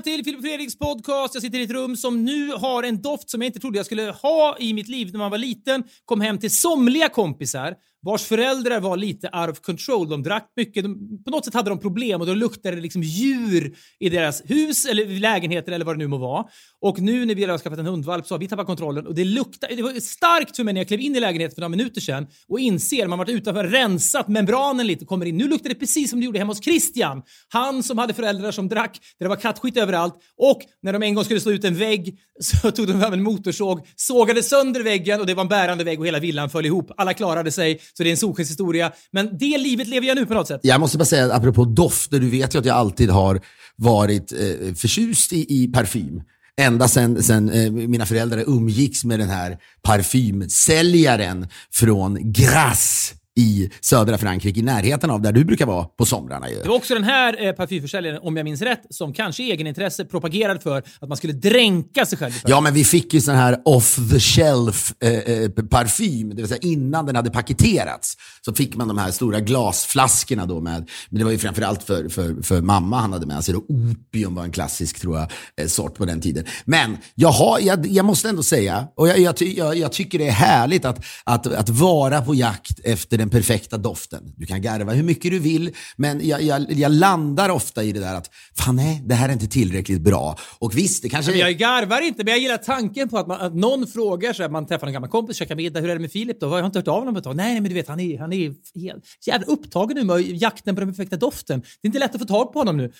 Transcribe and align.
välkomna 0.00 0.16
till 0.16 0.24
Filip 0.24 0.40
Fredriks 0.40 0.78
podcast. 0.78 1.34
Jag 1.34 1.42
sitter 1.42 1.58
i 1.58 1.62
ett 1.62 1.70
rum 1.70 1.96
som 1.96 2.24
nu 2.24 2.52
har 2.52 2.82
en 2.82 3.02
doft 3.02 3.30
som 3.30 3.42
jag 3.42 3.48
inte 3.48 3.60
trodde 3.60 3.78
jag 3.78 3.86
skulle 3.86 4.10
ha 4.10 4.56
i 4.58 4.72
mitt 4.72 4.88
liv 4.88 5.12
när 5.12 5.18
man 5.18 5.30
var 5.30 5.38
liten. 5.38 5.84
Kom 6.04 6.20
hem 6.20 6.38
till 6.38 6.56
somliga 6.56 7.08
kompisar 7.08 7.74
vars 8.02 8.22
föräldrar 8.22 8.80
var 8.80 8.96
lite 8.96 9.30
out 9.32 9.50
of 9.50 9.60
control. 9.60 10.08
De 10.08 10.22
drack 10.22 10.52
mycket. 10.56 10.84
De, 10.84 11.22
på 11.24 11.30
något 11.30 11.44
sätt 11.44 11.54
hade 11.54 11.70
de 11.70 11.78
problem 11.78 12.20
och 12.20 12.26
då 12.26 12.34
luktade 12.34 12.76
det 12.76 12.82
liksom 12.82 13.02
djur 13.02 13.76
i 13.98 14.08
deras 14.08 14.42
hus 14.44 14.86
eller 14.86 15.06
lägenheter 15.06 15.72
eller 15.72 15.84
vad 15.84 15.94
det 15.94 15.98
nu 15.98 16.06
må 16.06 16.18
vara. 16.18 16.44
Och 16.80 17.00
nu 17.00 17.24
när 17.24 17.34
vi 17.34 17.44
har 17.44 17.58
skaffat 17.58 17.78
en 17.78 17.86
hundvalp 17.86 18.26
så 18.26 18.34
har 18.34 18.38
vi 18.38 18.48
tappat 18.48 18.66
kontrollen 18.66 19.06
och 19.06 19.14
det 19.14 19.24
luktar. 19.24 19.68
Det 19.76 19.82
var 19.82 20.00
starkt 20.00 20.56
för 20.56 20.64
mig 20.64 20.74
när 20.74 20.80
jag 20.80 20.88
klev 20.88 21.00
in 21.00 21.16
i 21.16 21.20
lägenheten 21.20 21.54
för 21.54 21.60
några 21.60 21.68
minuter 21.68 22.00
sedan 22.00 22.26
och 22.48 22.60
inser, 22.60 23.06
man 23.06 23.18
har 23.18 23.26
varit 23.26 23.34
utanför, 23.34 23.64
rensat 23.64 24.28
membranen 24.28 24.86
lite 24.86 25.04
och 25.04 25.08
kommer 25.08 25.26
in. 25.26 25.36
Nu 25.36 25.48
luktar 25.48 25.68
det 25.68 25.74
precis 25.74 26.10
som 26.10 26.20
det 26.20 26.26
gjorde 26.26 26.38
hemma 26.38 26.50
hos 26.50 26.64
Christian. 26.64 27.22
Han 27.48 27.82
som 27.82 27.98
hade 27.98 28.14
föräldrar 28.14 28.50
som 28.50 28.68
drack, 28.68 28.98
där 29.18 29.24
det 29.24 29.28
var 29.28 29.36
kattskit 29.36 29.76
överallt 29.76 30.14
och 30.36 30.60
när 30.82 30.92
de 30.92 31.02
en 31.02 31.14
gång 31.14 31.24
skulle 31.24 31.40
slå 31.40 31.52
ut 31.52 31.64
en 31.64 31.74
vägg 31.74 32.18
så 32.40 32.70
tog 32.72 32.86
de 32.86 33.00
fram 33.00 33.12
en 33.12 33.22
motorsåg, 33.22 33.86
sågade 33.96 34.42
sönder 34.42 34.80
väggen 34.80 35.20
och 35.20 35.26
det 35.26 35.34
var 35.34 35.42
en 35.42 35.48
bärande 35.48 35.84
vägg 35.84 36.00
och 36.00 36.06
hela 36.06 36.18
villan 36.18 36.50
föll 36.50 36.66
ihop. 36.66 36.90
Alla 36.96 37.14
klarade 37.14 37.52
sig 37.52 37.80
så 37.94 38.02
det 38.02 38.08
är 38.08 38.10
en 38.10 38.16
solskenshistoria. 38.16 38.92
Men 39.10 39.38
det 39.38 39.58
livet 39.58 39.88
lever 39.88 40.06
jag 40.06 40.16
nu 40.16 40.26
på 40.26 40.34
något 40.34 40.48
sätt. 40.48 40.60
Jag 40.62 40.80
måste 40.80 40.98
bara 40.98 41.04
säga, 41.04 41.34
apropå 41.34 41.64
dofter, 41.64 42.20
du 42.20 42.30
vet 42.30 42.54
ju 42.54 42.58
att 42.58 42.64
jag 42.64 42.76
alltid 42.76 43.10
har 43.10 43.40
varit 43.76 44.32
eh, 44.32 44.74
förtjust 44.74 45.32
i, 45.32 45.62
i 45.62 45.68
parfym. 45.68 46.22
Ända 46.60 46.88
sen, 46.88 47.22
sen, 47.22 47.50
eh, 47.50 47.72
mina 47.72 48.06
föräldrar 48.06 48.44
umgicks 48.46 49.04
med 49.04 49.18
den 49.18 49.28
här 49.28 49.58
parfymsäljaren 49.82 51.48
från 51.72 52.32
Grasse 52.32 53.14
i 53.40 53.70
södra 53.80 54.18
Frankrike, 54.18 54.60
i 54.60 54.62
närheten 54.62 55.10
av 55.10 55.22
där 55.22 55.32
du 55.32 55.44
brukar 55.44 55.66
vara 55.66 55.84
på 55.84 56.04
somrarna. 56.04 56.50
Ju. 56.50 56.62
Det 56.62 56.68
var 56.68 56.76
också 56.76 56.94
den 56.94 57.04
här 57.04 57.46
eh, 57.46 57.52
parfymförsäljaren, 57.52 58.18
om 58.22 58.36
jag 58.36 58.44
minns 58.44 58.62
rätt, 58.62 58.82
som 58.90 59.12
kanske 59.12 59.42
i 59.42 59.50
egenintresse 59.50 60.04
propagerade 60.04 60.60
för 60.60 60.78
att 60.78 61.08
man 61.08 61.16
skulle 61.16 61.32
dränka 61.32 62.06
sig 62.06 62.18
själv. 62.18 62.32
Ja, 62.46 62.60
men 62.60 62.74
vi 62.74 62.84
fick 62.84 63.14
ju 63.14 63.20
sån 63.20 63.34
här 63.34 63.58
off 63.64 63.98
the 64.10 64.20
shelf 64.20 64.92
eh, 65.02 65.12
eh, 65.12 65.50
parfym, 65.50 66.28
det 66.28 66.36
vill 66.36 66.48
säga 66.48 66.60
innan 66.62 67.06
den 67.06 67.16
hade 67.16 67.30
paketerats 67.30 68.16
så 68.44 68.54
fick 68.54 68.76
man 68.76 68.88
de 68.88 68.98
här 68.98 69.10
stora 69.10 69.40
glasflaskorna 69.40 70.46
då 70.46 70.60
med, 70.60 70.88
men 71.08 71.18
det 71.18 71.24
var 71.24 71.32
ju 71.32 71.38
framförallt 71.38 71.82
för, 71.82 72.08
för, 72.08 72.42
för 72.42 72.60
mamma 72.60 73.00
han 73.00 73.12
hade 73.12 73.26
med 73.26 73.44
sig. 73.44 73.54
Då. 73.54 73.60
Opium 73.68 74.34
var 74.34 74.44
en 74.44 74.52
klassisk 74.52 75.00
tror 75.00 75.18
jag, 75.18 75.30
eh, 75.56 75.66
sort 75.66 75.94
på 75.94 76.04
den 76.04 76.20
tiden. 76.20 76.44
Men 76.64 76.96
jag, 77.14 77.28
har, 77.28 77.58
jag, 77.60 77.86
jag 77.86 78.04
måste 78.04 78.28
ändå 78.28 78.42
säga, 78.42 78.88
och 78.96 79.08
jag, 79.08 79.18
jag, 79.18 79.42
jag, 79.42 79.76
jag 79.76 79.92
tycker 79.92 80.18
det 80.18 80.26
är 80.26 80.32
härligt 80.32 80.84
att, 80.84 81.04
att, 81.24 81.46
att 81.46 81.68
vara 81.68 82.22
på 82.22 82.34
jakt 82.34 82.80
efter 82.84 83.18
den 83.18 83.29
perfekta 83.30 83.76
doften. 83.78 84.32
Du 84.36 84.46
kan 84.46 84.62
garva 84.62 84.92
hur 84.92 85.02
mycket 85.02 85.30
du 85.30 85.38
vill, 85.38 85.74
men 85.96 86.28
jag, 86.28 86.42
jag, 86.42 86.72
jag 86.72 86.92
landar 86.92 87.48
ofta 87.48 87.82
i 87.82 87.92
det 87.92 88.00
där 88.00 88.14
att 88.14 88.30
fan 88.56 88.76
nej, 88.76 89.02
det 89.04 89.14
här 89.14 89.28
är 89.28 89.32
inte 89.32 89.46
tillräckligt 89.46 90.00
bra. 90.00 90.38
Och 90.58 90.78
visst, 90.78 91.02
det 91.02 91.08
kanske... 91.08 91.32
Men 91.32 91.40
jag 91.40 91.52
garvar 91.52 92.00
inte, 92.00 92.24
men 92.24 92.30
jag 92.30 92.40
gillar 92.40 92.56
tanken 92.56 93.08
på 93.08 93.18
att, 93.18 93.26
man, 93.26 93.40
att 93.40 93.54
någon 93.54 93.86
frågar 93.86 94.32
sig, 94.32 94.48
man 94.48 94.66
träffar 94.66 94.86
en 94.86 94.92
gammal 94.92 95.10
kompis, 95.10 95.36
käkar 95.36 95.56
middag, 95.56 95.80
hur 95.80 95.90
är 95.90 95.94
det 95.94 96.00
med 96.00 96.12
Filip 96.12 96.40
då? 96.40 96.46
Jag 96.46 96.52
har 96.52 96.66
inte 96.66 96.78
hört 96.78 96.88
av 96.88 96.98
honom 96.98 97.14
på 97.14 97.18
ett 97.18 97.24
tag. 97.24 97.36
Nej, 97.36 97.60
men 97.60 97.68
du 97.68 97.74
vet, 97.74 97.88
han 97.88 98.00
är, 98.00 98.18
han 98.18 98.32
är 98.32 98.54
helt 98.80 99.04
jävla 99.26 99.46
upptagen 99.46 99.96
nu 99.96 100.04
med 100.04 100.20
jakten 100.20 100.74
på 100.74 100.80
den 100.80 100.90
perfekta 100.90 101.16
doften. 101.16 101.60
Det 101.60 101.86
är 101.86 101.88
inte 101.88 101.98
lätt 101.98 102.14
att 102.14 102.20
få 102.20 102.26
tag 102.26 102.52
på 102.52 102.58
honom 102.58 102.76
nu. 102.76 102.92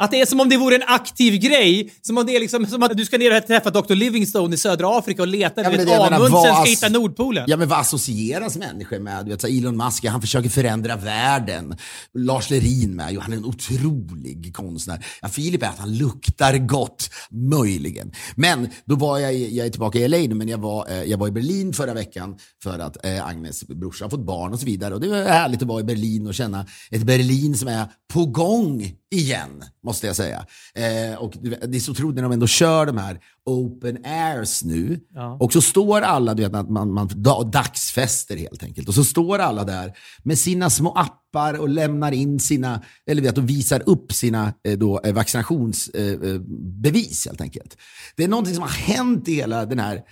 Att 0.00 0.10
det 0.10 0.20
är 0.20 0.26
som 0.26 0.40
om 0.40 0.48
det 0.48 0.56
vore 0.56 0.74
en 0.74 0.82
aktiv 0.86 1.34
grej. 1.34 1.92
Som 2.02 2.18
om 2.18 2.26
det 2.26 2.36
är 2.36 2.40
liksom, 2.40 2.66
som 2.66 2.82
att 2.82 2.96
du 2.96 3.04
ska 3.04 3.18
ner 3.18 3.36
och 3.36 3.46
träffa 3.46 3.70
Dr. 3.70 3.94
Livingstone 3.94 4.54
i 4.54 4.58
södra 4.58 4.98
Afrika 4.98 5.22
och 5.22 5.28
leta. 5.28 5.62
Ja, 5.62 5.70
du 5.70 5.76
vet, 5.76 5.88
Amundsen 6.12 6.54
ska 6.54 6.64
hitta 6.64 6.88
Nordpolen. 6.88 7.44
Ja, 7.48 7.56
men 7.56 7.68
vad 7.68 7.78
associeras 7.78 8.56
människor 8.56 8.98
med? 8.98 9.24
Du 9.24 9.30
vet, 9.30 9.40
så 9.40 9.46
Elon 9.46 9.76
Musk, 9.76 10.04
han 10.04 10.20
försöker 10.20 10.48
förändra 10.48 10.96
världen. 10.96 11.76
Lars 12.14 12.50
Lerin 12.50 12.96
med, 12.96 13.12
jo, 13.12 13.20
han 13.20 13.32
är 13.32 13.36
en 13.36 13.44
otrolig 13.44 14.54
konstnär. 14.54 15.06
Ja, 15.22 15.28
Filip 15.28 15.62
är 15.62 15.66
att 15.66 15.78
han 15.78 15.96
luktar 15.96 16.58
gott, 16.58 17.10
möjligen. 17.30 18.12
Men 18.34 18.68
då 18.84 18.96
var 18.96 19.18
jag, 19.18 19.34
jag 19.34 19.66
är 19.66 19.70
tillbaka 19.70 19.98
i 19.98 20.08
LA 20.08 20.18
nu, 20.18 20.34
men 20.34 20.48
jag 20.48 20.58
var, 20.58 20.90
eh, 20.90 21.02
jag 21.02 21.18
var 21.18 21.28
i 21.28 21.30
Berlin 21.30 21.72
förra 21.72 21.94
veckan 21.94 22.36
för 22.62 22.78
att 22.78 23.04
eh, 23.04 23.26
Agnes 23.26 23.64
brorsa 23.68 24.04
har 24.04 24.10
fått 24.10 24.26
barn 24.26 24.52
och 24.52 24.60
så 24.60 24.66
vidare. 24.66 24.94
Och 24.94 25.00
det 25.00 25.08
var 25.08 25.22
härligt 25.24 25.62
att 25.62 25.68
vara 25.68 25.80
i 25.80 25.84
Berlin 25.84 26.26
och 26.26 26.34
känna 26.34 26.66
ett 26.90 27.02
Berlin 27.02 27.54
som 27.54 27.68
är 27.68 27.86
på 28.12 28.26
gång 28.26 28.99
igen, 29.10 29.64
måste 29.84 30.06
jag 30.06 30.16
säga. 30.16 30.46
Eh, 30.74 31.14
och 31.18 31.32
det 31.42 31.76
är 31.76 31.80
så 31.80 31.90
otroligt 31.90 32.16
när 32.16 32.22
de 32.22 32.32
ändå 32.32 32.46
kör 32.46 32.86
de 32.86 32.98
här 32.98 33.20
open 33.44 33.98
airs 34.04 34.64
nu. 34.64 35.00
Ja. 35.14 35.36
Och 35.40 35.52
så 35.52 35.60
står 35.60 36.00
alla, 36.00 36.34
du 36.34 36.42
vet, 36.42 36.54
att 36.54 36.70
man, 36.70 36.92
man, 36.92 37.08
dagsfester 37.50 38.36
helt 38.36 38.62
enkelt. 38.62 38.88
Och 38.88 38.94
så 38.94 39.04
står 39.04 39.38
alla 39.38 39.64
där 39.64 39.92
med 40.22 40.38
sina 40.38 40.70
små 40.70 40.92
appar 40.92 41.60
och 41.60 41.68
lämnar 41.68 42.12
in 42.12 42.40
sina, 42.40 42.82
eller 43.06 43.22
vet, 43.22 43.38
och 43.38 43.50
visar 43.50 43.82
upp 43.86 44.12
sina 44.12 44.52
eh, 44.64 44.78
då, 44.78 45.00
eh, 45.00 45.14
vaccinationsbevis 45.14 47.26
helt 47.26 47.40
enkelt. 47.40 47.76
Det 48.16 48.24
är 48.24 48.28
någonting 48.28 48.54
som 48.54 48.62
har 48.62 48.70
hänt 48.70 49.28
i 49.28 49.34
hela 49.34 49.66
den 49.66 49.78
här 49.78 50.02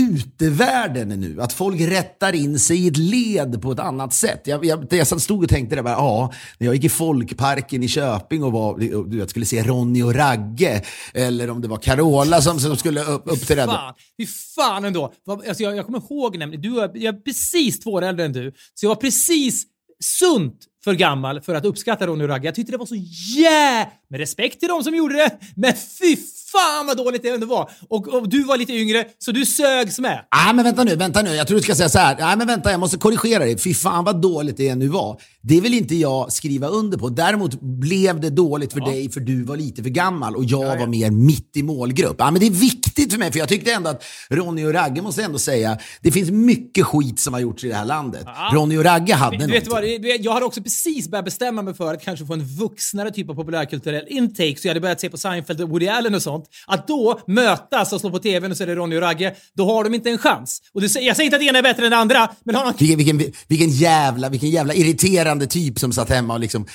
utevärlden 0.00 1.08
nu. 1.08 1.40
Att 1.40 1.52
folk 1.52 1.80
rättar 1.80 2.32
in 2.32 2.58
sig 2.58 2.84
i 2.84 2.88
ett 2.88 2.96
led 2.96 3.62
på 3.62 3.72
ett 3.72 3.78
annat 3.78 4.14
sätt. 4.14 4.42
Jag, 4.44 4.64
jag, 4.64 4.86
jag 4.90 5.20
stod 5.20 5.42
och 5.42 5.48
tänkte 5.48 5.76
det 5.76 5.82
bara, 5.82 5.94
ja, 5.94 6.32
när 6.58 6.66
jag 6.66 6.74
gick 6.74 6.84
i 6.84 6.88
Folkparken 6.88 7.82
i 7.82 7.88
Köping 7.88 8.44
och 8.44 8.52
var, 8.52 8.78
du 9.08 9.18
vet, 9.18 9.30
skulle 9.30 9.46
se 9.46 9.62
Ronny 9.62 10.02
och 10.02 10.14
Ragge, 10.14 10.82
eller 11.14 11.50
om 11.50 11.60
det 11.60 11.68
var 11.68 11.76
Carola 11.76 12.42
som, 12.42 12.60
som 12.60 12.76
skulle 12.76 13.04
upp, 13.04 13.22
uppträda. 13.24 13.94
Fy 14.20 14.26
fan 14.26 14.84
ändå. 14.84 15.12
Alltså 15.48 15.62
jag, 15.62 15.76
jag 15.76 15.86
kommer 15.86 15.98
ihåg 16.10 16.38
nämligen, 16.38 16.62
du 16.62 16.80
är, 16.80 16.90
jag 16.94 17.14
är 17.14 17.20
precis 17.20 17.80
två 17.80 17.90
år 17.90 18.02
äldre 18.02 18.24
än 18.24 18.32
du, 18.32 18.52
så 18.74 18.86
jag 18.86 18.88
var 18.88 18.96
precis 18.96 19.64
sunt 20.04 20.66
för 20.84 20.94
gammal 20.94 21.40
för 21.40 21.54
att 21.54 21.64
uppskatta 21.64 22.06
Ronny 22.06 22.24
och 22.24 22.28
Ragge. 22.28 22.48
Jag 22.48 22.54
tyckte 22.54 22.72
det 22.72 22.78
var 22.78 22.86
så 22.86 22.96
jä... 23.36 23.88
Med 24.10 24.20
respekt 24.20 24.60
till 24.60 24.68
de 24.68 24.84
som 24.84 24.94
gjorde 24.94 25.14
det, 25.14 25.30
men 25.54 25.72
fy 26.00 26.16
fan 26.52 26.86
vad 26.86 26.96
dåligt 26.96 27.22
det 27.22 27.28
ändå 27.28 27.46
var. 27.46 27.70
Och, 27.88 28.08
och, 28.08 28.28
du 28.28 28.44
var 28.44 28.56
lite 28.56 28.72
yngre, 28.72 29.04
så 29.18 29.32
du 29.32 29.46
sögs 29.46 29.98
med. 29.98 30.10
Nej, 30.10 30.24
ah, 30.30 30.52
men 30.52 30.64
vänta 30.64 30.84
nu, 30.84 30.96
vänta 30.96 31.22
nu. 31.22 31.34
Jag 31.34 31.46
tror 31.46 31.56
du 31.56 31.62
ska 31.62 31.74
säga 31.74 31.88
så 31.88 31.98
här. 31.98 32.16
Nej, 32.18 32.36
men 32.36 32.46
vänta, 32.46 32.70
jag 32.70 32.80
måste 32.80 32.98
korrigera 32.98 33.38
dig. 33.38 33.58
Fy 33.58 33.74
fan 33.74 34.04
vad 34.04 34.20
dåligt 34.20 34.56
det 34.56 34.74
nu 34.74 34.88
var. 34.88 35.20
Det 35.40 35.60
vill 35.60 35.74
inte 35.74 35.94
jag 35.94 36.32
skriva 36.32 36.66
under 36.66 36.98
på. 36.98 37.08
Däremot 37.08 37.60
blev 37.60 38.20
det 38.20 38.30
dåligt 38.30 38.72
för 38.72 38.80
ja. 38.80 38.86
dig 38.86 39.10
för 39.10 39.20
du 39.20 39.44
var 39.44 39.56
lite 39.56 39.82
för 39.82 39.90
gammal 39.90 40.36
och 40.36 40.44
jag 40.44 40.64
ja, 40.64 40.72
ja. 40.72 40.80
var 40.80 40.86
mer 40.86 41.10
mitt 41.10 41.56
i 41.56 41.62
målgrupp. 41.62 42.16
Ja, 42.18 42.30
men 42.30 42.40
det 42.40 42.46
är 42.46 42.50
viktigt 42.50 43.12
för 43.12 43.18
mig, 43.18 43.32
för 43.32 43.38
jag 43.38 43.48
tyckte 43.48 43.72
ändå 43.72 43.90
att 43.90 44.04
Ronny 44.30 44.64
och 44.64 44.72
Ragge 44.72 45.02
måste 45.02 45.22
ändå 45.22 45.38
säga, 45.38 45.78
det 46.00 46.12
finns 46.12 46.30
mycket 46.30 46.86
skit 46.86 47.20
som 47.20 47.34
har 47.34 47.40
gjorts 47.40 47.64
i 47.64 47.68
det 47.68 47.74
här 47.74 47.84
landet. 47.84 48.26
Ronny 48.52 48.78
och 48.78 48.84
Ragge 48.84 49.14
hade 49.14 49.36
du, 49.36 49.52
vet 49.52 49.66
vad, 49.66 49.84
Jag 50.20 50.32
hade 50.32 50.46
också 50.46 50.62
precis 50.72 51.08
börjat 51.08 51.24
bestämma 51.24 51.62
mig 51.62 51.74
för 51.74 51.94
att 51.94 52.04
kanske 52.04 52.26
få 52.26 52.32
en 52.32 52.44
vuxnare 52.44 53.10
typ 53.10 53.30
av 53.30 53.34
populärkulturell 53.34 54.06
intake, 54.08 54.56
så 54.56 54.66
jag 54.66 54.70
hade 54.70 54.80
börjat 54.80 55.00
se 55.00 55.10
på 55.10 55.16
Seinfeld 55.16 55.60
och 55.60 55.68
Woody 55.68 55.88
Allen 55.88 56.14
och 56.14 56.22
sånt. 56.22 56.44
Att 56.66 56.86
då 56.86 57.20
mötas 57.26 57.92
och 57.92 58.00
slå 58.00 58.10
på 58.10 58.18
tvn 58.18 58.50
och 58.50 58.56
så 58.56 58.62
är 58.62 58.66
det 58.66 58.74
Ronny 58.74 58.96
och 58.96 59.00
Ragge, 59.00 59.34
då 59.56 59.64
har 59.66 59.84
de 59.84 59.94
inte 59.94 60.10
en 60.10 60.18
chans. 60.18 60.62
Och 60.74 60.80
det, 60.80 60.86
jag 60.86 61.16
säger 61.16 61.22
inte 61.22 61.36
att 61.36 61.40
det 61.40 61.46
ena 61.46 61.58
är 61.58 61.62
bättre 61.62 61.84
än 61.84 61.90
det 61.90 61.96
andra, 61.96 62.30
men 62.44 62.54
har 62.54 62.64
man... 62.64 62.74
Vilken, 62.78 62.98
vilken, 62.98 63.32
vilken, 63.48 63.70
jävla, 63.70 64.28
vilken 64.28 64.50
jävla 64.50 64.74
irriterande 64.74 65.46
typ 65.46 65.78
som 65.78 65.92
satt 65.92 66.08
hemma 66.08 66.34
och 66.34 66.40
liksom, 66.40 66.66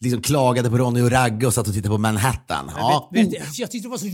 liksom 0.00 0.22
klagade 0.22 0.70
på 0.70 0.78
Ronny 0.78 1.00
och 1.00 1.10
Ragge 1.10 1.46
och 1.46 1.54
satt 1.54 1.68
och 1.68 1.74
tittade 1.74 1.94
på 1.94 1.98
Manhattan. 1.98 2.70
Ja. 2.76 3.10
Vet, 3.12 3.32
vet, 3.32 3.58
jag 3.58 3.70
tyckte 3.70 3.88
det 3.88 3.90
var 3.90 3.98
så 3.98 4.10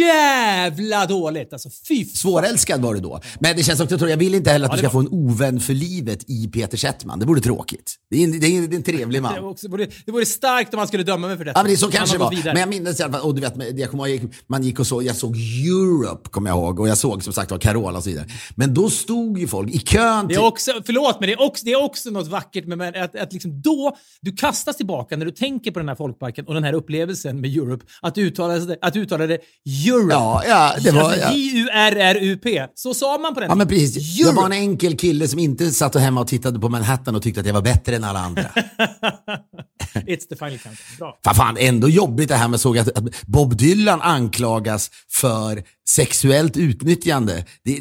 jävla 0.00 1.06
dåligt. 1.06 1.52
Alltså 1.52 1.68
fy 1.88 2.04
Svårälskad 2.04 2.80
var 2.80 2.94
du 2.94 3.00
då. 3.00 3.20
Men 3.40 3.56
det 3.56 3.62
känns 3.62 3.80
också, 3.80 4.08
jag 4.08 4.16
vill 4.16 4.34
inte 4.34 4.50
heller 4.50 4.66
att 4.66 4.72
ja, 4.72 4.76
du 4.76 4.88
ska 4.88 4.98
var... 4.98 5.02
få 5.02 5.08
en 5.14 5.28
ovän 5.30 5.60
för 5.60 5.74
livet 5.74 6.24
i 6.30 6.48
Peter 6.48 6.76
Settman. 6.76 7.18
Det 7.18 7.26
vore 7.26 7.40
tråkigt. 7.40 7.94
Det 8.10 8.24
är 8.24 8.40
det 8.40 8.46
är 8.46 8.59
är 8.64 8.74
en 8.74 8.82
trevlig 8.82 9.22
man. 9.22 9.34
Det, 9.34 9.40
också, 9.40 9.68
det 9.68 10.12
vore 10.12 10.26
starkt 10.26 10.74
om 10.74 10.78
man 10.78 10.88
skulle 10.88 11.02
döma 11.02 11.26
mig 11.26 11.36
för 11.36 11.44
detta. 11.44 11.58
Ja, 11.58 11.62
men 11.62 11.72
det 11.72 11.78
så 11.78 11.90
kanske 11.90 12.14
det 12.14 12.18
var. 12.18 12.44
Men 12.44 12.56
jag 12.56 12.68
minns 12.68 13.00
i 13.00 13.02
alla 13.02 13.12
fall, 13.12 13.22
och 13.22 13.34
du 13.34 13.40
vet, 13.40 13.78
jag 13.78 13.90
kommer 13.90 14.06
ihåg, 14.06 14.34
man 14.46 14.62
gick 14.62 14.78
och 14.80 14.86
så, 14.86 15.02
jag 15.02 15.16
såg 15.16 15.36
Europe, 15.36 16.30
kommer 16.30 16.50
jag 16.50 16.58
ihåg, 16.58 16.80
och 16.80 16.88
jag 16.88 16.98
såg 16.98 17.24
som 17.24 17.32
sagt 17.32 17.50
var 17.50 17.58
Carola 17.58 17.98
och 17.98 18.04
så 18.04 18.10
vidare. 18.10 18.26
Men 18.54 18.74
då 18.74 18.90
stod 18.90 19.38
ju 19.38 19.48
folk 19.48 19.70
i 19.70 19.78
kön 19.78 20.28
till... 20.28 20.36
Det 20.36 20.42
är 20.42 20.46
också, 20.46 20.72
förlåt, 20.86 21.20
men 21.20 21.28
det 21.28 21.32
är 21.32 21.42
också, 21.42 21.64
det 21.64 21.72
är 21.72 21.82
också 21.82 22.10
något 22.10 22.28
vackert 22.28 22.66
med 22.66 22.96
att, 22.96 23.16
att 23.16 23.32
liksom 23.32 23.60
då, 23.60 23.96
du 24.20 24.32
kastas 24.32 24.76
tillbaka 24.76 25.16
när 25.16 25.24
du 25.24 25.32
tänker 25.32 25.70
på 25.70 25.78
den 25.78 25.88
här 25.88 25.96
folkparken 25.96 26.46
och 26.46 26.54
den 26.54 26.64
här 26.64 26.72
upplevelsen 26.72 27.40
med 27.40 27.50
Europe, 27.50 27.84
att 28.02 28.18
uttala, 28.18 28.76
att 28.80 28.96
uttala 28.96 29.26
det 29.26 29.38
Europe. 29.86 30.14
Ja, 30.14 30.42
ja, 30.48 30.74
det 30.84 30.90
var... 30.90 31.02
Alltså, 31.02 31.32
J-U-R-R-U-P. 31.32 32.66
Så 32.74 32.94
sa 32.94 33.18
man 33.18 33.34
på 33.34 33.40
den 33.40 33.48
Ja, 33.48 33.54
men 33.54 33.68
precis. 33.68 34.20
Europe. 34.20 34.28
Jag 34.28 34.42
var 34.42 34.46
en 34.46 34.52
enkel 34.52 34.96
kille 34.96 35.28
som 35.28 35.38
inte 35.38 35.70
satt 35.70 35.94
hemma 35.94 36.20
och 36.20 36.28
tittade 36.28 36.58
på 36.58 36.68
Manhattan 36.68 37.16
och 37.16 37.22
tyckte 37.22 37.40
att 37.40 37.46
jag 37.46 37.54
var 37.54 37.62
bättre 37.62 37.96
än 37.96 38.04
alla 38.04 38.18
andra. 38.18 38.44
It's 40.06 40.26
the 40.28 40.36
final 40.36 40.58
countdown. 40.58 40.98
Bra. 40.98 41.18
Fan, 41.24 41.34
fan, 41.34 41.56
ändå 41.58 41.88
jobbigt 41.88 42.28
det 42.28 42.34
här 42.34 42.48
med 42.48 42.60
såg 42.60 42.78
att 42.78 42.88
Bob 43.26 43.56
Dylan 43.56 44.02
anklagas 44.02 44.90
för 45.08 45.62
sexuellt 45.88 46.56
utnyttjande. 46.56 47.44
Det, 47.64 47.80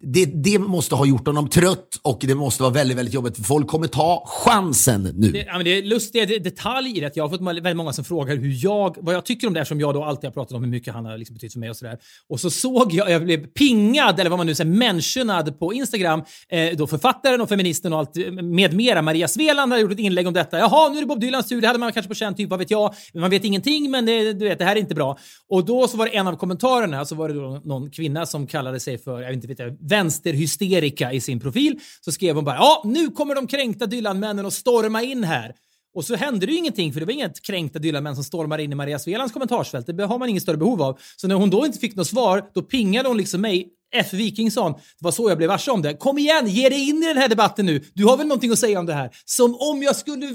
det, 0.00 0.24
det, 0.24 0.58
måste 0.58 0.94
ha 0.94 1.06
gjort 1.06 1.26
honom 1.26 1.48
trött 1.48 1.88
och 2.02 2.18
det 2.20 2.34
måste 2.34 2.62
vara 2.62 2.72
väldigt, 2.72 2.98
väldigt 2.98 3.14
jobbigt. 3.14 3.36
För 3.36 3.42
folk 3.42 3.66
kommer 3.66 3.86
ta 3.86 4.24
chansen 4.26 5.02
nu. 5.02 5.30
Det, 5.30 5.38
ja, 5.38 5.52
men 5.52 5.64
det 5.64 5.78
är 5.78 5.82
lustiga 5.82 6.26
detalj 6.26 6.96
i 6.96 7.00
det. 7.00 7.16
Jag 7.16 7.24
har 7.24 7.28
fått 7.28 7.40
väldigt 7.40 7.76
många 7.76 7.92
som 7.92 8.04
frågar 8.04 8.36
hur 8.36 8.64
jag, 8.64 8.96
vad 9.00 9.14
jag 9.14 9.24
tycker 9.24 9.46
om 9.46 9.54
det 9.54 9.60
här 9.60 9.64
som 9.64 9.80
jag 9.80 9.94
då 9.94 10.04
alltid 10.04 10.24
har 10.24 10.32
pratat 10.32 10.52
om 10.52 10.62
hur 10.62 10.70
mycket 10.70 10.94
han 10.94 11.04
har 11.04 11.18
liksom 11.18 11.34
betytt 11.34 11.52
för 11.52 11.60
mig 11.60 11.70
och 11.70 11.76
sådär. 11.76 11.98
Och 12.28 12.40
så 12.40 12.50
såg 12.50 12.92
jag, 12.92 13.10
jag 13.10 13.24
blev 13.24 13.46
pingad, 13.46 14.20
eller 14.20 14.30
vad 14.30 14.38
man 14.38 14.46
nu 14.46 14.54
säger, 14.54 14.70
mentionad 14.70 15.58
på 15.58 15.72
Instagram. 15.74 16.22
Eh, 16.48 16.76
då 16.76 16.86
författaren 16.86 17.40
och 17.40 17.48
feministen 17.48 17.92
och 17.92 17.98
allt 17.98 18.16
eh, 18.16 18.32
med 18.32 18.74
mera, 18.74 19.02
Maria 19.02 19.28
Sveland, 19.28 19.72
har 19.72 19.78
gjort 19.78 19.92
ett 19.92 19.98
inlägg 19.98 20.26
om 20.26 20.34
detta. 20.34 20.58
Jaha, 20.58 20.88
nu 20.88 20.96
är 20.96 21.00
det 21.00 21.06
Bob 21.06 21.20
Dylans 21.20 21.48
tur. 21.48 21.60
Det 21.60 21.66
hade 21.66 21.78
man 21.78 21.92
kanske 21.92 22.08
på 22.08 22.14
känn, 22.14 22.34
typ 22.34 22.50
vad 22.50 22.58
vet 22.58 22.70
jag. 22.70 22.94
Man 23.14 23.30
vet 23.30 23.44
ingenting, 23.44 23.90
men 23.90 24.06
det, 24.06 24.32
du 24.32 24.44
vet, 24.44 24.58
det 24.58 24.64
här 24.64 24.76
är 24.76 24.80
inte 24.80 24.94
bra. 24.94 25.18
Och 25.48 25.64
då 25.64 25.88
så 25.88 25.96
var 25.96 26.06
det 26.06 26.16
en 26.16 26.26
av 26.26 26.36
kommentarerna, 26.36 27.04
så 27.04 27.14
var 27.14 27.28
det 27.28 27.34
då 27.34 27.47
någon 27.50 27.90
kvinna 27.90 28.26
som 28.26 28.46
kallade 28.46 28.80
sig 28.80 28.98
för, 28.98 29.20
jag 29.20 29.28
vet 29.28 29.34
inte, 29.36 29.48
vet 29.48 29.58
jag, 29.58 29.76
vänsterhysterika 29.88 31.12
i 31.12 31.20
sin 31.20 31.40
profil. 31.40 31.78
Så 32.00 32.12
skrev 32.12 32.34
hon 32.36 32.44
bara, 32.44 32.56
ja, 32.56 32.82
nu 32.84 33.08
kommer 33.10 33.34
de 33.34 33.46
kränkta 33.46 33.86
Dylan-männen 33.86 34.46
att 34.46 34.52
storma 34.52 35.02
in 35.02 35.24
här. 35.24 35.54
Och 35.94 36.04
så 36.04 36.14
hände 36.14 36.46
det 36.46 36.52
ju 36.52 36.58
ingenting 36.58 36.92
för 36.92 37.00
det 37.00 37.06
var 37.06 37.12
inget 37.12 37.42
kränkta 37.42 37.78
Dylan-män 37.78 38.14
som 38.14 38.24
stormade 38.24 38.62
in 38.62 38.72
i 38.72 38.74
Maria 38.74 38.98
Svelands 38.98 39.32
kommentarsfält. 39.32 39.86
Det 39.86 40.04
har 40.04 40.18
man 40.18 40.28
inget 40.28 40.42
större 40.42 40.56
behov 40.56 40.82
av. 40.82 40.98
Så 41.16 41.28
när 41.28 41.34
hon 41.34 41.50
då 41.50 41.66
inte 41.66 41.78
fick 41.78 41.96
något 41.96 42.06
svar, 42.06 42.44
då 42.54 42.62
pingade 42.62 43.08
hon 43.08 43.16
liksom 43.16 43.40
mig 43.40 43.68
F. 43.94 44.12
Wikingsson. 44.12 44.72
Det 44.72 45.04
var 45.04 45.10
så 45.10 45.28
jag 45.28 45.38
blev 45.38 45.48
varse 45.48 45.70
om 45.70 45.82
det. 45.82 45.94
Kom 45.94 46.18
igen, 46.18 46.46
ge 46.46 46.68
dig 46.68 46.88
in 46.88 47.02
i 47.02 47.06
den 47.06 47.16
här 47.16 47.28
debatten 47.28 47.66
nu. 47.66 47.84
Du 47.94 48.04
har 48.04 48.16
väl 48.16 48.26
någonting 48.26 48.50
att 48.50 48.58
säga 48.58 48.80
om 48.80 48.86
det 48.86 48.92
här? 48.92 49.10
Som 49.24 49.54
om 49.54 49.82
jag 49.82 49.96
skulle... 49.96 50.26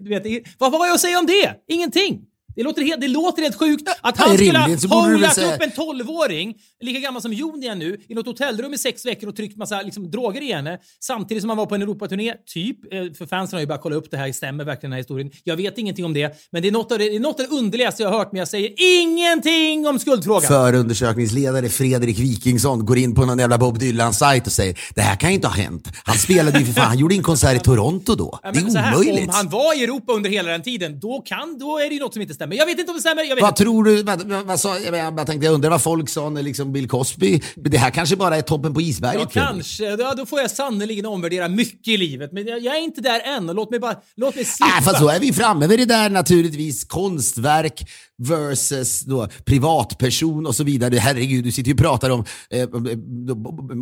Du 0.00 0.08
vet, 0.08 0.46
vad 0.58 0.72
har 0.72 0.86
jag 0.86 0.94
att 0.94 1.00
säga 1.00 1.18
om 1.18 1.26
det? 1.26 1.54
Ingenting. 1.68 2.20
Det 2.60 2.64
låter, 2.64 2.82
helt, 2.82 3.00
det 3.00 3.08
låter 3.08 3.42
helt 3.42 3.58
sjukt 3.58 3.88
att 4.00 4.18
han 4.18 4.36
skulle 4.36 4.58
ha 4.58 5.02
hånglat 5.02 5.38
upp 5.38 5.62
en 5.62 5.70
12-åring, 5.70 6.54
lika 6.80 6.98
gammal 6.98 7.22
som 7.22 7.32
Jon 7.32 7.62
igen 7.62 7.78
nu, 7.78 8.00
i 8.08 8.14
något 8.14 8.26
hotellrum 8.26 8.74
i 8.74 8.78
sex 8.78 9.06
veckor 9.06 9.28
och 9.28 9.36
tryckt 9.36 9.56
massa 9.56 9.82
liksom, 9.82 10.10
droger 10.10 10.42
i 10.42 10.52
henne. 10.52 10.78
Samtidigt 11.00 11.42
som 11.42 11.50
han 11.50 11.58
var 11.58 11.66
på 11.66 11.74
en 11.74 11.82
Europaturné, 11.82 12.34
typ. 12.46 12.92
Eh, 12.92 13.12
för 13.18 13.26
fansen 13.26 13.56
har 13.56 13.60
ju 13.60 13.66
bara 13.66 13.78
kollat 13.78 13.96
upp 13.96 14.10
det 14.10 14.16
här, 14.16 14.32
stämmer 14.32 14.64
verkligen 14.64 14.90
den 14.90 14.92
här 14.92 14.98
historien? 14.98 15.30
Jag 15.44 15.56
vet 15.56 15.78
ingenting 15.78 16.04
om 16.04 16.12
det, 16.12 16.36
men 16.50 16.62
det 16.62 16.68
är 16.68 16.72
något 16.72 16.92
av 16.92 16.98
det, 16.98 17.04
det, 17.04 17.16
är 17.16 17.20
något 17.20 17.40
av 17.40 17.46
det 17.50 17.56
underligaste 17.56 18.02
jag 18.02 18.10
har 18.10 18.18
hört, 18.18 18.32
men 18.32 18.38
jag 18.38 18.48
säger 18.48 18.72
ingenting 19.02 19.86
om 19.86 19.98
skuldfrågan. 19.98 20.48
Förundersökningsledare 20.48 21.68
Fredrik 21.68 22.18
Wikingsson 22.18 22.86
går 22.86 22.98
in 22.98 23.14
på 23.14 23.26
någon 23.26 23.38
jävla 23.38 23.58
Bob 23.58 23.78
Dylan-sajt 23.78 24.46
och 24.46 24.52
säger 24.52 24.78
det 24.94 25.00
här 25.00 25.16
kan 25.16 25.30
ju 25.30 25.34
inte 25.34 25.48
ha 25.48 25.54
hänt. 25.54 25.88
Han 26.04 26.16
spelade 26.16 26.58
ju 26.58 26.64
för 26.64 26.72
fan, 26.72 26.86
han 26.86 26.98
gjorde 26.98 27.14
en 27.14 27.22
konsert 27.22 27.56
i 27.56 27.64
Toronto 27.64 28.14
då. 28.14 28.38
Ja, 28.42 28.52
det 28.52 28.58
är 28.58 28.62
omöjligt. 28.62 29.20
Här, 29.20 29.28
om 29.28 29.34
han 29.34 29.48
var 29.48 29.78
i 29.78 29.84
Europa 29.84 30.12
under 30.12 30.30
hela 30.30 30.50
den 30.50 30.62
tiden, 30.62 31.00
då 31.00 31.22
kan, 31.26 31.58
då 31.58 31.78
är 31.78 31.88
det 31.88 31.94
ju 31.94 32.00
något 32.00 32.12
som 32.12 32.22
inte 32.22 32.34
stämmer. 32.34 32.49
Jag 32.56 32.66
vet 32.66 32.78
inte 32.78 32.90
om 32.90 32.96
det 32.96 33.00
stämmer. 33.00 33.22
Jag 33.22 33.36
vet 33.36 33.42
vad 33.42 33.50
inte. 33.50 33.62
tror 33.62 33.84
du? 33.84 34.02
Vad, 34.02 34.22
vad 34.46 34.60
sa, 34.60 34.78
jag, 34.78 34.96
jag, 34.96 35.26
tänkte, 35.26 35.46
jag 35.46 35.54
undrar 35.54 35.70
vad 35.70 35.82
folk 35.82 36.08
sa 36.08 36.30
när 36.30 36.42
liksom 36.42 36.72
Bill 36.72 36.88
Cosby... 36.88 37.40
Det 37.56 37.78
här 37.78 37.90
kanske 37.90 38.16
bara 38.16 38.36
är 38.36 38.42
toppen 38.42 38.74
på 38.74 38.80
isberget. 38.80 39.28
Ja, 39.34 39.46
kanske. 39.46 39.84
Ja, 39.84 40.14
då 40.14 40.26
får 40.26 40.40
jag 40.40 40.50
sannerligen 40.50 41.06
omvärdera 41.06 41.48
mycket 41.48 41.88
i 41.88 41.96
livet. 41.96 42.32
Men 42.32 42.46
jag, 42.46 42.60
jag, 42.60 42.76
är 42.76 42.80
inte 42.80 43.00
där 43.00 43.20
än. 43.20 43.46
Låt 43.46 43.70
mig 43.70 43.80
bara... 43.80 43.94
Låt 44.16 44.34
mig 44.34 44.44
slippa. 44.44 44.78
Äh, 44.78 44.84
fast 44.84 45.00
då 45.00 45.08
är 45.08 45.20
vi 45.20 45.32
framme 45.32 45.66
vid 45.66 45.78
det 45.78 45.84
där 45.84 46.10
naturligtvis. 46.10 46.84
Konstverk 46.84 47.84
versus 48.20 49.00
då, 49.00 49.28
privatperson 49.44 50.46
och 50.46 50.56
så 50.56 50.64
vidare. 50.64 50.96
Herregud, 50.96 51.44
du 51.44 51.52
sitter 51.52 51.68
ju 51.68 51.74
och 51.74 51.80
pratar 51.80 52.10
om 52.10 52.24
eh, 52.50 52.68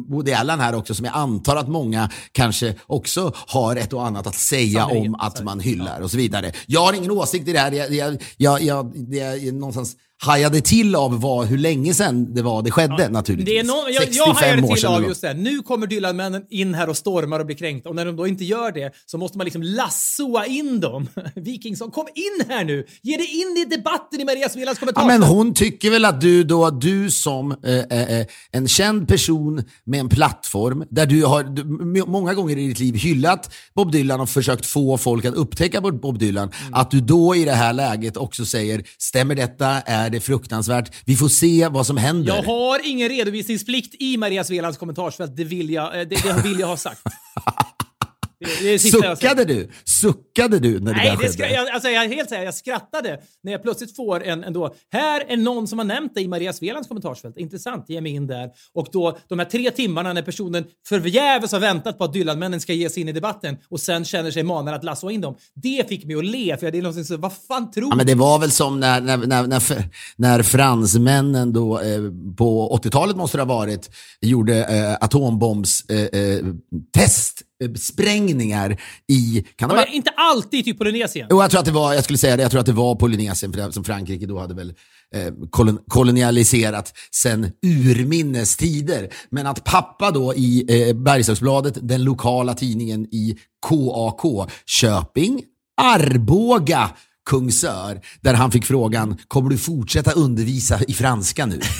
Woody 0.09 0.33
Allen 0.33 0.61
här 0.61 0.75
också 0.75 0.95
som 0.95 1.05
jag 1.05 1.15
antar 1.15 1.57
att 1.57 1.69
många 1.69 2.11
kanske 2.33 2.75
också 2.87 3.33
har 3.35 3.77
ett 3.77 3.93
och 3.93 4.07
annat 4.07 4.27
att 4.27 4.35
säga 4.35 4.87
om 4.87 5.15
att 5.15 5.45
man 5.45 5.61
hyllar 5.61 6.01
och 6.01 6.11
så 6.11 6.17
vidare. 6.17 6.53
Jag 6.67 6.81
har 6.81 6.93
ingen 6.93 7.11
åsikt 7.11 7.49
i 7.49 7.53
det 7.53 7.59
här. 7.59 7.73
Jag, 7.73 7.93
jag, 7.93 8.23
jag, 8.49 8.63
jag, 8.63 8.93
det 8.95 9.21
är 9.21 9.53
någonstans 9.53 9.97
hajade 10.21 10.61
till 10.61 10.95
av 10.95 11.21
var 11.21 11.45
hur 11.45 11.59
länge 11.59 11.95
sedan 11.95 12.35
det 12.35 12.43
var 12.43 12.63
det 12.63 12.71
skedde 12.71 13.03
ja, 13.03 13.09
naturligtvis. 13.09 13.55
Det 13.55 13.59
är 13.59 13.65
no 13.65 13.91
jag, 13.91 14.09
jag 14.11 14.35
hajade 14.35 14.75
till 14.77 14.87
av 14.87 15.03
just 15.03 15.21
det. 15.21 15.35
Nu 15.35 15.63
kommer 15.63 15.87
Dylan-männen 15.87 16.43
in 16.51 16.75
här 16.75 16.89
och 16.89 16.97
stormar 16.97 17.41
och 17.41 17.47
blir 17.47 17.57
kränkta 17.57 17.89
och 17.89 17.95
när 17.95 18.07
de 18.07 18.17
då 18.17 18.27
inte 18.27 18.45
gör 18.45 18.73
det 18.73 18.93
så 19.07 19.19
måste 19.19 19.39
man 19.39 19.45
liksom 19.45 19.63
lassoa 19.63 20.47
in 20.47 20.81
dem. 20.81 21.09
Wikingsson, 21.35 21.91
kom 21.91 22.07
in 22.15 22.47
här 22.49 22.65
nu! 22.65 22.87
Ge 23.03 23.17
dig 23.17 23.41
in 23.41 23.57
i 23.57 23.65
debatten 23.77 24.21
i 24.21 24.25
Maria 24.25 24.49
Svelands 24.49 24.81
kommentar. 24.81 25.03
Ja, 25.03 25.07
men 25.07 25.23
hon 25.23 25.55
tycker 25.55 25.91
väl 25.91 26.05
att 26.05 26.21
du 26.21 26.45
då, 26.45 26.71
du 26.71 27.11
som 27.11 27.57
äh, 27.65 28.19
äh, 28.19 28.27
en 28.53 28.69
känd 28.69 29.09
person 29.09 29.65
med 29.85 30.01
en 30.01 30.09
plattform 30.09 30.85
där 30.91 31.07
du 31.07 31.25
har 31.25 31.43
du, 31.43 31.65
många 32.07 32.35
gånger 32.35 32.59
i 32.59 32.69
ditt 32.69 32.79
liv 32.79 32.95
hyllat 32.95 33.55
Bob 33.75 33.93
Dylan 33.93 34.21
och 34.21 34.29
försökt 34.29 34.67
få 34.67 34.99
folk 34.99 35.25
att 35.25 35.35
upptäcka 35.35 35.81
Bob 35.81 36.19
Dylan, 36.19 36.51
mm. 36.61 36.75
att 36.75 36.91
du 36.91 37.01
då 37.01 37.37
i 37.37 37.45
det 37.45 37.53
här 37.53 37.73
läget 37.73 38.17
också 38.17 38.45
säger, 38.45 38.85
stämmer 38.99 39.35
detta? 39.35 39.67
Är 39.81 40.08
är 40.09 40.13
det 40.13 40.21
fruktansvärt. 40.21 40.93
Vi 41.05 41.17
får 41.17 41.29
se 41.29 41.69
vad 41.69 41.87
som 41.87 41.97
händer. 41.97 42.37
Jag 42.37 42.43
har 42.43 42.81
ingen 42.85 43.09
redovisningsplikt 43.09 43.95
i 43.99 44.17
Maria 44.17 44.45
Svelands 44.45 44.79
kommentarsfält. 44.79 45.37
Det 45.37 45.45
vill 45.45 45.71
jag, 45.71 46.01
eh, 46.01 46.09
det, 46.09 46.23
det 46.23 46.43
vill 46.45 46.61
jag 46.61 46.67
ha 46.67 46.77
sagt. 46.77 47.03
Det, 48.41 48.73
det 48.73 48.79
Suckade 48.79 49.45
du? 49.45 49.69
Suckade 49.85 50.59
du 50.59 50.81
när 50.81 50.93
det 50.93 50.99
Nej, 50.99 51.11
där 51.11 51.17
det 51.17 51.29
skedde? 51.29 51.53
Jag, 51.53 51.69
alltså 51.69 51.89
jag 51.89 52.09
helt 52.09 52.29
säker, 52.29 52.45
jag 52.45 52.55
skrattade 52.55 53.21
när 53.43 53.53
jag 53.53 53.63
plötsligt 53.63 53.97
får 53.97 54.25
en 54.25 54.45
ändå. 54.45 54.75
Här 54.93 55.25
är 55.29 55.37
någon 55.37 55.69
som 55.69 55.79
har 55.79 55.87
nämnt 55.87 56.13
det 56.15 56.21
i 56.21 56.29
Maria 56.29 56.53
Svelands 56.53 56.89
kommentarsfält. 56.89 57.37
Intressant, 57.37 57.85
ge 57.89 58.01
mig 58.01 58.13
in 58.13 58.27
där. 58.27 58.51
Och 58.75 58.89
då 58.93 59.19
de 59.29 59.39
här 59.39 59.47
tre 59.47 59.71
timmarna 59.71 60.13
när 60.13 60.23
personen 60.23 60.65
förgäves 60.89 61.53
har 61.53 61.61
väntat 61.61 61.99
på 61.99 62.05
att 62.05 62.13
Dylan-männen 62.13 62.61
ska 62.61 62.73
ge 62.73 62.91
sig 62.91 63.01
in 63.03 63.09
i 63.09 63.13
debatten 63.13 63.57
och 63.69 63.81
sen 63.81 64.05
känner 64.05 64.31
sig 64.31 64.43
manad 64.43 64.75
att 64.75 64.85
lassoa 64.85 65.13
in 65.13 65.21
dem. 65.21 65.37
Det 65.55 65.89
fick 65.89 66.05
mig 66.05 66.17
att 66.17 66.25
le, 66.25 66.57
för 66.57 66.71
det 66.71 66.79
är 66.79 66.83
någonting 66.83 67.05
så, 67.05 67.17
vad 67.17 67.33
fan 67.49 67.71
tror 67.71 67.83
du? 67.83 67.89
Ja, 67.91 67.97
men 67.97 68.07
det 68.07 68.15
var 68.15 68.39
väl 68.39 68.51
som 68.51 68.81
när, 68.81 69.01
när, 69.01 69.17
när, 69.17 69.47
när, 69.47 69.63
när 70.17 70.43
fransmännen 70.43 71.53
då, 71.53 71.81
eh, 71.81 72.01
på 72.37 72.79
80-talet 72.83 73.17
måste 73.17 73.37
det 73.37 73.43
ha 73.43 73.55
varit, 73.59 73.91
gjorde 74.21 74.65
eh, 74.65 74.97
atombombstest 75.01 75.89
eh 75.93 76.49
Eh, 76.99 77.48
sprängningar 77.79 78.77
i... 79.09 79.45
Kan 79.57 79.69
det 79.69 79.75
vara... 79.75 79.87
Inte 79.87 80.11
alltid 80.11 80.65
typ 80.65 80.79
Polynesien? 80.79 81.27
Jo, 81.31 81.43
jag 81.43 81.51
tror 81.51 81.61
att 81.61 81.67
det 81.67 81.73
var, 81.73 81.95
jag 81.95 82.05
skulle 82.05 82.19
säga 82.19 82.37
det, 82.37 82.43
jag 82.43 82.51
tror 82.51 82.61
att 82.61 82.67
det 82.67 82.73
var 82.73 82.95
Polynesien, 82.95 83.53
för 83.53 83.71
som 83.71 83.85
Frankrike 83.85 84.27
då 84.27 84.39
hade 84.39 84.55
väl 84.55 84.75
eh, 85.15 85.33
kolon, 85.51 85.79
kolonialiserat 85.89 86.95
sen 87.11 87.53
urminnes 87.67 88.57
tider. 88.57 89.09
Men 89.31 89.47
att 89.47 89.65
pappa 89.65 90.11
då 90.11 90.35
i 90.35 90.65
eh, 90.89 90.97
Bergslagsbladet, 90.97 91.89
den 91.89 92.05
lokala 92.05 92.55
tidningen 92.55 93.05
i 93.05 93.39
KAK, 93.69 94.51
Köping, 94.67 95.43
Arboga, 95.81 96.91
Kungsör, 97.31 98.01
där 98.21 98.35
han 98.35 98.51
fick 98.51 98.65
frågan, 98.65 99.19
kommer 99.29 99.51
du 99.51 99.59
fortsätta 99.59 100.13
undervisa 100.13 100.81
i 100.89 100.93
franska 100.93 101.47
nu? 101.47 101.61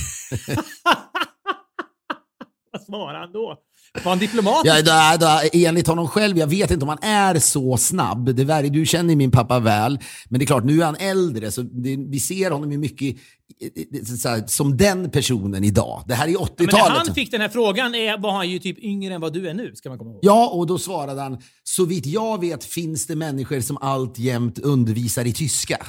Vad 2.73 2.83
svarade 2.83 3.19
han 3.19 3.33
då? 3.33 3.57
Var 3.95 4.11
han 4.11 4.19
diplomat? 4.19 4.61
Ja, 4.65 4.83
då, 4.83 5.27
då, 5.27 5.41
enligt 5.53 5.87
honom 5.87 6.09
själv, 6.09 6.39
jag 6.39 6.47
vet 6.47 6.71
inte 6.71 6.85
om 6.85 6.89
han 6.89 7.03
är 7.03 7.39
så 7.39 7.77
snabb. 7.77 8.35
Det 8.35 8.45
var, 8.45 8.63
du 8.63 8.87
känner 8.87 9.17
min 9.17 9.31
pappa 9.31 9.59
väl, 9.59 9.99
men 10.29 10.39
det 10.39 10.45
är 10.45 10.47
klart, 10.47 10.65
nu 10.65 10.81
är 10.81 10.85
han 10.85 10.97
äldre, 10.97 11.51
så 11.51 11.63
det, 11.63 11.97
vi 11.97 12.21
ser 12.21 12.51
honom 12.51 12.73
ju 12.73 12.79
mycket 12.79 13.17
här, 14.25 14.47
som 14.47 14.77
den 14.77 15.11
personen 15.11 15.65
idag. 15.65 16.05
Det 16.07 16.15
här 16.15 16.29
är 16.29 16.33
80-talet. 16.33 16.73
Ja, 16.73 16.89
när 16.89 16.97
han 16.97 17.15
fick 17.15 17.31
den 17.31 17.41
här 17.41 17.49
frågan 17.49 17.95
är, 17.95 18.19
var 18.19 18.33
han 18.33 18.51
ju 18.51 18.59
typ 18.59 18.79
yngre 18.79 19.15
än 19.15 19.21
vad 19.21 19.33
du 19.33 19.49
är 19.49 19.55
nu, 19.55 19.75
ska 19.75 19.89
man 19.89 19.99
komma 19.99 20.11
ihåg. 20.11 20.21
Ja, 20.23 20.49
och 20.49 20.67
då 20.67 20.79
svarade 20.79 21.21
han, 21.21 21.39
så 21.65 21.85
vitt 21.85 22.07
jag 22.07 22.41
vet 22.41 22.65
finns 22.65 23.07
det 23.07 23.17
människor 23.17 23.61
som 23.61 23.77
alltjämt 23.77 24.59
undervisar 24.59 25.25
i 25.25 25.33
tyska. 25.33 25.87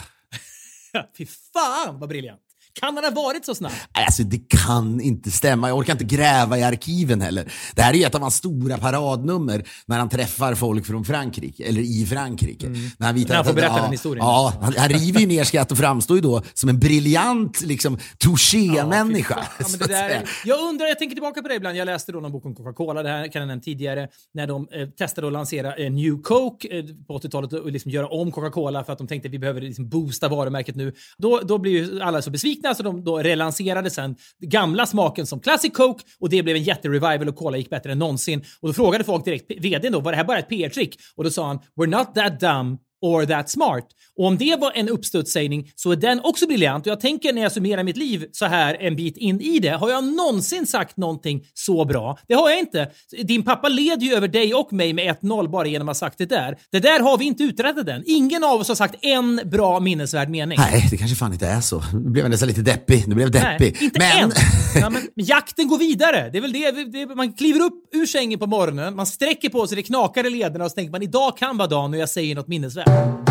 Fy 1.18 1.26
fan 1.26 2.00
vad 2.00 2.10
briljant! 2.10 2.49
Kan 2.80 2.96
han 2.96 3.04
ha 3.04 3.12
varit 3.12 3.46
så 3.46 3.56
snabb? 3.56 3.72
Alltså, 3.92 4.24
det 4.24 4.50
kan 4.50 5.02
inte 5.02 5.32
stämma. 5.32 5.68
Jag 5.68 5.78
orkar 5.78 5.94
inte 5.94 6.16
gräva 6.16 6.58
i 6.58 6.64
arkiven 6.64 7.22
heller. 7.22 7.52
Det 7.76 7.82
här 7.82 7.94
är 7.94 7.98
ju 7.98 8.04
ett 8.04 8.16
av 8.16 8.22
hans 8.22 8.36
stora 8.36 8.78
paradnummer 8.78 9.64
när 9.86 10.00
han 10.00 10.10
träffar 10.10 10.56
folk 10.56 10.86
från 10.86 11.06
Frankrike, 11.06 11.64
eller 11.64 11.82
i 11.82 12.06
Frankrike. 12.06 12.66
Mm. 12.66 12.80
När 12.98 13.08
han, 13.08 13.16
när 13.16 13.36
han 13.36 13.46
får 13.46 13.54
berätta 13.54 13.76
ja, 13.78 13.82
den 13.82 13.92
historien. 13.92 14.26
Ja, 14.26 14.54
han, 14.62 14.74
han 14.78 14.90
river 14.90 15.20
ju 15.20 15.28
ner 15.28 15.44
skatt 15.44 15.72
och 15.72 15.78
framstår 15.78 16.18
ju 16.18 16.22
då 16.22 16.42
som 16.54 16.70
en 16.70 16.80
briljant 16.80 17.62
liksom, 17.62 17.98
touché-människa. 18.18 19.48
Ja, 19.60 19.66
ja, 19.90 20.22
jag 20.46 20.60
undrar, 20.70 20.88
jag 20.88 21.00
tänker 21.00 21.16
tillbaka 21.16 21.42
på 21.42 21.48
det 21.48 21.56
ibland. 21.56 21.78
Jag 21.78 21.86
läste 21.86 22.12
då 22.12 22.20
någon 22.20 22.32
bok 22.32 22.46
om 22.46 22.56
Coca-Cola, 22.56 23.04
det 23.04 23.10
här 23.10 23.28
kan 23.28 23.40
jag 23.42 23.48
nämna 23.48 23.62
tidigare, 23.62 24.08
när 24.34 24.48
de 24.48 24.68
eh, 24.72 24.90
testade 24.90 25.28
att 25.28 25.34
lansera 25.34 25.76
eh, 25.76 25.92
New 25.92 26.22
Coke 26.22 26.68
eh, 26.68 26.86
på 27.08 27.20
80-talet 27.20 27.54
och 27.54 27.72
liksom 27.72 27.92
göra 27.92 28.08
om 28.08 28.32
Coca-Cola 28.32 28.84
för 28.84 28.94
att 28.94 28.98
de 28.98 29.08
tänkte 29.08 29.28
att 29.28 29.34
vi 29.34 29.40
behöver 29.40 29.62
liksom 29.62 29.90
boosta 29.90 30.28
varumärket 30.28 30.76
nu. 30.76 30.94
Då, 31.18 31.40
då 31.44 31.58
blir 31.58 31.72
ju 31.72 32.02
alla 32.02 32.22
så 32.22 32.32
besvikna 32.32 32.69
så 32.74 32.84
de 32.84 33.04
då 33.04 33.18
relanserade 33.18 33.90
sen 33.90 34.16
gamla 34.42 34.86
smaken 34.86 35.26
som 35.26 35.40
Classic 35.40 35.74
Coke 35.74 36.04
och 36.20 36.30
det 36.30 36.44
blev 36.44 36.56
en 36.56 36.64
jätterevival 36.64 37.28
och 37.28 37.36
Cola 37.36 37.58
gick 37.58 37.70
bättre 37.70 37.92
än 37.92 38.00
någonsin. 38.00 38.44
Och 38.62 38.68
då 38.68 38.74
frågade 38.74 39.04
folk 39.04 39.26
direkt 39.26 39.52
vdn 39.52 39.92
då, 39.92 40.00
var 40.00 40.12
det 40.12 40.18
här 40.18 40.24
bara 40.24 40.40
ett 40.40 40.50
PR-trick? 40.50 41.00
Och 41.16 41.24
då 41.24 41.30
sa 41.30 41.48
han, 41.48 41.60
“We're 41.76 41.98
not 41.98 42.16
that 42.16 42.40
dumb 42.40 42.80
or 43.02 43.26
that 43.26 43.50
smart. 43.50 43.86
Och 44.18 44.26
om 44.26 44.38
det 44.38 44.60
var 44.60 44.72
en 44.76 44.90
uppstudssägning 44.90 45.72
så 45.76 45.92
är 45.92 45.96
den 45.96 46.20
också 46.24 46.48
briljant. 46.48 46.88
Och 46.88 46.92
jag 46.92 47.00
tänker 47.00 47.34
när 47.34 47.42
jag 47.42 47.52
summerar 47.52 47.84
mitt 47.84 47.98
liv 47.98 48.26
så 48.32 48.46
här 48.46 48.78
en 48.80 48.96
bit 48.96 49.18
in 49.18 49.42
i 49.42 49.60
det. 49.60 49.70
Har 49.70 49.90
jag 49.90 50.04
någonsin 50.04 50.68
sagt 50.68 50.98
någonting 50.98 51.44
så 51.54 51.86
bra? 51.86 52.18
Det 52.28 52.34
har 52.34 52.50
jag 52.50 52.60
inte. 52.60 52.92
Din 53.24 53.44
pappa 53.44 53.70
leder 53.70 54.06
ju 54.06 54.14
över 54.14 54.28
dig 54.28 54.54
och 54.54 54.74
mig 54.74 54.94
med 54.94 55.16
1-0 55.22 55.50
bara 55.50 55.68
genom 55.68 55.90
att 55.90 55.96
ha 55.96 56.00
sagt 56.08 56.18
det 56.18 56.26
där. 56.26 56.58
Det 56.72 56.80
där 56.80 57.00
har 57.00 57.18
vi 57.18 57.26
inte 57.26 57.44
uträttat 57.44 57.88
än. 57.88 58.04
Ingen 58.06 58.44
av 58.44 58.60
oss 58.60 58.68
har 58.68 58.76
sagt 58.76 58.96
en 59.02 59.42
bra 59.46 59.80
minnesvärd 59.80 60.30
mening. 60.30 60.58
Nej, 60.72 60.88
det 60.92 60.98
kanske 60.98 61.16
fan 61.16 61.34
inte 61.34 61.48
är 61.48 61.62
så. 61.62 61.84
Nu 61.94 62.10
blev 62.10 62.26
jag 62.26 62.32
nästan 62.32 62.48
lite 62.48 62.62
deppig. 62.62 63.08
Nu 63.08 63.16
blev 63.16 63.26
jag 63.26 63.32
deppig. 63.32 63.78
Nej, 63.80 63.84
inte 63.84 64.00
men... 64.00 64.24
än. 64.24 64.32
Ja, 64.76 64.90
men 64.90 65.02
jakten 65.16 65.68
går 65.68 65.78
vidare. 65.78 66.30
Det 66.32 66.38
är 66.38 66.42
väl 66.42 66.52
det. 66.52 66.72
det. 66.72 67.16
Man 67.16 67.34
kliver 67.34 67.60
upp 67.60 67.74
ur 67.96 68.06
sängen 68.06 68.40
på 68.40 68.48
morgonen, 68.48 68.96
man 68.96 69.06
sträcker 69.06 69.50
på 69.50 69.68
sig, 69.68 69.76
det 69.76 69.84
knakar 69.84 70.26
i 70.26 70.30
lederna 70.30 70.66
och 70.66 70.72
så 70.72 70.76
tänker 70.76 70.92
man 70.92 71.04
idag 71.04 71.38
kan 71.38 71.58
vara 71.58 71.68
dagen 71.68 71.94
och 71.94 72.00
jag 72.00 72.10
säger 72.10 72.36
något 72.36 72.48
minnesvärt. 72.48 72.89
you 72.90 73.29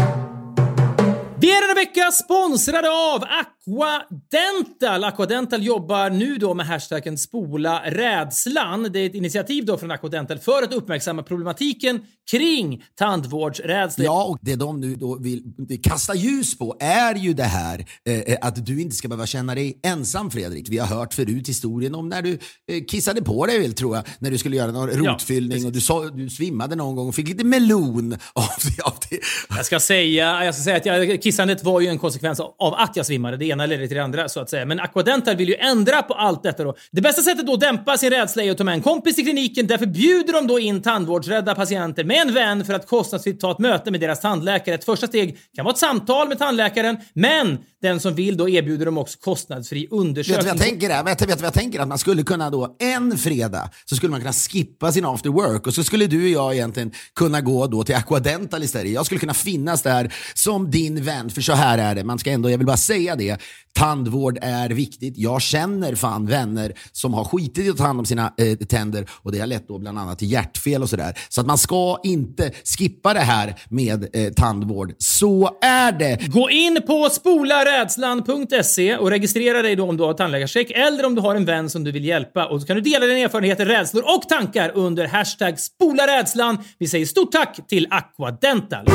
Vi 1.41 1.51
är 1.51 1.61
denna 1.61 1.75
vecka 1.75 2.11
sponsrade 2.11 2.91
av 2.91 3.25
Aquadental. 3.25 5.05
Aquadental 5.05 5.63
jobbar 5.63 6.11
nu 6.11 6.37
då 6.37 6.55
med 6.55 6.67
hashtaggen 6.67 7.19
spola 7.19 7.83
rädslan. 7.85 8.89
Det 8.93 8.99
är 8.99 9.07
ett 9.07 9.15
initiativ 9.15 9.65
då 9.65 9.79
från 9.79 9.91
Aquadental 9.91 10.39
för 10.39 10.63
att 10.63 10.73
uppmärksamma 10.73 11.23
problematiken 11.23 12.01
kring 12.31 12.85
tandvårdsrädsla. 12.99 14.05
Ja, 14.05 14.25
och 14.25 14.39
det 14.41 14.57
de 14.57 14.81
nu 14.81 14.95
då 14.95 15.19
vill 15.19 15.43
kasta 15.83 16.15
ljus 16.15 16.59
på 16.59 16.77
är 16.81 17.15
ju 17.15 17.35
det 17.35 17.43
här 17.43 17.87
eh, 18.09 18.37
att 18.41 18.67
du 18.67 18.81
inte 18.81 18.97
ska 18.97 19.09
behöva 19.09 19.27
känna 19.27 19.55
dig 19.55 19.81
ensam 19.83 20.31
Fredrik. 20.31 20.69
Vi 20.69 20.79
har 20.79 20.87
hört 20.87 21.15
förut 21.15 21.49
historien 21.49 21.95
om 21.95 22.09
när 22.09 22.23
du 22.23 22.33
eh, 22.33 22.85
kissade 22.89 23.23
på 23.23 23.47
dig 23.47 23.59
väl 23.59 23.73
tror 23.73 23.97
jag, 23.97 24.05
när 24.19 24.31
du 24.31 24.39
skulle 24.39 24.57
göra 24.57 24.73
någon 24.73 24.91
rotfyllning 24.91 25.67
och 25.67 25.73
du, 25.73 25.81
så, 25.81 26.05
du 26.05 26.31
svimmade 26.31 26.77
någon 26.77 26.97
gång 26.97 27.09
och 27.09 27.15
fick 27.15 27.29
lite 27.29 27.45
melon 27.45 28.13
av 28.33 28.45
det. 28.77 28.83
Av 28.83 28.95
det. 29.11 29.21
Jag 29.57 29.67
ska 29.67 29.81
säga, 29.81 30.45
jag 30.45 30.55
ska 30.55 30.65
säga 30.65 30.77
att 30.77 30.87
jag, 30.87 31.23
kissandet 31.29 31.65
var 31.65 31.81
ju 31.81 31.87
en 31.87 31.99
konsekvens 31.99 32.41
av 32.41 32.75
att 32.75 32.97
jag 32.97 33.07
svimmade. 33.07 33.37
Det 33.37 33.45
ena 33.45 33.67
ledde 33.67 33.89
till 33.89 33.97
det 33.97 34.03
andra 34.03 34.29
så 34.29 34.41
att 34.41 34.51
säga. 34.51 34.65
Men 34.65 34.81
Aquadental 34.81 35.37
vill 35.37 35.49
ju 35.49 35.55
ändra 35.55 36.03
på 36.03 36.15
allt 36.15 36.43
detta 36.43 36.65
då. 36.65 36.75
Det 36.93 37.01
bästa 37.01 37.23
sättet 37.23 37.47
då 37.47 37.55
att 37.55 37.61
dämpa 37.61 37.99
sin 37.99 38.11
rädsla 38.11 38.43
är 38.43 38.51
att 38.51 38.59
ta 38.59 38.65
med 38.65 38.75
en 38.75 38.83
kompis 38.83 39.17
till 39.17 39.25
kliniken. 39.25 39.67
Därför 39.67 39.87
bjuder 39.87 40.33
de 40.33 40.47
då 40.47 40.59
in 40.59 40.83
tandvårdsrädda 40.83 41.55
patienter 41.55 42.05
med 42.05 42.17
en 42.17 42.35
vän 42.35 42.65
för 42.65 42.75
att 42.75 42.87
kostnadsfritt 42.87 43.41
ta 43.41 43.51
ett 43.51 43.59
möte 43.59 43.91
med 43.91 44.01
deras 44.01 44.21
tandläkare. 44.21 44.75
Ett 44.75 44.85
första 44.85 45.07
steg 45.07 45.39
kan 45.55 45.65
vara 45.65 45.73
ett 45.73 45.79
samtal 45.79 46.29
med 46.29 46.39
tandläkaren, 46.39 46.97
men 47.13 47.59
den 47.83 48.01
som 48.01 48.15
vill 48.15 48.37
då 48.37 48.49
erbjuder 48.49 48.85
dem 48.87 48.99
också 48.99 49.19
kostnadsfri 49.19 49.89
undersökning. 49.91 50.37
Vet 50.37 50.45
du 50.45 50.51
vad 50.51 50.67
jag 50.67 50.81
tänker? 50.81 51.05
Vet, 51.05 51.23
vet 51.23 51.29
du 51.29 51.35
vad 51.35 51.45
jag 51.45 51.53
tänker? 51.53 51.81
Att 51.81 51.89
man 51.89 51.99
skulle 51.99 52.23
kunna 52.23 52.51
då 52.51 52.77
en 52.79 53.19
fredag 53.19 53.71
så 53.85 53.97
skulle 53.97 54.11
man 54.11 54.21
kunna 54.21 54.33
skippa 54.33 54.93
sin 54.93 55.05
after 55.05 55.31
work 55.31 55.67
och 55.67 55.75
så 55.75 55.85
skulle 55.85 56.07
du 56.07 56.23
och 56.23 56.29
jag 56.29 56.55
egentligen 56.55 56.93
kunna 57.15 57.41
gå 57.41 57.67
då 57.67 57.85
till 57.85 57.95
Aquadental 57.95 58.63
istället. 58.63 58.93
Jag 58.93 59.07
skulle 59.07 59.21
kunna 59.21 59.35
finnas 59.35 59.83
där 59.83 60.15
som 60.35 60.71
din 60.71 61.05
vän, 61.05 61.18
för 61.31 61.41
så 61.41 61.53
här 61.53 61.79
är 61.79 61.95
det. 61.95 62.05
Man 62.05 62.19
ska 62.19 62.31
ändå, 62.31 62.51
jag 62.51 62.59
vill 62.59 62.67
bara 62.67 62.77
säga 62.77 63.17
det, 63.17 63.41
tandvård 63.79 64.39
är 64.43 64.69
viktigt. 64.69 65.15
Jag 65.17 65.43
känner 65.43 65.95
fan 65.95 66.27
vänner 66.27 66.73
som 66.93 67.15
har 67.15 67.25
skitit 67.25 67.67
i 67.67 67.71
att 67.71 67.77
ta 67.77 67.85
hand 67.85 67.99
om 67.99 68.07
sina 68.07 68.35
eh, 68.37 68.57
tänder 68.57 69.07
och 69.11 69.33
det 69.33 69.39
har 69.39 69.47
lett 69.47 69.69
då 69.69 69.79
bland 69.79 69.99
annat 69.99 70.19
till 70.19 70.33
hjärtfel 70.33 70.83
och 70.83 70.91
sådär. 70.91 71.19
Så 71.29 71.41
att 71.41 71.47
man 71.47 71.59
ska 71.59 71.99
inte 72.03 72.51
skippa 72.79 73.15
det 73.15 73.21
här 73.21 73.55
med 73.69 74.09
eh, 74.13 74.33
tandvård. 74.33 74.95
Så 74.99 75.51
är 75.63 75.93
det. 75.93 76.27
Gå 76.27 76.51
in 76.51 76.79
på 76.87 77.09
spolarädslan.se 77.11 78.97
och 78.97 79.11
registrera 79.11 79.63
dig 79.63 79.77
då 79.77 79.89
om 79.89 79.97
du 79.97 80.03
har 80.03 80.15
tandläkarcheck 80.15 80.71
eller 80.71 81.07
om 81.07 81.15
du 81.15 81.21
har 81.21 81.35
en 81.35 81.45
vän 81.45 81.71
som 81.71 81.85
du 81.85 81.93
vill 81.93 82.05
hjälpa. 82.05 82.47
Och 82.47 82.61
så 82.61 82.67
kan 82.67 82.77
du 82.77 82.83
dela 82.83 83.07
dina 83.07 83.19
erfarenheter, 83.19 83.67
rädslor 83.67 84.03
och 84.17 84.29
tankar 84.29 84.73
under 84.75 85.07
hashtag 85.07 85.61
spolarädslan. 85.61 86.59
Vi 86.79 86.89
säger 86.89 87.07
stort 87.07 87.33
tack 87.33 87.69
till 87.69 87.87
Aquadental. 87.91 88.87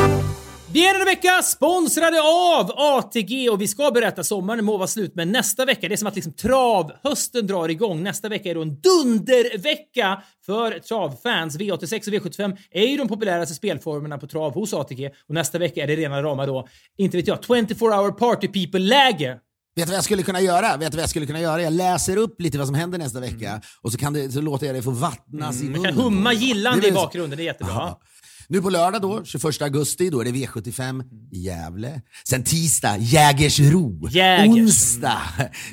Vi 0.72 0.88
är 0.88 0.92
denna 0.92 1.04
vecka 1.04 1.42
sponsrade 1.42 2.20
av 2.22 2.70
ATG 2.76 3.50
och 3.50 3.60
vi 3.60 3.68
ska 3.68 3.90
berätta 3.90 4.24
sommaren 4.24 4.64
må 4.64 4.76
vara 4.76 4.88
slut 4.88 5.12
men 5.14 5.32
nästa 5.32 5.64
vecka, 5.64 5.88
det 5.88 5.94
är 5.94 5.96
som 5.96 6.08
att 6.08 6.14
liksom 6.14 6.32
travhösten 6.32 7.46
drar 7.46 7.68
igång. 7.68 8.02
Nästa 8.02 8.28
vecka 8.28 8.50
är 8.50 8.54
då 8.54 8.62
en 8.62 8.80
dundervecka 8.80 10.22
för 10.46 10.78
travfans. 10.78 11.58
V86 11.58 12.08
och 12.08 12.14
V75 12.14 12.56
är 12.70 12.86
ju 12.86 12.96
de 12.96 13.08
populäraste 13.08 13.54
spelformerna 13.54 14.18
på 14.18 14.26
trav 14.26 14.54
hos 14.54 14.74
ATG 14.74 15.10
och 15.28 15.34
nästa 15.34 15.58
vecka 15.58 15.82
är 15.82 15.86
det 15.86 15.96
rena 15.96 16.22
rama 16.22 16.46
då, 16.46 16.68
inte 16.96 17.16
vet 17.16 17.26
jag, 17.26 17.38
24 17.44 17.96
hour 17.96 18.10
party 18.10 18.48
people-läge. 18.48 19.38
Vet 19.76 19.86
du 19.86 19.90
vad 19.90 19.96
jag 19.96 20.04
skulle 20.04 20.22
kunna 20.22 20.40
göra? 20.40 20.76
Vet 20.76 20.92
du 20.92 20.96
vad 20.96 21.02
jag 21.02 21.10
skulle 21.10 21.26
kunna 21.26 21.40
göra? 21.40 21.62
Jag 21.62 21.72
läser 21.72 22.16
upp 22.16 22.40
lite 22.40 22.58
vad 22.58 22.66
som 22.66 22.74
händer 22.74 22.98
nästa 22.98 23.20
vecka 23.20 23.48
mm. 23.48 23.60
och 23.82 23.92
så, 23.92 23.98
kan 23.98 24.12
det, 24.12 24.32
så 24.32 24.40
låter 24.40 24.66
jag 24.66 24.74
det 24.74 24.82
få 24.82 24.90
vattnas 24.90 25.60
mm. 25.60 25.66
i 25.66 25.76
munnen. 25.76 25.82
Man 25.82 25.94
kan 25.94 26.04
humma 26.04 26.32
gillande 26.32 26.88
i 26.88 26.92
bakgrunden, 26.92 27.36
det 27.36 27.42
är 27.42 27.44
jättebra. 27.44 27.72
Aha. 27.72 28.00
Nu 28.48 28.62
på 28.62 28.70
lördag 28.70 29.02
då, 29.02 29.24
21 29.24 29.62
augusti, 29.62 30.10
då 30.10 30.20
är 30.20 30.24
det 30.24 30.30
V75 30.30 31.04
i 31.32 31.38
Gävle. 31.38 32.00
Sen 32.28 32.44
tisdag, 32.44 32.96
Jägersro. 32.98 34.08
Jägers. 34.10 34.48
Onsdag, 34.48 35.22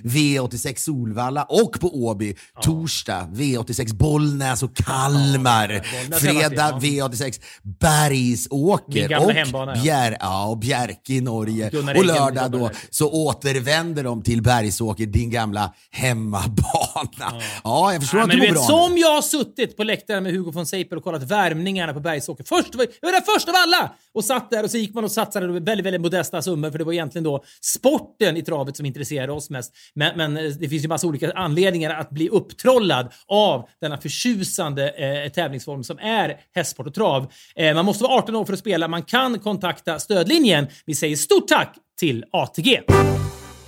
V86 0.04 0.76
Solvalla 0.76 1.44
och 1.44 1.80
på 1.80 2.06
Åby. 2.06 2.36
Ja. 2.56 2.62
Torsdag, 2.62 3.30
V86 3.34 3.96
Bollnäs 3.96 4.64
och 4.64 4.76
Kalmar. 4.76 5.86
Ja, 6.12 6.18
Fredag, 6.18 6.80
V86 6.82 7.42
Bergsåker 7.80 9.26
och, 9.26 9.32
hembana, 9.32 9.74
Bjär, 9.74 10.18
ja, 10.20 10.46
och 10.46 10.58
Bjerke 10.58 11.14
i 11.14 11.22
Norge. 11.22 11.70
Gunnar 11.70 11.96
och 11.98 12.06
lördag 12.06 12.52
då 12.52 12.72
så 12.90 13.12
återvänder 13.12 14.04
de 14.04 14.22
till 14.22 14.42
Bergsåker, 14.42 15.06
din 15.06 15.30
gamla 15.30 15.74
hemmabana. 15.92 16.81
Ja, 16.96 17.42
ja 17.64 17.94
jag 17.94 18.02
förstår 18.02 18.20
ja, 18.20 18.24
att 18.24 18.32
det 18.32 18.38
går 18.38 18.54
bra. 18.54 18.62
Som 18.62 18.98
jag 18.98 19.16
har 19.16 19.22
suttit 19.22 19.78
på 19.78 19.84
läktaren 19.84 20.24
med 20.24 20.32
Hugo 20.32 20.52
von 20.52 20.66
Seiper 20.66 20.96
och 20.96 21.04
kollat 21.04 21.24
värmningarna 21.24 21.94
på 21.94 22.00
Bergsåker. 22.00 22.44
Först, 22.44 22.70
jag 22.74 22.88
var 23.02 23.12
där 23.12 23.34
först 23.34 23.50
av 23.50 23.56
alla! 23.58 23.92
Och 24.14 24.26
satt 24.26 24.50
där 24.50 24.64
och 24.64 24.72
så 24.72 24.78
gick 24.78 24.94
man 24.94 25.04
och 25.04 25.12
satsade 25.12 25.48
väldigt, 25.48 25.86
väldigt 25.86 26.02
modesta 26.02 26.42
summor 26.42 26.72
för 26.72 26.78
det 26.78 26.84
var 26.84 26.94
egentligen 26.94 27.24
då 27.24 27.44
sporten 27.62 28.38
i 28.38 28.42
travet 28.42 28.78
som 28.78 28.86
intresserade 28.86 29.32
oss 29.32 29.50
mest. 29.50 29.74
Men, 29.94 30.18
men 30.18 30.38
eh, 30.38 30.44
det 30.44 30.70
finns 30.70 30.84
ju 30.84 30.88
massa 30.88 31.08
olika 31.08 31.32
anledningar 31.32 32.00
att 32.00 32.10
bli 32.10 32.30
upptrollad 32.30 33.14
av 33.28 33.70
denna 33.82 33.98
förtjusande 33.98 34.90
eh, 34.90 35.32
tävlingsform 35.32 35.84
som 35.84 36.00
är 36.00 36.38
hästsport 36.56 36.88
och 36.88 36.94
trav. 36.94 37.32
Eh, 37.56 37.74
man 37.76 37.86
måste 37.86 38.04
vara 38.04 38.14
18 38.14 38.36
år 38.36 38.46
för 38.46 38.54
att 38.54 38.60
spela. 38.60 38.88
Man 38.88 39.04
kan 39.04 39.40
kontakta 39.40 40.00
stödlinjen. 40.00 40.68
Vi 40.86 40.96
säger 40.96 41.16
stort 41.16 41.48
tack 41.48 41.76
till 42.00 42.26
ATG. 42.32 42.82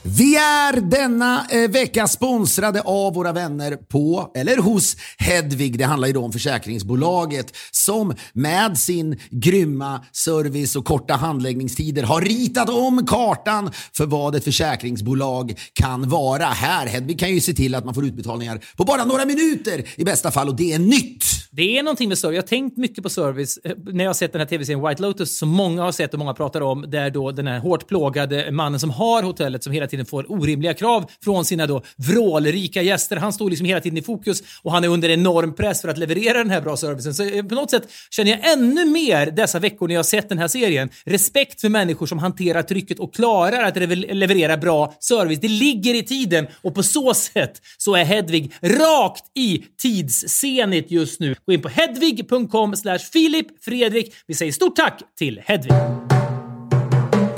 Vi 0.05 0.35
är 0.35 0.81
denna 0.81 1.45
eh, 1.51 1.71
vecka 1.71 2.07
sponsrade 2.07 2.81
av 2.81 3.13
våra 3.13 3.31
vänner 3.31 3.75
på, 3.75 4.31
eller 4.35 4.57
hos 4.57 4.97
Hedvig. 5.17 5.77
Det 5.77 5.83
handlar 5.83 6.07
ju 6.07 6.13
då 6.13 6.23
om 6.23 6.31
försäkringsbolaget 6.31 7.55
som 7.71 8.13
med 8.33 8.77
sin 8.77 9.19
grymma 9.29 10.05
service 10.11 10.75
och 10.75 10.85
korta 10.85 11.13
handläggningstider 11.13 12.03
har 12.03 12.21
ritat 12.21 12.69
om 12.69 13.05
kartan 13.05 13.71
för 13.93 14.05
vad 14.05 14.35
ett 14.35 14.43
försäkringsbolag 14.43 15.59
kan 15.73 16.09
vara. 16.09 16.45
Här, 16.45 16.87
Hedvig 16.87 17.19
kan 17.19 17.33
ju 17.33 17.41
se 17.41 17.53
till 17.53 17.75
att 17.75 17.85
man 17.85 17.93
får 17.93 18.05
utbetalningar 18.05 18.61
på 18.77 18.83
bara 18.83 19.05
några 19.05 19.25
minuter 19.25 19.83
i 19.95 20.03
bästa 20.03 20.31
fall 20.31 20.49
och 20.49 20.55
det 20.55 20.73
är 20.73 20.79
nytt. 20.79 21.23
Det 21.51 21.77
är 21.77 21.83
någonting 21.83 22.09
med 22.09 22.17
service. 22.17 22.35
Jag 22.35 22.41
har 22.41 22.47
tänkt 22.47 22.77
mycket 22.77 23.03
på 23.03 23.09
service 23.09 23.59
eh, 23.63 23.71
när 23.85 24.03
jag 24.03 24.09
har 24.09 24.13
sett 24.13 24.31
den 24.31 24.39
här 24.39 24.47
tv-serien 24.47 24.87
White 24.87 25.01
Lotus 25.01 25.37
som 25.37 25.49
många 25.49 25.83
har 25.83 25.91
sett 25.91 26.13
och 26.13 26.19
många 26.19 26.33
pratar 26.33 26.61
om. 26.61 26.85
Där 26.89 27.09
då 27.09 27.31
den 27.31 27.47
här 27.47 27.59
hårt 27.59 27.87
plågade 27.87 28.51
mannen 28.51 28.79
som 28.79 28.89
har 28.89 29.23
hotellet 29.23 29.63
som 29.63 29.73
hela 29.73 29.87
tiden 29.93 30.05
får 30.05 30.31
orimliga 30.31 30.73
krav 30.73 31.11
från 31.23 31.45
sina 31.45 31.67
då 31.67 31.83
vrålrika 31.97 32.81
gäster. 32.81 33.15
Han 33.15 33.33
står 33.33 33.49
liksom 33.49 33.65
hela 33.65 33.81
tiden 33.81 33.97
i 33.97 34.01
fokus 34.01 34.43
och 34.61 34.71
han 34.71 34.83
är 34.83 34.87
under 34.87 35.09
enorm 35.09 35.55
press 35.55 35.81
för 35.81 35.89
att 35.89 35.97
leverera 35.97 36.37
den 36.37 36.49
här 36.49 36.61
bra 36.61 36.77
servicen. 36.77 37.13
Så 37.13 37.23
eh, 37.23 37.43
på 37.43 37.55
något 37.55 37.71
sätt 37.71 37.83
känner 38.09 38.31
jag 38.31 38.51
ännu 38.53 38.85
mer 38.85 39.31
dessa 39.31 39.59
veckor 39.59 39.87
när 39.87 39.95
jag 39.95 39.99
har 39.99 40.03
sett 40.03 40.29
den 40.29 40.37
här 40.37 40.47
serien. 40.47 40.89
Respekt 41.05 41.61
för 41.61 41.69
människor 41.69 42.05
som 42.05 42.19
hanterar 42.19 42.63
trycket 42.63 42.99
och 42.99 43.13
klarar 43.13 43.63
att 43.63 43.77
leverera 44.15 44.57
bra 44.57 44.95
service. 44.99 45.39
Det 45.39 45.47
ligger 45.47 45.93
i 45.95 46.03
tiden 46.03 46.47
och 46.61 46.75
på 46.75 46.83
så 46.83 47.13
sätt 47.13 47.61
så 47.77 47.95
är 47.95 48.03
Hedvig 48.03 48.53
rakt 48.61 49.23
i 49.35 49.63
tidsscenet 49.81 50.91
just 50.91 51.19
nu. 51.19 51.35
Gå 51.45 51.53
in 51.53 51.61
på 51.61 51.69
hedvig.com 51.69 52.73
Filip 53.13 53.63
Fredrik. 53.63 54.13
Vi 54.27 54.33
säger 54.33 54.51
stort 54.51 54.75
tack 54.75 55.01
till 55.17 55.41
Hedvig 55.45 55.73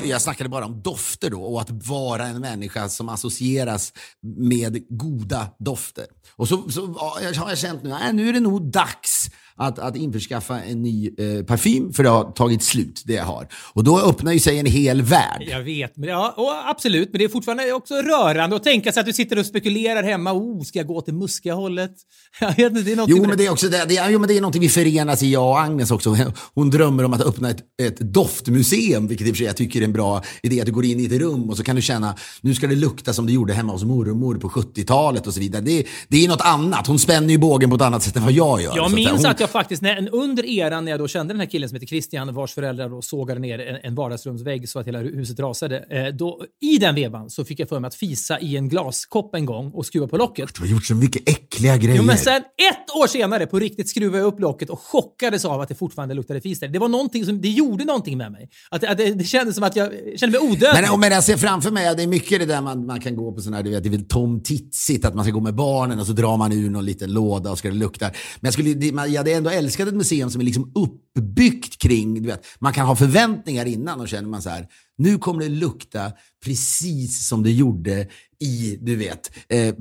jag 0.05 0.21
snackade 0.21 0.49
bara 0.49 0.65
om 0.65 0.81
dofter 0.81 1.29
då 1.29 1.41
och 1.43 1.61
att 1.61 1.69
vara 1.71 2.27
en 2.27 2.41
människa 2.41 2.89
som 2.89 3.09
associeras 3.09 3.93
med 4.37 4.85
goda 4.89 5.47
dofter. 5.59 6.05
Och 6.35 6.47
så, 6.47 6.69
så 6.69 6.87
har 6.87 7.49
jag 7.49 7.57
känt 7.57 7.83
nu, 7.83 7.89
nej, 7.89 8.13
nu 8.13 8.29
är 8.29 8.33
det 8.33 8.39
nog 8.39 8.71
dags 8.71 9.29
att, 9.57 9.79
att 9.79 9.95
införskaffa 9.95 10.61
en 10.61 10.81
ny 10.81 11.07
eh, 11.07 11.45
parfym 11.45 11.93
för 11.93 12.03
det 12.03 12.09
har 12.09 12.31
tagit 12.31 12.63
slut, 12.63 13.03
det 13.05 13.13
jag 13.13 13.23
har. 13.23 13.47
Och 13.73 13.83
då 13.83 13.99
öppnar 13.99 14.31
ju 14.31 14.39
sig 14.39 14.59
en 14.59 14.65
hel 14.65 15.01
värld. 15.01 15.47
Jag 15.47 15.63
vet, 15.63 15.97
men, 15.97 16.09
ja, 16.09 16.63
absolut, 16.67 17.09
men 17.11 17.19
det 17.19 17.25
är 17.25 17.29
fortfarande 17.29 17.73
också 17.73 17.93
rörande 17.93 18.55
att 18.55 18.63
tänka 18.63 18.91
sig 18.91 18.99
att 18.99 19.05
du 19.05 19.13
sitter 19.13 19.39
och 19.39 19.45
spekulerar 19.45 20.03
hemma. 20.03 20.33
Oh, 20.33 20.63
ska 20.63 20.79
jag 20.79 20.87
gå 20.87 21.01
till 21.01 21.13
muskiga 21.13 21.53
hållet? 21.53 21.91
Jag 22.39 22.47
vet 22.47 22.59
inte, 22.59 22.81
det 22.81 22.91
är 22.91 23.05
jo, 23.07 23.27
men 23.27 23.37
det 23.37 23.45
är 23.45 23.51
också 23.51 23.69
det, 23.69 23.85
det, 23.87 24.07
jo, 24.09 24.19
men 24.19 24.27
det 24.27 24.37
är 24.37 24.41
någonting 24.41 24.61
vi 24.61 24.69
förenas 24.69 25.23
i, 25.23 25.31
jag 25.31 25.49
och 25.49 25.59
Agnes 25.59 25.91
också. 25.91 26.17
Hon 26.53 26.69
drömmer 26.69 27.03
om 27.03 27.13
att 27.13 27.21
öppna 27.21 27.49
ett, 27.49 27.63
ett 27.81 27.99
doftmuseum, 27.99 29.07
vilket 29.07 29.27
i 29.27 29.31
och 29.31 29.35
för 29.35 29.37
sig 29.37 29.47
jag 29.47 29.57
tycker 29.57 29.81
är 29.81 29.85
en 29.85 29.93
bra 29.93 30.23
idé. 30.43 30.59
Att 30.59 30.65
du 30.65 30.71
går 30.71 30.85
in 30.85 30.99
i 30.99 31.05
ett 31.05 31.21
rum 31.21 31.49
och 31.49 31.57
så 31.57 31.63
kan 31.63 31.75
du 31.75 31.81
känna, 31.81 32.15
nu 32.41 32.55
ska 32.55 32.67
det 32.67 32.75
lukta 32.75 33.13
som 33.13 33.25
det 33.25 33.33
gjorde 33.33 33.53
hemma 33.53 33.73
hos 33.73 33.83
mormor 33.83 34.35
på 34.35 34.49
70-talet 34.49 35.27
och 35.27 35.33
så 35.33 35.39
vidare. 35.39 35.61
Det, 35.61 35.85
det 36.07 36.25
är 36.25 36.27
något 36.27 36.41
annat. 36.41 36.87
Hon 36.87 36.99
spänner 36.99 37.29
ju 37.29 37.37
bågen 37.37 37.69
på 37.69 37.75
ett 37.75 37.81
annat 37.81 38.03
sätt 38.03 38.15
än 38.15 38.23
vad 38.23 38.31
jag 38.31 38.61
gör. 38.61 38.75
Jag 38.75 38.91
minns 38.91 39.11
hon, 39.11 39.25
att 39.25 39.39
jag 39.39 39.44
faktiskt, 39.49 39.81
när, 39.81 40.09
under 40.15 40.45
eran 40.45 40.85
när 40.85 40.91
jag 40.91 40.99
då 40.99 41.07
kände 41.07 41.33
den 41.33 41.39
här 41.39 41.47
killen 41.47 41.69
som 41.69 41.75
heter 41.75 41.87
Christian 41.87 42.33
vars 42.33 42.53
föräldrar 42.53 42.89
då 42.89 43.01
sågade 43.01 43.39
ner 43.39 43.59
en, 43.59 43.79
en 43.83 43.95
vardagsrumsvägg 43.95 44.69
så 44.69 44.79
att 44.79 44.87
hela 44.87 44.99
huset 44.99 45.39
rasade. 45.39 45.85
Eh, 45.89 46.07
då, 46.15 46.41
I 46.61 46.77
den 46.77 46.95
vevan 46.95 47.29
så 47.29 47.45
fick 47.45 47.59
jag 47.59 47.69
för 47.69 47.79
mig 47.79 47.87
att 47.87 47.95
fisa 47.95 48.39
i 48.39 48.57
en 48.57 48.69
glaskopp 48.69 49.35
en 49.35 49.45
gång 49.45 49.71
och 49.71 49.85
skruva 49.85 50.07
på 50.07 50.17
locket. 50.17 50.55
Du 50.55 50.61
har 50.61 50.67
gjort 50.67 50.85
så 50.85 50.95
mycket 50.95 51.29
äckliga 51.29 51.77
grejer. 51.77 51.97
Jo, 51.97 52.03
men 52.03 52.17
sen 52.17 52.41
ett 52.41 52.95
år 53.01 53.07
senare 53.07 53.47
på 53.47 53.59
riktigt 53.59 53.89
skruvade 53.89 54.17
jag 54.17 54.27
upp 54.27 54.39
locket 54.39 54.69
och 54.69 54.79
chockades 54.79 55.45
av 55.45 55.61
att 55.61 55.69
det 55.69 55.75
fortfarande 55.75 56.15
luktade 56.15 56.41
fis 56.41 56.59
där. 56.59 56.67
Det 56.67 56.79
var 56.79 56.89
någonting 56.89 57.25
som, 57.25 57.41
det 57.41 57.49
gjorde 57.49 57.85
någonting 57.85 58.17
med 58.17 58.31
mig. 58.31 58.49
Att, 58.69 58.83
att 58.83 58.97
det, 58.97 59.13
det 59.13 59.23
kändes 59.23 59.55
som 59.55 59.63
att 59.63 59.75
jag 59.75 59.91
kände 60.15 60.39
mig 60.39 60.49
odödlig. 60.49 60.89
Men, 60.89 60.99
men 60.99 61.11
jag 61.11 61.23
ser 61.23 61.37
framför 61.37 61.71
mig, 61.71 61.95
det 61.95 62.03
är 62.03 62.07
mycket 62.07 62.39
det 62.39 62.45
där 62.45 62.61
man, 62.61 62.85
man 62.85 63.01
kan 63.01 63.15
gå 63.15 63.31
på 63.31 63.41
sådana 63.41 63.57
här, 63.57 63.63
du 63.63 63.69
vet, 63.69 63.83
det 63.83 63.89
är 63.89 63.91
väl 63.91 64.07
Tom 64.07 64.43
Titsigt, 64.43 65.05
att 65.05 65.15
man 65.15 65.25
ska 65.25 65.31
gå 65.31 65.39
med 65.39 65.55
barnen 65.55 65.99
och 65.99 66.05
så 66.05 66.13
drar 66.13 66.37
man 66.37 66.51
ur 66.51 66.69
någon 66.69 66.85
liten 66.85 67.13
låda 67.13 67.51
och 67.51 67.57
ska 67.57 67.67
det 67.67 67.75
lukta. 67.75 68.05
Men 68.05 68.47
jag, 68.47 68.53
skulle, 68.53 68.69
jag 69.07 69.17
hade 69.17 69.31
ändå 69.37 69.49
älskat 69.49 69.87
ett 69.87 69.93
museum 69.93 70.29
som 70.29 70.41
är 70.41 70.45
liksom 70.45 70.71
uppbyggt 70.75 71.81
kring, 71.81 72.21
du 72.21 72.27
vet, 72.27 72.45
man 72.59 72.73
kan 72.73 72.85
ha 72.85 72.95
förväntningar 72.95 73.65
innan 73.65 74.01
och 74.01 74.07
känner 74.07 74.29
man 74.29 74.41
så 74.41 74.49
här, 74.49 74.67
Nu 74.97 75.17
kommer 75.17 75.43
det 75.43 75.49
lukta 75.49 76.11
precis 76.45 77.27
som 77.27 77.43
det 77.43 77.51
gjorde 77.51 78.07
i, 78.39 78.77
du 78.81 78.95
vet, 78.95 79.31
eh, 79.49 79.73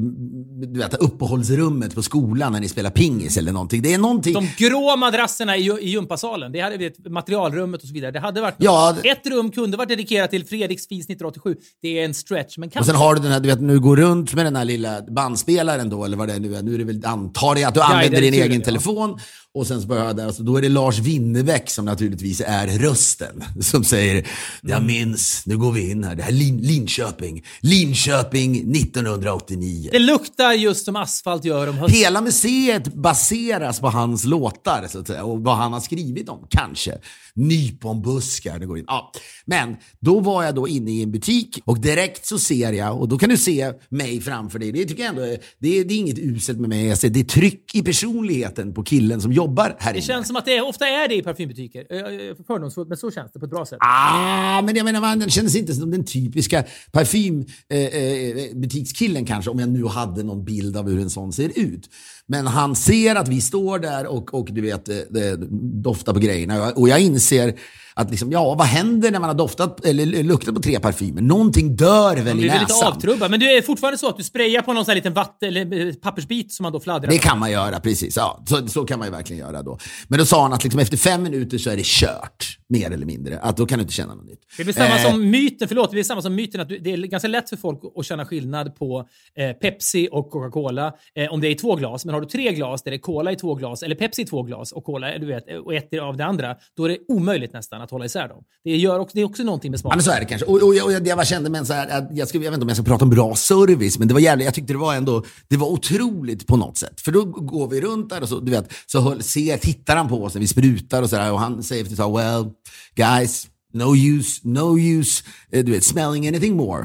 du 0.72 0.78
vet, 0.78 0.94
uppehållsrummet 0.94 1.94
på 1.94 2.02
skolan 2.02 2.52
när 2.52 2.60
ni 2.60 2.68
spelar 2.68 2.90
pingis 2.90 3.36
eller 3.36 3.52
någonting. 3.52 3.82
Det 3.82 3.94
är 3.94 3.98
någonting... 3.98 4.34
De 4.34 4.48
grå 4.56 4.96
madrasserna 4.96 5.56
i, 5.56 5.70
i 5.80 5.88
gympasalen, 5.88 6.52
det 6.52 6.60
hade, 6.60 6.76
vet, 6.76 7.10
materialrummet 7.10 7.82
och 7.82 7.88
så 7.88 7.94
vidare. 7.94 8.10
Det 8.10 8.20
hade 8.20 8.40
varit 8.40 8.54
Ja, 8.58 8.96
Ett 9.04 9.26
rum 9.26 9.50
kunde 9.50 9.76
varit 9.76 9.88
dedikerat 9.88 10.30
till 10.30 10.46
Fredriks 10.46 10.88
Fis 10.88 11.04
1987. 11.04 11.56
Det 11.82 12.00
är 12.00 12.04
en 12.04 12.14
stretch, 12.14 12.58
men 12.58 12.66
Och 12.66 12.72
kanske... 12.72 12.92
sen 12.92 13.00
har 13.00 13.14
du 13.14 13.22
den 13.22 13.32
här, 13.32 13.40
du 13.40 13.48
vet, 13.48 13.68
du 13.68 13.80
går 13.80 13.96
runt 13.96 14.34
med 14.34 14.46
den 14.46 14.56
här 14.56 14.64
lilla 14.64 15.02
bandspelaren 15.02 15.90
då, 15.90 16.04
eller 16.04 16.16
vad 16.16 16.28
det 16.28 16.38
nu 16.38 16.56
är. 16.56 16.62
Nu 16.62 16.74
är 16.74 16.78
det 16.78 16.84
väl, 16.84 17.06
antar 17.06 17.56
jag 17.56 17.68
att 17.68 17.74
du 17.74 17.80
använder 17.80 18.20
din 18.20 18.34
egen 18.34 18.52
ja. 18.52 18.64
telefon. 18.64 19.18
Och 19.54 19.66
sen 19.66 19.82
så 19.82 19.88
börjar 19.88 20.04
jag 20.04 20.16
där, 20.16 20.26
alltså, 20.26 20.42
då 20.42 20.56
är 20.56 20.62
det 20.62 20.68
Lars 20.68 20.98
Winnerbäck 20.98 21.70
som 21.70 21.84
naturligtvis 21.84 22.42
är 22.46 22.66
rösten. 22.66 23.44
Som 23.60 23.84
säger, 23.84 24.26
jag 24.62 24.82
minns, 24.82 25.42
nu 25.46 25.58
går 25.58 25.72
vi 25.72 25.90
in 25.90 26.04
här, 26.04 26.14
det 26.14 26.22
här 26.22 26.30
är 26.30 26.34
Lin, 26.60 26.84
Linköping. 26.84 27.44
Linköping 27.60 28.76
1989. 28.76 29.88
Det 29.92 29.98
luktar 29.98 30.52
just 30.52 30.84
som 30.84 30.96
asfalt 30.96 31.44
gör 31.44 31.68
om 31.68 31.74
hösten. 31.78 31.98
Hela 32.00 32.20
museet 32.20 32.94
baseras 32.94 33.80
på 33.80 33.88
hans 33.88 34.24
låtar 34.24 34.86
så 34.90 34.98
att 34.98 35.06
säga, 35.06 35.24
och 35.24 35.40
vad 35.40 35.56
han 35.56 35.72
har 35.72 35.80
skrivit 35.80 36.28
om, 36.28 36.46
kanske. 36.50 36.98
Nyponbuskar, 37.34 38.58
det 38.58 38.66
går 38.66 38.78
in. 38.78 38.84
Ja. 38.86 39.12
Men 39.44 39.76
då 40.00 40.20
var 40.20 40.44
jag 40.44 40.54
då 40.54 40.68
inne 40.68 40.90
i 40.90 41.02
en 41.02 41.12
butik 41.12 41.58
och 41.64 41.80
direkt 41.80 42.26
så 42.26 42.38
ser 42.38 42.72
jag, 42.72 43.00
och 43.00 43.08
då 43.08 43.18
kan 43.18 43.28
du 43.28 43.36
se 43.36 43.72
mig 43.88 44.20
framför 44.20 44.58
dig. 44.58 44.72
Det 44.72 44.84
tycker 44.84 45.02
jag 45.02 45.10
ändå 45.10 45.22
är, 45.22 45.38
det 45.58 45.78
är, 45.78 45.84
det 45.84 45.94
är 45.94 45.98
inget 45.98 46.18
uselt 46.18 46.60
med 46.60 46.68
mig. 46.68 46.86
Jag 46.86 46.98
ser, 46.98 47.08
det 47.10 47.20
är 47.20 47.24
tryck 47.24 47.74
i 47.74 47.82
personligheten 47.82 48.74
på 48.74 48.82
killen 48.82 49.20
som 49.20 49.32
jobbar 49.32 49.76
här 49.78 49.92
Det 49.92 49.98
inne. 49.98 50.06
känns 50.06 50.26
som 50.26 50.36
att 50.36 50.44
det 50.44 50.56
är, 50.56 50.66
ofta 50.68 50.86
är 50.88 51.08
det 51.08 51.14
i 51.14 51.22
parfymbutiker. 51.22 51.86
Eh, 51.90 51.98
eh, 51.98 52.34
Fördomsfullt, 52.46 52.88
men 52.88 52.98
så 52.98 53.10
känns 53.10 53.32
det 53.32 53.38
på 53.38 53.44
ett 53.44 53.50
bra 53.50 53.66
sätt. 53.66 53.78
Ah, 53.80 54.62
men 54.62 54.76
jag 54.76 54.84
menar, 54.84 55.00
man, 55.00 55.18
den 55.18 55.30
kändes 55.30 55.56
inte 55.56 55.74
som 55.74 55.90
den 55.90 56.04
typiska 56.34 56.64
parfymbutikskillen 56.92 59.16
eh, 59.16 59.22
eh 59.22 59.26
kanske, 59.26 59.50
om 59.50 59.58
jag 59.58 59.68
nu 59.68 59.84
hade 59.84 60.22
någon 60.22 60.44
bild 60.44 60.76
av 60.76 60.88
hur 60.88 61.00
en 61.00 61.10
sån 61.10 61.32
ser 61.32 61.58
ut. 61.58 61.90
Men 62.26 62.46
han 62.46 62.76
ser 62.76 63.14
att 63.14 63.28
vi 63.28 63.40
står 63.40 63.78
där 63.78 64.06
och, 64.06 64.34
och 64.34 64.48
du 64.52 64.60
vet, 64.60 64.88
eh, 64.88 64.96
det, 65.10 65.36
doftar 65.82 66.12
på 66.12 66.18
grejerna. 66.18 66.72
Och 66.72 66.88
jag 66.88 67.00
inser 67.00 67.54
att 67.94 68.10
liksom, 68.10 68.32
ja, 68.32 68.54
vad 68.54 68.66
händer 68.66 69.10
när 69.10 69.20
man 69.20 69.28
har 69.28 69.36
doftat 69.36 69.84
eller 69.84 70.22
luktat 70.22 70.54
på 70.54 70.60
tre 70.60 70.80
parfymer? 70.80 71.22
Någonting 71.22 71.76
dör 71.76 72.16
väl 72.16 72.18
i 72.18 72.40
blir 72.40 72.50
väl 72.50 72.60
lite 72.60 72.72
näsan. 72.72 72.92
avtrubbad. 72.92 73.30
Men 73.30 73.40
det 73.40 73.56
är 73.56 73.62
fortfarande 73.62 73.98
så 73.98 74.08
att 74.08 74.16
du 74.16 74.22
sprayar 74.22 74.62
på 74.62 74.72
någon 74.72 74.84
sån 74.84 74.90
här 74.90 74.96
liten 74.96 75.14
vatt 75.14 75.42
eller 75.42 75.86
eh, 75.86 75.94
pappersbit 75.94 76.52
som 76.52 76.62
man 76.62 76.72
då 76.72 76.80
fladdrar 76.80 77.10
Det 77.10 77.18
kan 77.18 77.38
man 77.38 77.50
göra, 77.50 77.80
precis. 77.80 78.16
Ja, 78.16 78.44
så, 78.46 78.68
så 78.68 78.84
kan 78.84 78.98
man 78.98 79.08
ju 79.08 79.12
verkligen 79.12 79.40
göra 79.40 79.62
då. 79.62 79.78
Men 80.08 80.18
då 80.18 80.24
sa 80.24 80.42
han 80.42 80.52
att 80.52 80.64
liksom 80.64 80.80
efter 80.80 80.96
fem 80.96 81.22
minuter 81.22 81.58
så 81.58 81.70
är 81.70 81.76
det 81.76 81.84
kört, 81.84 82.58
mer 82.68 82.90
eller 82.90 83.06
mindre. 83.06 83.38
Att 83.38 83.56
då 83.56 83.66
kan 83.66 83.78
du 83.78 83.82
inte 83.82 83.94
känna 83.94 84.14
något 84.14 84.26
nytt. 84.26 84.40
Det 84.56 84.62
är 84.62 84.64
väl 84.64 84.74
samma 84.74 84.94
Eh, 84.94 85.10
som 85.10 85.30
myten, 85.30 85.68
förlåt, 85.68 85.92
det 85.92 85.98
är 85.98 86.04
samma 86.04 86.22
som 86.22 86.34
myten 86.34 86.60
att 86.60 86.68
du, 86.68 86.78
det 86.78 86.92
är 86.92 86.96
ganska 86.96 87.28
lätt 87.28 87.48
för 87.48 87.56
folk 87.56 87.80
att 87.96 88.06
känna 88.06 88.26
skillnad 88.26 88.76
på 88.76 89.08
eh, 89.34 89.52
Pepsi 89.52 90.08
och 90.12 90.30
Coca-Cola 90.30 90.92
eh, 91.14 91.32
om 91.32 91.40
det 91.40 91.48
är 91.48 91.50
i 91.50 91.54
två 91.54 91.76
glas. 91.76 92.04
Men 92.04 92.14
har 92.14 92.20
du 92.20 92.26
tre 92.26 92.52
glas 92.52 92.82
där 92.82 92.90
det 92.90 92.96
är 92.96 92.98
Cola 92.98 93.32
i 93.32 93.36
två 93.36 93.54
glas, 93.54 93.82
eller 93.82 93.94
Pepsi 93.96 94.22
i 94.22 94.26
två 94.26 94.42
glas 94.42 94.72
och 94.72 94.84
Cola 94.84 95.18
du 95.18 95.26
vet, 95.26 95.44
och 95.64 95.74
ett 95.74 95.98
av 96.00 96.16
det 96.16 96.24
andra, 96.24 96.56
då 96.76 96.84
är 96.84 96.88
det 96.88 96.98
omöjligt 97.08 97.52
nästan 97.52 97.80
att 97.84 97.90
hålla 97.90 98.04
isär 98.04 98.28
dem. 98.28 98.42
Det, 98.64 98.76
gör 98.76 98.98
också, 98.98 99.14
det 99.14 99.20
är 99.20 99.24
också 99.24 99.42
någonting 99.42 99.70
med 99.70 99.78
Ja, 99.78 99.80
smak. 99.80 99.94
men 99.94 100.04
så 100.04 100.10
är 100.10 100.20
det 100.20 100.26
kanske. 100.26 100.46
Och, 100.46 100.54
och, 100.62 100.68
och 100.68 100.74
jag, 100.92 101.06
jag 101.06 101.26
kände 101.26 101.50
men 101.50 101.66
så 101.66 101.72
här, 101.72 101.98
att 101.98 102.08
jag, 102.16 102.28
skulle, 102.28 102.44
jag 102.44 102.50
vet 102.50 102.56
inte 102.56 102.62
om 102.64 102.68
jag 102.68 102.76
ska 102.76 102.84
prata 102.84 103.04
om 103.04 103.10
bra 103.10 103.34
service, 103.36 103.98
men 103.98 104.08
det 104.08 104.14
var 104.14 104.20
jävligt, 104.20 104.44
jag 104.44 104.54
tyckte 104.54 104.72
det 104.72 104.78
var 104.78 104.94
ändå, 104.94 105.24
det 105.48 105.56
var 105.56 105.68
otroligt 105.68 106.46
på 106.46 106.56
något 106.56 106.76
sätt. 106.76 107.00
För 107.00 107.12
då 107.12 107.24
går 107.24 107.68
vi 107.68 107.80
runt 107.80 108.10
där 108.10 108.22
och 108.22 108.28
så, 108.28 108.40
du 108.40 108.50
vet, 108.50 108.72
så 108.86 109.00
höll, 109.00 109.22
ser, 109.22 109.56
tittar 109.56 109.96
han 109.96 110.08
på 110.08 110.24
oss 110.24 110.34
när 110.34 110.40
vi 110.40 110.46
sprutar 110.46 111.02
och 111.02 111.10
sådär 111.10 111.32
och 111.32 111.40
han 111.40 111.62
säger 111.62 111.82
efter 111.82 111.92
ett 111.94 111.98
tag, 111.98 112.16
well, 112.16 112.50
guys, 112.94 113.46
no 113.72 113.96
use, 113.96 114.40
no 114.44 114.78
use, 114.78 115.24
eh, 115.52 115.64
du 115.64 115.72
vet, 115.72 115.84
smelling 115.84 116.28
anything 116.28 116.56
more. 116.56 116.84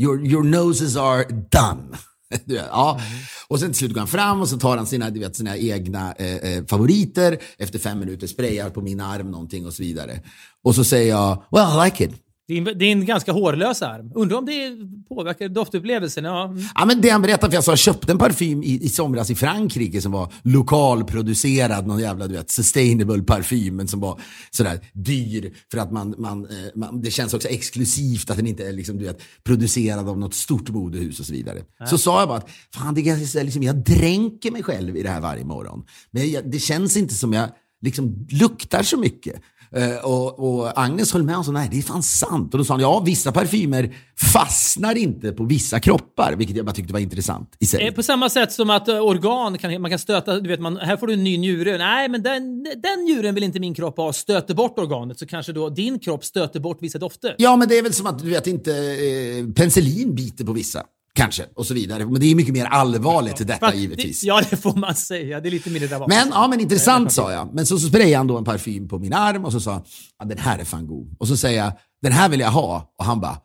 Your, 0.00 0.26
your 0.26 0.42
noses 0.44 0.96
are 0.96 1.24
done. 1.28 1.96
Ja. 2.46 3.00
Och 3.48 3.60
sen 3.60 3.68
till 3.68 3.78
slut 3.78 3.92
går 3.92 3.98
han 3.98 4.08
fram 4.08 4.40
och 4.40 4.48
så 4.48 4.58
tar 4.58 4.76
han 4.76 4.86
sina, 4.86 5.10
du 5.10 5.20
vet, 5.20 5.36
sina 5.36 5.56
egna 5.56 6.12
eh, 6.12 6.36
eh 6.36 6.64
favoriter. 6.66 7.38
Efter 7.58 7.78
fem 7.78 7.98
minuter 7.98 8.26
sprayar 8.26 8.70
på 8.70 8.80
min 8.80 9.00
arm 9.00 9.30
någonting 9.30 9.66
och 9.66 9.72
så 9.72 9.82
vidare. 9.82 10.20
Och 10.64 10.74
så 10.74 10.84
säger 10.84 11.10
jag, 11.10 11.44
well 11.50 11.68
I 11.68 11.84
like 11.84 12.04
it. 12.04 12.29
Din, 12.50 12.64
din 12.64 13.04
ganska 13.06 13.32
hårlösa 13.32 13.88
arm. 13.88 14.12
Undrar 14.14 14.38
om 14.38 14.46
det 14.46 14.76
påverkar 15.08 15.48
doftupplevelsen? 15.48 16.24
Ja. 16.24 16.44
mm. 16.44 16.62
Ja, 16.74 16.84
men 16.84 17.00
det 17.00 17.08
han 17.08 17.22
berättade, 17.22 17.50
för 17.50 17.56
jag 17.56 17.64
sa, 17.64 17.72
jag 17.72 17.78
köpte 17.78 18.12
en 18.12 18.18
parfym 18.18 18.62
i, 18.62 18.84
i 18.84 18.88
somras 18.88 19.30
i 19.30 19.34
Frankrike 19.34 20.00
som 20.00 20.12
var 20.12 20.32
lokalproducerad, 20.42 21.86
någon 21.86 22.00
jävla 22.00 22.26
du 22.26 22.34
vet, 22.34 22.50
sustainable 22.50 23.22
parfym, 23.22 23.76
men 23.76 23.88
som 23.88 24.00
var 24.00 24.20
sådär 24.50 24.80
dyr 24.92 25.52
för 25.70 25.78
att 25.78 25.92
man, 25.92 26.14
man, 26.18 26.44
eh, 26.44 26.50
man, 26.74 27.02
det 27.02 27.10
känns 27.10 27.34
också 27.34 27.48
exklusivt 27.48 28.30
att 28.30 28.36
den 28.36 28.46
inte 28.46 28.68
är 28.68 28.72
liksom, 28.72 28.98
du 28.98 29.04
vet, 29.04 29.22
producerad 29.44 30.08
av 30.08 30.18
något 30.18 30.34
stort 30.34 30.68
modehus 30.68 31.20
och 31.20 31.26
så 31.26 31.32
vidare. 31.32 31.62
Så 31.90 31.98
sa 31.98 32.20
jag 32.20 32.28
bara 32.28 32.38
att 32.38 32.50
fan, 32.74 32.94
det 32.94 33.00
är 33.08 33.44
liksom, 33.44 33.62
jag 33.62 33.76
dränker 33.76 34.50
mig 34.50 34.62
själv 34.62 34.96
i 34.96 35.02
det 35.02 35.10
här 35.10 35.20
varje 35.20 35.44
morgon. 35.44 35.84
Men 36.10 36.30
jag, 36.30 36.50
det 36.50 36.58
känns 36.58 36.96
inte 36.96 37.14
som 37.14 37.32
jag 37.32 37.48
liksom 37.82 38.26
luktar 38.30 38.82
så 38.82 38.96
mycket. 38.96 39.42
Eh, 39.76 40.04
och, 40.04 40.38
och 40.38 40.80
Agnes 40.82 41.12
höll 41.12 41.22
med 41.22 41.38
och 41.38 41.44
sa, 41.44 41.52
nej 41.52 41.68
det 41.70 41.78
är 41.78 41.82
fan 41.82 42.02
sant. 42.02 42.54
Och 42.54 42.58
då 42.58 42.64
sa 42.64 42.74
han, 42.74 42.80
ja 42.80 43.00
vissa 43.06 43.32
parfymer 43.32 43.94
fastnar 44.32 44.96
inte 44.96 45.32
på 45.32 45.44
vissa 45.44 45.80
kroppar, 45.80 46.34
vilket 46.36 46.56
jag 46.56 46.66
bara 46.66 46.72
tyckte 46.72 46.92
var 46.92 47.00
intressant 47.00 47.56
i 47.58 47.66
sig. 47.66 47.86
Eh, 47.86 47.94
På 47.94 48.02
samma 48.02 48.28
sätt 48.28 48.52
som 48.52 48.70
att 48.70 48.88
eh, 48.88 48.98
organ 48.98 49.58
kan 49.58 49.80
man 49.80 49.90
kan 49.90 49.98
stöta, 49.98 50.40
du 50.40 50.48
vet, 50.48 50.60
man, 50.60 50.76
här 50.76 50.96
får 50.96 51.06
du 51.06 51.12
en 51.12 51.24
ny 51.24 51.38
njure. 51.38 51.78
Nej, 51.78 52.08
men 52.08 52.22
den, 52.22 52.62
den 52.62 53.04
njuren 53.04 53.34
vill 53.34 53.44
inte 53.44 53.60
min 53.60 53.74
kropp 53.74 53.96
ha. 53.96 54.12
Stöter 54.12 54.54
bort 54.54 54.78
organet 54.78 55.18
så 55.18 55.26
kanske 55.26 55.52
då 55.52 55.68
din 55.68 55.98
kropp 55.98 56.24
stöter 56.24 56.60
bort 56.60 56.78
vissa 56.80 56.98
dofter. 56.98 57.34
Ja, 57.38 57.56
men 57.56 57.68
det 57.68 57.78
är 57.78 57.82
väl 57.82 57.94
som 57.94 58.06
att 58.06 58.18
du 58.18 58.30
vet 58.30 58.46
inte, 58.46 58.72
eh, 58.72 59.52
penicillin 59.54 60.14
biter 60.14 60.44
på 60.44 60.52
vissa. 60.52 60.82
Kanske, 61.12 61.46
och 61.54 61.66
så 61.66 61.74
vidare. 61.74 62.06
Men 62.06 62.20
det 62.20 62.26
är 62.26 62.34
mycket 62.34 62.54
mer 62.54 62.64
allvarligt 62.64 63.36
till 63.36 63.46
detta 63.46 63.74
givetvis. 63.80 64.20
Det, 64.20 64.26
ja, 64.26 64.42
det 64.50 64.56
får 64.56 64.74
man 64.74 64.94
säga. 64.94 65.40
Det 65.40 65.48
är 65.48 65.50
lite 65.50 65.70
mindre 65.70 65.88
dramatiskt. 65.88 66.18
Men, 66.18 66.28
ja, 66.32 66.48
men 66.48 66.60
intressant 66.60 67.12
sa 67.12 67.32
jag. 67.32 67.54
Men 67.54 67.66
så, 67.66 67.78
så 67.78 67.88
sprayade 67.88 68.16
han 68.16 68.26
då 68.26 68.38
en 68.38 68.44
parfym 68.44 68.88
på 68.88 68.98
min 68.98 69.12
arm 69.12 69.44
och 69.44 69.52
så 69.52 69.60
sa 69.60 69.82
han, 70.18 70.28
den 70.28 70.38
här 70.38 70.58
är 70.58 70.64
fan 70.64 70.86
god. 70.86 71.16
Och 71.18 71.28
så 71.28 71.36
säger 71.36 71.64
jag, 71.64 71.72
den 72.02 72.12
här 72.12 72.28
vill 72.28 72.40
jag 72.40 72.50
ha. 72.50 72.94
Och 72.98 73.04
han 73.04 73.20
bara, 73.20 73.38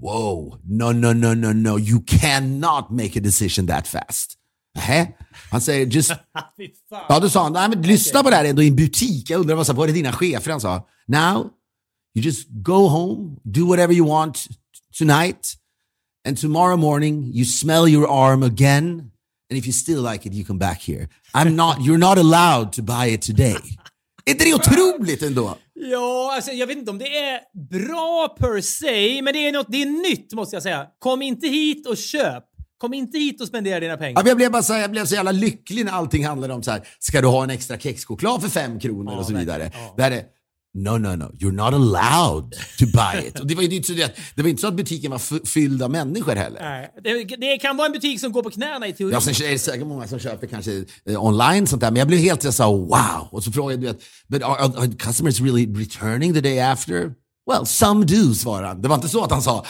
wow, 0.00 0.60
no, 0.64 0.92
no, 0.92 1.12
no, 1.12 1.34
no, 1.34 1.52
no, 1.52 1.78
you 1.78 2.02
cannot 2.06 2.90
make 2.90 3.18
a 3.18 3.22
decision 3.22 3.66
that 3.66 3.88
fast. 3.88 4.38
Nähä? 4.74 5.06
Han 5.50 5.60
säger, 5.60 5.86
just. 5.86 6.12
Ja, 7.08 7.20
då 7.20 7.28
sa 7.28 7.42
han, 7.42 7.52
nej 7.52 7.68
men 7.68 7.82
lyssna 7.82 8.22
på 8.22 8.30
det 8.30 8.36
här 8.36 8.44
ändå 8.44 8.62
i 8.62 8.68
en 8.68 8.76
butik. 8.76 9.30
Jag 9.30 9.40
undrar 9.40 9.56
vad 9.56 9.76
var 9.76 9.86
det 9.86 9.92
dina 9.92 10.12
chefer? 10.12 10.50
Han 10.50 10.60
sa, 10.60 10.86
now 11.06 11.50
you 12.14 12.24
just 12.24 12.48
go 12.48 12.88
home, 12.88 13.36
do 13.44 13.66
whatever 13.66 13.94
you 13.94 14.08
want 14.08 14.46
tonight 14.98 15.54
and 16.24 16.40
tomorrow 16.40 16.76
morning 16.76 17.30
you 17.34 17.44
smell 17.44 17.88
your 17.88 18.08
arm 18.08 18.42
again 18.42 19.10
and 19.50 19.58
if 19.58 19.66
you 19.66 19.72
still 19.72 20.02
like 20.12 20.28
it 20.28 20.34
you 20.34 20.44
come 20.44 20.58
back 20.58 20.80
here. 20.80 21.08
I'm 21.34 21.56
not, 21.56 21.76
you're 21.80 21.98
not 21.98 22.18
allowed 22.18 22.72
to 22.72 22.82
buy 22.82 23.06
it 23.14 23.22
today. 23.22 23.56
Är 24.24 24.32
inte 24.32 24.44
det 24.44 24.54
otroligt 24.54 25.22
ändå? 25.22 25.58
Ja, 25.74 26.32
alltså, 26.34 26.50
jag 26.50 26.66
vet 26.66 26.78
inte 26.78 26.90
om 26.90 26.98
det 26.98 27.18
är 27.18 27.40
bra 27.70 28.36
per 28.38 28.60
se, 28.60 29.22
men 29.22 29.32
det 29.32 29.48
är, 29.48 29.52
något, 29.52 29.66
det 29.68 29.82
är 29.82 30.10
nytt 30.10 30.32
måste 30.32 30.56
jag 30.56 30.62
säga. 30.62 30.86
Kom 30.98 31.22
inte 31.22 31.48
hit 31.48 31.86
och 31.86 31.96
köp. 31.96 32.44
Kom 32.78 32.94
inte 32.94 33.18
hit 33.18 33.40
och 33.40 33.46
spendera 33.48 33.80
dina 33.80 33.96
pengar. 33.96 34.22
Ja, 34.24 34.28
Jag 34.28 34.36
blev, 34.36 34.50
bara 34.50 34.62
så 34.62 34.72
jag 34.72 34.90
blev 34.90 35.04
så 35.04 35.14
jävla 35.14 35.32
lycklig 35.32 35.84
när 35.84 35.92
allting 35.92 36.26
handlade 36.26 36.54
om 36.54 36.62
så 36.62 36.70
här, 36.70 36.88
ska 36.98 37.20
du 37.20 37.26
ha 37.26 37.44
en 37.44 37.50
extra 37.50 37.78
kexchoklad 37.78 38.42
för 38.42 38.48
fem 38.48 38.80
kronor 38.80 39.18
och 39.18 39.26
så 39.26 39.34
vidare. 39.34 39.70
Där 39.96 40.10
är, 40.10 40.22
no, 40.74 40.98
no, 40.98 41.16
no, 41.16 41.30
you're 41.38 41.52
not 41.52 41.74
allowed 41.74 42.52
to 42.78 42.86
buy 42.86 43.28
it. 43.28 43.40
Och 43.40 43.46
det, 43.46 43.54
var 43.54 43.62
ju 43.62 43.76
inte 43.76 43.86
så, 43.86 43.92
det, 43.92 44.12
det 44.34 44.42
var 44.42 44.48
inte 44.48 44.60
så 44.60 44.68
att 44.68 44.74
butiken 44.74 45.10
var 45.10 45.46
fylld 45.46 45.82
av 45.82 45.90
människor 45.90 46.34
heller. 46.34 46.60
Nej, 46.60 46.90
det, 47.04 47.36
det 47.36 47.58
kan 47.58 47.76
vara 47.76 47.86
en 47.86 47.92
butik 47.92 48.20
som 48.20 48.32
går 48.32 48.42
på 48.42 48.50
knäna 48.50 48.88
i 48.88 48.92
teorin. 48.92 49.12
Ja, 49.12 49.20
sen 49.20 49.46
är 49.46 49.52
det 49.52 49.58
säkert 49.58 49.86
många 49.86 50.08
som 50.08 50.18
köper 50.18 50.46
kanske 50.46 50.84
eh, 51.06 51.24
online 51.24 51.66
sånt 51.66 51.80
där, 51.80 51.90
men 51.90 51.98
jag 51.98 52.08
blev 52.08 52.20
helt 52.20 52.54
så 52.54 52.62
här, 52.62 52.70
wow. 52.70 53.28
Och 53.30 53.44
så 53.44 53.52
frågade 53.52 53.86
jag, 53.86 53.96
but 54.28 54.42
are, 54.42 54.58
are, 54.58 54.78
are 54.78 54.88
customers 54.98 55.40
really 55.40 55.66
returning 55.66 56.34
the 56.34 56.40
day 56.40 56.60
after? 56.60 57.14
Well, 57.50 57.66
some 57.66 58.04
do, 58.04 58.34
svarade 58.34 58.66
han. 58.66 58.82
Det 58.82 58.88
var 58.88 58.96
inte 58.96 59.08
så 59.08 59.24
att 59.24 59.30
han 59.30 59.42
sa, 59.42 59.64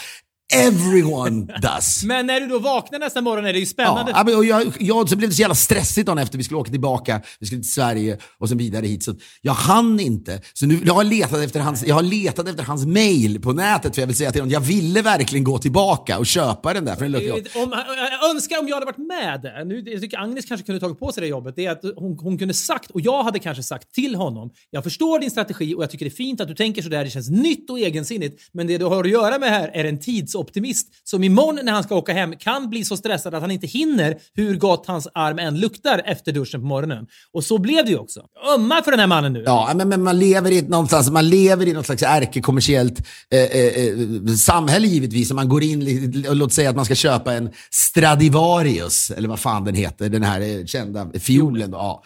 everyone 0.52 1.46
does. 1.62 2.04
Men 2.06 2.26
när 2.26 2.40
du 2.40 2.46
då 2.46 2.58
vaknar 2.58 2.98
nästa 2.98 3.20
morgon 3.20 3.46
är 3.46 3.52
det 3.52 3.58
ju 3.58 3.66
spännande. 3.66 4.12
Ja, 4.14 4.36
och 4.36 4.44
jag, 4.44 4.72
jag, 4.80 5.08
så 5.08 5.16
blev 5.16 5.30
det 5.30 5.36
så 5.36 5.40
jävla 5.40 5.54
stressigt 5.54 6.06
dagen 6.06 6.18
efter. 6.18 6.38
Vi 6.38 6.44
skulle 6.44 6.60
åka 6.60 6.70
tillbaka, 6.70 7.20
vi 7.40 7.46
skulle 7.46 7.60
till 7.60 7.72
Sverige 7.72 8.18
och 8.38 8.48
sen 8.48 8.58
vidare 8.58 8.86
hit. 8.86 9.04
Så 9.04 9.14
jag 9.40 9.52
hann 9.52 10.00
inte. 10.00 10.40
Så 10.52 10.66
nu, 10.66 10.80
jag, 10.84 10.94
har 10.94 11.04
letat 11.04 11.44
efter 11.44 11.60
hans, 11.60 11.86
jag 11.86 11.94
har 11.94 12.02
letat 12.02 12.48
efter 12.48 12.64
hans 12.64 12.86
mail 12.86 13.40
på 13.40 13.52
nätet 13.52 13.94
för 13.94 14.02
jag 14.02 14.06
vill 14.06 14.16
säga 14.16 14.32
till 14.32 14.40
honom, 14.40 14.52
jag 14.52 14.60
ville 14.60 15.02
verkligen 15.02 15.44
gå 15.44 15.58
tillbaka 15.58 16.18
och 16.18 16.26
köpa 16.26 16.74
den 16.74 16.84
där. 16.84 16.94
För 16.94 17.02
den 17.02 17.12
luktar 17.12 17.38
gott. 17.38 17.56
Om, 17.56 17.72
jag 18.20 18.30
önskar 18.30 18.58
om 18.58 18.68
jag 18.68 18.76
hade 18.76 18.86
varit 18.86 18.98
med 18.98 19.40
där. 19.42 19.64
Nu, 19.64 19.82
jag 19.86 20.00
tycker 20.00 20.18
Agnes 20.18 20.44
kanske 20.44 20.66
kunde 20.66 20.80
tagit 20.80 20.98
på 20.98 21.12
sig 21.12 21.20
det 21.20 21.26
jobbet. 21.26 21.56
Det 21.56 21.66
är 21.66 21.70
att 21.70 21.82
hon, 21.96 22.18
hon 22.18 22.38
kunde 22.38 22.54
sagt, 22.54 22.90
och 22.90 23.00
jag 23.00 23.22
hade 23.22 23.38
kanske 23.38 23.62
sagt 23.62 23.94
till 23.94 24.14
honom, 24.14 24.50
jag 24.70 24.84
förstår 24.84 25.18
din 25.18 25.30
strategi 25.30 25.74
och 25.74 25.82
jag 25.82 25.90
tycker 25.90 26.04
det 26.04 26.08
är 26.08 26.16
fint 26.16 26.40
att 26.40 26.48
du 26.48 26.54
tänker 26.54 26.82
sådär, 26.82 27.04
det 27.04 27.10
känns 27.10 27.30
nytt 27.30 27.70
och 27.70 27.78
egensinnigt, 27.78 28.42
men 28.52 28.66
det 28.66 28.78
du 28.78 28.84
har 28.84 29.04
att 29.04 29.10
göra 29.10 29.38
med 29.38 29.50
här 29.50 29.68
är 29.68 29.84
en 29.84 29.98
tidsoffring 29.98 30.41
optimist 30.42 30.88
som 31.04 31.24
imorgon 31.24 31.64
när 31.64 31.72
han 31.72 31.82
ska 31.82 31.94
åka 31.94 32.12
hem 32.12 32.36
kan 32.36 32.70
bli 32.70 32.84
så 32.84 32.96
stressad 32.96 33.34
att 33.34 33.40
han 33.40 33.50
inte 33.50 33.66
hinner 33.66 34.16
hur 34.34 34.56
gott 34.56 34.86
hans 34.86 35.08
arm 35.14 35.38
än 35.38 35.60
luktar 35.60 36.02
efter 36.04 36.32
duschen 36.32 36.60
på 36.60 36.66
morgonen. 36.66 37.06
Och 37.32 37.44
så 37.44 37.58
blev 37.58 37.84
det 37.84 37.90
ju 37.90 37.98
också. 37.98 38.20
Ömma 38.56 38.82
för 38.82 38.90
den 38.90 39.00
här 39.00 39.06
mannen 39.06 39.32
nu. 39.32 39.42
Ja, 39.46 39.72
men, 39.74 39.88
men 39.88 40.02
man 40.02 40.18
lever 40.18 40.50
i 40.50 40.62
någonstans, 40.62 41.10
man 41.10 41.28
lever 41.28 41.68
i 41.68 41.72
något 41.72 41.86
slags 41.86 42.02
ärkekommersiellt 42.02 42.98
eh, 43.30 43.40
eh, 43.40 43.66
eh 43.66 44.34
samhälle 44.36 44.86
givetvis. 44.86 45.32
Man 45.32 45.48
går 45.48 45.62
in, 45.62 46.26
och 46.28 46.36
låt 46.36 46.52
säga 46.52 46.70
att 46.70 46.76
man 46.76 46.84
ska 46.84 46.94
köpa 46.94 47.34
en 47.34 47.50
Stradivarius, 47.70 49.10
eller 49.10 49.28
vad 49.28 49.40
fan 49.40 49.64
den 49.64 49.74
heter, 49.74 50.08
den 50.08 50.22
här 50.22 50.40
eh, 50.40 50.64
kända 50.64 51.10
fiolen. 51.20 51.70
Då, 51.70 51.76
ja. 51.76 52.02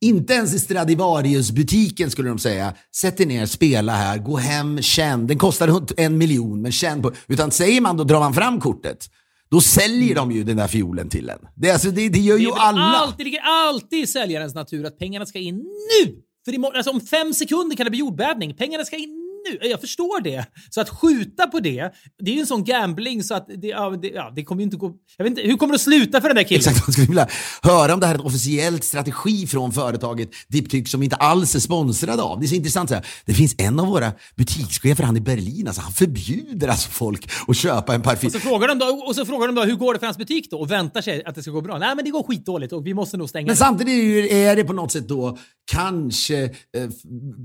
Inte 0.00 0.34
ens 0.34 0.54
i 0.54 0.58
Stradivarius-butiken 0.58 2.10
skulle 2.10 2.28
de 2.28 2.38
säga, 2.38 2.74
sätt 2.96 3.16
dig 3.16 3.26
ner, 3.26 3.46
spela 3.46 3.92
här, 3.92 4.18
gå 4.18 4.36
hem, 4.36 4.82
känn. 4.82 5.26
Den 5.26 5.38
kostar 5.38 5.82
en 5.96 6.18
miljon, 6.18 6.62
men 6.62 6.72
känn 6.72 7.02
på... 7.02 7.12
Utan 7.28 7.50
säger 7.50 7.80
man, 7.80 7.96
då 7.96 8.04
drar 8.04 8.20
man 8.20 8.34
fram 8.34 8.60
kortet. 8.60 9.10
Då 9.50 9.60
säljer 9.60 10.14
de 10.14 10.32
ju 10.32 10.44
den 10.44 10.56
där 10.56 10.68
fiolen 10.68 11.08
till 11.08 11.28
en. 11.28 11.38
Det, 11.56 11.70
alltså, 11.70 11.90
det, 11.90 12.08
det 12.08 12.18
gör 12.18 12.38
ju 12.38 12.50
alla. 12.52 12.80
Alltid, 12.80 13.18
det 13.18 13.24
ligger 13.24 13.40
alltid 13.40 14.02
i 14.02 14.06
säljarens 14.06 14.54
natur 14.54 14.86
att 14.86 14.98
pengarna 14.98 15.26
ska 15.26 15.38
in 15.38 15.56
nu! 15.56 16.14
För 16.44 16.54
imorgon, 16.54 16.76
alltså 16.76 16.90
om 16.90 17.00
fem 17.00 17.34
sekunder 17.34 17.76
kan 17.76 17.84
det 17.84 17.90
bli 17.90 18.00
jordbävning. 18.00 18.54
Pengarna 18.54 18.84
ska 18.84 18.96
in 18.96 19.19
nu. 19.52 19.68
Jag 19.68 19.80
förstår 19.80 20.22
det. 20.22 20.46
Så 20.70 20.80
att 20.80 20.88
skjuta 20.88 21.46
på 21.46 21.60
det, 21.60 21.92
det 22.20 22.30
är 22.30 22.34
ju 22.34 22.40
en 22.40 22.46
sån 22.46 22.64
gambling 22.64 23.22
så 23.22 23.34
att 23.34 23.46
det, 23.62 23.66
ja, 23.66 23.90
det, 23.90 24.08
ja, 24.08 24.32
det 24.36 24.44
kommer 24.44 24.60
ju 24.60 24.64
inte 24.64 24.76
gå... 24.76 24.92
Jag 25.16 25.24
vet 25.24 25.30
inte, 25.30 25.42
hur 25.42 25.56
kommer 25.56 25.72
det 25.72 25.76
att 25.76 25.80
sluta 25.80 26.20
för 26.20 26.28
den 26.28 26.36
där 26.36 26.42
killen? 26.42 26.58
Exakt, 26.58 26.82
jag 26.86 26.92
skulle 26.92 27.06
vilja 27.06 27.28
höra 27.62 27.94
om 27.94 28.00
det 28.00 28.06
här 28.06 28.14
är 28.14 28.18
en 28.18 28.24
officiell 28.26 28.82
strategi 28.82 29.46
från 29.46 29.72
företaget 29.72 30.30
Diptyk 30.48 30.88
som 30.88 31.02
inte 31.02 31.16
alls 31.16 31.54
är 31.54 31.60
sponsrade 31.60 32.22
av. 32.22 32.40
Det 32.40 32.46
är 32.46 32.48
så 32.48 32.54
intressant. 32.54 32.88
Så 32.88 32.94
här. 32.94 33.06
Det 33.24 33.34
finns 33.34 33.54
en 33.58 33.80
av 33.80 33.86
våra 33.86 34.12
butikschefer, 34.36 35.04
han 35.04 35.16
i 35.16 35.20
Berlin, 35.20 35.66
alltså, 35.66 35.82
han 35.82 35.92
förbjuder 35.92 36.68
alltså 36.68 36.90
folk 36.90 37.30
att 37.48 37.56
köpa 37.56 37.94
en 37.94 38.02
parfym. 38.02 38.26
Och 38.26 38.32
så, 38.32 38.40
frågar 38.40 38.68
de 38.68 38.78
då, 38.78 38.86
och 38.86 39.14
så 39.14 39.26
frågar 39.26 39.46
de 39.46 39.54
då 39.54 39.62
hur 39.62 39.76
går 39.76 39.94
det 39.94 39.98
för 39.98 40.06
hans 40.06 40.18
butik 40.18 40.50
då 40.50 40.58
och 40.58 40.70
väntar 40.70 41.00
sig 41.00 41.24
att 41.24 41.34
det 41.34 41.42
ska 41.42 41.50
gå 41.50 41.60
bra. 41.60 41.78
Nej, 41.78 41.96
men 41.96 42.04
det 42.04 42.10
går 42.10 42.22
skitdåligt 42.22 42.72
och 42.72 42.86
vi 42.86 42.94
måste 42.94 43.16
nog 43.16 43.28
stänga. 43.28 43.46
Men 43.46 43.56
samtidigt 43.56 44.32
är 44.32 44.56
det 44.56 44.64
på 44.64 44.72
något 44.72 44.92
sätt 44.92 45.08
då 45.08 45.38
kanske 45.70 46.44
eh, 46.44 46.50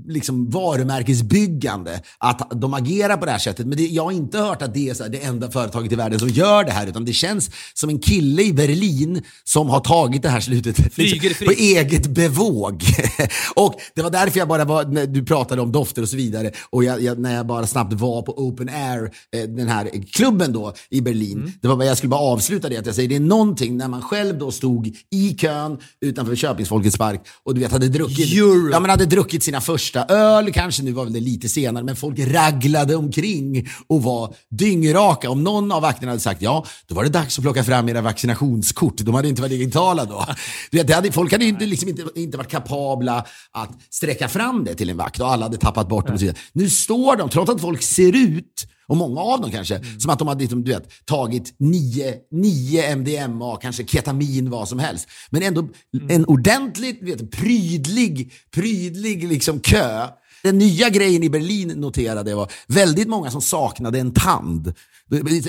liksom 0.06 0.50
varumärkesbyggande 0.50 1.95
att 2.18 2.50
de 2.50 2.74
agerar 2.74 3.16
på 3.16 3.24
det 3.24 3.30
här 3.30 3.38
sättet. 3.38 3.66
Men 3.66 3.76
det, 3.78 3.86
jag 3.86 4.04
har 4.04 4.12
inte 4.12 4.38
hört 4.38 4.62
att 4.62 4.74
det 4.74 4.88
är 4.88 5.02
här, 5.02 5.08
det 5.08 5.18
enda 5.18 5.50
företaget 5.50 5.92
i 5.92 5.94
världen 5.94 6.18
som 6.18 6.28
gör 6.28 6.64
det 6.64 6.72
här. 6.72 6.86
Utan 6.86 7.04
det 7.04 7.12
känns 7.12 7.50
som 7.74 7.90
en 7.90 7.98
kille 7.98 8.42
i 8.42 8.52
Berlin 8.52 9.22
som 9.44 9.68
har 9.68 9.80
tagit 9.80 10.22
det 10.22 10.28
här 10.28 10.40
slutet 10.40 10.78
liksom, 10.96 11.46
på 11.46 11.52
eget 11.52 12.06
bevåg. 12.06 12.84
och 13.56 13.74
Det 13.94 14.02
var 14.02 14.10
därför 14.10 14.38
jag 14.38 14.48
bara 14.48 14.64
var, 14.64 14.84
när 14.84 15.06
du 15.06 15.24
pratade 15.24 15.62
om 15.62 15.72
dofter 15.72 16.02
och 16.02 16.08
så 16.08 16.16
vidare, 16.16 16.50
och 16.70 16.84
jag, 16.84 17.02
jag, 17.02 17.18
när 17.18 17.34
jag 17.34 17.46
bara 17.46 17.66
snabbt 17.66 17.92
var 17.92 18.22
på 18.22 18.32
Open 18.32 18.68
Air, 18.68 19.10
eh, 19.36 19.42
den 19.42 19.68
här 19.68 19.90
klubben 20.12 20.52
då 20.52 20.74
i 20.90 21.00
Berlin. 21.00 21.38
Mm. 21.38 21.52
Det 21.62 21.68
var, 21.68 21.84
jag 21.84 21.96
skulle 21.96 22.10
bara 22.10 22.20
avsluta 22.20 22.68
det 22.68 22.76
att 22.76 22.86
jag 22.86 22.94
säger, 22.94 23.08
det 23.08 23.16
är 23.16 23.20
någonting 23.20 23.76
när 23.76 23.88
man 23.88 24.02
själv 24.02 24.38
då 24.38 24.50
stod 24.50 24.96
i 25.10 25.34
kön 25.34 25.78
utanför 26.00 26.36
Köpings 26.36 26.68
Folkets 26.68 26.98
Park 26.98 27.20
och 27.42 27.54
du 27.54 27.60
vet 27.60 27.72
hade 27.72 27.88
druckit 27.88 28.06
druckit, 28.06 28.72
ja, 28.72 28.80
men 28.80 28.90
hade 28.90 29.06
druckit 29.06 29.42
sina 29.42 29.60
första 29.60 30.04
öl, 30.04 30.52
kanske 30.52 30.82
nu 30.82 30.92
var 30.92 31.04
väl 31.04 31.12
det 31.12 31.20
lite 31.20 31.48
senare, 31.48 31.75
men 31.84 31.96
folk 31.96 32.18
raglade 32.18 32.96
omkring 32.96 33.68
och 33.86 34.02
var 34.02 34.34
dyngraka. 34.50 35.30
Om 35.30 35.44
någon 35.44 35.72
av 35.72 35.82
vakterna 35.82 36.12
hade 36.12 36.20
sagt 36.20 36.42
ja, 36.42 36.64
då 36.86 36.94
var 36.94 37.04
det 37.04 37.10
dags 37.10 37.38
att 37.38 37.42
plocka 37.42 37.64
fram 37.64 37.88
era 37.88 38.00
vaccinationskort. 38.00 38.96
De 38.96 39.14
hade 39.14 39.28
inte 39.28 39.42
varit 39.42 39.50
digitala 39.50 40.04
då. 40.04 40.26
Du 40.70 40.78
vet, 40.78 40.94
hade, 40.94 41.12
folk 41.12 41.32
hade 41.32 41.44
inte, 41.44 41.66
liksom 41.66 41.88
inte, 41.88 42.04
inte 42.14 42.38
varit 42.38 42.50
kapabla 42.50 43.26
att 43.52 43.70
sträcka 43.90 44.28
fram 44.28 44.64
det 44.64 44.74
till 44.74 44.90
en 44.90 44.96
vakt 44.96 45.20
och 45.20 45.28
alla 45.28 45.44
hade 45.44 45.56
tappat 45.56 45.88
bort 45.88 46.06
dem. 46.06 46.14
Och 46.14 46.20
så 46.20 46.26
vidare. 46.26 46.40
Nu 46.52 46.70
står 46.70 47.16
de, 47.16 47.28
trots 47.28 47.50
att 47.50 47.60
folk 47.60 47.82
ser 47.82 48.16
ut 48.16 48.66
och 48.88 48.96
många 48.96 49.20
av 49.20 49.40
dem 49.40 49.50
kanske, 49.50 49.76
mm. 49.76 50.00
som 50.00 50.10
att 50.10 50.18
de 50.18 50.28
hade 50.28 50.40
liksom, 50.40 50.64
du 50.64 50.72
vet, 50.72 50.88
tagit 51.04 51.54
nio, 51.58 52.14
nio 52.30 52.96
MDMA, 52.96 53.56
kanske 53.56 53.86
ketamin, 53.86 54.50
vad 54.50 54.68
som 54.68 54.78
helst. 54.78 55.08
Men 55.30 55.42
ändå 55.42 55.60
mm. 55.60 56.10
en 56.10 56.24
ordentligt 56.24 57.02
vet, 57.02 57.30
prydlig, 57.30 58.32
prydlig 58.54 59.28
liksom 59.28 59.60
kö. 59.60 60.08
Den 60.42 60.58
nya 60.58 60.88
grejen 60.88 61.22
i 61.22 61.30
Berlin 61.30 61.68
noterade 61.68 62.30
jag 62.30 62.36
var 62.36 62.52
väldigt 62.66 63.08
många 63.08 63.30
som 63.30 63.42
saknade 63.42 63.98
en 63.98 64.14
tand 64.14 64.74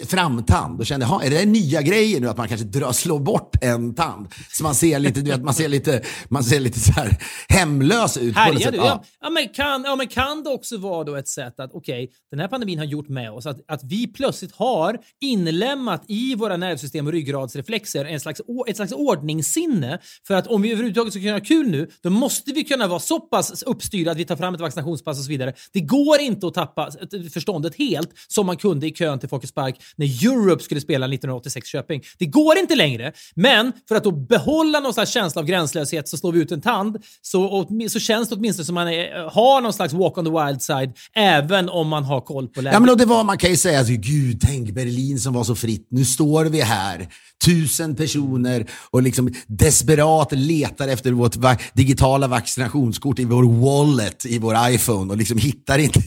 framtand 0.08 0.80
och 0.80 0.86
kände, 0.86 1.06
är 1.06 1.30
det 1.30 1.46
nya 1.46 1.82
grejer 1.82 2.22
nu 2.22 2.30
att 2.30 2.38
man 2.38 2.48
kanske 2.48 2.68
drar, 2.68 2.92
slår 2.92 3.20
bort 3.20 3.64
en 3.64 3.96
tand? 3.96 4.28
Så 4.52 4.64
man 4.64 4.76
ser 4.76 5.00
lite, 5.00 5.22
du 5.22 5.32
vet, 5.32 5.44
man 5.44 5.54
ser 5.54 5.68
lite, 5.68 6.02
man 6.30 6.44
ser 6.44 6.60
lite 6.60 6.80
så 6.80 6.92
här 6.92 7.18
hemlös 7.50 8.18
ut. 8.18 8.36
Härja, 8.36 8.54
på 8.54 8.60
sätt. 8.60 8.72
Du, 8.72 8.78
ja. 8.78 9.04
Ja, 9.22 9.30
men 9.30 9.50
kan, 9.50 9.84
ja, 9.84 9.96
men 9.96 10.08
kan 10.08 10.44
det 10.44 10.50
också 10.50 10.78
vara 10.78 11.04
då 11.04 11.16
ett 11.16 11.28
sätt 11.28 11.60
att, 11.60 11.72
okej, 11.74 12.04
okay, 12.04 12.16
den 12.32 12.40
här 12.40 12.48
pandemin 12.48 12.78
har 12.78 12.86
gjort 12.86 13.10
med 13.10 13.32
oss 13.32 13.46
att, 13.46 13.60
att 13.68 13.84
vi 13.84 14.08
plötsligt 14.08 14.56
har 14.56 14.98
inlämnat 15.22 16.04
i 16.08 16.36
våra 16.36 16.58
nervsystem 16.58 17.08
och 17.08 17.14
ryggradsreflexer 17.14 18.06
en 18.06 18.20
slags, 18.20 18.42
ett 18.68 18.76
slags 18.76 18.92
ordningssinne 18.92 20.00
för 20.28 20.34
att 20.34 20.48
om 20.48 20.62
vi 20.62 20.72
överhuvudtaget 20.72 21.14
ska 21.14 21.22
kunna 21.22 21.34
ha 21.34 21.40
kul 21.40 21.70
nu, 21.70 21.90
då 22.02 22.10
måste 22.10 22.52
vi 22.52 22.64
kunna 22.64 22.88
vara 22.88 23.00
så 23.00 23.20
pass 23.20 23.64
uppstyrda 23.64 24.12
att 24.12 24.18
vi 24.18 24.26
tar 24.26 24.36
fram 24.36 24.54
ett 24.54 24.62
vaccinationspass 24.62 25.18
och 25.18 25.24
så 25.24 25.30
vidare. 25.30 25.54
Det 25.74 25.82
går 25.82 26.20
inte 26.20 26.48
att 26.48 26.54
tappa 26.54 26.90
förståndet 27.34 27.76
helt 27.76 28.10
som 28.28 28.46
man 28.46 28.58
kunde 28.58 28.88
i 28.88 28.92
kön 28.92 29.20
till 29.20 29.30
Folkets 29.30 29.47
Park 29.52 29.76
när 29.96 30.26
Europe 30.26 30.64
skulle 30.64 30.82
spela 30.82 31.06
1986 31.06 31.68
Köping. 31.68 32.02
Det 32.18 32.26
går 32.26 32.58
inte 32.58 32.76
längre, 32.76 33.14
men 33.36 33.74
för 33.88 33.96
att 33.96 34.04
då 34.04 34.12
behålla 34.12 34.80
någon 34.80 34.94
slags 34.94 35.12
känsla 35.12 35.42
av 35.42 35.46
gränslöshet 35.46 36.08
så 36.10 36.18
slår 36.18 36.32
vi 36.32 36.40
ut 36.40 36.52
en 36.52 36.62
tand. 36.62 36.98
Så, 37.22 37.68
så 37.90 38.00
känns 38.00 38.30
det 38.30 38.36
åtminstone 38.36 38.66
som 38.66 38.76
man 38.76 38.88
är, 38.88 39.30
har 39.30 39.62
någon 39.62 39.74
slags 39.74 39.94
walk 39.94 40.18
on 40.18 40.26
the 40.26 40.46
wild 40.46 40.62
side, 40.62 40.94
även 41.16 41.70
om 41.70 41.88
man 41.88 42.04
har 42.04 42.22
koll 42.22 42.48
på 42.48 42.62
läget. 42.62 42.74
Ja, 42.74 42.80
men 42.80 42.98
det 42.98 43.06
var, 43.06 43.24
man 43.24 43.38
kan 43.38 43.50
ju 43.50 43.58
säga, 43.58 43.80
alltså, 43.80 43.94
gud, 43.94 44.42
tänk 44.42 44.72
Berlin 44.72 45.20
som 45.20 45.34
var 45.34 45.44
så 45.44 45.56
fritt. 45.56 45.88
Nu 45.90 46.06
står 46.06 46.46
vi 46.46 46.62
här, 46.62 47.08
tusen 47.46 47.96
personer 47.96 48.70
och 48.92 49.02
liksom 49.02 49.34
desperat 49.48 50.32
letar 50.32 50.88
efter 50.88 51.12
vårt 51.12 51.36
va 51.36 51.58
digitala 51.74 52.28
vaccinationskort 52.28 53.20
i 53.20 53.26
vår 53.26 53.44
wallet, 53.44 54.26
i 54.26 54.40
vår 54.40 54.70
iPhone 54.70 55.12
och 55.12 55.18
liksom 55.18 55.38
hittar 55.38 55.78
inte. 55.78 56.00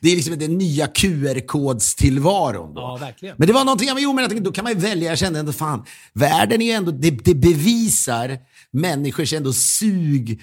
Det 0.00 0.12
är 0.12 0.16
liksom 0.16 0.38
den 0.38 0.58
nya 0.58 0.86
QR-kodstillvaron. 0.86 2.72
Ja, 2.74 2.98
verkligen. 3.00 3.34
Men 3.38 3.46
det 3.48 3.54
var 3.54 3.64
någonting, 3.64 3.88
jo, 3.98 4.12
men 4.12 4.22
jag 4.22 4.30
tänkte, 4.30 4.44
då 4.44 4.52
kan 4.52 4.64
man 4.64 4.72
ju 4.72 4.78
välja. 4.78 5.08
Jag 5.08 5.18
kände 5.18 5.38
ändå, 5.38 5.52
fan, 5.52 5.84
världen 6.12 6.62
är 6.62 6.66
ju 6.66 6.72
ändå, 6.72 6.90
det, 6.90 7.10
det 7.10 7.34
bevisar 7.34 8.38
människors 8.72 9.32
ändå 9.32 9.52
sug 9.52 10.40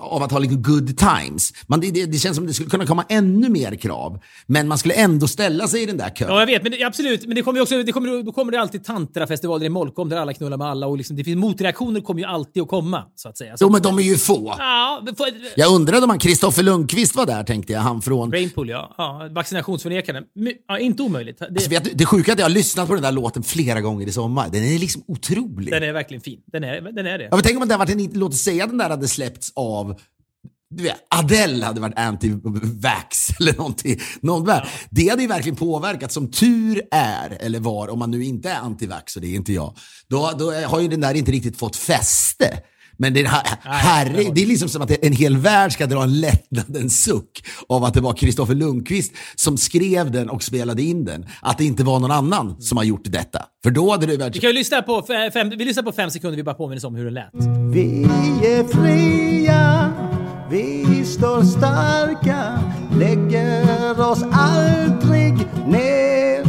av 0.00 0.22
att 0.22 0.32
ha 0.32 0.38
liksom 0.38 0.62
good 0.62 0.98
times. 0.98 1.52
Man, 1.66 1.80
det, 1.80 1.90
det, 1.90 2.18
känns 2.18 2.36
som 2.36 2.46
det 2.46 2.54
skulle 2.54 2.70
kunna 2.70 2.86
komma 2.86 3.04
ännu 3.08 3.48
mer 3.48 3.74
krav. 3.74 4.20
Men 4.46 4.68
man 4.68 4.78
skulle 4.78 4.94
ändå 4.94 5.28
ställa 5.28 5.68
sig 5.68 5.82
i 5.82 5.86
den 5.86 5.96
där 5.96 6.10
kön. 6.10 6.28
Ja, 6.28 6.40
jag 6.40 6.46
vet. 6.46 6.62
Men 6.62 6.72
det, 6.72 6.84
absolut. 6.84 7.26
Men 7.26 7.34
det 7.34 7.42
kommer 7.42 7.60
också, 7.60 7.82
det 7.82 7.92
kommer, 7.92 8.22
då 8.22 8.32
kommer 8.32 8.52
det 8.52 8.60
alltid 8.60 8.84
tantrafestivaler 8.84 9.66
i 9.66 9.68
Molkom 9.68 10.08
där 10.08 10.16
alla 10.16 10.32
knullar 10.32 10.56
med 10.56 10.66
alla. 10.66 10.86
Och 10.86 10.96
liksom, 10.96 11.16
det 11.16 11.24
finns, 11.24 11.38
motreaktioner 11.38 12.00
kommer 12.00 12.20
ju 12.20 12.26
alltid 12.26 12.62
att 12.62 12.68
komma. 12.68 13.04
Så 13.14 13.28
att 13.28 13.38
säga. 13.38 13.56
Så 13.56 13.64
jo, 13.64 13.70
men 13.70 13.82
de 13.82 13.98
är 13.98 14.02
ju 14.02 14.16
få. 14.16 14.54
Ja, 14.58 15.02
för, 15.16 15.26
jag 15.56 15.74
undrade 15.74 16.06
om 16.06 16.18
Kristoffer 16.18 16.62
Lundqvist 16.62 17.16
var 17.16 17.26
där, 17.26 17.44
tänkte 17.44 17.72
jag. 17.72 17.80
Han 17.80 18.02
från... 18.02 18.32
Rainpool, 18.32 18.68
ja. 18.68 18.94
ja 18.98 19.28
vaccinationsförnekaren. 19.30 20.24
Ja, 20.68 20.78
inte 20.78 21.02
omöjligt. 21.02 21.38
Det... 21.38 21.46
Alltså, 21.46 21.70
vet, 21.70 21.98
det 21.98 22.06
sjuka 22.06 22.30
är 22.30 22.32
att 22.32 22.38
jag 22.38 22.46
har 22.46 22.50
lyssnat 22.50 22.88
på 22.88 22.94
den 22.94 23.02
där 23.02 23.12
låten 23.12 23.42
flera 23.42 23.80
gånger 23.80 24.06
i 24.06 24.12
sommar. 24.12 24.48
Den 24.52 24.64
är 24.64 24.78
liksom 24.78 25.02
otrolig. 25.06 25.72
Den 25.72 25.82
är 25.82 25.92
verkligen 25.92 26.20
fin. 26.20 26.40
Den 26.46 26.64
är, 26.64 26.80
den 26.80 27.06
är 27.06 27.18
det. 27.18 27.24
Ja, 27.24 27.30
men 27.30 27.42
tänk 27.42 27.56
om 27.56 27.60
hade 27.60 27.76
varit 27.76 27.90
en, 27.90 28.10
låt 28.20 28.32
oss 28.32 28.40
säga 28.40 28.66
den 28.66 28.78
där 28.78 28.89
hade 28.90 29.08
släppts 29.08 29.52
av 29.54 30.00
du 30.74 30.82
vet, 30.82 30.96
Adele 31.08 31.66
hade 31.66 31.80
varit 31.80 31.98
anti-vax 31.98 33.34
eller 33.40 33.56
någonting. 33.56 34.00
Någon 34.20 34.44
ja. 34.44 34.66
Det 34.90 35.08
hade 35.08 35.22
ju 35.22 35.28
verkligen 35.28 35.56
påverkat. 35.56 36.12
Som 36.12 36.30
tur 36.30 36.82
är, 36.90 37.36
eller 37.40 37.60
var, 37.60 37.88
om 37.88 37.98
man 37.98 38.10
nu 38.10 38.24
inte 38.24 38.50
är 38.50 38.60
anti-vax, 38.60 39.16
och 39.16 39.22
det 39.22 39.28
är 39.28 39.34
inte 39.34 39.52
jag, 39.52 39.76
då, 40.08 40.32
då 40.38 40.52
har 40.52 40.80
ju 40.80 40.88
den 40.88 41.00
där 41.00 41.14
inte 41.14 41.32
riktigt 41.32 41.58
fått 41.58 41.76
fäste. 41.76 42.62
Men 43.00 43.14
det, 43.14 43.26
här, 43.26 43.42
herre, 43.62 44.30
det 44.34 44.42
är 44.42 44.46
liksom 44.46 44.68
som 44.68 44.82
att 44.82 45.04
en 45.04 45.12
hel 45.12 45.36
värld 45.36 45.72
ska 45.72 45.86
dra 45.86 46.02
en 46.02 46.20
lättnadens 46.20 47.04
suck 47.04 47.44
av 47.68 47.84
att 47.84 47.94
det 47.94 48.00
var 48.00 48.12
Kristoffer 48.12 48.54
Lundqvist 48.54 49.12
som 49.34 49.56
skrev 49.56 50.10
den 50.10 50.30
och 50.30 50.42
spelade 50.42 50.82
in 50.82 51.04
den. 51.04 51.26
Att 51.40 51.58
det 51.58 51.64
inte 51.64 51.84
var 51.84 51.98
någon 51.98 52.10
annan 52.10 52.62
som 52.62 52.76
har 52.76 52.84
gjort 52.84 53.04
detta. 53.04 53.42
För 53.62 53.70
då 53.70 53.90
hade 53.90 54.06
det 54.06 54.16
varit... 54.16 54.36
Vi 54.36 54.40
kan 54.40 54.50
ju 54.50 54.54
lyssna 54.54 54.82
på 54.82 55.02
fem, 55.32 55.50
vi 55.50 55.64
lyssnar 55.64 55.82
på 55.82 55.92
fem 55.92 56.10
sekunder, 56.10 56.36
vi 56.36 56.42
bara 56.42 56.54
påminner 56.54 56.86
om 56.86 56.94
hur 56.94 57.04
den 57.04 57.14
lät. 57.14 57.30
Vi 57.74 58.02
är 58.46 58.64
fria, 58.64 59.92
vi 60.50 61.04
står 61.04 61.42
starka, 61.42 62.58
lägger 62.98 64.00
oss 64.10 64.22
aldrig 64.32 65.34
ner 65.66 66.39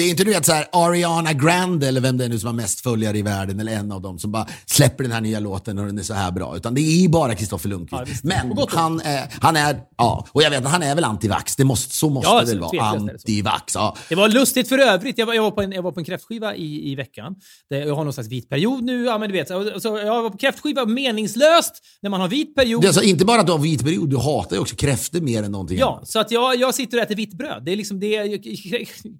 Det 0.00 0.04
är 0.04 0.10
inte 0.10 0.24
du 0.24 0.30
vet 0.30 0.46
så 0.46 0.52
här 0.52 0.66
Ariana 0.72 1.32
Grande 1.32 1.88
eller 1.88 2.00
vem 2.00 2.18
det 2.18 2.24
är 2.24 2.28
nu 2.28 2.38
som 2.38 2.46
har 2.46 2.54
mest 2.54 2.80
följare 2.80 3.18
i 3.18 3.22
världen 3.22 3.60
eller 3.60 3.72
en 3.72 3.92
av 3.92 4.02
dem 4.02 4.18
som 4.18 4.32
bara 4.32 4.46
släpper 4.66 5.04
den 5.04 5.12
här 5.12 5.20
nya 5.20 5.40
låten 5.40 5.78
och 5.78 5.86
den 5.86 5.98
är 5.98 6.02
så 6.02 6.14
här 6.14 6.30
bra. 6.32 6.56
Utan 6.56 6.74
det 6.74 6.80
är 6.80 7.08
bara 7.08 7.34
Kristoffer 7.34 7.68
Lundqvist. 7.68 8.20
Ja. 8.24 8.42
Men 8.46 8.56
han 8.68 9.00
är, 9.00 9.28
han 9.40 9.56
är, 9.56 9.80
ja, 9.98 10.26
och 10.32 10.42
jag 10.42 10.50
vet 10.50 10.64
att 10.64 10.70
han 10.72 10.82
är 10.82 10.94
väl 10.94 11.04
antivax. 11.04 11.56
Det 11.56 11.64
måste, 11.64 11.94
så 11.96 12.08
måste 12.10 12.30
Ja, 12.30 12.40
det 12.40 12.46
väl 12.46 12.60
vara. 12.60 12.82
Antivax, 12.82 13.74
ja. 13.74 13.96
Det 14.08 14.14
var 14.14 14.28
lustigt 14.28 14.68
för 14.68 14.78
övrigt. 14.78 15.18
Jag 15.18 15.26
var, 15.26 15.34
jag 15.34 15.42
var, 15.42 15.50
på, 15.50 15.62
en, 15.62 15.72
jag 15.72 15.82
var 15.82 15.92
på 15.92 16.00
en 16.00 16.04
kräftskiva 16.06 16.54
i, 16.54 16.90
i 16.92 16.94
veckan. 16.94 17.34
Jag 17.68 17.94
har 17.94 18.04
någon 18.04 18.12
slags 18.12 18.28
vit 18.28 18.48
period 18.48 18.84
nu. 18.84 19.04
Ja, 19.04 19.18
men 19.18 19.28
du 19.30 19.32
vet, 19.32 19.48
så, 19.48 19.80
så 19.80 19.88
jag 19.98 20.22
var 20.22 20.30
på 20.30 20.38
kräftskiva 20.38 20.84
meningslöst 20.86 21.72
när 22.02 22.10
man 22.10 22.20
har 22.20 22.28
vit 22.28 22.54
period. 22.54 22.82
Det 22.82 22.86
är 22.86 22.88
alltså 22.88 23.02
inte 23.02 23.24
bara 23.24 23.40
att 23.40 23.46
du 23.46 23.52
har 23.52 23.58
vit 23.58 23.84
period, 23.84 24.10
du 24.10 24.16
hatar 24.16 24.56
ju 24.56 24.62
också 24.62 24.76
kräftor 24.76 25.20
mer 25.20 25.42
än 25.42 25.52
någonting 25.52 25.78
Ja, 25.78 25.94
annat. 25.96 26.08
så 26.08 26.18
att 26.20 26.30
jag, 26.30 26.56
jag 26.56 26.74
sitter 26.74 26.96
och 26.98 27.02
äter 27.02 27.14
vitt 27.14 27.34
bröd. 27.38 27.62
Det 27.64 27.72
är 27.72 27.76
liksom 27.76 28.00
det, 28.00 28.38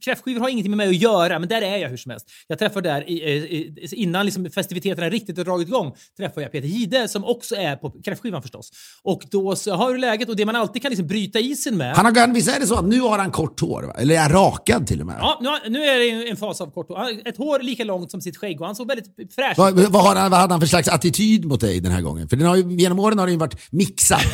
kräftskivor 0.05 0.41
har 0.41 0.49
ingenting 0.49 0.70
med 0.71 0.77
mig 0.77 0.89
att 0.89 0.97
göra, 1.03 1.39
men 1.39 1.49
där 1.49 1.63
är 1.63 1.77
jag 1.77 1.89
hur 1.89 1.97
som 1.97 2.11
helst. 2.11 2.27
Jag 2.47 2.59
träffar 2.59 2.81
där, 2.83 3.11
i, 3.11 3.15
i, 3.15 3.89
innan 3.93 4.27
liksom 4.27 4.51
festiviteterna 4.51 5.09
riktigt 5.11 5.37
har 5.37 5.45
dragit 5.45 5.69
igång, 5.69 5.95
träffar 6.17 6.41
jag 6.41 6.53
Peter 6.53 6.69
Gide 6.69 7.09
som 7.09 7.25
också 7.25 7.55
är 7.55 7.77
på 7.77 7.91
kräftskivan 8.05 8.43
förstås. 8.43 8.71
Och 9.03 9.23
då 9.31 9.57
så 9.57 9.75
har 9.75 9.93
du 9.93 9.99
läget 9.99 10.29
och 10.29 10.37
det 10.37 10.47
man 10.47 10.57
alltid 10.57 10.83
kan 10.83 10.89
liksom 10.91 11.07
bryta 11.07 11.39
isen 11.39 11.77
med. 11.77 11.97
Han 11.97 12.05
har, 12.17 12.35
visst 12.35 12.49
är 12.57 12.61
det 12.61 12.67
så 12.67 12.75
att 12.75 12.85
nu 12.85 13.01
har 13.01 13.19
han 13.19 13.31
kort 13.31 13.61
hår? 13.61 13.83
Va? 13.83 13.95
Eller 13.99 14.15
är 14.15 14.19
han 14.21 14.33
rakad 14.33 14.87
till 14.87 15.01
och 15.01 15.07
med? 15.07 15.17
Ja, 15.21 15.39
nu, 15.43 15.49
har- 15.49 15.69
nu 15.71 15.85
är 15.85 15.99
det 16.23 16.31
en 16.31 16.37
fas 16.37 16.61
av 16.61 16.71
kort 16.71 16.89
hår. 16.89 17.07
Ett 17.25 17.37
hår 17.37 17.59
lika 17.61 17.85
långt 17.85 18.11
som 18.11 18.21
sitt 18.21 18.37
skägg 18.37 18.61
och 18.61 18.67
han 18.67 18.77
såg 18.77 18.89
väldigt 18.89 19.35
fräsch 19.35 19.51
ut. 19.51 19.59
Vad, 19.59 19.75
vad, 19.75 20.03
har 20.03 20.17
han, 20.17 20.31
vad 20.31 20.41
hade 20.41 20.53
han 20.55 20.61
för 20.61 20.67
slags 20.69 20.89
attityd 20.89 21.45
mot 21.45 21.61
dig 21.61 21.81
den 21.81 21.93
här 21.93 22.01
gången? 22.01 22.29
För 22.29 22.37
den 22.37 22.47
har 22.47 22.57
ju, 22.57 22.77
genom 22.77 22.99
åren 22.99 23.19
har 23.19 23.27
den 23.27 23.33
ju 23.35 23.39
varit 23.39 23.57
mixad. 23.73 24.21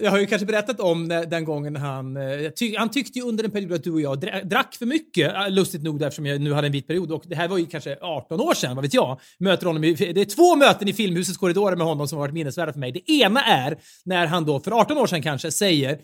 Jag, 0.00 0.10
har 0.10 0.18
ju 0.18 0.26
kanske 0.26 0.46
berättat 0.46 0.80
om 0.80 1.08
den 1.08 1.44
gången 1.44 1.76
han... 1.76 2.16
Eh, 2.16 2.50
ty, 2.50 2.76
han 2.76 2.90
tyckte 2.90 3.18
ju 3.18 3.24
under 3.24 3.44
en 3.44 3.50
period 3.50 3.72
att 3.72 3.84
du 3.84 3.92
och 3.92 4.00
jag 4.00 4.20
drack 4.48 4.74
för 4.74 4.86
mycket. 4.86 5.34
Eh, 5.34 5.50
lustigt 5.50 5.82
nog 5.82 6.02
eftersom 6.02 6.26
jag 6.26 6.40
nu 6.40 6.52
hade 6.52 6.66
en 6.66 6.72
vit 6.72 6.86
period. 6.86 7.12
Och 7.12 7.24
det 7.26 7.36
här 7.36 7.48
var 7.48 7.58
ju 7.58 7.66
kanske 7.66 7.98
18 8.00 8.40
år 8.40 8.54
sedan, 8.54 8.76
vad 8.76 8.84
vet 8.84 8.94
jag. 8.94 9.20
Möter 9.38 9.66
honom 9.66 9.84
i, 9.84 9.94
det 9.94 10.20
är 10.20 10.24
två 10.24 10.56
möten 10.56 10.88
i 10.88 10.92
Filmhusets 10.92 11.38
korridorer 11.38 11.76
med 11.76 11.86
honom 11.86 12.08
som 12.08 12.18
har 12.18 12.26
varit 12.26 12.34
minnesvärda 12.34 12.72
för 12.72 12.80
mig. 12.80 12.92
Det 12.92 13.12
ena 13.12 13.44
är 13.44 13.78
när 14.04 14.26
han 14.26 14.44
då, 14.44 14.60
för 14.60 14.70
18 14.70 14.98
år 14.98 15.06
sedan 15.06 15.22
kanske, 15.22 15.50
säger 15.50 15.98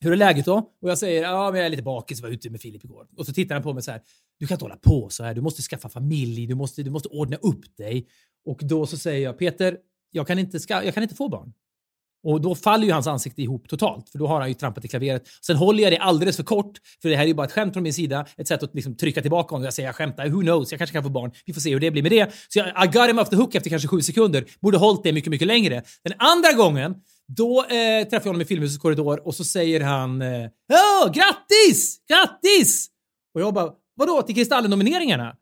hur 0.00 0.12
är 0.12 0.16
läget 0.16 0.44
då? 0.44 0.56
Och 0.82 0.90
jag 0.90 0.98
säger 0.98 1.22
ja, 1.22 1.50
men 1.50 1.58
jag 1.58 1.66
är 1.66 1.70
lite 1.70 1.82
bakis, 1.82 2.22
var 2.22 2.28
ute 2.28 2.50
med 2.50 2.60
Filip 2.60 2.84
igår. 2.84 3.06
Och 3.16 3.26
så 3.26 3.32
tittar 3.32 3.54
han 3.54 3.62
på 3.62 3.72
mig 3.72 3.82
så 3.82 3.90
här. 3.90 4.00
Du 4.38 4.46
kan 4.46 4.54
inte 4.54 4.64
hålla 4.64 4.76
på 4.76 5.08
så 5.10 5.24
här. 5.24 5.34
Du 5.34 5.40
måste 5.40 5.62
skaffa 5.62 5.88
familj. 5.88 6.46
Du 6.46 6.54
måste, 6.54 6.82
du 6.82 6.90
måste 6.90 7.08
ordna 7.08 7.36
upp 7.36 7.76
dig. 7.76 8.06
Och 8.44 8.60
då 8.62 8.86
så 8.86 8.96
säger 8.96 9.24
jag 9.24 9.38
Peter, 9.38 9.76
jag 10.10 10.26
kan 10.26 10.38
inte, 10.38 10.60
ska, 10.60 10.84
jag 10.84 10.94
kan 10.94 11.02
inte 11.02 11.14
få 11.14 11.28
barn. 11.28 11.52
Och 12.24 12.40
då 12.40 12.54
faller 12.54 12.86
ju 12.86 12.92
hans 12.92 13.06
ansikte 13.06 13.42
ihop 13.42 13.68
totalt, 13.68 14.08
för 14.08 14.18
då 14.18 14.26
har 14.26 14.40
han 14.40 14.48
ju 14.48 14.54
trampat 14.54 14.84
i 14.84 14.88
klaveret. 14.88 15.22
Sen 15.46 15.56
håller 15.56 15.82
jag 15.82 15.92
det 15.92 15.98
alldeles 15.98 16.36
för 16.36 16.42
kort, 16.42 16.78
för 17.02 17.08
det 17.08 17.16
här 17.16 17.22
är 17.22 17.28
ju 17.28 17.34
bara 17.34 17.46
ett 17.46 17.52
skämt 17.52 17.72
från 17.72 17.82
min 17.82 17.92
sida. 17.92 18.26
Ett 18.36 18.48
sätt 18.48 18.62
att 18.62 18.74
liksom 18.74 18.96
trycka 18.96 19.22
tillbaka 19.22 19.54
honom. 19.54 19.64
Jag 19.64 19.74
säger 19.74 19.88
jag 19.88 19.96
skämtar, 19.96 20.28
who 20.28 20.40
knows, 20.40 20.72
jag 20.72 20.78
kanske 20.78 20.94
kan 20.94 21.02
få 21.02 21.10
barn. 21.10 21.32
Vi 21.46 21.52
får 21.52 21.60
se 21.60 21.72
hur 21.72 21.80
det 21.80 21.90
blir 21.90 22.02
med 22.02 22.12
det. 22.12 22.32
Så 22.48 22.58
jag, 22.58 22.84
I 22.84 22.86
got 22.86 23.08
him 23.08 23.18
off 23.18 23.28
the 23.28 23.36
hook 23.36 23.54
efter 23.54 23.70
kanske 23.70 23.88
sju 23.88 24.00
sekunder. 24.00 24.44
Borde 24.60 24.78
hållit 24.78 25.02
det 25.02 25.12
mycket, 25.12 25.30
mycket 25.30 25.46
längre. 25.46 25.82
Den 26.04 26.14
andra 26.18 26.52
gången, 26.52 26.94
då 27.28 27.62
eh, 27.62 27.68
träffar 28.08 28.08
jag 28.10 28.20
honom 28.20 28.40
i 28.40 28.44
Filmhusets 28.44 28.82
korridor 28.82 29.26
och 29.26 29.34
så 29.34 29.44
säger 29.44 29.80
han 29.80 30.22
eh, 30.22 30.48
grattis! 31.12 31.98
Grattis! 32.08 32.88
Och 33.34 33.40
jag 33.40 33.54
bara, 33.54 33.70
vadå 33.96 34.22
till 34.22 34.34
Kristallen-nomineringarna? 34.34 35.34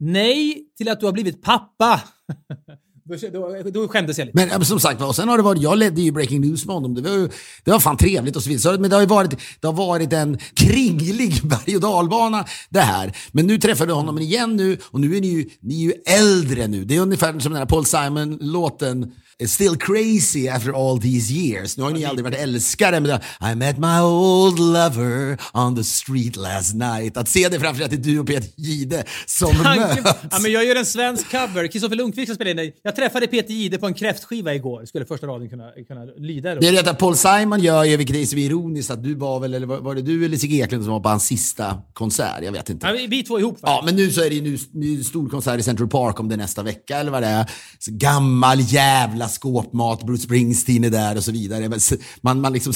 Nej, 0.00 0.66
till 0.76 0.88
att 0.88 1.00
du 1.00 1.06
har 1.06 1.12
blivit 1.12 1.42
pappa. 1.42 2.00
då, 3.08 3.62
då, 3.64 3.70
då 3.70 3.88
skämdes 3.88 4.18
jag 4.18 4.26
lite. 4.26 4.46
Men 4.46 4.64
som 4.64 4.80
sagt 4.80 5.02
och 5.02 5.16
sen 5.16 5.28
har 5.28 5.36
det 5.36 5.42
varit, 5.42 5.62
jag 5.62 5.78
ledde 5.78 6.00
ju 6.00 6.12
Breaking 6.12 6.40
News 6.40 6.66
med 6.66 6.74
honom. 6.74 6.94
Det 6.94 7.02
var, 7.02 7.16
ju, 7.16 7.28
det 7.64 7.70
var 7.70 7.80
fan 7.80 7.96
trevligt 7.96 8.36
och 8.36 8.42
så 8.42 8.48
vidare. 8.48 8.78
Men 8.78 8.90
det 8.90 8.96
har 8.96 9.00
ju 9.00 9.06
varit, 9.06 9.30
det 9.60 9.66
har 9.66 9.74
varit 9.74 10.12
en 10.12 10.38
kringlig 10.54 11.40
berg 11.44 11.74
och 11.74 11.80
dalbana 11.80 12.44
det 12.68 12.80
här. 12.80 13.16
Men 13.32 13.46
nu 13.46 13.58
träffade 13.58 13.90
jag 13.90 13.96
honom 13.96 14.18
igen 14.18 14.56
nu 14.56 14.78
och 14.84 15.00
nu 15.00 15.16
är 15.16 15.20
ni 15.20 15.28
ju, 15.28 15.48
ni 15.60 15.74
är 15.74 15.84
ju 15.84 15.92
äldre 16.06 16.66
nu. 16.66 16.84
Det 16.84 16.96
är 16.96 17.00
ungefär 17.00 17.38
som 17.40 17.52
den 17.52 17.58
här 17.58 17.66
Paul 17.66 17.84
Simon-låten 17.86 19.12
Still 19.46 19.76
crazy 19.76 20.48
after 20.48 20.72
all 20.72 21.00
these 21.00 21.32
years. 21.34 21.76
Nu 21.76 21.82
har 21.82 21.90
ni 21.90 22.04
aldrig 22.04 22.24
varit 22.24 22.38
älskare, 22.38 23.00
men 23.00 23.20
I 23.52 23.54
met 23.54 23.78
my 23.78 24.00
old 24.00 24.58
lover 24.58 25.38
on 25.52 25.76
the 25.76 25.84
street 25.84 26.36
last 26.36 26.74
night. 26.74 27.16
Att 27.16 27.28
se 27.28 27.48
det 27.48 27.60
framför 27.60 27.84
att 27.84 27.90
det 27.90 27.96
är 27.96 27.98
du 27.98 28.18
och 28.18 28.26
Peter 28.26 28.50
Gide 28.56 29.04
som 29.26 29.50
Tanken- 29.50 29.80
möts. 30.04 30.18
ja, 30.30 30.38
men 30.42 30.52
jag 30.52 30.64
gör 30.64 30.76
en 30.76 30.86
svensk 30.86 31.30
cover. 31.30 31.66
Kristoffer 31.66 31.96
Lundqvist 31.96 32.28
ska 32.28 32.34
spela 32.34 32.50
in 32.50 32.56
det. 32.56 32.72
Jag 32.82 32.96
träffade 32.96 33.26
Peter 33.26 33.54
Jihde 33.54 33.78
på 33.78 33.86
en 33.86 33.94
kräftskiva 33.94 34.54
igår. 34.54 34.84
Skulle 34.86 35.06
första 35.06 35.26
raden 35.26 35.48
kunna, 35.48 35.70
kunna 35.88 36.04
lyda 36.04 36.54
då. 36.54 36.60
Det 36.60 36.68
är 36.68 36.72
det 36.82 36.90
att 36.90 36.98
Paul 36.98 37.16
Simon 37.16 37.60
gör 37.60 37.84
ju, 37.84 37.96
vilket 37.96 38.16
är 38.16 38.24
så 38.26 38.36
ironiskt, 38.36 38.90
att 38.90 39.02
du 39.02 39.14
var 39.14 39.40
väl, 39.40 39.54
eller 39.54 39.66
var, 39.66 39.94
det 39.94 40.02
du 40.02 40.24
eller 40.24 40.36
Sigge 40.36 40.56
Eklund 40.64 40.84
som 40.84 40.92
var 40.92 41.00
på 41.00 41.08
hans 41.08 41.24
sista 41.26 41.78
konsert? 41.92 42.42
Jag 42.42 42.52
vet 42.52 42.70
inte. 42.70 42.86
Ja, 42.86 43.06
vi, 43.08 43.22
två 43.22 43.38
ihop 43.38 43.62
va? 43.62 43.68
Ja, 43.68 43.82
men 43.84 43.96
nu 43.96 44.10
så 44.10 44.20
är 44.24 44.28
det 44.30 44.34
ju 44.36 44.42
nu, 44.42 44.58
nu 44.72 45.04
stor 45.04 45.28
konsert 45.28 45.60
i 45.60 45.62
Central 45.62 45.88
Park 45.88 46.20
om 46.20 46.28
det 46.28 46.34
är 46.34 46.36
nästa 46.36 46.62
vecka 46.62 46.96
eller 46.96 47.10
vad 47.10 47.22
det 47.22 47.28
är. 47.28 47.50
Så 47.78 47.90
gammal 47.94 48.60
jävla 48.60 49.23
skåpmat, 49.28 50.02
Bruce 50.02 50.22
Springsteen 50.22 50.84
är 50.84 50.90
där 50.90 51.16
och 51.16 51.24
så 51.24 51.32
vidare. 51.32 51.78
Man, 52.20 52.40
man, 52.40 52.52
liksom, 52.52 52.72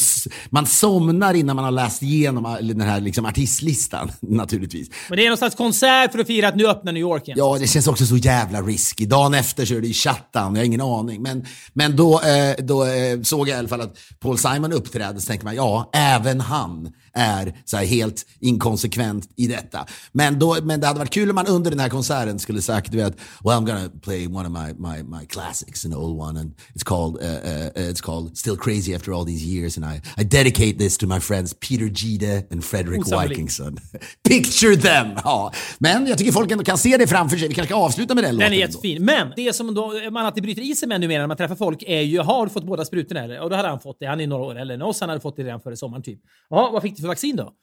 man 0.51 0.67
somnar 0.67 1.35
innan 1.35 1.57
man 1.57 1.65
har 1.65 1.73
läst 1.73 2.03
igenom 2.03 2.57
den 2.61 2.81
här 2.81 3.01
liksom 3.01 3.27
artistlistan 3.27 4.11
naturligtvis. 4.21 4.89
Men 5.09 5.17
det 5.17 5.25
är 5.25 5.29
någon 5.29 5.39
slags 5.39 5.55
konsert 5.55 6.13
för 6.13 6.19
att 6.19 6.27
fira 6.27 6.49
att 6.49 6.57
nu 6.57 6.67
öppnar 6.67 6.93
New 6.93 7.01
York 7.01 7.29
igen. 7.29 7.39
Ja, 7.39 7.57
det 7.61 7.67
känns 7.67 7.87
också 7.87 8.07
så 8.07 8.17
jävla 8.17 8.63
risky. 8.63 9.07
Dagen 9.07 9.35
efter 9.35 9.65
så 9.65 9.75
är 9.75 9.81
det 9.81 9.87
ju 9.87 9.93
shutdown, 9.93 10.55
jag 10.55 10.61
har 10.61 10.65
ingen 10.65 10.81
aning. 10.81 11.23
Men, 11.23 11.47
men 11.73 11.97
då, 11.97 12.21
eh, 12.21 12.65
då 12.65 12.85
eh, 12.85 13.21
såg 13.23 13.49
jag 13.49 13.57
i 13.57 13.59
alla 13.59 13.69
fall 13.69 13.81
att 13.81 13.97
Paul 14.21 14.39
Simon 14.39 14.73
uppträdde, 14.73 15.21
så 15.21 15.27
tänkte 15.27 15.45
man 15.47 15.55
ja, 15.55 15.91
även 15.93 16.41
han 16.41 16.93
är 17.19 17.55
så 17.65 17.77
här 17.77 17.85
helt 17.85 18.27
inkonsekvent 18.41 19.29
i 19.37 19.47
detta. 19.47 19.87
Men, 20.13 20.39
då, 20.39 20.57
men 20.63 20.81
det 20.81 20.87
hade 20.87 20.99
varit 20.99 21.11
kul 21.11 21.29
om 21.29 21.35
man 21.35 21.47
under 21.47 21.71
den 21.71 21.81
här 21.81 21.89
konserten 21.89 22.39
skulle 22.39 22.63
sagt, 22.63 22.93
du 22.93 22.99
vet, 22.99 23.17
well 23.45 23.59
I'm 23.59 23.67
gonna 23.67 23.89
play 24.03 24.27
one 24.27 24.49
of 24.49 24.53
my, 24.53 24.89
my, 24.89 25.19
my 25.19 25.27
classics, 25.27 25.85
an 25.85 25.95
old 25.95 26.21
one, 26.21 26.41
and 26.41 26.55
it's 26.75 26.85
called, 26.85 27.17
uh, 27.23 27.27
uh, 27.27 27.91
it's 27.91 28.01
called 28.01 28.37
Still 28.37 28.57
Crazy 28.57 28.95
After 28.95 29.13
All 29.13 29.27
These 29.27 29.45
Years, 29.47 29.79
and 29.79 29.87
I, 29.87 30.01
I 30.21 30.25
dedicate 30.25 30.79
this 30.79 30.97
to 30.99 31.07
my 31.07 31.21
friends 31.21 31.55
Peter 31.55 31.89
Gide 31.89 32.47
and 32.51 32.65
Frederick 32.65 33.01
Osannolikt. 33.01 33.31
Wikingsson. 33.31 33.79
Picture 34.29 34.77
them! 34.77 35.07
Ja. 35.25 35.53
Men 35.79 36.07
jag 36.07 36.19
tycker 36.19 36.33
folk 36.33 36.51
ändå 36.51 36.65
kan 36.65 36.79
se 36.79 36.97
det 36.97 37.07
framför 37.07 37.37
sig. 37.37 37.49
Vi 37.49 37.55
kanske 37.55 37.75
ska 37.75 37.85
avsluta 37.85 38.15
med 38.15 38.25
den 38.25 38.35
låten. 38.35 38.51
Den 38.51 38.59
är 38.59 38.65
ändå. 38.65 38.73
jättefin. 38.73 39.05
Men 39.05 39.33
det 39.37 39.53
som 39.53 39.75
då, 39.75 39.93
man 40.11 40.27
alltid 40.27 40.43
bryter 40.43 40.63
isen 40.63 40.89
med 40.89 41.01
numera 41.01 41.21
när 41.21 41.27
man 41.27 41.37
träffar 41.37 41.55
folk 41.55 41.83
är 41.87 42.01
ju, 42.01 42.19
har 42.19 42.47
du 42.47 42.53
fått 42.53 42.65
båda 42.65 42.85
sprutorna 42.85 43.25
eller? 43.25 43.41
Och 43.41 43.51
då 43.51 43.57
hade 43.57 43.69
han 43.69 43.81
fått 43.81 43.97
det. 44.01 44.07
Han 44.07 44.21
är 44.21 44.27
några 44.27 44.45
år 44.45 44.59
äldre 44.59 44.75
än 44.75 44.83
oss. 44.83 45.01
Han 45.01 45.09
hade 45.09 45.21
fått 45.21 45.37
det 45.37 45.43
redan 45.43 45.61
före 45.61 45.77
sommaren 45.77 46.03
typ. 46.03 46.21
Ja, 46.51 46.71
vad 46.73 46.83
fick 46.83 46.97
du 46.97 47.03
för 47.03 47.08
vaccin 47.09 47.37
då? 47.37 47.55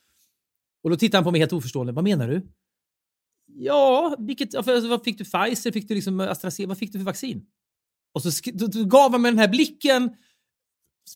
Och 0.84 0.90
då 0.90 0.96
tittar 0.96 1.18
han 1.18 1.24
på 1.24 1.32
mig 1.32 1.40
helt 1.40 1.54
oförstående. 1.54 1.94
Vad 1.94 2.04
menar 2.04 2.28
du? 2.28 2.48
Ja, 3.58 4.16
vilket, 4.20 4.56
alltså, 4.56 4.88
vad 4.88 5.04
fick 5.04 5.18
du? 5.18 5.24
Pfizer? 5.24 5.72
Fick 5.72 5.88
du 5.88 5.96
liksom 5.96 6.20
AstraZeneca? 6.20 6.68
Vad 6.68 6.78
fick 6.78 6.92
du 6.92 7.00
för 7.00 7.06
vaccin? 7.06 7.46
Och 8.14 8.22
så 8.24 8.52
då, 8.54 8.68
då 8.68 8.84
gav 8.84 9.12
han 9.12 9.22
mig 9.22 9.32
den 9.32 9.40
här 9.40 9.48
blicken. 9.48 10.10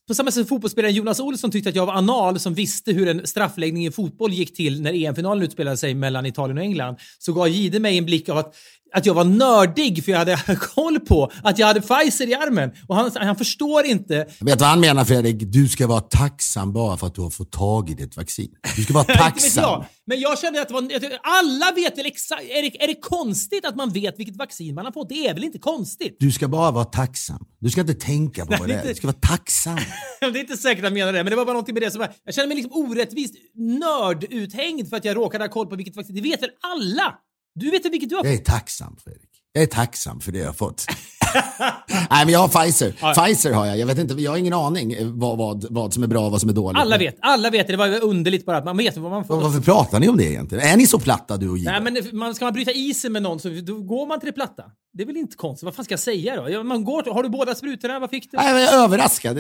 På 0.08 0.14
samma 0.14 0.32
sätt 0.32 0.36
som 0.36 0.46
fotbollsspelaren 0.46 0.96
Jonas 0.96 1.20
Olsson 1.20 1.52
tyckte 1.52 1.70
att 1.70 1.76
jag 1.76 1.86
var 1.86 1.94
anal 1.94 2.40
som 2.40 2.54
visste 2.54 2.92
hur 2.92 3.08
en 3.08 3.28
straffläggning 3.28 3.86
i 3.86 3.92
fotboll 3.92 4.34
gick 4.34 4.56
till 4.56 4.82
när 4.82 4.94
EM-finalen 4.94 5.44
utspelade 5.44 5.78
sig 5.78 5.94
mellan 5.94 6.26
Italien 6.26 6.58
och 6.58 6.64
England. 6.64 6.96
Så 7.20 7.34
gav 7.34 7.50
Gide 7.50 7.80
mig 7.80 7.98
en 7.98 8.06
blick 8.06 8.30
av 8.30 8.38
att, 8.38 8.56
att 8.94 9.06
jag 9.06 9.14
var 9.14 9.24
nördig 9.24 10.06
för 10.06 10.12
jag 10.12 10.20
hade 10.20 10.38
koll 10.76 11.00
på 11.00 11.32
att 11.44 11.60
jag 11.60 11.68
hade 11.68 11.82
Pfizer 11.82 12.28
i 12.28 12.34
armen. 12.34 12.72
Och 12.88 12.96
han, 12.96 13.12
han 13.16 13.36
förstår 13.36 13.86
inte. 13.86 14.16
Vet 14.16 14.40
du 14.40 14.56
vad 14.56 14.70
han 14.70 14.80
menar 14.80 15.06
Fredrik? 15.06 15.36
Du 15.40 15.68
ska 15.68 15.88
vara 15.88 16.02
tacksam 16.02 16.74
bara 16.74 16.98
för 16.98 17.08
att 17.08 17.16
du 17.16 17.22
har 17.22 17.30
fått 17.30 17.52
tag 17.52 17.90
i 17.90 17.94
ditt 17.94 18.18
vaccin. 18.18 18.50
Du 18.76 18.84
ska 18.84 18.94
vara 18.94 19.04
tacksam. 19.18 19.64
jag. 19.64 19.86
Men 20.06 20.20
jag 20.20 20.40
kände 20.40 20.62
att 20.62 20.68
det 20.68 20.74
var... 20.74 20.82
Alla 21.24 21.72
vet 21.76 21.98
väl 21.98 22.06
exakt... 22.06 22.42
Är 22.42 22.62
det, 22.62 22.84
är 22.84 22.88
det 22.88 22.96
konstigt 23.02 23.66
att 23.66 23.76
man 23.76 23.90
vet 23.90 24.20
vilket 24.20 24.36
vaccin 24.36 24.76
man 24.76 24.86
har 24.86 24.92
fått? 24.92 25.10
Det 25.10 25.28
är 25.28 25.34
väl 25.34 25.44
inte 25.44 25.60
konstigt? 25.60 26.18
Du 26.20 26.32
ska 26.32 26.48
bara 26.48 26.72
vara 26.72 26.86
tacksam. 26.86 27.46
Du 27.60 27.70
ska 27.70 27.82
inte 27.82 27.94
tänka 27.94 28.46
på 28.46 28.52
Nej, 28.52 28.60
vad 28.60 28.70
det 28.70 28.74
är. 28.76 28.88
Du 28.88 28.96
ska 28.96 29.08
vara 29.08 29.18
tacksam. 29.22 29.78
det 30.20 30.26
är 30.26 30.38
inte 30.38 30.58
säkert 30.58 30.80
att 30.80 30.84
jag 30.84 30.94
menar 30.94 31.14
det, 31.14 31.24
men 31.24 31.32
det 31.32 31.36
var 31.36 31.46
bara 31.46 31.54
någonting 31.54 31.74
med 31.74 31.84
det 31.84 31.92
som 31.92 32.00
var... 32.00 32.12
Jag 32.24 32.34
känner 32.34 32.48
mig 32.48 32.58
liksom 32.58 32.74
orättvist 32.74 33.36
nörduthängd 33.56 34.90
för 34.90 34.98
att 34.98 35.06
jag 35.06 35.18
råkade 35.18 35.44
ha 35.44 35.50
koll 35.50 35.68
på 35.68 35.76
vilket 35.76 35.96
vaccin. 35.96 36.16
Det 36.16 36.22
vet 36.22 36.44
väl 36.44 36.50
alla? 36.62 37.16
Du 37.60 37.72
vet 37.72 37.86
väl 37.86 37.92
vilket 37.92 38.10
du 38.10 38.16
har 38.16 38.26
Jag 38.26 38.38
fått? 38.38 38.48
är 38.48 38.52
tacksam 38.52 38.98
Fredrik. 39.04 39.30
Jag 39.54 39.64
är 39.64 39.68
tacksam 39.68 40.20
för 40.20 40.32
det 40.32 40.40
jag 40.40 40.46
har 40.46 40.54
fått. 40.54 40.86
Nej 42.10 42.26
men 42.26 42.30
jag 42.30 42.40
har 42.40 42.48
Pfizer. 42.48 42.92
Pfizer 43.14 43.54
har 43.54 43.66
jag. 43.66 43.78
Jag 43.78 43.88
vet 43.88 43.98
inte, 43.98 44.14
jag 44.14 44.32
har 44.32 44.38
ingen 44.38 44.54
aning 44.54 44.96
vad, 45.20 45.38
vad, 45.38 45.66
vad 45.70 45.94
som 45.94 46.04
är 46.04 46.08
bra 46.08 46.26
och 46.26 46.32
vad 46.32 46.42
som 46.42 46.50
är 46.50 46.54
dåligt. 46.54 46.82
Alla 46.82 46.98
vet. 46.98 47.18
Alla 47.22 47.50
vet 47.50 47.68
det. 47.68 47.74
Det 47.74 47.78
var 47.78 48.04
underligt 48.04 48.46
bara 48.46 48.58
att 48.58 48.66
man 48.66 48.78
vet 48.78 48.98
vad 48.98 49.12
man 49.12 49.26
får. 49.26 49.42
Varför 49.42 49.62
pratar 49.62 50.00
ni 50.00 50.10
om 50.10 50.18
det 50.18 50.24
egentligen? 50.24 50.64
Är 50.64 50.78
ni 50.78 50.88
så 50.88 51.00
platta 51.00 51.38
du 51.38 51.50
och 51.50 51.58
Gide? 51.58 51.72
Nej, 51.72 51.82
men 51.82 52.18
man, 52.20 52.36
ska 52.36 52.46
man 52.46 52.54
bryta 52.54 52.72
isen 52.72 53.12
med 53.12 53.22
någon 53.22 53.40
så 53.40 53.50
då 53.50 53.82
går 53.82 54.08
man 54.08 54.20
till 54.20 54.28
det 54.28 54.34
platta. 54.34 54.64
Det 54.94 55.04
är 55.04 55.08
väl 55.08 55.18
inte 55.18 55.38
konstigt. 55.38 55.66
Vad 55.66 55.76
fan 55.76 55.86
ska 55.86 55.92
jag 55.92 56.00
säga 56.00 56.42
då? 56.42 56.50
Ja, 56.50 56.64
Man 56.64 56.84
går, 56.84 57.14
har 57.14 57.24
du 57.24 57.30
båda 57.30 57.56
sprutorna? 57.56 58.00
Vad 58.00 58.10
fick 58.10 58.32
du? 58.32 58.38
Nej, 58.38 58.54
men 58.54 58.62
jag 58.62 58.74
är 58.74 58.84
överraskad. 58.84 59.38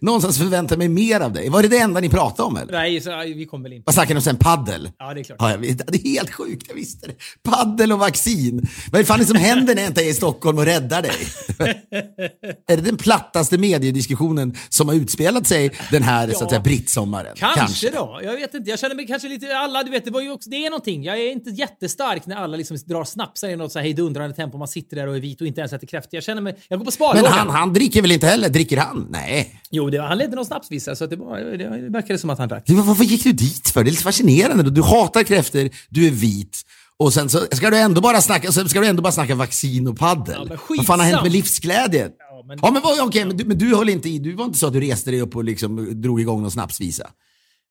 Någonstans 0.00 0.38
förväntar 0.38 0.76
jag 0.76 0.78
mig 0.78 0.88
mer 0.88 1.20
av 1.20 1.32
dig. 1.32 1.48
Var 1.48 1.62
det 1.62 1.68
det 1.68 1.78
enda 1.78 2.00
ni 2.00 2.08
pratade 2.08 2.46
om 2.48 2.56
eller? 2.56 2.72
Nej, 2.72 3.00
så, 3.00 3.22
vi 3.26 3.46
kommer 3.46 3.62
väl 3.62 3.72
in 3.72 3.82
Vad 3.86 3.94
snackade 3.94 4.14
ni 4.14 4.18
om 4.18 4.22
sen? 4.22 4.36
Paddel? 4.36 4.90
Ja, 4.98 5.14
det 5.14 5.20
är 5.20 5.24
klart. 5.24 5.38
Ja, 5.40 5.50
jag 5.50 5.58
vet. 5.58 5.92
Det 5.92 5.98
är 5.98 6.08
helt 6.08 6.30
sjukt, 6.30 6.64
jag 6.68 6.74
visste 6.74 7.06
det. 7.06 7.14
Paddel 7.42 7.92
och 7.92 7.98
vaccin. 7.98 8.66
Vad 8.92 9.06
fan 9.06 9.16
är 9.16 9.20
det 9.20 9.26
som 9.26 9.36
händer 9.36 9.74
när 9.74 9.82
jag 9.82 9.90
inte 9.90 10.02
är 10.02 10.10
i 10.10 10.14
Stockholm 10.14 10.58
och 10.58 10.64
räddar 10.64 11.02
dig? 11.02 11.16
är 12.68 12.76
det 12.76 12.82
den 12.82 12.96
plattaste 12.96 13.58
mediediskussionen 13.58 14.56
som 14.68 14.88
har 14.88 14.94
utspelat 14.94 15.46
sig 15.46 15.70
den 15.90 16.02
här 16.02 16.30
så 16.30 16.44
att 16.44 16.50
säga, 16.50 16.60
brittsommaren? 16.60 17.36
Kanske, 17.36 17.90
då. 17.90 18.20
Jag 18.22 18.32
vet 18.32 18.54
inte. 18.54 18.70
Jag 18.70 18.78
känner 18.78 18.94
mig 18.94 19.06
kanske 19.06 19.28
lite... 19.28 19.56
Alla, 19.56 19.82
du 19.82 19.90
vet, 19.90 20.04
det 20.04 20.10
var 20.10 20.20
ju 20.20 20.30
också... 20.30 20.50
Det 20.50 20.66
är 20.66 20.70
någonting. 20.70 21.04
Jag 21.04 21.18
är 21.18 21.32
inte 21.32 21.50
jättestark 21.50 22.26
när 22.26 22.36
alla 22.36 22.56
liksom 22.56 22.76
drar 22.86 23.04
snapsar 23.04 23.48
i 23.48 23.56
något 23.56 23.72
så 23.72 23.78
här 23.78 23.84
hejdundrande 23.84 24.36
tempo. 24.36 24.58
Man 24.58 24.68
sitter 24.80 24.96
där 24.96 25.06
och 25.06 25.16
är 25.16 25.20
vit 25.20 25.40
och 25.40 25.46
inte 25.46 25.60
ens 25.60 25.72
äter 25.72 25.86
kräftor. 25.86 26.10
Jag 26.16 26.24
känner 26.24 26.42
mig... 26.42 26.56
Jag 26.68 26.78
går 26.78 26.84
på 26.84 26.88
Men 26.88 26.92
sparlåga. 26.92 27.28
han, 27.28 27.48
han 27.50 27.72
dricker 27.72 28.02
väl 28.02 28.12
inte 28.12 28.26
heller? 28.26 28.48
Dricker 28.48 28.76
han? 28.76 29.06
Nej. 29.10 29.60
Jo, 29.70 29.90
det, 29.90 30.02
han 30.02 30.18
ledde 30.18 30.36
någon 30.36 30.46
snapsvisa 30.46 30.96
så 30.96 31.06
det, 31.06 31.16
var, 31.16 31.38
det, 31.40 31.88
verkade 31.90 32.18
som 32.18 32.30
att 32.30 32.38
han 32.38 32.48
drack. 32.48 32.62
Du, 32.66 32.74
Varför 32.74 33.04
gick 33.04 33.24
du 33.24 33.32
dit 33.32 33.68
för? 33.70 33.84
Det 33.84 33.88
är 33.88 33.90
lite 33.90 34.02
fascinerande. 34.02 34.70
Du 34.70 34.82
hatar 34.82 35.22
kräftor, 35.22 35.70
du 35.88 36.06
är 36.06 36.10
vit. 36.10 36.62
Och 36.96 37.12
sen 37.12 37.28
så 37.28 37.40
ska 37.52 37.70
du 37.70 37.76
ändå 37.78 38.00
bara 38.00 38.20
snacka, 38.20 38.52
ska 38.52 38.80
du 38.80 38.86
ändå 38.86 39.02
bara 39.02 39.12
snacka 39.12 39.34
vaccin 39.34 39.88
och 39.88 39.98
paddel. 39.98 40.34
Ja, 40.38 40.44
men 40.48 40.58
vad 40.76 40.86
fan 40.86 41.00
har 41.00 41.06
hänt 41.06 41.22
med 41.22 41.32
livsglädjen? 41.32 42.10
Ja, 42.18 42.44
men- 42.46 42.58
Ja, 42.62 42.70
men, 42.70 42.82
okej, 43.08 43.24
men, 43.24 43.36
du, 43.36 43.44
men 43.44 43.58
du 43.58 43.76
höll 43.76 43.88
inte 43.88 44.08
i. 44.08 44.18
Du 44.18 44.32
var 44.34 44.44
inte 44.44 44.58
så 44.58 44.66
att 44.66 44.72
du 44.72 44.80
reste 44.80 45.10
dig 45.10 45.20
upp 45.20 45.36
och 45.36 45.44
liksom 45.44 46.00
drog 46.02 46.20
igång 46.20 46.42
någon 46.42 46.50
snapsvisa? 46.50 47.10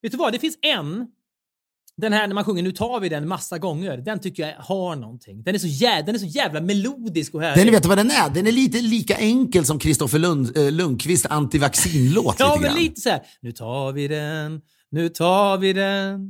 Vet 0.02 0.12
du 0.12 0.18
vad? 0.18 0.32
Det 0.32 0.38
finns 0.38 0.58
en. 0.62 1.06
Den 2.00 2.12
här 2.12 2.26
när 2.26 2.34
man 2.34 2.44
sjunger 2.44 2.62
Nu 2.62 2.72
tar 2.72 3.00
vi 3.00 3.08
den 3.08 3.28
massa 3.28 3.58
gånger. 3.58 3.96
Den 3.96 4.20
tycker 4.20 4.42
jag 4.42 4.54
har 4.58 4.96
någonting. 4.96 5.42
Den 5.42 5.54
är 5.54 5.58
så, 5.58 5.66
jä, 5.66 6.02
den 6.06 6.14
är 6.14 6.18
så 6.18 6.26
jävla 6.26 6.60
melodisk 6.60 7.34
och 7.34 7.42
härlig. 7.42 7.66
Den, 7.66 7.72
vet 7.74 7.82
du 7.82 7.88
vad 7.88 7.98
den 7.98 8.10
är? 8.10 8.30
Den 8.30 8.46
är 8.46 8.52
lite 8.52 8.80
lika 8.80 9.16
enkel 9.16 9.64
som 9.64 9.78
Kristoffer 9.78 10.18
Lund, 10.18 10.56
eh, 10.56 10.70
Lundqvist 10.72 11.26
antivaccinlåt. 11.26 12.36
Ja, 12.38 12.54
lite 12.56 12.68
men 12.68 12.82
lite 12.82 13.00
så 13.00 13.08
här. 13.08 13.20
Nu 13.42 13.52
tar 13.52 13.92
vi 13.92 14.08
den, 14.08 14.60
nu 14.90 15.08
tar 15.08 15.58
vi 15.58 15.72
den, 15.72 16.20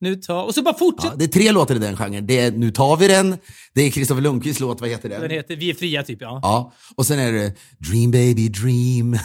nu 0.00 0.16
tar... 0.16 0.44
Och 0.44 0.54
så 0.54 0.62
bara 0.62 0.70
Ja, 0.74 0.78
fortsätter. 0.78 1.16
det 1.16 1.24
är 1.24 1.28
tre 1.28 1.52
låtar 1.52 1.74
i 1.74 1.78
den 1.78 1.96
genren. 1.96 2.26
Det 2.26 2.38
är 2.40 2.50
Nu 2.52 2.70
tar 2.70 2.96
vi 2.96 3.08
den, 3.08 3.36
det 3.74 3.82
är 3.82 3.90
Kristoffer 3.90 4.22
Lundqvists 4.22 4.60
låt, 4.60 4.80
vad 4.80 4.90
heter 4.90 5.08
den? 5.08 5.20
Den 5.20 5.30
heter 5.30 5.56
Vi 5.56 5.70
är 5.70 5.74
fria, 5.74 6.02
typ. 6.02 6.18
Ja. 6.20 6.40
Ja, 6.42 6.72
och 6.96 7.06
sen 7.06 7.18
är 7.18 7.32
det 7.32 7.52
Dream 7.90 8.10
baby 8.10 8.48
dream. 8.48 9.18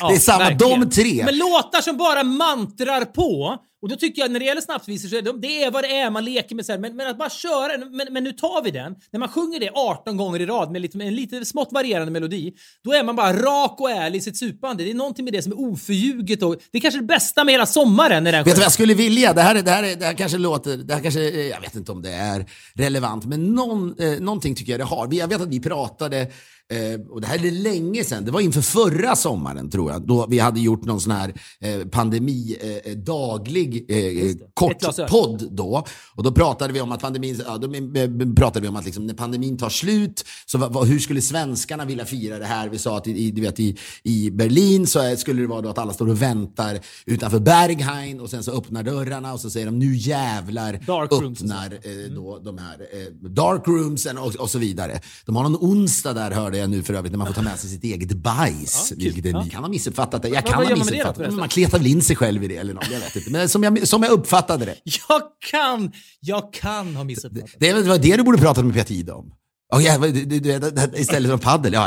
Ja, 0.00 0.08
det 0.08 0.14
är 0.14 0.18
samma, 0.18 0.38
verkligen. 0.38 0.80
de 0.80 0.90
tre. 0.90 1.24
Men 1.24 1.38
låtar 1.38 1.80
som 1.80 1.96
bara 1.96 2.22
mantrar 2.24 3.04
på. 3.04 3.56
Och 3.82 3.88
då 3.88 3.96
tycker 3.96 4.22
jag 4.22 4.30
när 4.30 4.40
det 4.40 4.46
gäller 4.46 4.60
snapsvisor 4.60 5.08
så 5.08 5.16
är 5.16 5.22
det, 5.22 5.32
det 5.38 5.64
är 5.64 5.70
vad 5.70 5.84
det 5.84 5.96
är, 5.96 6.10
man 6.10 6.24
leker 6.24 6.54
med 6.54 6.66
så 6.66 6.72
här, 6.72 6.78
men, 6.78 6.96
men 6.96 7.06
att 7.06 7.18
bara 7.18 7.30
köra, 7.30 7.78
men, 7.90 8.12
men 8.12 8.24
nu 8.24 8.32
tar 8.32 8.62
vi 8.64 8.70
den. 8.70 8.94
När 9.10 9.20
man 9.20 9.28
sjunger 9.28 9.60
det 9.60 9.70
18 9.74 10.16
gånger 10.16 10.40
i 10.40 10.46
rad 10.46 10.70
med, 10.70 10.82
lite, 10.82 10.96
med 10.96 11.06
en 11.06 11.14
lite 11.14 11.44
smått 11.44 11.68
varierande 11.72 12.12
melodi, 12.12 12.52
då 12.84 12.92
är 12.92 13.04
man 13.04 13.16
bara 13.16 13.32
rak 13.32 13.80
och 13.80 13.90
ärlig 13.90 14.18
i 14.18 14.22
sitt 14.22 14.36
supande. 14.36 14.84
Det 14.84 14.90
är 14.90 14.94
någonting 14.94 15.24
med 15.24 15.34
det 15.34 15.42
som 15.42 15.52
är 15.52 15.60
oförljuget 15.60 16.42
och 16.42 16.56
det 16.70 16.78
är 16.78 16.82
kanske 16.82 17.00
det 17.00 17.06
bästa 17.06 17.44
med 17.44 17.54
hela 17.54 17.66
sommaren 17.66 18.24
när 18.24 18.32
den 18.32 18.44
Vet 18.44 18.54
du 18.54 18.58
vad 18.58 18.64
jag 18.64 18.72
skulle 18.72 18.94
vilja? 18.94 19.32
Det 19.32 19.42
här, 19.42 19.54
är, 19.54 19.62
det, 19.62 19.70
här 19.70 19.82
är, 19.82 19.96
det 19.96 20.06
här 20.06 20.14
kanske 20.14 20.38
låter, 20.38 20.76
det 20.76 20.94
här 20.94 21.02
kanske, 21.02 21.20
jag 21.30 21.60
vet 21.60 21.76
inte 21.76 21.92
om 21.92 22.02
det 22.02 22.12
är 22.12 22.46
relevant, 22.74 23.24
men 23.24 23.54
någon, 23.54 23.94
eh, 23.98 24.20
någonting 24.20 24.54
tycker 24.54 24.72
jag 24.72 24.80
det 24.80 24.84
har. 24.84 25.08
Jag 25.12 25.28
vet 25.28 25.40
att 25.40 25.48
vi 25.48 25.60
pratade, 25.60 26.26
eh, 26.72 27.00
och 27.10 27.20
det 27.20 27.26
här 27.26 27.46
är 27.46 27.50
länge 27.50 28.04
sedan, 28.04 28.24
det 28.24 28.30
var 28.30 28.40
inför 28.40 28.60
förra 28.60 29.16
sommaren 29.16 29.70
tror 29.70 29.92
jag, 29.92 30.06
då 30.06 30.26
vi 30.26 30.38
hade 30.38 30.60
gjort 30.60 30.84
någon 30.84 31.00
sån 31.00 31.12
här 31.12 31.34
eh, 31.60 31.88
pandemi, 31.88 32.56
eh, 32.84 32.92
daglig, 32.92 33.86
eh, 33.88 34.34
kort 34.54 34.72
Ett 34.72 34.80
glas 34.80 34.98
öl. 34.98 35.08
podd 35.08 35.48
då. 35.52 35.84
Och 36.14 36.22
då 36.22 36.32
pratade 36.32 36.72
vi 36.72 36.80
om 36.80 36.92
att 36.92 37.00
pandemin, 37.00 37.42
ja, 37.46 37.58
då 37.58 37.74
eh, 37.74 38.34
pratade 38.36 38.60
vi 38.60 38.68
om 38.68 38.76
att 38.76 38.84
liksom, 38.84 39.06
när 39.06 39.14
pandemin 39.14 39.58
tar 39.58 39.68
slut, 39.68 40.24
så 40.46 40.58
vad, 40.58 40.72
vad, 40.72 40.86
hur 40.88 40.98
skulle 40.98 41.20
svenskarna 41.22 41.84
vilja 41.84 42.04
fira 42.04 42.38
det 42.38 42.46
här? 42.46 42.68
Vi 42.68 42.78
sa 42.78 42.96
att 42.96 43.06
i, 43.06 43.30
vet, 43.40 43.60
i, 43.60 43.78
i 44.02 44.30
Berlin 44.30 44.86
så 44.86 45.16
skulle 45.16 45.40
det 45.42 45.48
vara 45.48 45.60
då 45.60 45.68
att 45.68 45.78
alla 45.78 45.92
står 45.92 46.08
och 46.08 46.22
väntar 46.22 46.80
utanför 47.06 47.38
Berghain 47.38 48.20
och 48.20 48.30
sen 48.30 48.42
så 48.42 48.52
öppnar 48.52 48.82
dörrarna 48.82 49.32
och 49.32 49.40
så 49.40 49.50
säger 49.50 49.66
de 49.66 49.78
nu 49.78 49.96
jävlar 49.96 50.72
Dark 50.86 51.12
öppnar 51.12 51.72
eh, 51.72 52.12
då 52.14 52.38
de 52.38 52.58
här 52.58 52.80
eh, 52.92 53.28
dark 53.30 53.68
roomsen 53.68 54.18
och, 54.18 54.34
och 54.34 54.50
så 54.50 54.58
vidare. 54.58 55.00
De 55.26 55.36
har 55.36 55.42
någon 55.42 55.56
onsdag 55.56 56.12
där 56.12 56.30
hörde 56.30 56.58
jag 56.58 56.61
nu 56.66 56.82
för 56.82 56.94
övrigt 56.94 57.12
när 57.12 57.18
man 57.18 57.26
får 57.26 57.34
ta 57.34 57.42
med 57.42 57.58
sig 57.58 57.70
sitt 57.70 57.84
eget 57.84 58.12
bajs. 58.12 58.88
Ja, 58.90 58.96
vilket 58.98 59.24
Ja. 59.32 59.42
Ni 59.42 59.50
kan 59.50 59.62
ha 59.62 59.70
missuppfattat 59.70 60.22
det. 60.22 60.28
Jag 60.28 60.46
kan 60.46 60.66
ha 60.66 60.76
missuppfattat 60.76 61.16
det. 61.18 61.30
Man 61.30 61.48
kletar 61.48 61.78
väl 61.78 61.86
in 61.86 62.02
sig 62.02 62.16
själv 62.16 62.44
i 62.44 62.48
det 62.48 62.56
eller 62.56 62.74
något. 62.74 62.90
Jag 62.90 63.00
vet 63.00 63.16
inte. 63.16 63.30
Men 63.30 63.48
som 63.48 63.62
jag, 63.62 63.88
som 63.88 64.02
jag 64.02 64.12
uppfattade 64.12 64.64
det. 64.64 64.76
Jag 64.84 65.22
kan, 65.50 65.92
jag 66.20 66.52
kan 66.52 66.96
ha 66.96 67.04
missuppfattat. 67.04 67.50
Det 67.58 67.72
det 67.72 67.82
var 67.82 67.98
det 67.98 68.16
du 68.16 68.22
borde 68.22 68.38
prata 68.38 68.62
med 68.62 68.74
Peter 68.74 68.94
Ide 68.94 69.12
om. 69.12 69.32
Oh, 69.72 70.02
det- 70.02 70.98
istället 71.00 71.30
för 71.30 71.38
paddel. 71.38 71.72
Ja, 71.72 71.80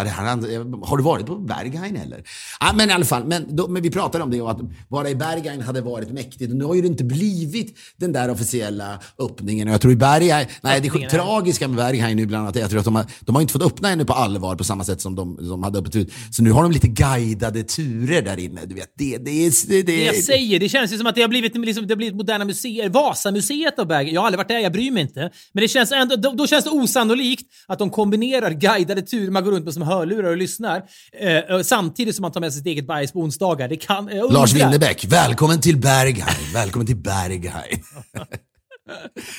har 0.84 0.98
du 0.98 1.04
varit 1.04 1.26
på 1.26 1.36
Berghain 1.36 1.96
eller? 1.96 2.24
Ja, 2.60 2.74
men 2.76 2.90
i 2.90 2.94
alla 2.94 3.06
fall, 3.06 3.26
men, 3.26 3.56
då, 3.56 3.68
men 3.68 3.82
vi 3.82 3.90
pratade 3.92 4.24
om 4.24 4.32
det 4.32 4.42
och 4.42 4.52
att 4.52 4.60
vara 4.90 5.10
i 5.10 5.16
Berghain 5.16 5.62
hade 5.62 5.82
varit 5.82 6.10
mäktigt. 6.12 6.52
Och 6.52 6.58
nu 6.58 6.66
har 6.66 6.76
ju 6.76 6.82
det 6.82 6.88
inte 6.88 7.04
blivit 7.04 7.78
den 7.98 8.14
där 8.14 8.30
officiella 8.32 9.00
öppningen. 9.20 9.68
Och 9.68 9.74
jag 9.74 9.82
tror 9.82 9.94
i 9.94 9.96
Berghain, 9.96 10.48
nej 10.62 10.82
det 10.82 10.88
Öppningen, 10.88 11.10
tragiska 11.10 11.68
med 11.68 11.78
Berghain 11.78 12.18
nu 12.18 12.26
bland 12.26 12.44
annat 12.44 12.56
är 12.56 12.60
jag 12.60 12.70
tror 12.70 12.80
att 12.80 12.86
de 12.86 12.96
har, 12.96 13.06
de 13.22 13.36
har 13.36 13.42
inte 13.42 13.54
fått 13.54 13.62
öppna 13.66 13.90
ännu 13.90 14.06
på 14.06 14.14
allvar 14.14 14.56
på 14.56 14.64
samma 14.64 14.84
sätt 14.84 15.02
som 15.02 15.16
de, 15.16 15.48
de 15.50 15.64
hade 15.64 15.80
öppet 15.80 15.96
ut. 15.96 16.14
Så 16.32 16.44
nu 16.44 16.52
har 16.52 16.64
de 16.64 16.72
lite 16.72 16.88
guidade 16.88 17.64
turer 17.64 18.22
där 18.22 18.40
inne. 18.40 18.66
Du 18.66 18.76
vet, 18.76 18.94
det, 18.98 19.18
det, 19.18 19.46
är- 19.46 19.68
det, 19.70 19.82
det, 19.82 20.04
jag 20.04 20.16
säger, 20.16 20.60
det 20.60 20.70
känns 20.70 20.94
ju 20.94 20.98
som 20.98 21.08
att 21.08 21.16
det 21.16 21.22
har 21.22 21.30
blivit, 21.30 21.58
liksom, 21.58 21.88
det 21.88 21.92
har 21.94 21.98
blivit 21.98 22.16
moderna 22.16 22.46
museer. 22.46 22.90
Vasamuseet 22.90 23.80
av 23.80 23.88
Bergen. 23.88 24.14
Jag 24.14 24.22
har 24.22 24.26
aldrig 24.28 24.38
varit 24.38 24.48
där, 24.48 24.60
jag 24.60 24.72
bryr 24.72 24.92
mig 24.92 25.02
inte. 25.04 25.20
Men 25.54 25.62
det 25.62 25.68
känns 25.68 25.92
ändå, 25.92 26.16
då, 26.16 26.32
då 26.32 26.48
känns 26.48 26.64
det 26.64 26.70
osannolikt 26.72 27.46
att 27.76 27.80
de 27.80 27.90
kombinerar 27.90 28.52
guidade 28.52 29.02
turer, 29.02 29.32
man 29.32 29.44
går 29.44 29.52
runt 29.52 29.66
med 29.66 29.74
som 29.74 29.84
hörlurar 29.84 30.30
och 30.30 30.38
lyssnar, 30.38 30.84
eh, 31.20 31.62
samtidigt 31.62 32.16
som 32.16 32.22
man 32.22 32.32
tar 32.32 32.42
med 32.42 32.54
sig 32.54 32.60
sitt 32.60 32.68
eget 32.68 32.88
bajs 32.88 33.12
på 33.12 33.20
onsdagar. 33.20 33.68
Det 33.68 33.78
kan... 33.78 34.10
Jag 34.14 34.34
Lars. 34.34 34.54
Winnerbäck, 34.54 35.06
välkommen 35.06 35.62
till 35.62 35.78
Berghain. 35.78 36.54
Välkommen 36.54 36.88
till 36.88 36.96
Berghain. 36.96 37.84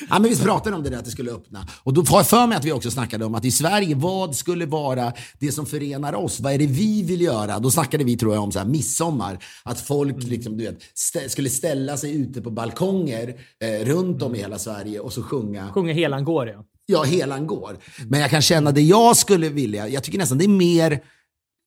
ja, 0.09 0.19
men 0.19 0.23
vi 0.29 0.35
pratade 0.37 0.75
om 0.75 0.83
det 0.83 0.89
där 0.89 0.97
att 0.97 1.05
det 1.05 1.11
skulle 1.11 1.31
öppna. 1.31 1.67
Och 1.83 1.93
då 1.93 2.05
får 2.05 2.17
jag 2.19 2.27
för 2.27 2.47
mig 2.47 2.57
att 2.57 2.65
vi 2.65 2.71
också 2.71 2.91
snackade 2.91 3.25
om 3.25 3.35
att 3.35 3.45
i 3.45 3.51
Sverige, 3.51 3.95
vad 3.95 4.35
skulle 4.35 4.65
vara 4.65 5.13
det 5.39 5.51
som 5.51 5.65
förenar 5.65 6.13
oss? 6.13 6.39
Vad 6.39 6.53
är 6.53 6.57
det 6.57 6.67
vi 6.67 7.03
vill 7.03 7.21
göra? 7.21 7.59
Då 7.59 7.71
snackade 7.71 8.03
vi 8.03 8.17
tror 8.17 8.33
jag 8.33 8.43
om 8.43 8.51
så 8.51 8.59
här 8.59 8.65
midsommar. 8.65 9.43
Att 9.63 9.81
folk 9.81 10.23
liksom, 10.23 10.57
du 10.57 10.63
vet, 10.63 10.77
stä- 10.95 11.27
skulle 11.27 11.49
ställa 11.49 11.97
sig 11.97 12.15
ute 12.15 12.41
på 12.41 12.51
balkonger 12.51 13.35
eh, 13.63 13.85
runt 13.85 14.21
om 14.21 14.35
i 14.35 14.37
hela 14.37 14.59
Sverige 14.59 14.99
och 14.99 15.13
så 15.13 15.23
sjunga 15.23 15.71
Sjunga 15.73 15.93
Helan 15.93 16.23
går, 16.25 16.47
ja. 16.47 16.63
Ja, 16.89 17.03
helan 17.03 17.47
går. 17.47 17.77
Men 18.09 18.19
jag 18.19 18.29
kan 18.29 18.41
känna 18.41 18.71
det 18.71 18.81
jag 18.81 19.17
skulle 19.17 19.49
vilja, 19.49 19.87
jag 19.87 20.03
tycker 20.03 20.17
nästan 20.17 20.37
det 20.37 20.45
är 20.45 20.49
mer 20.49 20.99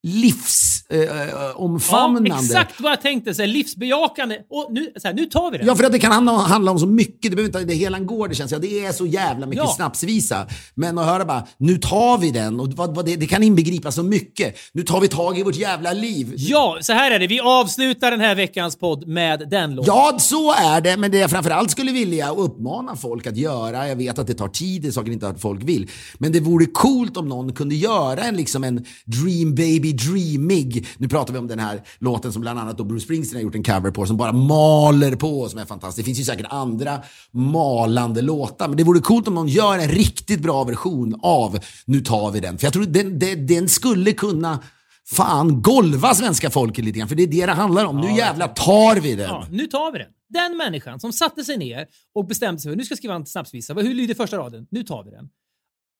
livsomfamnande. 0.02 1.22
Eh, 1.24 1.28
Ja, 1.30 1.52
omfamnande. 1.56 2.30
exakt 2.44 2.80
vad 2.80 2.92
jag 2.92 3.00
tänkte. 3.00 3.34
Så 3.34 3.42
här, 3.42 3.46
livsbejakande. 3.48 4.36
Och 4.50 4.68
nu, 4.72 4.92
så 4.96 5.08
här, 5.08 5.14
nu 5.14 5.26
tar 5.26 5.50
vi 5.50 5.58
det. 5.58 5.64
Ja, 5.64 5.74
för 5.76 5.84
att 5.84 5.92
det 5.92 5.98
kan 5.98 6.12
handla, 6.12 6.32
handla 6.32 6.70
om 6.70 6.78
så 6.78 6.86
mycket. 6.86 7.22
Det 7.30 7.36
behöver 7.36 7.58
inte, 7.60 7.64
det 7.64 7.74
helan 7.78 8.06
går, 8.06 8.28
det 8.28 8.34
känns. 8.34 8.52
Ja, 8.52 8.58
det 8.58 8.84
är 8.86 8.92
så 8.92 9.06
jävla 9.06 9.46
mycket 9.46 9.64
Ja. 9.64 9.72
snapsvisa. 9.76 10.46
Men 10.74 10.98
att 10.98 11.06
höra 11.06 11.24
bara, 11.24 11.46
nu 11.58 11.76
tar 11.78 12.18
vi 12.18 12.30
den. 12.30 12.60
Och 12.60 12.68
vad, 12.72 12.94
vad 12.94 13.06
det, 13.06 13.16
det 13.16 13.26
kan 13.26 13.42
inbegripa 13.42 13.92
så 13.92 14.02
mycket. 14.02 14.56
Nu 14.72 14.82
tar 14.82 15.00
vi 15.00 15.08
tag 15.08 15.38
i 15.38 15.42
vårt 15.42 15.56
jävla 15.56 15.92
liv. 15.92 16.34
Ja, 16.36 16.78
så 16.80 16.92
här 16.92 17.10
är 17.10 17.18
det. 17.18 17.26
Vi 17.26 17.40
avslutar 17.40 18.10
den 18.10 18.20
här 18.20 18.34
veckans 18.34 18.76
podd 18.78 19.08
med 19.08 19.48
den 19.50 19.74
låten. 19.74 19.94
Ja, 19.94 20.16
så 20.20 20.52
är 20.52 20.80
det. 20.80 20.96
Men 20.96 21.10
det 21.10 21.18
jag 21.18 21.30
framförallt 21.30 21.70
skulle 21.70 21.92
vilja 21.92 22.30
uppmana 22.34 22.96
folk 22.96 23.26
att 23.26 23.36
göra, 23.36 23.88
jag 23.88 23.96
vet 23.96 24.18
att 24.18 24.26
det 24.26 24.34
tar 24.34 24.48
tid, 24.48 24.82
det 24.82 24.88
är 24.88 24.92
saker 24.92 25.12
inte 25.12 25.28
att 25.28 25.40
folk 25.40 25.62
vill. 25.62 25.90
Men 26.18 26.32
det 26.32 26.40
vore 26.40 26.66
coolt 26.66 27.16
om 27.16 27.28
någon 27.28 27.52
kunde 27.52 27.74
göra 27.74 28.20
en, 28.20 28.36
liksom 28.36 28.64
en 28.64 28.84
Dream 29.04 29.54
Baby 29.54 29.89
Dreamig. 29.92 30.86
Nu 30.98 31.08
pratar 31.08 31.32
vi 31.32 31.38
om 31.38 31.46
den 31.46 31.58
här 31.58 31.82
låten 31.98 32.32
som 32.32 32.42
bland 32.42 32.58
annat 32.58 32.78
då 32.78 32.84
Bruce 32.84 33.04
Springsteen 33.04 33.36
har 33.36 33.42
gjort 33.42 33.54
en 33.54 33.62
cover 33.62 33.90
på, 33.90 34.06
som 34.06 34.16
bara 34.16 34.32
maler 34.32 35.16
på, 35.16 35.48
som 35.48 35.58
är 35.58 35.64
fantastisk. 35.64 35.96
Det 35.96 36.04
finns 36.04 36.20
ju 36.20 36.24
säkert 36.24 36.46
andra 36.50 37.02
malande 37.30 38.22
låtar, 38.22 38.68
men 38.68 38.76
det 38.76 38.84
vore 38.84 39.00
coolt 39.00 39.28
om 39.28 39.34
någon 39.34 39.48
gör 39.48 39.78
en 39.78 39.88
riktigt 39.88 40.40
bra 40.40 40.64
version 40.64 41.20
av 41.22 41.58
Nu 41.84 42.00
tar 42.00 42.30
vi 42.30 42.40
den. 42.40 42.58
För 42.58 42.66
jag 42.66 42.72
tror 42.72 42.84
den, 42.84 43.18
den, 43.18 43.46
den 43.46 43.68
skulle 43.68 44.12
kunna 44.12 44.58
Fan, 45.12 45.62
golva 45.62 46.14
svenska 46.14 46.50
folket 46.50 46.84
lite 46.84 46.98
grann, 46.98 47.08
för 47.08 47.16
det 47.16 47.22
är 47.22 47.26
det 47.26 47.46
det 47.46 47.52
handlar 47.52 47.84
om. 47.84 48.00
Nu 48.00 48.16
jävlar 48.16 48.48
tar 48.48 49.00
vi 49.00 49.14
den. 49.14 49.28
Ja, 49.28 49.46
nu 49.50 49.66
tar 49.66 49.92
vi 49.92 49.98
den. 49.98 50.08
Den 50.28 50.56
människan 50.56 51.00
som 51.00 51.12
satte 51.12 51.44
sig 51.44 51.56
ner 51.56 51.86
och 52.14 52.26
bestämde 52.26 52.60
sig 52.60 52.70
för 52.70 52.76
nu 52.76 52.84
ska 52.84 52.92
jag 52.92 52.98
skriva 52.98 53.14
en 53.14 53.26
snapsvisa. 53.26 53.74
Hur 53.74 53.94
lyder 53.94 54.14
första 54.14 54.36
raden? 54.36 54.66
Nu 54.70 54.82
tar 54.82 55.04
vi 55.04 55.10
den. 55.10 55.28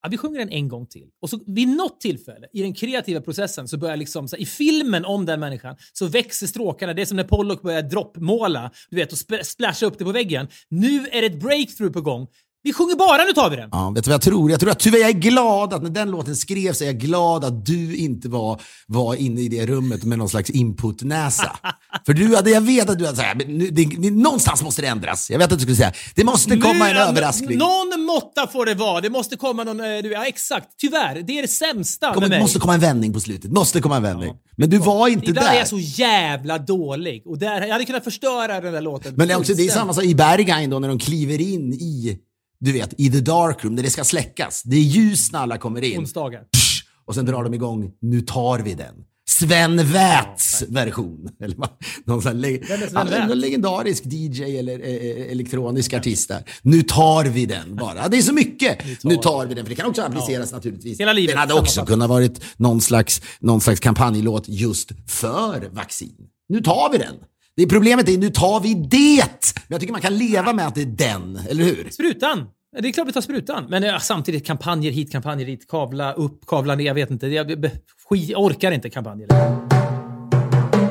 Ja, 0.03 0.09
vi 0.09 0.17
sjunger 0.17 0.39
den 0.39 0.49
en 0.49 0.69
gång 0.69 0.87
till. 0.87 1.09
Och 1.23 1.31
så 1.31 1.41
vid 1.47 1.69
något 1.69 2.01
tillfälle 2.01 2.47
i 2.53 2.63
den 2.63 2.75
kreativa 2.75 3.21
processen 3.21 3.69
så 3.69 3.79
börjar 3.79 3.97
liksom, 3.97 4.29
så 4.29 4.37
här, 4.37 4.43
i 4.43 4.47
filmen 4.47 5.05
om 5.05 5.27
den 5.27 5.41
människan 5.41 5.77
så 5.93 6.07
växer 6.07 6.47
stråkarna. 6.47 6.95
Det 6.95 7.03
är 7.03 7.07
som 7.07 7.17
när 7.17 7.25
Pollock 7.25 7.63
börjar 7.63 7.83
droppmåla, 7.83 8.71
du 8.91 8.97
vet, 8.97 9.13
och 9.13 9.19
sp- 9.19 9.43
splasha 9.43 9.87
upp 9.87 9.99
det 9.99 10.05
på 10.05 10.13
väggen. 10.13 10.49
Nu 10.69 11.07
är 11.07 11.21
det 11.21 11.27
ett 11.27 11.41
breakthrough 11.41 11.93
på 11.93 12.01
gång. 12.01 12.27
Vi 12.63 12.73
sjunger 12.73 12.97
bara 12.97 13.25
Nu 13.25 13.33
tar 13.33 13.51
vi 13.51 13.57
den. 13.57 13.69
Ja, 13.73 13.91
vet 13.91 14.05
du 14.05 14.09
vad 14.11 14.15
jag 14.15 14.23
tror? 14.23 14.51
Jag 14.51 14.61
tror 14.61 14.71
att 14.71 14.79
tyvärr, 14.79 14.99
jag 14.99 15.09
är 15.09 15.13
glad 15.15 15.73
att 15.75 15.83
när 15.83 15.91
den 15.91 16.11
låten 16.11 16.37
skrevs 16.37 16.79
så 16.79 16.85
är 16.85 16.89
jag 16.89 16.99
glad 16.99 17.45
att 17.45 17.67
du 17.67 17.97
inte 17.97 18.29
var, 18.29 18.61
var 18.87 19.15
inne 19.15 19.41
i 19.41 19.49
det 19.49 19.67
rummet 19.67 20.05
med 20.05 20.19
någon 20.19 20.29
slags 20.29 20.51
inputnäsa. 20.51 21.57
För 22.07 22.13
du 22.13 22.37
hade, 22.37 22.51
jag 22.51 22.61
vet 22.61 22.91
att 22.91 22.99
du 22.99 23.05
hade 23.07 23.17
sagt, 23.17 23.37
men 23.37 23.59
nu, 23.59 23.71
det, 23.71 23.85
det, 23.99 24.11
någonstans 24.11 24.63
måste 24.63 24.83
det 24.83 24.89
ändras. 24.89 25.31
Jag 25.31 25.39
vet 25.39 25.53
att 25.53 25.59
du 25.59 25.63
skulle 25.63 25.77
säga, 25.77 25.93
det 26.15 26.25
måste 26.25 26.57
komma 26.57 26.89
en 26.89 26.95
Nu- 26.97 27.01
överraskning. 27.03 27.59
Någon 27.59 28.01
måtta 28.07 28.47
får 28.47 28.67
det 28.67 28.75
vara. 28.75 29.01
Det 29.01 29.11
måste 29.11 29.37
komma 29.37 29.65
någon... 29.65 29.81
eh, 29.81 29.87
du- 30.03 30.13
Ja, 30.13 30.25
exakt. 30.27 30.67
Tyvärr. 30.79 31.23
Det 31.27 31.39
är 31.39 31.43
det 31.43 31.49
sämsta 31.49 32.13
Kom, 32.15 32.21
med 32.21 32.31
det 32.31 32.35
mig. 32.35 32.41
måste 32.43 32.59
komma 32.59 32.75
en 32.75 32.81
vändning 32.81 33.13
på 33.13 33.21
slutet. 33.21 33.51
Måste 33.53 33.81
komma 33.81 33.97
en 33.97 34.03
vändning. 34.03 34.35
Men 34.57 34.71
du 34.71 34.79
var 34.79 35.09
inte 35.09 35.27
Ibland 35.31 35.47
där. 35.47 35.55
är 35.55 35.59
jag 35.59 35.69
så 35.69 35.79
jävla 35.79 36.59
dålig. 36.59 37.23
Och 37.27 37.39
där, 37.39 37.61
jag 37.63 37.73
hade 37.73 37.85
kunnat 37.85 38.05
förstöra 38.05 38.61
den 38.61 38.73
där 38.73 38.81
låten. 38.81 39.15
Men 39.17 39.29
det 39.29 39.35
är, 39.35 39.39
också, 39.39 39.55
det 39.55 39.63
är 39.65 39.69
samma 39.71 39.95
sak 39.95 40.05
i 40.05 40.15
Berghain 40.15 40.71
då 40.71 40.79
när 40.79 40.89
de 40.89 40.99
kliver 40.99 41.41
in 41.41 41.73
i, 41.73 42.19
du 42.61 42.73
vet, 42.73 42.95
i 43.01 43.11
the 43.11 43.21
dark 43.21 43.65
room 43.65 43.77
där 43.77 43.83
det 43.83 43.91
ska 43.91 44.05
släckas. 44.05 44.63
Det 44.63 44.77
är 44.77 44.81
ljus 44.81 45.33
när 45.33 45.39
alla 45.41 45.59
kommer 45.59 45.85
in. 45.85 45.99
Onsdagar. 46.01 46.41
Psh, 46.41 46.83
Och 47.07 47.15
sen 47.15 47.25
drar 47.27 47.45
de 47.45 47.55
igång, 47.55 47.91
nu 48.01 48.21
tar 48.21 48.59
vi 48.59 48.75
den. 48.75 48.95
Sven 49.31 49.77
Väths 49.93 50.63
version. 50.69 51.29
Eller 51.45 51.57
vad? 51.57 51.69
någon 52.05 52.23
sån 52.23 52.41
le- 52.41 52.59
Väth? 52.59 53.35
legendarisk 53.35 54.03
DJ 54.07 54.43
eller 54.59 54.79
eh, 54.81 54.95
eh, 54.95 55.33
elektronisk 55.33 55.93
artist 55.93 56.29
där. 56.29 56.45
Nu 56.63 56.83
tar 56.83 57.25
vi 57.25 57.47
den 57.47 57.77
bara. 57.77 58.09
Det 58.09 58.19
är 58.19 58.23
så 58.23 58.33
mycket. 58.35 58.79
Nu 59.05 59.17
tar, 59.17 59.47
vi 59.47 59.55
den. 59.55 59.65
För 59.65 59.71
det 59.71 59.75
kan 59.77 59.87
också 59.87 60.03
appliceras 60.03 60.53
naturligtvis. 60.53 61.01
Hela 61.01 61.13
livet, 61.13 61.31
Den 61.31 61.39
hade 61.39 61.55
också 61.55 61.85
kunnat 61.87 62.09
varit 62.09 62.41
någon 62.57 62.81
slags, 62.81 63.23
någon 63.41 63.61
slags 63.61 63.81
kampanjlåt 63.81 64.45
just 64.49 64.91
för 65.07 65.69
vaccin. 65.73 66.15
Nu 66.49 66.61
tar 66.61 66.93
vi 66.93 66.99
den. 66.99 67.15
Det 67.57 67.63
är 67.63 67.67
problemet 67.67 68.09
är 68.09 68.19
nu 68.19 68.31
tar 68.31 68.61
vi 68.61 68.75
det. 68.75 69.55
Men 69.55 69.69
jag 69.69 69.81
tycker 69.81 69.93
man 69.93 70.01
kan 70.01 70.19
leva 70.19 70.53
med 70.53 70.67
att 70.67 70.75
det 70.75 70.83
är 70.83 70.87
den, 70.87 71.39
eller 71.49 71.65
hur? 71.65 71.89
Sprutan! 71.91 72.47
Det 72.81 72.89
är 72.89 72.93
klart 72.93 73.09
vi 73.09 73.13
tar 73.13 73.21
sprutan. 73.21 73.67
Men 73.69 73.83
ja, 73.83 74.01
samtidigt 74.01 74.47
kampanjer 74.47 74.93
hit, 74.93 75.13
kampanjer 75.13 75.47
dit, 75.47 75.69
kavla 75.69 76.13
upp, 76.13 76.47
kavla 76.47 76.75
ner. 76.75 76.85
Jag 76.85 76.95
vet 76.95 77.11
inte. 77.11 77.27
Jag, 77.27 77.51
jag, 78.11 78.43
orkar 78.43 78.73
inte 78.73 78.91
kampanjer. 78.91 79.29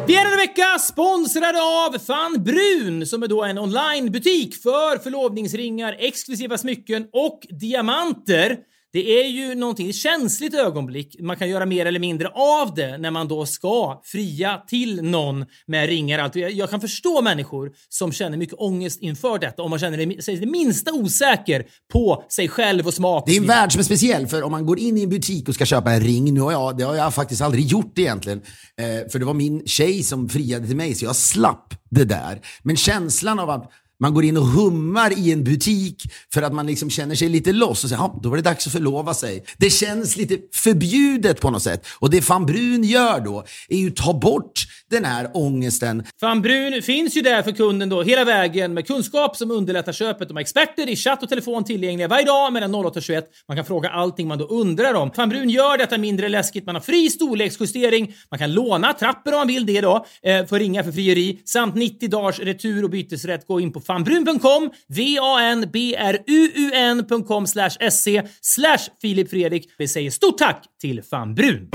Vi 0.08 0.16
är 0.16 0.24
denna 0.24 0.38
vecka 0.38 0.80
sponsrade 0.80 1.62
av 1.62 2.00
Fan 2.00 2.44
Brun 2.44 3.06
som 3.08 3.24
är 3.24 3.28
då 3.28 3.44
en 3.44 3.58
onlinebutik 3.58 4.56
för 4.56 4.98
förlovningsringar, 4.98 5.96
exklusiva 6.00 6.58
smycken 6.58 7.08
och 7.14 7.40
diamanter. 7.50 8.58
Det 8.92 9.22
är 9.22 9.28
ju 9.28 9.56
någonting, 9.56 9.90
ett 9.90 9.96
känsligt 9.96 10.54
ögonblick. 10.54 11.16
Man 11.20 11.38
kan 11.38 11.50
göra 11.50 11.66
mer 11.66 11.86
eller 11.86 12.00
mindre 12.00 12.28
av 12.28 12.74
det 12.76 12.98
när 12.98 13.12
man 13.12 13.28
då 13.28 13.46
ska 13.46 14.02
fria 14.04 14.62
till 14.68 15.02
någon 15.02 15.46
med 15.66 15.90
ringar. 15.90 16.20
och 16.20 16.24
Allt. 16.24 16.36
Jag, 16.36 16.70
kan 16.70 16.82
förstå 16.82 17.22
människor 17.22 17.72
som 17.90 18.12
känner 18.12 18.38
mycket 18.38 18.56
ångest 18.58 19.02
inför 19.02 19.40
detta 19.40 19.62
om 19.62 19.70
man 19.70 19.80
känner 19.80 20.22
sig 20.22 20.36
det 20.36 20.46
minsta 20.46 20.94
osäker 20.94 21.66
på 21.94 22.24
sig 22.30 22.48
själv 22.48 22.88
och 22.88 22.94
smak. 22.94 23.24
Det 23.28 23.36
är 23.36 23.42
en 23.42 23.48
värld 23.48 23.72
som 23.72 23.80
är 23.80 23.84
speciell, 23.84 24.28
för 24.28 24.44
om 24.44 24.52
man 24.52 24.66
går 24.66 24.80
in 24.80 24.98
i 24.98 25.04
en 25.04 25.10
butik 25.10 25.50
och 25.50 25.56
ska 25.56 25.66
köpa 25.66 25.92
en 25.92 26.02
ring, 26.02 26.34
nu 26.34 26.40
har 26.40 26.52
jag, 26.52 26.78
det 26.78 26.84
har 26.84 26.96
jag 26.96 27.14
faktiskt 27.14 27.42
aldrig 27.42 27.66
gjort 27.66 28.00
egentligen, 28.00 28.42
eh, 28.78 29.10
för 29.12 29.20
det 29.20 29.26
var 29.26 29.34
min 29.34 29.68
tjej 29.68 30.04
som 30.04 30.30
friade 30.30 30.68
till 30.68 30.76
mig, 30.76 30.96
så 30.96 31.06
jag 31.06 31.16
slapp 31.16 31.74
det 31.90 32.04
där. 32.04 32.42
Men 32.64 32.76
känslan 32.76 33.40
av 33.40 33.50
att 33.50 33.72
man 34.00 34.14
går 34.14 34.24
in 34.24 34.38
och 34.38 34.46
hummar 34.46 35.20
i 35.20 35.32
en 35.32 35.44
butik 35.44 36.04
för 36.34 36.42
att 36.42 36.54
man 36.54 36.68
liksom 36.68 36.90
känner 36.90 37.16
sig 37.16 37.30
lite 37.30 37.52
loss 37.52 37.84
och 37.84 37.90
säger 37.90 38.02
ja, 38.02 38.20
då 38.24 38.30
var 38.30 38.38
det 38.38 38.44
dags 38.44 38.68
att 38.68 38.74
förlova 38.74 39.14
sig. 39.14 39.46
Det 39.58 39.70
känns 39.70 40.18
lite 40.18 40.38
förbjudet 40.54 41.42
på 41.42 41.50
något 41.50 41.64
sätt. 41.64 41.88
Och 42.00 42.10
det 42.10 42.30
Van 42.30 42.46
Brun 42.46 42.84
gör 42.84 43.20
då 43.20 43.44
är 43.70 43.78
ju 43.78 43.92
ta 43.92 44.14
bort 44.14 44.66
den 44.90 45.06
här 45.06 45.32
ångesten. 45.34 46.04
Van 46.22 46.42
Brun 46.42 46.82
finns 46.82 47.18
ju 47.18 47.22
där 47.22 47.44
för 47.44 47.52
kunden 47.52 47.90
då 47.90 48.04
hela 48.04 48.26
vägen 48.26 48.74
med 48.74 48.88
kunskap 48.88 49.38
som 49.38 49.52
underlättar 49.52 49.94
köpet. 49.94 50.28
De 50.28 50.34
har 50.34 50.42
experter 50.42 50.90
i 50.90 50.96
chatt 50.96 51.24
och 51.24 51.30
telefon 51.30 51.64
tillgängliga 51.64 52.08
varje 52.08 52.26
dag 52.26 52.54
mellan 52.54 52.76
08 52.76 53.00
och 53.00 53.04
21. 53.04 53.26
Man 53.48 53.58
kan 53.58 53.66
fråga 53.66 53.90
allting 53.90 54.28
man 54.28 54.38
då 54.38 54.46
undrar 54.46 54.94
om. 54.94 55.12
Van 55.16 55.30
Brun 55.30 55.50
gör 55.50 55.78
detta 55.78 55.98
mindre 55.98 56.30
läskigt. 56.30 56.66
Man 56.66 56.76
har 56.76 56.82
fri 56.82 57.10
storleksjustering. 57.10 58.14
Man 58.32 58.40
kan 58.40 58.54
låna 58.54 58.94
trappor 58.94 59.34
om 59.34 59.38
man 59.40 59.48
vill 59.48 59.66
det 59.66 59.82
då 59.82 60.06
eh, 60.24 60.46
för 60.46 60.60
ringa 60.60 60.84
för 60.84 60.92
frieri 60.92 61.42
samt 61.46 61.76
90 61.76 62.10
dagars 62.10 62.40
retur 62.40 62.84
och 62.84 62.90
bytesrätt. 62.90 63.48
Gå 63.48 63.60
in 63.60 63.74
på 63.74 63.82
fanbrun.com, 63.90 64.70
v-a-n-b-r-u-u-n.com 64.88 67.48
slash 67.48 67.70
sc 67.92 68.08
slash 68.42 68.90
Filip 69.02 69.30
Fredrik. 69.30 69.70
Vi 69.78 69.88
säger 69.88 70.12
stort 70.12 70.38
tack 70.38 70.66
till 70.82 71.02
Van 71.12 71.36
Brun. 71.36 71.70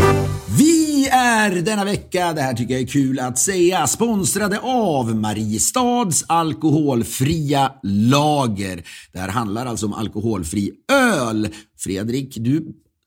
Vi 0.58 1.08
är 1.08 1.62
denna 1.62 1.84
vecka, 1.84 2.32
det 2.32 2.40
här 2.40 2.54
tycker 2.54 2.74
jag 2.74 2.82
är 2.82 2.86
kul 2.86 3.20
att 3.20 3.38
säga, 3.38 3.86
sponsrade 3.86 4.58
av 4.62 5.16
Mariestads 5.16 6.24
alkoholfria 6.28 7.72
lager. 7.82 8.84
Det 9.12 9.18
här 9.18 9.28
handlar 9.28 9.66
alltså 9.66 9.86
om 9.86 9.92
alkoholfri 9.92 10.72
öl. 10.92 11.48
Fredrik, 11.78 12.36
du, 12.36 12.66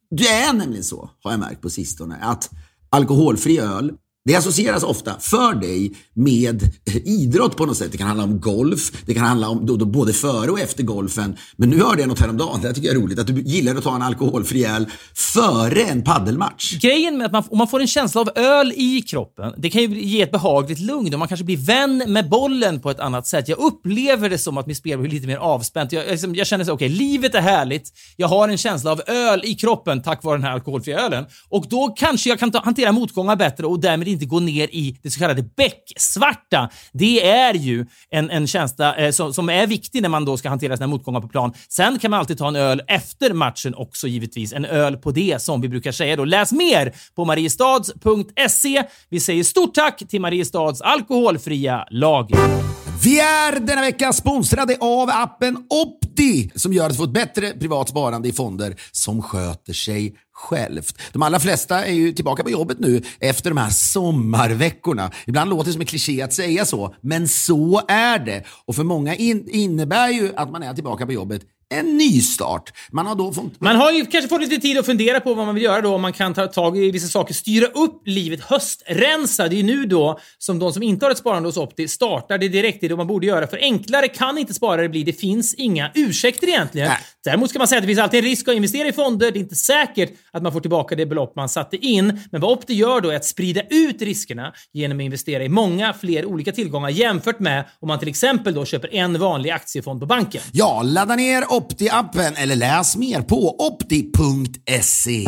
du 0.10 0.28
är 0.28 0.54
nämligen 0.54 0.84
så, 0.84 1.10
har 1.24 1.32
jag 1.32 1.40
märkt 1.40 1.62
på 1.62 1.70
sistone, 1.70 2.18
att 2.22 2.50
alkoholfri 2.90 3.60
öl 3.60 3.92
det 4.28 4.36
associeras 4.36 4.84
ofta 4.84 5.16
för 5.20 5.56
dig 5.56 5.92
med 6.14 6.64
eh, 6.64 6.96
idrott 7.08 7.58
på 7.58 7.66
något 7.66 7.78
sätt. 7.78 7.92
Det 7.92 7.98
kan 7.98 8.08
handla 8.08 8.24
om 8.24 8.40
golf, 8.40 8.92
det 9.06 9.14
kan 9.14 9.24
handla 9.24 9.50
om 9.50 9.66
då, 9.66 9.76
då, 9.78 9.86
både 9.86 10.14
före 10.14 10.52
och 10.52 10.60
efter 10.60 10.84
golfen. 10.84 11.38
Men 11.56 11.70
nu 11.70 11.80
hörde 11.80 12.02
jag 12.02 12.10
något 12.10 12.20
häromdagen, 12.20 12.62
det 12.62 12.68
här 12.68 12.74
tycker 12.74 12.88
jag 12.88 12.98
är 12.98 13.02
roligt, 13.02 13.20
att 13.20 13.28
du 13.28 13.42
gillar 13.42 13.76
att 13.76 13.84
ta 13.84 13.96
en 13.96 14.02
alkoholfri 14.02 14.66
öl 14.66 14.86
före 15.16 15.82
en 15.82 16.04
paddelmatch. 16.04 16.80
Grejen 16.80 17.18
med 17.18 17.26
att 17.26 17.32
man, 17.32 17.44
om 17.50 17.58
man 17.58 17.68
får 17.68 17.80
en 17.80 17.88
känsla 17.88 18.22
av 18.22 18.30
öl 18.36 18.74
i 18.76 19.02
kroppen, 19.02 19.54
det 19.58 19.70
kan 19.70 19.82
ju 19.82 20.02
ge 20.02 20.22
ett 20.22 20.32
behagligt 20.32 20.80
lugn 20.80 21.14
och 21.14 21.20
man 21.20 21.28
kanske 21.28 21.46
blir 21.46 21.58
vän 21.58 22.04
med 22.08 22.30
bollen 22.30 22.80
på 22.80 22.92
ett 22.92 23.00
annat 23.00 23.28
sätt. 23.28 23.48
Jag 23.48 23.60
upplever 23.60 24.30
det 24.30 24.38
som 24.38 24.58
att 24.58 24.68
mitt 24.68 24.78
spel 24.78 25.00
blir 25.00 25.12
lite 25.12 25.28
mer 25.28 25.38
avspänt. 25.38 25.92
Jag, 25.92 26.06
jag, 26.06 26.12
liksom- 26.12 26.36
jag 26.36 26.48
känner 26.48 26.66
så 26.66 26.72
okej, 26.74 26.90
livet 26.90 27.36
är 27.36 27.42
härligt. 27.42 27.90
Jag 28.16 28.28
har 28.28 28.50
en 28.50 28.58
känsla 28.58 28.92
av 28.92 29.02
öl 29.08 29.42
i 29.46 29.56
kroppen 29.56 30.02
tack 30.02 30.24
vare 30.24 30.38
den 30.38 30.44
här 30.44 30.52
alkoholfria 30.52 31.00
ölen. 31.00 31.26
Och 31.50 31.66
då 31.70 31.88
kanske 31.88 32.30
jag 32.30 32.40
kan 32.40 32.52
ta, 32.52 32.62
hantera 32.64 32.92
motgångar 32.92 33.36
bättre 33.36 33.66
och 33.66 33.80
därmed 33.80 34.08
inte 34.18 34.26
gå 34.26 34.40
ner 34.40 34.68
i 34.72 34.98
det 35.04 35.12
så 35.12 35.20
kallade 35.20 35.44
becksvarta. 35.44 36.70
Det 36.94 37.28
är 37.28 37.54
ju 37.54 37.86
en, 38.10 38.30
en 38.30 38.48
känsla 38.48 38.96
eh, 38.96 39.12
som, 39.12 39.34
som 39.34 39.50
är 39.50 39.68
viktig 39.68 40.02
när 40.02 40.10
man 40.10 40.26
då 40.26 40.38
ska 40.38 40.50
hantera 40.50 40.78
sina 40.78 40.88
motgångar 40.88 41.22
på 41.22 41.28
plan. 41.28 41.54
Sen 41.70 42.00
kan 42.00 42.12
man 42.12 42.20
alltid 42.20 42.38
ta 42.38 42.48
en 42.48 42.56
öl 42.56 42.82
efter 42.88 43.34
matchen 43.34 43.76
också 43.76 44.08
givetvis. 44.08 44.54
En 44.54 44.66
öl 44.66 44.98
på 44.98 45.12
det 45.12 45.42
som 45.42 45.62
vi 45.62 45.70
brukar 45.70 45.92
säga 45.92 46.16
då. 46.16 46.26
Läs 46.26 46.52
mer 46.52 46.94
på 47.16 47.26
mariestads.se. 47.26 48.84
Vi 49.10 49.20
säger 49.20 49.44
stort 49.44 49.74
tack 49.74 50.04
till 50.10 50.22
Mariestads 50.22 50.82
alkoholfria 50.82 51.88
lager. 51.92 52.87
Vi 53.04 53.20
är 53.20 53.60
denna 53.60 53.82
vecka 53.82 54.14
sponsrade 54.14 54.78
av 54.80 55.10
appen 55.10 55.58
Opti 55.70 56.52
som 56.56 56.74
gör 56.74 56.86
att 56.86 56.92
du 56.92 56.96
får 56.96 57.04
ett 57.04 57.10
bättre 57.10 57.52
privat 57.52 57.90
sparande 57.90 58.30
i 58.30 58.34
fonder 58.34 58.76
som 58.92 59.22
sköter 59.22 59.74
sig 59.74 60.16
självt. 60.34 60.98
De 61.14 61.22
allra 61.22 61.40
flesta 61.40 61.86
är 61.86 61.94
ju 61.94 62.12
tillbaka 62.12 62.44
på 62.44 62.50
jobbet 62.50 62.80
nu 62.80 63.02
efter 63.20 63.50
de 63.50 63.58
här 63.58 63.70
sommarveckorna. 63.70 65.12
Ibland 65.26 65.50
låter 65.50 65.66
det 65.66 65.72
som 65.72 65.82
en 65.82 65.88
kliché 65.88 66.22
att 66.22 66.34
säga 66.34 66.66
så, 66.66 66.96
men 67.02 67.28
så 67.28 67.82
är 67.88 68.20
det. 68.20 68.44
Och 68.66 68.76
för 68.76 68.84
många 68.84 69.16
in 69.16 69.48
innebär 69.50 70.10
ju 70.10 70.34
att 70.36 70.52
man 70.52 70.64
är 70.64 70.74
tillbaka 70.74 71.06
på 71.06 71.14
jobbet 71.14 71.42
en 71.70 71.98
nystart. 71.98 72.74
Man 72.92 73.06
har 73.08 73.16
då 73.16 73.34
fått... 73.34 73.62
Man 73.62 73.76
har 73.76 73.92
ju 73.92 74.06
kanske 74.06 74.30
fått 74.30 74.42
lite 74.42 74.58
tid 74.58 74.78
att 74.78 74.86
fundera 74.86 75.20
på 75.20 75.34
vad 75.34 75.46
man 75.46 75.56
vill 75.56 75.64
göra 75.64 75.82
då. 75.82 75.96
Om 75.96 76.02
man 76.02 76.14
kan 76.14 76.34
ta 76.34 76.48
tag 76.48 76.78
i 76.78 76.92
vissa 76.92 77.08
saker, 77.08 77.34
styra 77.34 77.66
upp 77.66 78.02
livet, 78.06 78.42
höstrensa. 78.42 79.48
Det 79.48 79.56
är 79.56 79.58
ju 79.58 79.64
nu 79.64 79.86
då 79.86 80.20
som 80.38 80.60
de 80.60 80.74
som 80.74 80.84
inte 80.84 81.06
har 81.06 81.12
ett 81.12 81.18
sparande 81.18 81.50
hos 81.50 81.58
Opti 81.58 81.88
startar 81.88 82.38
det 82.38 82.48
direkt. 82.48 82.82
Det 82.82 82.96
man 82.96 83.08
borde 83.08 83.28
göra. 83.28 83.48
För 83.48 83.58
enklare 83.58 84.08
kan 84.08 84.38
inte 84.38 84.54
sparare 84.54 84.90
bli. 84.90 85.04
Det 85.04 85.14
finns 85.14 85.54
inga 85.54 85.92
ursäkter 85.96 86.48
egentligen. 86.48 86.88
Nej. 86.88 86.98
Däremot 87.24 87.50
ska 87.50 87.60
man 87.60 87.68
säga 87.68 87.78
att 87.78 87.84
det 87.84 87.88
finns 87.88 88.00
alltid 88.00 88.18
en 88.18 88.30
risk 88.30 88.48
att 88.48 88.56
investera 88.56 88.88
i 88.88 88.94
fonder. 88.94 89.32
Det 89.32 89.40
är 89.40 89.42
inte 89.42 89.56
säkert 89.56 90.12
att 90.32 90.44
man 90.44 90.52
får 90.52 90.60
tillbaka 90.60 90.96
det 90.96 91.06
belopp 91.06 91.36
man 91.36 91.50
satte 91.50 91.78
in. 91.78 92.20
Men 92.32 92.42
vad 92.42 92.52
Opti 92.52 92.74
gör 92.74 93.02
då 93.02 93.10
är 93.10 93.16
att 93.16 93.26
sprida 93.26 93.62
ut 93.70 94.02
riskerna 94.02 94.54
genom 94.74 94.98
att 94.98 95.04
investera 95.04 95.44
i 95.44 95.50
många 95.50 95.94
fler 95.94 96.26
olika 96.26 96.52
tillgångar 96.52 96.90
jämfört 96.90 97.40
med 97.40 97.66
om 97.80 97.88
man 97.88 98.00
till 98.00 98.08
exempel 98.08 98.54
då 98.54 98.66
köper 98.66 98.96
en 98.96 99.20
vanlig 99.20 99.50
aktiefond 99.50 100.00
på 100.00 100.06
banken. 100.06 100.42
Ja, 100.52 100.82
ladda 100.84 101.16
ner 101.16 101.54
Opti-appen 101.58 102.34
eller 102.36 102.56
läs 102.56 102.98
mer 102.98 103.22
på 103.22 103.56
opti.se. 103.68 105.26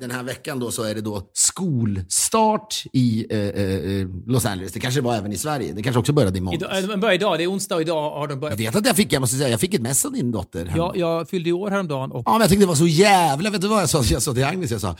Den 0.00 0.10
här 0.10 0.22
veckan 0.22 0.58
då 0.58 0.70
så 0.70 0.82
är 0.82 0.94
det 0.94 1.00
då 1.00 1.22
skolstart 1.32 2.84
i 2.92 3.26
eh, 3.30 3.38
eh, 3.38 4.08
Los 4.26 4.46
Angeles. 4.46 4.72
Det 4.72 4.80
kanske 4.80 5.00
var 5.00 5.16
även 5.16 5.32
i 5.32 5.36
Sverige. 5.38 5.72
Det 5.72 5.82
kanske 5.82 6.00
också 6.00 6.12
började 6.12 6.38
i 6.38 6.40
måndags. 6.40 6.78
Idag, 6.78 6.90
de 6.90 7.00
börjar 7.00 7.14
idag, 7.14 7.38
det 7.38 7.44
är 7.44 7.50
onsdag 7.50 7.74
och 7.74 7.80
idag 7.80 8.10
har 8.10 8.28
de 8.28 8.40
börjat. 8.40 8.60
Jag 8.60 8.66
vet 8.72 8.76
att 8.76 8.86
jag 8.86 8.96
fick, 8.96 9.12
jag 9.12 9.20
måste 9.20 9.36
säga, 9.36 9.48
jag 9.48 9.60
fick 9.60 9.74
ett 9.74 9.82
mess 9.82 10.04
av 10.04 10.12
din 10.12 10.32
dotter. 10.32 10.72
Jag, 10.76 10.96
jag 10.96 11.28
fyllde 11.28 11.50
i 11.50 11.52
år 11.52 11.70
häromdagen 11.70 12.12
och 12.12 12.22
Ja, 12.26 12.32
men 12.32 12.40
jag 12.40 12.50
tyckte 12.50 12.62
det 12.62 12.68
var 12.68 12.74
så 12.74 12.86
jävla... 12.86 13.50
Vet 13.50 13.60
du 13.60 13.68
vad 13.68 13.82
jag 13.82 13.88
sa? 13.88 14.02
Jag 14.04 14.22
sa 14.22 14.34
till 14.34 14.44
Agnes, 14.44 14.70
jag 14.70 14.80
sa 14.80 14.96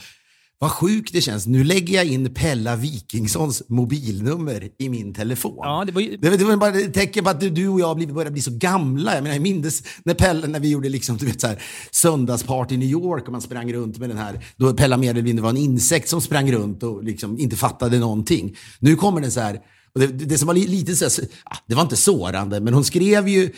vad 0.61 0.71
sjukt 0.71 1.13
det 1.13 1.21
känns. 1.21 1.47
Nu 1.47 1.63
lägger 1.63 1.95
jag 1.95 2.05
in 2.05 2.33
Pella 2.33 2.75
Wikingssons 2.75 3.63
mobilnummer 3.69 4.69
i 4.79 4.89
min 4.89 5.13
telefon. 5.13 5.55
Ja, 5.57 5.83
det 5.85 5.91
var 5.91 6.01
ju- 6.01 6.17
det, 6.17 6.37
det 6.37 6.43
var 6.45 6.57
bara 6.57 6.79
ett 6.79 6.93
tecken 6.93 7.23
på 7.23 7.29
att 7.29 7.39
du, 7.39 7.49
du 7.49 7.67
och 7.67 7.79
jag 7.79 7.95
blir- 7.97 8.07
börjar 8.07 8.31
bli 8.31 8.41
så 8.41 8.51
gamla. 8.51 9.15
Jag 9.15 9.23
menar, 9.23 9.35
jag 9.35 9.41
minns 9.41 9.83
när 10.03 10.13
Pella, 10.13 10.47
när 10.47 10.59
vi 10.59 10.69
gjorde 10.69 10.89
liksom, 10.89 11.17
du 11.17 11.25
vet, 11.25 11.41
så 11.41 11.47
här, 11.47 11.61
söndagsparty 11.91 12.75
i 12.75 12.77
New 12.77 12.89
York 12.89 13.25
och 13.25 13.31
man 13.31 13.41
sprang 13.41 13.73
runt 13.73 13.97
med 13.97 14.09
den 14.09 14.17
här, 14.17 14.45
då 14.57 14.73
Pella 14.73 14.97
mer 14.97 15.09
eller 15.09 15.21
mindre 15.21 15.43
var 15.43 15.49
en 15.49 15.57
insekt 15.57 16.09
som 16.09 16.21
sprang 16.21 16.51
runt 16.51 16.83
och 16.83 17.03
liksom 17.03 17.39
inte 17.39 17.55
fattade 17.55 17.99
någonting. 17.99 18.55
Nu 18.79 18.95
kommer 18.95 19.21
den 19.21 19.31
så 19.31 19.39
här, 19.39 19.59
det, 19.95 20.07
det 20.07 20.37
som 20.37 20.47
var 20.47 20.53
li, 20.53 20.67
lite 20.67 20.95
så 20.95 21.21
ah, 21.45 21.57
det 21.67 21.75
var 21.75 21.81
inte 21.81 21.95
sårande, 21.95 22.59
men 22.59 22.73
hon 22.73 22.83
skrev 22.83 23.27
ju 23.27 23.51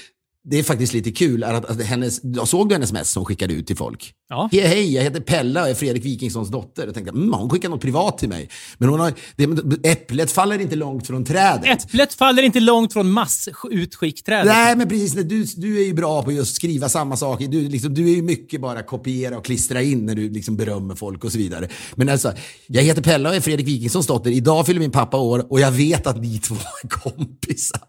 det 0.44 0.60
är 0.60 0.64
faktiskt 0.64 0.94
lite 0.94 1.12
kul, 1.12 1.44
är 1.44 1.54
att, 1.54 1.66
att 1.66 1.82
hennes, 1.82 2.22
såg 2.50 2.70
du 2.70 2.76
hennes 2.76 2.89
sms 2.89 3.12
som 3.12 3.20
hon 3.20 3.26
skickade 3.26 3.54
ut 3.54 3.68
till 3.68 3.78
folk? 3.78 4.14
Ja. 4.30 4.50
Hej, 4.52 4.62
hej, 4.62 4.94
jag 4.94 5.04
heter 5.04 5.20
Pella 5.20 5.62
och 5.62 5.70
är 5.70 5.74
Fredrik 5.74 6.06
Wikingssons 6.06 6.50
dotter. 6.50 6.86
Jag 6.86 6.94
tänkte, 6.94 7.12
mm, 7.12 7.34
hon 7.34 7.50
skickar 7.50 7.70
något 7.70 7.82
privat 7.82 8.18
till 8.18 8.30
mig. 8.30 8.50
Men 8.78 8.89
hon 8.89 9.00
har, 9.00 9.14
det, 9.36 9.89
äpplet 9.89 10.32
faller 10.32 10.60
inte 10.60 10.76
långt 10.76 11.08
från 11.08 11.26
trädet. 11.26 11.84
Äpplet 11.86 12.14
faller 12.14 12.44
inte 12.44 12.60
långt 12.60 12.94
från 12.94 13.12
massutskickträdet. 13.12 14.46
Nej, 14.46 14.76
men 14.76 14.89
precis. 14.89 15.14
Du, 15.14 15.44
du 15.44 15.82
är 15.82 15.86
ju 15.86 15.94
bra 15.94 16.24
på 16.24 16.32
just 16.32 16.56
skriva 16.56 16.89
samma 16.89 17.18
saker. 17.18 17.48
Du, 17.48 17.70
liksom, 17.70 17.94
du 17.94 18.12
är 18.12 18.16
ju 18.16 18.22
mycket 18.22 18.62
bara 18.62 18.84
kopiera 18.84 19.38
och 19.38 19.46
klistra 19.46 19.82
in 19.82 20.06
när 20.06 20.16
du 20.16 20.30
liksom 20.30 20.58
berömmer 20.58 20.96
folk 20.96 21.24
och 21.24 21.32
så 21.32 21.38
vidare. 21.38 21.68
Men 21.96 22.10
alltså, 22.10 22.34
jag 22.68 22.84
heter 22.84 23.02
Pella 23.02 23.30
och 23.30 23.36
är 23.36 23.42
Fredrik 23.42 23.68
Wikingssons 23.68 24.08
dotter. 24.08 24.32
Idag 24.32 24.66
fyller 24.66 24.80
min 24.80 24.92
pappa 24.92 25.18
år 25.18 25.52
och 25.52 25.60
jag 25.60 25.72
vet 25.72 26.08
att 26.08 26.22
ni 26.22 26.39
två 26.39 26.56
är 26.56 26.88
kompisar. 26.88 27.82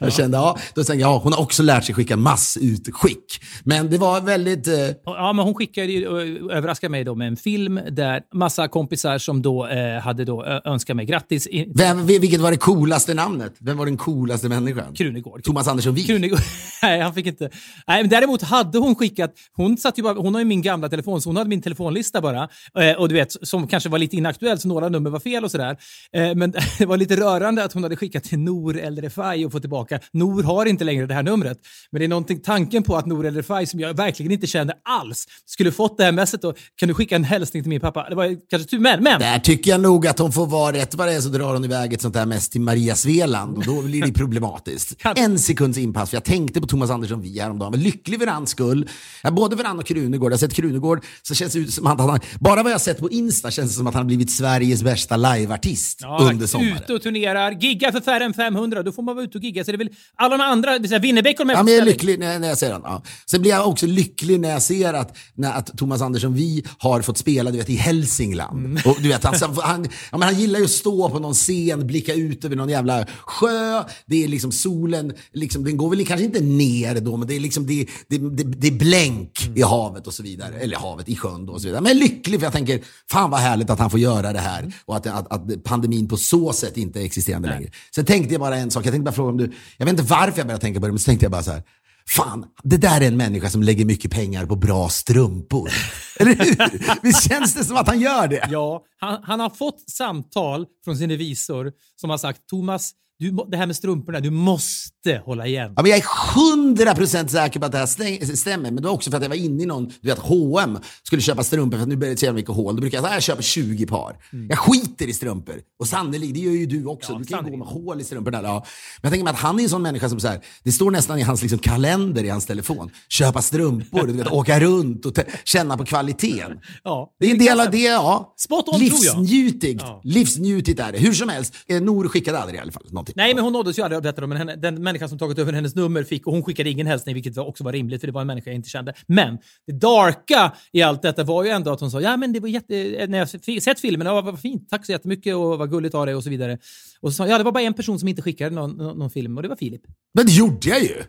Jag 0.00 0.12
kände, 0.12 0.36
ja, 0.36 0.58
då 0.74 0.84
tänkte 0.84 1.00
jag, 1.00 1.10
ja, 1.10 1.20
hon 1.22 1.32
har 1.32 1.41
också 1.42 1.62
lärt 1.62 1.84
sig 1.84 1.94
skicka 1.94 2.16
massutskick. 2.16 3.24
Men 3.64 3.90
det 3.90 3.98
var 3.98 4.20
väldigt... 4.20 4.68
Eh, 4.68 4.74
Ja, 5.04 5.32
men 5.32 5.44
hon 5.44 5.54
skickade 5.54 5.86
ju, 5.92 6.08
och 6.08 6.52
överraskade 6.52 6.90
mig 6.90 7.04
då 7.04 7.14
med 7.14 7.28
en 7.28 7.36
film 7.36 7.80
där 7.90 8.20
massa 8.34 8.68
kompisar 8.68 9.18
som 9.18 9.42
då 9.42 9.66
eh, 9.66 10.00
hade 10.00 10.24
då 10.24 10.44
önskat 10.64 10.96
mig 10.96 11.06
grattis. 11.06 11.46
I, 11.46 11.72
vem, 11.74 12.06
vilket 12.06 12.40
var 12.40 12.50
det 12.50 12.56
coolaste 12.56 13.14
namnet? 13.14 13.54
Vem 13.58 13.76
var 13.76 13.86
den 13.86 13.96
coolaste 13.96 14.48
människan? 14.48 14.94
Krunegård. 14.94 15.44
Thomas 15.44 15.68
Andersson. 15.68 15.96
Krunegård. 15.96 16.38
Nej, 16.82 17.00
han 17.00 17.14
fick 17.14 17.26
inte. 17.26 17.50
Nej, 17.86 18.02
men 18.02 18.10
däremot 18.10 18.42
hade 18.42 18.78
hon 18.78 18.94
skickat, 18.94 19.34
hon 19.56 19.76
satt 19.76 19.98
ju 19.98 20.02
bara, 20.02 20.14
hon 20.14 20.34
har 20.34 20.40
ju 20.40 20.44
min 20.44 20.62
gamla 20.62 20.88
telefon, 20.88 21.22
så 21.22 21.28
hon 21.28 21.36
hade 21.36 21.50
min 21.50 21.62
telefonlista 21.62 22.20
bara. 22.20 22.48
Eh, 22.78 22.92
och 22.98 23.08
du 23.08 23.14
vet, 23.14 23.36
som 23.42 23.66
kanske 23.68 23.88
var 23.88 23.98
lite 23.98 24.16
inaktuell, 24.16 24.58
så 24.58 24.68
några 24.68 24.88
nummer 24.88 25.10
var 25.10 25.20
fel 25.20 25.44
och 25.44 25.50
sådär. 25.50 25.76
Eh, 26.16 26.34
men 26.34 26.50
det 26.78 26.86
var 26.86 26.96
lite 26.96 27.16
rörande 27.16 27.64
att 27.64 27.72
hon 27.72 27.82
hade 27.82 27.96
skickat 27.96 28.24
till 28.24 28.38
Nor 28.38 28.78
El 28.78 29.00
Refai 29.00 29.44
och 29.44 29.52
fått 29.52 29.62
tillbaka, 29.62 30.00
Nor 30.12 30.42
har 30.42 30.66
inte 30.66 30.84
längre 30.84 31.06
det 31.06 31.14
här 31.14 31.22
numret. 31.22 31.31
Men 31.40 31.98
det 31.98 32.04
är 32.04 32.08
någonting, 32.08 32.40
tanken 32.40 32.82
på 32.82 32.96
att 32.96 33.06
Nor 33.06 33.26
El 33.26 33.34
Refai, 33.34 33.66
som 33.66 33.80
jag 33.80 33.94
verkligen 33.94 34.32
inte 34.32 34.46
kände 34.46 34.74
alls, 34.84 35.26
skulle 35.46 35.72
fått 35.72 35.98
det 35.98 36.04
här 36.04 36.12
messet 36.12 36.44
och 36.44 36.56
kan 36.76 36.88
du 36.88 36.94
skicka 36.94 37.16
en 37.16 37.24
hälsning 37.24 37.62
till 37.62 37.70
min 37.70 37.80
pappa? 37.80 38.06
Det 38.08 38.14
var 38.14 38.36
kanske 38.50 38.68
tur, 38.68 38.78
men, 38.78 39.02
men. 39.02 39.20
Där 39.20 39.38
tycker 39.38 39.70
jag 39.70 39.80
nog 39.80 40.06
att 40.06 40.18
hon 40.18 40.32
får 40.32 40.46
vara 40.46 40.76
rätt 40.76 40.94
vad 40.94 41.08
det 41.08 41.14
är 41.14 41.20
så 41.20 41.28
drar 41.28 41.52
hon 41.54 41.64
iväg 41.64 41.92
ett 41.92 42.00
sånt 42.00 42.14
där 42.14 42.26
mest 42.26 42.52
till 42.52 42.60
Maria 42.60 42.94
Sveland 42.94 43.56
och 43.56 43.64
då 43.64 43.82
blir 43.82 44.06
det 44.06 44.12
problematiskt. 44.12 45.02
En 45.16 45.38
sekunds 45.38 45.78
inpass, 45.78 46.10
för 46.10 46.16
jag 46.16 46.24
tänkte 46.24 46.60
på 46.60 46.66
Thomas 46.66 46.90
Andersson 46.90 47.20
Vi 47.20 47.40
häromdagen. 47.40 47.70
Men 47.70 47.80
lycklig 47.80 48.20
för 48.20 48.26
hans 48.26 48.50
skull. 48.50 48.88
Ja, 49.22 49.30
både 49.30 49.56
för 49.56 49.64
han 49.64 49.78
och 49.78 49.86
Krunegård. 49.86 50.32
Jag 50.32 50.36
har 50.36 50.38
sett 50.38 50.54
Krunegård, 50.54 51.04
så 51.22 51.34
känns 51.34 51.52
det 51.52 51.58
ut 51.58 51.74
som 51.74 51.86
att 51.86 52.00
han, 52.00 52.20
bara 52.40 52.62
vad 52.62 52.72
jag 52.72 52.80
sett 52.80 52.98
på 52.98 53.10
Insta 53.10 53.50
känns 53.50 53.70
det 53.70 53.76
som 53.76 53.86
att 53.86 53.94
han 53.94 54.02
har 54.02 54.06
blivit 54.06 54.30
Sveriges 54.30 54.82
värsta 54.82 55.16
liveartist 55.16 55.98
Ja, 56.02 56.18
under 56.30 56.46
sommaren. 56.46 56.76
Ute 56.76 56.94
och 56.94 57.02
turnerar, 57.02 57.50
giggar 57.52 57.92
för 57.92 58.00
färre 58.00 58.24
än 58.24 58.34
500, 58.34 58.82
då 58.82 58.92
får 58.92 59.02
man 59.02 59.14
vara 59.14 59.24
ute 59.24 59.38
och 59.38 59.44
gigga. 59.44 59.64
Så 59.64 59.70
det 59.70 59.76
är 59.76 59.78
väl 59.78 59.90
alla 60.16 60.36
de 60.36 60.42
andra, 60.42 60.72
det 60.72 60.78
vill 60.78 60.88
säga 60.88 60.98
Och 61.30 61.46
de 61.46 61.48
här 61.48 61.56
Ja, 61.56 61.62
men 61.62 61.74
jag 61.74 61.82
är 61.82 61.86
lycklig 61.86 62.18
när, 62.18 62.38
när 62.38 62.48
jag 62.48 62.58
ser 62.58 62.70
den. 62.70 62.80
Ja. 62.84 63.02
Sen 63.30 63.40
blir 63.40 63.50
jag 63.50 63.68
också 63.68 63.86
lycklig 63.86 64.40
när 64.40 64.50
jag 64.50 64.62
ser 64.62 64.94
att, 64.94 65.16
när, 65.34 65.52
att 65.52 65.78
Thomas 65.78 66.02
Andersson 66.02 66.34
Vi 66.34 66.64
har 66.78 67.02
fått 67.02 67.18
spela 67.18 67.50
du 67.50 67.58
vet, 67.58 67.70
i 67.70 67.76
Hälsingland. 67.76 68.66
Mm. 68.66 68.82
Och, 68.84 68.96
du 69.00 69.08
vet, 69.08 69.24
han, 69.24 69.34
han, 69.62 69.88
ja, 70.12 70.18
men 70.18 70.22
han 70.22 70.40
gillar 70.40 70.58
ju 70.58 70.64
att 70.64 70.70
stå 70.70 71.10
på 71.10 71.18
någon 71.18 71.34
scen, 71.34 71.86
blicka 71.86 72.14
ut 72.14 72.44
över 72.44 72.56
någon 72.56 72.68
jävla 72.68 73.06
sjö. 73.26 73.82
Det 74.06 74.24
är 74.24 74.28
liksom 74.28 74.52
solen, 74.52 75.12
liksom, 75.32 75.64
den 75.64 75.76
går 75.76 75.90
väl 75.90 76.06
kanske 76.06 76.24
inte 76.24 76.40
ner 76.40 77.00
då, 77.00 77.16
men 77.16 77.28
det 77.28 77.36
är, 77.36 77.40
liksom, 77.40 77.66
det, 77.66 77.86
det, 78.08 78.18
det, 78.18 78.44
det 78.44 78.66
är 78.66 78.72
blänk 78.72 79.38
Mm. 79.46 79.58
i 79.58 79.62
havet 79.62 80.06
och 80.06 80.14
så 80.14 80.22
vidare. 80.22 80.58
Eller 80.58 80.76
havet, 80.76 81.08
i 81.08 81.16
sjön 81.16 81.46
då 81.46 81.52
och 81.52 81.60
så 81.60 81.66
vidare. 81.66 81.82
Men 81.82 81.98
lycklig 81.98 82.40
för 82.40 82.46
jag 82.46 82.52
tänker, 82.52 82.80
fan 83.10 83.30
vad 83.30 83.40
härligt 83.40 83.70
att 83.70 83.78
han 83.78 83.90
får 83.90 84.00
göra 84.00 84.32
det 84.32 84.38
här. 84.38 84.58
Mm. 84.58 84.72
Och 84.84 84.96
att, 84.96 85.06
att, 85.06 85.32
att 85.32 85.64
pandemin 85.64 86.08
på 86.08 86.16
så 86.16 86.52
sätt 86.52 86.76
inte 86.76 87.00
är 87.00 87.04
existerande 87.04 87.48
längre. 87.48 87.70
Sen 87.94 88.04
tänkte 88.04 88.34
jag 88.34 88.40
bara 88.40 88.56
en 88.56 88.70
sak, 88.70 88.86
jag 88.86 88.92
tänkte 88.92 89.04
bara 89.04 89.14
fråga 89.14 89.30
om 89.30 89.36
du, 89.36 89.52
jag 89.76 89.86
vet 89.86 89.92
inte 89.92 90.10
varför 90.10 90.38
jag 90.38 90.46
började 90.46 90.60
tänka 90.60 90.80
på 90.80 90.86
det, 90.86 90.92
men 90.92 90.98
tänkte 91.12 91.24
jag 91.24 91.32
bara 91.32 91.42
så 91.42 91.50
här. 91.50 91.62
Fan, 92.08 92.44
det 92.62 92.76
där 92.76 93.00
är 93.00 93.06
en 93.06 93.16
människa 93.16 93.50
som 93.50 93.62
lägger 93.62 93.84
mycket 93.84 94.10
pengar 94.10 94.46
på 94.46 94.56
bra 94.56 94.88
strumpor. 94.88 95.70
Eller 96.20 96.34
hur? 96.34 97.02
Visst 97.02 97.28
känns 97.28 97.54
det 97.54 97.64
som 97.64 97.76
att 97.76 97.88
han 97.88 98.00
gör 98.00 98.28
det? 98.28 98.48
Ja, 98.50 98.84
han, 98.98 99.22
han 99.22 99.40
har 99.40 99.50
fått 99.50 99.90
samtal 99.90 100.66
från 100.84 100.96
sin 100.96 101.10
revisor 101.10 101.72
som 101.96 102.10
har 102.10 102.18
sagt 102.18 102.46
Thomas, 102.48 102.92
du, 103.22 103.44
det 103.48 103.56
här 103.56 103.66
med 103.66 103.76
strumporna, 103.76 104.20
du 104.20 104.30
måste 104.30 105.22
hålla 105.24 105.46
igen. 105.46 105.72
Ja, 105.76 105.82
men 105.82 105.90
jag 105.90 105.98
är 105.98 106.34
hundra 106.34 106.94
procent 106.94 107.30
säker 107.30 107.60
på 107.60 107.66
att 107.66 107.72
det 107.72 107.78
här 107.78 108.36
stämmer. 108.36 108.70
Men 108.70 108.76
det 108.76 108.82
var 108.82 108.90
också 108.94 109.10
för 109.10 109.16
att 109.16 109.22
jag 109.22 109.28
var 109.28 109.36
inne 109.36 109.62
i 109.62 109.66
någon, 109.66 109.92
du 110.00 110.08
vet 110.08 110.18
H&M 110.18 110.78
skulle 111.02 111.22
köpa 111.22 111.44
strumpor 111.44 111.76
för 111.76 111.82
att 111.82 111.88
nu 111.88 111.96
börjar 111.96 112.14
det 112.14 112.20
se 112.20 112.32
mycket 112.32 112.54
hål. 112.54 112.76
Då 112.76 112.80
brukar 112.80 112.98
jag 112.98 113.04
säga 113.04 113.14
jag 113.14 113.22
köper 113.22 113.42
20 113.42 113.86
par. 113.86 114.16
Jag 114.48 114.58
skiter 114.58 115.06
i 115.06 115.12
strumpor. 115.12 115.54
Och 115.78 115.88
sannolikt, 115.88 116.34
det 116.34 116.40
gör 116.40 116.52
ju 116.52 116.66
du 116.66 116.86
också. 116.86 117.12
Ja, 117.12 117.18
du 117.18 117.24
kan 117.24 117.44
ju 117.44 117.50
gå 117.50 117.56
med 117.56 117.66
hål 117.68 118.00
i 118.00 118.04
strumporna. 118.04 118.42
Ja. 118.42 118.52
Men 118.52 118.62
jag 119.02 119.12
tänker 119.12 119.24
mig 119.24 119.30
att 119.30 119.38
han 119.40 119.58
är 119.58 119.62
en 119.62 119.68
sån 119.68 119.82
människa 119.82 120.08
som 120.08 120.20
så 120.20 120.28
här, 120.28 120.40
det 120.62 120.72
står 120.72 120.90
nästan 120.90 121.18
i 121.18 121.22
hans 121.22 121.42
liksom, 121.42 121.58
kalender 121.58 122.24
i 122.24 122.28
hans 122.28 122.46
telefon. 122.46 122.90
Köpa 123.08 123.42
strumpor, 123.42 124.06
du 124.06 124.12
vet, 124.12 124.26
åka 124.32 124.60
runt 124.60 125.06
och 125.06 125.18
känna 125.44 125.76
på 125.76 125.84
kvaliteten. 125.84 126.58
Ja, 126.84 127.12
Det 127.20 127.26
är 127.26 127.30
en 127.30 127.38
del 127.38 127.60
av 127.60 127.70
det, 127.70 127.78
ja. 127.78 128.34
Spot 128.36 128.68
on. 128.68 128.80
Livsnjutigt. 128.80 129.82
Ja. 129.82 130.00
Livsnjutigt 130.04 130.80
är 130.80 130.92
det. 130.92 130.98
Hur 130.98 131.12
som 131.12 131.28
helst, 131.28 131.54
eh, 131.66 131.80
Nor 131.82 132.08
skickade 132.08 132.38
aldrig 132.38 132.58
i 132.58 132.62
alla 132.62 132.72
fall 132.72 132.82
någonting. 132.90 133.11
Nej, 133.16 133.34
men 133.34 133.44
hon 133.44 133.52
nåddes 133.52 133.78
ju 133.78 133.82
aldrig 133.82 133.96
av 133.96 134.02
detta. 134.02 134.26
Men 134.26 134.38
henne, 134.38 134.56
den 134.56 134.82
människan 134.82 135.08
som 135.08 135.18
tagit 135.18 135.38
över 135.38 135.52
hennes 135.52 135.74
nummer 135.74 136.02
fick, 136.02 136.26
och 136.26 136.32
hon 136.32 136.42
skickade 136.42 136.70
ingen 136.70 136.86
hälsning, 136.86 137.14
vilket 137.14 137.38
också 137.38 137.64
var 137.64 137.72
rimligt, 137.72 138.00
för 138.00 138.06
det 138.06 138.12
var 138.12 138.20
en 138.20 138.26
människa 138.26 138.50
jag 138.50 138.54
inte 138.54 138.68
kände. 138.68 138.94
Men 139.06 139.38
det 139.66 139.72
darka 139.72 140.52
i 140.72 140.82
allt 140.82 141.02
detta 141.02 141.24
var 141.24 141.44
ju 141.44 141.50
ändå 141.50 141.72
att 141.72 141.80
hon 141.80 141.90
sa, 141.90 142.00
ja 142.00 142.16
men 142.16 142.32
det 142.32 142.40
var 142.40 142.48
jätte... 142.48 143.06
När 143.08 143.18
jag 143.18 143.62
sett 143.62 143.80
filmen, 143.80 144.06
ja, 144.06 144.20
vad 144.20 144.40
fint, 144.40 144.70
tack 144.70 144.86
så 144.86 144.92
jättemycket 144.92 145.36
och 145.36 145.58
vad 145.58 145.70
gulligt 145.70 145.94
av 145.94 146.06
dig 146.06 146.14
och 146.14 146.24
så 146.24 146.30
vidare. 146.30 146.58
Och 147.00 147.12
så 147.12 147.16
sa 147.16 147.26
ja 147.26 147.38
det 147.38 147.44
var 147.44 147.52
bara 147.52 147.62
en 147.62 147.74
person 147.74 147.98
som 147.98 148.08
inte 148.08 148.22
skickade 148.22 148.54
någon, 148.54 148.70
någon, 148.70 148.98
någon 148.98 149.10
film 149.10 149.36
och 149.36 149.42
det 149.42 149.48
var 149.48 149.56
Filip. 149.56 149.82
Men 150.14 150.26
det 150.26 150.32
gjorde 150.32 150.68
jag 150.68 150.82
ju! 150.82 151.02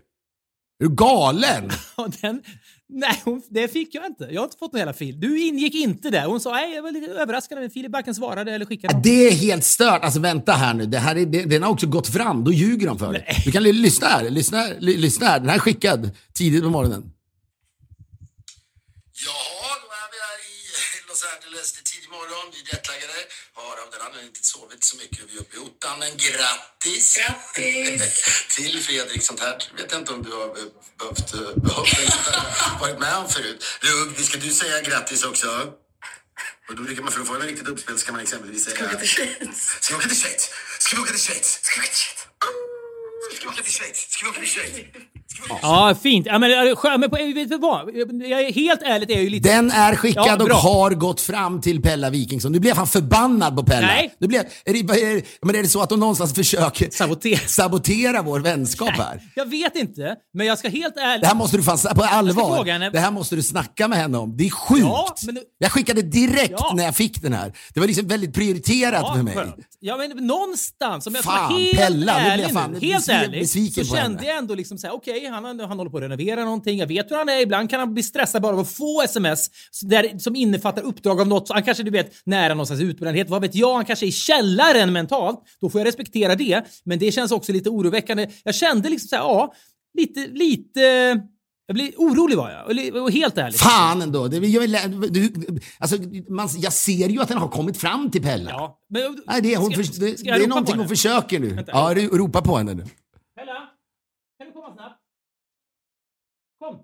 Är 0.79 0.85
du 0.87 0.95
galen? 0.95 1.71
Den, 2.21 2.43
nej, 2.89 3.21
hon, 3.25 3.41
det 3.49 3.67
fick 3.67 3.95
jag 3.95 4.05
inte. 4.05 4.23
Jag 4.31 4.41
har 4.41 4.45
inte 4.45 4.57
fått 4.57 4.73
någon 4.73 4.79
hela 4.79 4.93
film. 4.93 5.19
Du 5.19 5.41
ingick 5.41 5.75
inte 5.75 6.09
där. 6.09 6.25
Hon 6.25 6.39
sa, 6.39 6.51
nej, 6.51 6.75
jag 6.75 6.83
var 6.83 6.91
lite 6.91 7.11
överraskad, 7.11 7.57
men 7.59 7.69
Filip 7.69 7.91
varken 7.91 8.15
svarade 8.15 8.51
eller 8.51 8.65
skickade. 8.65 8.93
Ja, 8.93 8.99
Det 9.03 9.27
är 9.27 9.31
helt 9.31 9.63
stört. 9.65 10.03
Alltså 10.03 10.19
vänta 10.19 10.51
här 10.53 10.73
nu. 10.73 10.85
Det 10.85 10.99
här 10.99 11.15
är, 11.15 11.25
det, 11.25 11.43
den 11.43 11.63
har 11.63 11.69
också 11.69 11.87
gått 11.87 12.07
fram. 12.07 12.43
Då 12.43 12.51
ljuger 12.51 12.87
de 12.87 12.99
för 12.99 13.13
dig. 13.13 13.41
Du 13.45 13.51
kan 13.51 13.63
lyssna 13.63 14.07
här. 14.07 14.29
Lyssna, 14.29 14.67
lyssna 14.79 15.27
här. 15.27 15.39
Den 15.39 15.49
här 15.49 15.55
är 15.55 15.59
skickad 15.59 16.11
tidigt 16.33 16.63
på 16.63 16.69
morgonen. 16.69 17.03
Jaha, 19.25 19.71
då 19.83 19.87
är 20.01 20.07
vi 20.13 20.17
här 20.27 20.37
i 20.51 20.55
Los 21.09 21.21
Angeles. 21.33 21.67
Det 21.73 21.79
är 21.83 21.87
tidig 21.93 22.09
morgon. 22.17 22.45
Vi 22.53 22.59
är 22.63 22.67
jetlaggade. 22.75 23.19
Har 23.63 23.77
av 23.83 23.89
den 23.91 24.01
anledningen 24.01 24.27
inte 24.27 24.47
sovit 24.47 24.83
så 24.83 24.95
mycket. 24.97 25.19
Vi 25.29 25.37
är 25.37 25.41
uppe 25.41 25.55
i 25.57 25.59
ottan. 25.59 25.99
Men 25.99 26.11
grattis! 26.17 27.17
Grattis! 27.17 28.47
Till 28.55 28.83
Fredrik. 28.83 29.23
Sånt 29.23 29.39
här 29.39 29.55
vet 29.77 29.91
jag 29.91 30.01
inte 30.01 30.13
om 30.13 30.23
du 30.23 30.31
har 30.31 30.47
eh, 30.47 30.53
behövt, 30.99 31.33
eh, 31.33 31.39
behövt 31.55 32.81
varit 32.81 32.99
med 32.99 33.17
om 33.17 33.29
förut. 33.29 33.65
Du, 34.17 34.23
ska 34.23 34.37
du 34.37 34.53
säga 34.53 34.81
grattis 34.81 35.23
också? 35.23 35.47
Och 36.69 36.75
då 36.75 36.83
brukar 36.83 37.03
man, 37.03 37.11
för 37.11 37.21
att 37.21 37.27
få 37.27 37.33
en 37.33 37.41
riktigt 37.41 37.67
uppspel 37.67 37.99
ska 37.99 38.11
man 38.11 38.21
exempelvis 38.21 38.63
säga... 38.63 38.75
Ska 38.75 38.83
vi 38.83 38.89
åka 38.89 38.99
till 38.99 39.09
Schweiz? 39.09 39.77
Ska 39.81 39.93
vi 39.93 39.99
åka 39.99 40.07
till 40.07 40.17
Schweiz? 40.17 40.49
Ska 40.79 40.95
vi 40.95 41.01
åka 41.01 41.11
till 41.11 41.21
Schweiz? 41.21 41.59
Ska 41.63 41.75
vi 41.75 41.81
åka 41.81 41.87
till 41.87 41.99
Schweiz? 41.99 42.72
Ska 43.35 43.45
vi 43.45 43.53
åka 43.53 43.63
till 43.63 43.71
Schweiz? 43.71 43.97
Ska 44.09 44.25
vi 44.25 44.29
åka 44.31 44.39
till 44.39 44.49
Schweiz? 44.49 44.69
Ska 44.71 44.79
vi 44.79 44.89
åka 44.89 44.99
till 44.99 45.37
Schweiz? 45.37 45.59
Ja, 45.61 45.95
fint. 46.03 46.25
Ja, 46.25 46.39
men, 46.39 46.51
äh, 46.67 46.97
men 46.99 47.09
på- 47.09 47.15
vet 47.15 47.49
du 47.49 47.57
vad? 47.57 47.95
Jag 48.29 48.41
är 48.41 48.53
helt 48.53 48.81
ärligt 48.81 49.09
är 49.09 49.13
jag 49.13 49.23
ju 49.23 49.29
lite... 49.29 49.49
Den 49.49 49.71
är 49.71 49.95
skickad 49.95 50.25
Ja, 50.41 50.43
och 50.43 50.49
har 50.49 50.91
gått 50.91 51.21
fram 51.21 51.61
till 51.61 51.81
Pella 51.81 52.09
Wikingsson. 52.09 52.51
Nu 52.51 52.59
blev 52.59 52.75
han 52.75 52.87
förbannad 52.87 53.55
på 53.55 53.63
Pella. 53.63 53.87
Nej. 53.87 54.13
Nu 54.19 54.27
blev, 54.27 54.41
är, 54.65 54.73
det, 54.73 54.79
är, 54.79 55.45
men 55.45 55.55
är 55.55 55.61
det 55.63 55.69
så 55.69 55.81
att 55.81 55.89
de 55.89 55.99
någonstans 55.99 56.33
försöker 56.33 56.89
Sabotera. 56.89 57.39
sabotera 57.47 58.21
vår 58.21 58.39
vänskap 58.39 58.89
här? 58.89 59.21
Jag 59.35 59.45
vet 59.49 59.75
inte, 59.75 60.15
men 60.33 60.47
jag 60.47 60.59
ska 60.59 60.69
helt 60.69 60.97
ärligt... 60.97 61.21
Det 61.21 61.27
här 61.27 61.35
måste 61.35 61.57
du 61.57 61.63
fan, 61.63 61.77
på 61.95 62.03
allvar. 62.03 62.89
Det 62.91 62.99
här 62.99 63.11
måste 63.11 63.35
du 63.35 63.43
snacka 63.43 63.87
med 63.87 63.97
henne 63.97 64.17
om. 64.17 64.37
Det 64.37 64.45
är 64.45 64.49
sjukt. 64.51 64.81
Ja, 64.85 65.15
men 65.25 65.37
Jag 65.57 65.71
skickade 65.71 66.01
direkt 66.01 66.53
Ja. 66.57 66.73
när 66.75 66.83
jag 66.83 66.95
fick 66.95 67.21
den 67.21 67.33
här. 67.33 67.53
Det 67.73 67.79
var 67.79 67.87
liksom 67.87 68.07
väldigt 68.07 68.33
prioriterat 68.33 69.01
Ja, 69.03 69.13
för 69.15 69.23
mig. 69.23 69.33
skönt. 69.35 69.55
Ja, 69.79 69.97
men 69.97 70.27
någonstans, 70.27 71.07
om 71.07 71.15
jag 71.15 71.23
ska 71.23 71.33
Fan, 71.33 71.53
vara 71.53 71.59
helt 71.61 71.77
Pella, 71.77 71.95
nu 71.95 72.03
blir 72.23 72.31
jag 72.31 72.39
ärlig 72.39 72.53
fan 72.53 72.71
nu, 72.71 72.79
helt 72.87 73.05
ärlig, 73.13 73.41
besviken 73.41 73.85
så 73.85 73.95
kände 73.95 74.25
jag 74.25 74.37
ändå 74.37 74.55
liksom 74.55 74.77
såhär, 74.77 74.93
okej, 74.95 75.25
han, 75.25 75.59
han 75.59 75.77
håller 75.77 75.91
på 75.91 75.97
att 75.97 76.03
renovera 76.03 76.43
någonting, 76.43 76.77
jag 76.79 76.87
vet 76.87 77.11
hur 77.11 77.15
han 77.15 77.29
är, 77.29 77.41
ibland 77.41 77.69
kan 77.69 77.79
han 77.79 77.93
bli 77.93 78.03
stressad 78.03 78.41
bara 78.41 78.53
av 78.53 78.59
att 78.59 78.71
få 78.71 79.01
sms 79.01 79.49
där, 79.81 80.17
som 80.19 80.35
innefattar 80.35 80.81
uppdrag 80.81 81.21
av 81.21 81.27
något, 81.27 81.47
så 81.47 81.53
han 81.53 81.63
kanske 81.63 81.83
du 81.83 81.91
vet, 81.91 82.11
nära 82.25 82.53
någonstans 82.53 82.81
utbrändhet, 82.81 83.29
vad 83.29 83.41
vet 83.41 83.55
jag, 83.55 83.75
han 83.75 83.85
kanske 83.85 84.05
är 84.05 84.07
i 84.07 84.11
källaren 84.11 84.93
mentalt, 84.93 85.39
då 85.61 85.69
får 85.69 85.81
jag 85.81 85.87
respektera 85.87 86.35
det, 86.35 86.63
men 86.83 86.99
det 86.99 87.11
känns 87.11 87.31
också 87.31 87.51
lite 87.51 87.69
oroväckande. 87.69 88.27
Jag 88.43 88.55
kände 88.55 88.89
liksom 88.89 89.07
såhär, 89.07 89.23
ja, 89.23 89.53
lite, 89.97 90.27
lite, 90.27 90.81
jag 91.65 91.75
blir 91.75 91.91
orolig 91.97 92.37
var 92.37 92.49
jag, 92.51 93.03
och, 93.03 93.11
helt 93.11 93.37
ärligt. 93.37 93.59
Fan 93.61 94.01
ändå. 94.01 94.27
Det, 94.27 94.37
jag, 94.37 94.91
du, 95.13 95.33
alltså, 95.79 95.97
man, 96.29 96.49
jag 96.57 96.73
ser 96.73 97.09
ju 97.09 97.21
att 97.21 97.27
den 97.27 97.37
har 97.37 97.47
kommit 97.47 97.77
fram 97.77 98.11
till 98.11 98.21
Pella. 98.21 98.49
Ja, 98.49 98.79
men, 98.89 99.21
Nej, 99.27 99.41
det 99.41 99.53
är, 99.53 99.57
hon 99.57 99.71
ska, 99.71 99.83
för, 99.83 99.99
det, 99.99 100.17
ska 100.17 100.29
det 100.31 100.43
är 100.43 100.47
någonting 100.47 100.77
hon 100.77 100.87
försöker 100.87 101.39
nu. 101.39 101.49
Vänta. 101.49 101.71
ja, 101.71 101.93
ro- 101.95 102.17
ropa 102.17 102.41
på 102.41 102.57
henne 102.57 102.73
nu. 102.73 102.83
Pella, 103.35 103.53
kan 104.37 104.47
du 104.47 104.53
komma 104.53 104.73
snabbt? 104.75 104.99
Kom. 106.63 106.83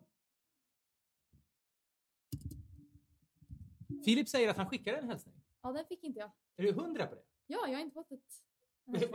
Filip 4.05 4.29
säger 4.29 4.49
att 4.49 4.57
han 4.57 4.65
skickar 4.69 4.93
en 4.93 5.09
hälsning. 5.09 5.35
Ja, 5.63 5.71
den 5.71 5.85
fick 5.89 6.03
inte 6.03 6.19
jag. 6.19 6.29
Är 6.57 6.63
du 6.63 6.71
hundra 6.81 7.05
på 7.05 7.15
det? 7.15 7.21
Ja, 7.47 7.59
jag 7.67 7.73
har 7.73 7.81
inte 7.81 7.93
fått 7.93 8.11
ett 8.11 8.19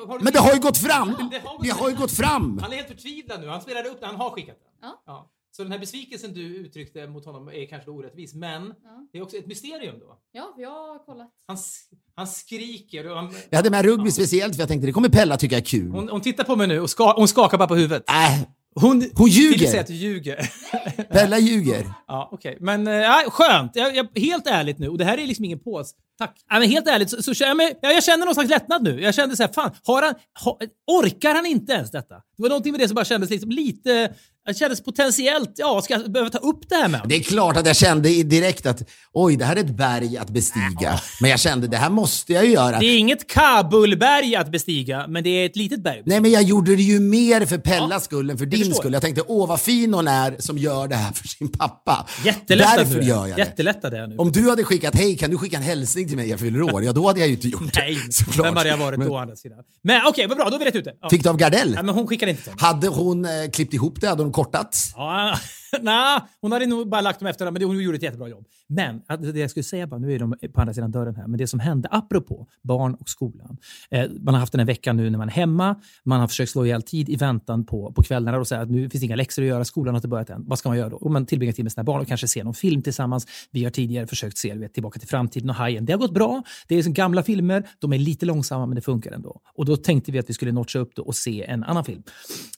Har 0.09 0.19
du- 0.19 0.25
Men 0.25 0.33
det 0.33 0.39
har 0.39 0.55
ju 0.55 0.61
gått 0.61 0.79
fram! 0.79 1.09
Det 1.31 1.39
har 1.39 1.57
gått 1.57 1.63
Det 1.65 1.71
har 1.71 1.91
ju 1.91 1.97
gått 1.97 2.13
fram! 2.13 2.59
Han 2.59 2.73
är 2.73 2.77
helt 2.77 2.89
förtvivlad 2.89 3.41
nu. 3.41 3.49
Han 3.49 3.61
spelade 3.61 3.89
upp 3.89 4.01
det. 4.01 4.07
Han 4.07 4.17
har 4.17 4.31
skickat 4.31 4.57
den. 4.81 4.91
Ja. 5.07 5.31
Så 5.51 5.63
den 5.63 5.73
här 5.73 5.79
besvikelsen 5.79 6.33
du 6.33 6.57
uttryckte 6.57 7.07
mot 7.07 7.25
honom 7.25 7.49
är 7.49 7.67
kanske 7.67 7.91
då 7.91 7.97
orättvis, 7.97 8.35
men 8.35 8.75
Ja. 8.85 9.07
det 9.13 9.19
är 9.19 9.23
också 9.23 9.37
ett 9.37 9.47
mysterium 9.47 9.99
då. 9.99 10.19
Ja, 10.33 10.53
för 10.55 10.63
jag 10.63 10.71
har 10.71 11.05
kollat. 11.05 11.31
Han, 11.47 11.55
s- 11.57 11.89
han 12.15 12.27
skriker 12.27 13.11
och 13.11 13.17
han, 13.17 13.35
Jag 13.51 13.57
hade 13.59 13.71
med 13.71 13.85
rugby 13.85 14.11
speciellt 14.11 14.55
för 14.55 14.63
jag 14.63 14.69
tänkte 14.69 14.87
det 14.87 14.93
kommer 14.93 15.09
Pella 15.09 15.37
tycka 15.37 15.57
är 15.57 15.61
kul. 15.65 15.91
hon, 15.91 16.09
hon 16.09 16.21
tittar 16.21 16.45
på 16.45 16.57
mig 16.57 16.67
nu 16.67 16.81
och 16.81 16.91
ska, 16.91 17.13
hon 17.17 17.29
skakar 17.29 17.59
bara 17.59 17.69
på 17.69 17.75
huvudet. 17.77 18.05
Äh, 18.11 18.43
Hon, 18.75 19.11
Hon 19.15 19.29
ljuger. 19.29 19.53
Filip 19.53 19.69
säger 19.69 19.81
att 19.81 19.87
du 19.87 19.95
ljuger. 19.95 20.51
Pella 21.11 21.39
ljuger. 21.39 21.95
Ja, 22.07 22.29
okej. 22.33 22.57
Men 22.61 22.87
äh, 22.87 23.31
skönt. 23.31 23.77
Jag, 23.77 23.97
jag, 23.97 24.09
helt 24.15 24.47
ärligt 24.47 24.79
nu, 24.79 24.89
och 24.89 24.99
det 24.99 25.05
här 25.05 25.19
är 25.19 25.27
liksom 25.27 25.45
ingen 25.45 25.59
pås. 25.59 25.95
Tack. 26.19 26.37
Ja, 26.49 26.59
men 26.59 26.69
helt 26.69 26.89
ärligt 26.89 27.11
så, 27.11 27.23
så 27.23 27.45
jag, 27.45 27.61
jag 27.81 28.05
känner 28.05 28.25
någon 28.25 28.35
slags 28.35 28.51
lättnad 28.51 28.83
nu. 28.83 29.01
Jag 29.01 29.15
kände 29.15 29.37
så 29.37 29.43
här, 29.43 29.53
fan, 29.53 29.71
har 29.87 30.03
han, 30.03 30.15
ha, 30.45 30.59
orkar 30.87 31.35
han 31.35 31.47
inte 31.47 31.73
ens 31.73 31.91
detta? 31.91 32.15
Det 32.15 32.43
var 32.43 32.49
någonting 32.49 32.73
med 32.73 32.81
det 32.81 32.89
som 32.89 32.95
bara 32.95 33.05
kändes 33.05 33.31
liksom 33.31 33.51
lite, 33.51 34.15
det 34.47 34.55
kändes 34.55 34.85
potentiellt, 34.85 35.51
ja, 35.57 35.81
ska 35.83 35.95
jag 35.95 36.13
behöva 36.13 36.31
ta 36.31 36.39
upp 36.39 36.69
det 36.69 36.75
här 36.75 36.89
med? 36.89 37.01
Det 37.09 37.15
är 37.17 37.23
klart 37.23 37.57
att 37.57 37.67
jag 37.67 37.77
kände 37.77 38.23
direkt 38.23 38.67
att 38.67 38.83
oj, 39.13 39.37
det 39.37 39.45
här 39.45 39.57
är 39.57 39.61
ett 39.61 39.77
berg 39.77 40.17
att 40.19 40.31
bestiga. 40.31 41.01
Men 41.21 41.31
jag 41.31 41.41
kände 41.41 41.67
det 41.67 41.77
här 41.77 41.91
måste 41.91 42.33
jag 42.33 42.45
ju 42.45 42.53
göra. 42.53 42.79
Det 42.79 42.87
är 42.87 42.99
inget 42.99 43.31
Kabulberg 43.31 44.37
att 44.37 44.53
bestiga, 44.53 45.07
men 45.09 45.25
det 45.25 45.31
är 45.31 45.47
ett 45.47 45.57
litet 45.57 45.83
berg. 45.83 46.03
Nej, 46.07 46.21
men 46.21 46.31
jag 46.31 46.43
gjorde 46.43 46.77
det 46.77 46.83
ju 46.83 47.01
mer 47.01 47.47
för 47.47 47.59
Pellas 47.59 48.05
skull 48.05 48.31
än 48.31 48.39
för 48.39 48.47
din 48.47 48.75
skull. 48.75 48.93
Jag 48.93 49.03
tänkte, 49.03 49.23
åh 49.27 49.49
vad 49.49 49.61
fin 49.61 49.95
hon 49.95 50.09
är 50.09 50.37
som 50.39 50.59
gör 50.59 50.89
det 50.89 50.95
här 50.97 51.13
för 51.13 51.29
sin 51.29 51.49
pappa. 51.49 52.07
Jättelättad 52.25 52.79
Därför 52.79 53.01
nu. 53.01 53.07
gör 53.07 53.27
jag 53.27 53.37
det. 53.37 53.43
Jättelättad 53.43 53.95
jag 53.95 54.09
nu. 54.09 54.17
Om 54.17 54.33
du 54.33 54.51
hade 54.51 54.65
skickat, 54.65 54.95
hej 54.95 55.17
kan 55.17 55.31
du 55.31 55.39
skicka 55.39 55.57
en 55.57 55.63
hälsning 55.63 56.09
till 56.09 56.17
mig, 56.17 56.29
jag 56.29 56.41
fyller 56.41 56.63
år. 56.63 56.85
Ja, 56.85 56.93
då 56.93 57.07
hade 57.07 57.21
jag 57.21 57.29
ju 57.29 57.35
inte 57.35 57.49
gjort 57.49 57.77
Nej, 57.77 57.99
det. 58.07 58.13
såklart. 58.13 58.47
vem 58.47 58.57
hade 58.57 58.69
jag 58.69 58.77
varit 58.77 58.99
Men 58.99 59.09
då 59.09 59.15
å 59.15 59.19
andra 59.19 59.37
sidan? 59.37 59.59
Men 59.83 60.01
okej, 60.07 60.27
vad 60.27 60.37
bra, 60.37 60.45
då 60.47 60.51
har 60.53 60.59
vi 60.59 60.65
rätt 60.65 60.75
ut 60.75 60.85
det. 60.85 60.95
Ja. 61.01 61.11
Fick 61.11 61.23
du 61.23 61.29
av 61.29 61.37
Gardell? 61.37 61.71
Nej, 61.75 61.83
men 61.85 61.95
hon 61.95 62.07
skickade 62.07 62.31
inte 62.31 62.43
sånt. 62.45 62.61
Hade 62.61 62.89
hon 62.89 63.25
eh, 63.25 63.31
klippt 63.53 63.75
ihop 63.75 64.01
det? 64.01 64.09
Hade 64.09 64.23
hon 64.23 64.33
kortat? 64.35 64.75
Ja, 64.99 65.39
nej, 65.83 66.21
hon 66.41 66.53
hade 66.53 66.67
nog 66.67 66.89
bara 66.89 67.01
lagt 67.01 67.21
dem 67.21 67.29
efter 67.29 67.51
men 67.51 67.63
hon 67.63 67.83
gjorde 67.83 67.97
ett 67.97 68.03
jättebra 68.03 68.29
jobb. 68.29 68.47
Men 68.67 69.03
det 69.33 69.39
jag 69.41 69.51
skulle 69.51 69.65
säga 69.65 69.87
bara, 69.87 69.99
nu 70.01 70.13
är 70.13 70.19
de 70.19 70.35
på 70.53 70.61
andra 70.61 70.75
sidan 70.75 70.91
dörren 70.91 71.17
här, 71.17 71.27
men 71.27 71.39
det 71.39 71.47
som 71.47 71.61
hände 71.61 71.89
apropå 71.91 72.47
barn 72.63 72.95
och 72.95 73.09
skolan. 73.09 73.57
Eh, 73.91 74.11
man 74.21 74.35
har 74.35 74.41
haft 74.41 74.53
den 74.53 74.59
här 74.59 74.67
veckan 74.67 74.97
nu 74.97 75.11
när 75.11 75.19
man 75.19 75.29
är 75.29 75.33
hemma, 75.33 75.77
man 76.05 76.21
har 76.21 76.29
försökt 76.29 76.51
slå 76.51 76.67
ihjäl 76.67 76.83
tid 76.83 77.09
i 77.09 77.17
väntan 77.17 77.67
på, 77.67 77.93
på 77.93 78.03
kvällarna 78.03 78.39
och 78.39 78.49
säga 78.49 78.61
att 78.61 78.71
nu 78.71 78.91
finns 78.91 79.01
det 79.01 79.07
inga 79.07 79.17
läxor 79.17 79.43
att 79.43 79.49
göra, 79.49 79.65
skolan 79.65 79.95
har 79.95 79.99
inte 79.99 80.09
börjat 80.09 80.31
än. 80.31 80.45
Vad 80.47 80.59
ska 80.59 80.69
man 80.69 80.79
göra 80.79 80.89
då? 80.89 80.97
Och 80.97 81.11
man 81.11 81.27
tillbringar 81.27 81.53
tid 81.53 81.65
med 81.65 81.73
sina 81.73 81.85
barn 81.85 82.01
och 82.01 82.09
kanske 82.09 82.29
ser 82.29 82.45
någon 82.45 82.55
film 82.55 82.83
tillsammans. 82.83 83.27
Vi 83.51 83.65
har 83.65 83.71
tidigare 83.71 84.07
försökt 84.07 84.39
se 84.39 84.55
du 84.55 84.61
vet, 84.61 84.75
Tillbaka 84.75 84.99
till 84.99 85.09
framtiden 85.09 85.51
och 85.51 85.57
Hajen. 85.57 85.85
Det 85.85 85.93
har 85.93 86.01
gått 86.01 86.15
bra. 86.15 86.43
Det 86.69 86.75
är 86.75 86.83
som 86.83 86.95
gamla 86.95 87.23
filmer, 87.23 87.69
de 87.79 87.93
är 87.93 87.99
lite 87.99 88.27
långsamma 88.27 88.67
men 88.67 88.77
det 88.77 88.83
funkar 88.83 89.13
ändå. 89.13 89.41
Och 89.55 89.65
då 89.65 89.77
tänkte 89.77 90.13
vi 90.13 90.19
att 90.19 90.31
vi 90.31 90.35
skulle 90.35 90.53
notcha 90.53 90.79
upp 90.79 90.97
det 90.97 91.03
och 91.03 91.17
se 91.17 91.45
en 91.45 91.65
annan 91.65 91.85
film. 91.85 92.03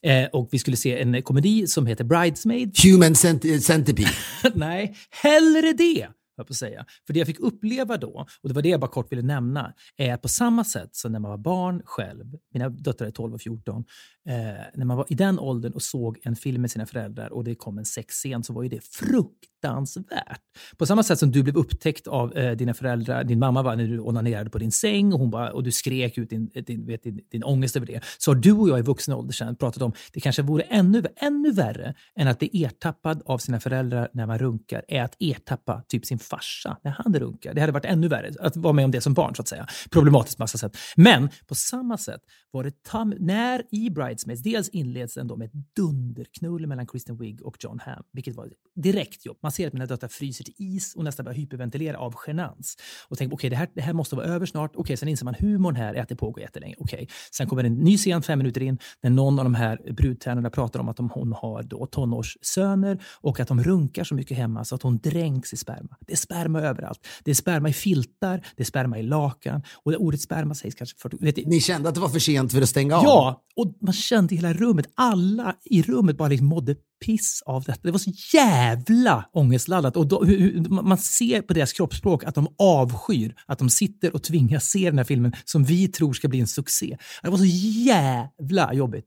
Eh, 0.03 0.25
och 0.33 0.49
vi 0.53 0.59
skulle 0.59 0.77
se 0.77 1.03
en 1.03 1.23
komedi 1.23 1.67
som 1.67 1.87
heter 1.87 2.05
Bridesmaid 2.05 2.77
Human 2.85 3.06
cent- 3.15 3.61
centipede. 3.63 4.09
Nej, 4.55 4.95
hellre 5.23 5.73
det. 5.73 6.07
Jag 6.37 6.47
på 6.47 6.53
att 6.53 6.57
säga. 6.57 6.85
För 7.07 7.13
det 7.13 7.19
jag 7.19 7.27
fick 7.27 7.41
uppleva 7.41 7.97
då, 7.97 8.27
och 8.43 8.49
det 8.49 8.55
var 8.55 8.63
det 8.63 8.69
jag 8.69 8.81
bara 8.81 8.91
kort 8.91 9.13
ville 9.13 9.23
nämna, 9.23 9.73
är 9.97 10.15
att 10.15 10.23
på 10.23 10.29
samma 10.29 10.65
sätt 10.65 10.97
som 10.97 11.13
när 11.13 11.19
man 11.19 11.31
var 11.31 11.39
barn 11.39 11.83
själv, 11.85 12.25
mina 12.53 12.69
döttrar 12.69 13.07
är 13.07 13.11
12 13.11 13.35
och 13.35 13.41
14, 13.41 13.85
eh, 14.29 14.35
när 14.75 14.85
man 14.85 14.97
var 14.97 15.07
i 15.09 15.15
den 15.15 15.39
åldern 15.39 15.73
och 15.73 15.83
såg 15.83 16.19
en 16.23 16.37
film 16.37 16.63
med 16.63 16.71
sina 16.71 16.87
föräldrar 16.87 17.33
och 17.33 17.45
det 17.45 17.55
kom 17.55 17.79
en 17.79 17.85
sexscen 17.85 18.45
så 18.45 18.53
var 18.53 18.63
ju 18.63 18.69
det 18.69 18.85
fruktansvärt. 18.85 20.41
På 20.77 20.87
samma 20.87 21.03
sätt 21.03 21.19
som 21.19 21.33
du 21.33 21.43
blev 21.43 21.57
upptäckt 21.57 22.07
av 22.07 22.37
eh, 22.37 22.57
dina 22.57 22.75
föräldrar, 22.75 23.25
din 23.25 23.39
mamma 23.39 23.63
var 23.63 23.77
när 23.77 23.87
du 23.87 24.01
onanerade 24.01 24.51
på 24.51 24.59
din 24.59 24.73
säng 24.73 25.13
och, 25.13 25.19
hon 25.19 25.31
bara, 25.31 25.53
och 25.53 25.63
du 25.63 25.73
skrek 25.73 26.19
ut 26.19 26.31
din, 26.31 26.51
eh, 26.55 26.65
din, 26.65 26.87
vet, 26.87 27.03
din, 27.03 27.21
din 27.31 27.45
ångest 27.45 27.77
över 27.77 27.87
det, 27.87 28.01
så 28.19 28.31
har 28.31 28.37
du 28.37 28.53
och 28.53 28.69
jag 28.69 28.79
i 28.79 28.83
vuxen 28.83 29.15
ålder 29.15 29.33
sedan 29.33 29.57
pratat 29.57 29.83
om 29.83 29.93
det 30.13 30.21
kanske 30.21 30.43
vore 30.43 30.63
ännu, 30.63 31.03
ännu 31.17 31.53
värre 31.53 31.95
än 32.17 32.29
att 32.29 32.39
bli 32.39 32.65
ertappad 32.65 33.23
av 33.27 33.39
sina 33.39 33.61
föräldrar 33.61 34.09
när 34.13 34.27
man 34.27 34.39
runkar, 34.39 34.85
är 34.89 35.03
att 35.03 35.17
ertappa 35.19 35.83
typ 35.89 36.07
sin 36.07 36.19
farsa 36.31 36.77
när 36.83 36.91
han 36.91 37.15
runkar. 37.15 37.55
Det 37.55 37.61
hade 37.61 37.73
varit 37.73 37.85
ännu 37.85 38.09
värre 38.09 38.33
att 38.41 38.57
vara 38.57 38.73
med 38.73 38.85
om 38.85 38.91
det 38.91 39.01
som 39.01 39.15
barn, 39.15 39.35
så 39.35 39.43
att 39.43 39.49
säga. 39.49 39.67
Problematiskt 39.91 40.37
på 40.37 40.43
massa 40.43 40.59
sätt. 40.59 40.77
Men 40.97 41.29
på 41.47 41.55
samma 41.55 41.99
sätt 41.99 42.21
var 42.51 42.65
det 42.65 42.83
tam- 42.89 43.17
när 43.19 43.63
i 43.71 43.91
Bridesmaids, 43.91 44.43
dels 44.43 44.69
inleds 44.69 45.15
den 45.15 45.27
då 45.27 45.37
med 45.37 45.47
ett 45.47 45.77
dunderknull 45.77 46.67
mellan 46.67 46.87
Kristen 46.87 47.17
Wiig 47.17 47.43
och 47.43 47.57
John 47.61 47.79
Hamm, 47.83 48.03
vilket 48.13 48.37
var 48.37 48.49
direkt 48.75 49.27
jobb. 49.27 49.39
Man 49.43 49.53
ser 49.53 49.67
att 49.67 49.73
mina 49.73 49.87
döttrar 49.87 50.09
fryser 50.09 50.45
till 50.45 50.55
is 50.59 50.95
och 50.95 51.05
nästan 51.05 51.25
börjar 51.25 51.37
hyperventilera 51.37 51.99
av 51.99 52.15
genans. 52.27 52.77
Och 53.09 53.19
tänker, 53.19 53.37
okej, 53.37 53.51
det, 53.51 53.57
här, 53.57 53.69
det 53.75 53.83
här 53.83 53.93
måste 53.93 54.17
vara 54.17 54.27
över 54.27 54.47
snart. 54.47 54.73
Okej, 54.75 54.97
sen 54.97 55.09
inser 55.09 55.25
man 55.25 55.35
humorn 55.39 55.77
här 55.77 55.95
är 55.95 56.03
att 56.03 56.09
det 56.09 56.17
pågår 56.17 56.41
jättelänge. 56.41 56.75
Okej, 56.79 57.09
sen 57.33 57.49
kommer 57.49 57.65
en 57.65 57.75
ny 57.75 57.97
scen 57.97 58.23
fem 58.23 58.39
minuter 58.39 58.63
in 58.63 58.79
när 59.03 59.11
någon 59.11 59.39
av 59.39 59.45
de 59.45 59.55
här 59.55 59.93
brudtärnorna 59.93 60.51
pratar 60.51 60.81
om 60.81 60.89
att 60.89 60.97
de, 60.97 61.11
hon 61.11 61.33
har 61.33 61.63
då 61.63 61.87
tonårssöner 61.87 63.03
och 63.21 63.41
att 63.41 63.49
de 63.49 63.63
runkar 63.63 64.05
så 64.05 64.15
mycket 64.15 64.37
hemma 64.37 64.65
så 64.65 64.75
att 64.75 64.83
hon 64.83 64.99
dränks 64.99 65.53
i 65.53 65.57
sperma. 65.57 65.97
Det 66.01 66.16
är 66.17 66.19
sperma 66.19 66.61
överallt. 66.61 67.07
Det 67.25 67.31
är 67.31 67.35
sperma 67.35 67.69
i 67.69 67.73
filtar, 67.73 68.47
det 68.57 68.63
är 68.63 68.65
sperma 68.65 68.99
i 68.99 69.03
lakan 69.03 69.63
och 69.85 69.91
det 69.93 69.97
ordet 69.97 70.21
sperma 70.21 70.55
sägs 70.55 70.75
kanske 70.75 70.99
40... 70.99 71.17
Vet, 71.21 71.47
Ni 71.47 71.61
kände 71.61 71.89
att 71.89 71.95
det 71.95 72.01
var 72.01 72.09
för 72.09 72.19
sent 72.19 72.53
för 72.53 72.63
att 72.63 72.69
stänga 72.69 72.97
av? 72.97 73.05
Ja, 73.05 73.43
och 73.57 73.75
man 73.81 73.93
kände 73.93 74.35
i 74.35 74.37
hela 74.37 74.53
rummet, 74.53 74.87
alla 74.95 75.57
i 75.65 75.83
rummet 75.83 76.17
bara 76.17 76.29
liksom 76.29 76.47
mådde 76.47 76.77
piss 77.05 77.43
av 77.47 77.63
detta. 77.65 77.81
Det 77.83 77.91
var 77.91 77.99
så 77.99 78.13
jävla 78.35 79.25
ångestladdat. 79.33 79.97
Och 79.97 80.07
då, 80.07 80.25
hur, 80.25 80.39
hur- 80.39 80.69
man 80.69 80.99
ser 80.99 81.43
på 81.43 81.55
deras 81.55 81.73
kroppsspråk 81.73 82.25
att 82.25 82.35
de 82.35 82.49
avskyr 82.59 83.35
att 83.47 83.59
de 83.59 83.71
sitter 83.71 84.15
och 84.15 84.23
tvingas 84.23 84.65
se 84.65 84.91
den 84.91 84.99
här 84.99 85.05
filmen 85.05 85.33
som 85.45 85.65
vi 85.65 85.89
tror 85.89 86.13
ska 86.13 86.29
bli 86.29 86.41
en 86.41 86.47
succé. 86.47 86.97
Det 87.23 87.31
var 87.31 87.39
så 87.39 87.45
jävla 87.45 88.75
jobbigt. 88.75 89.07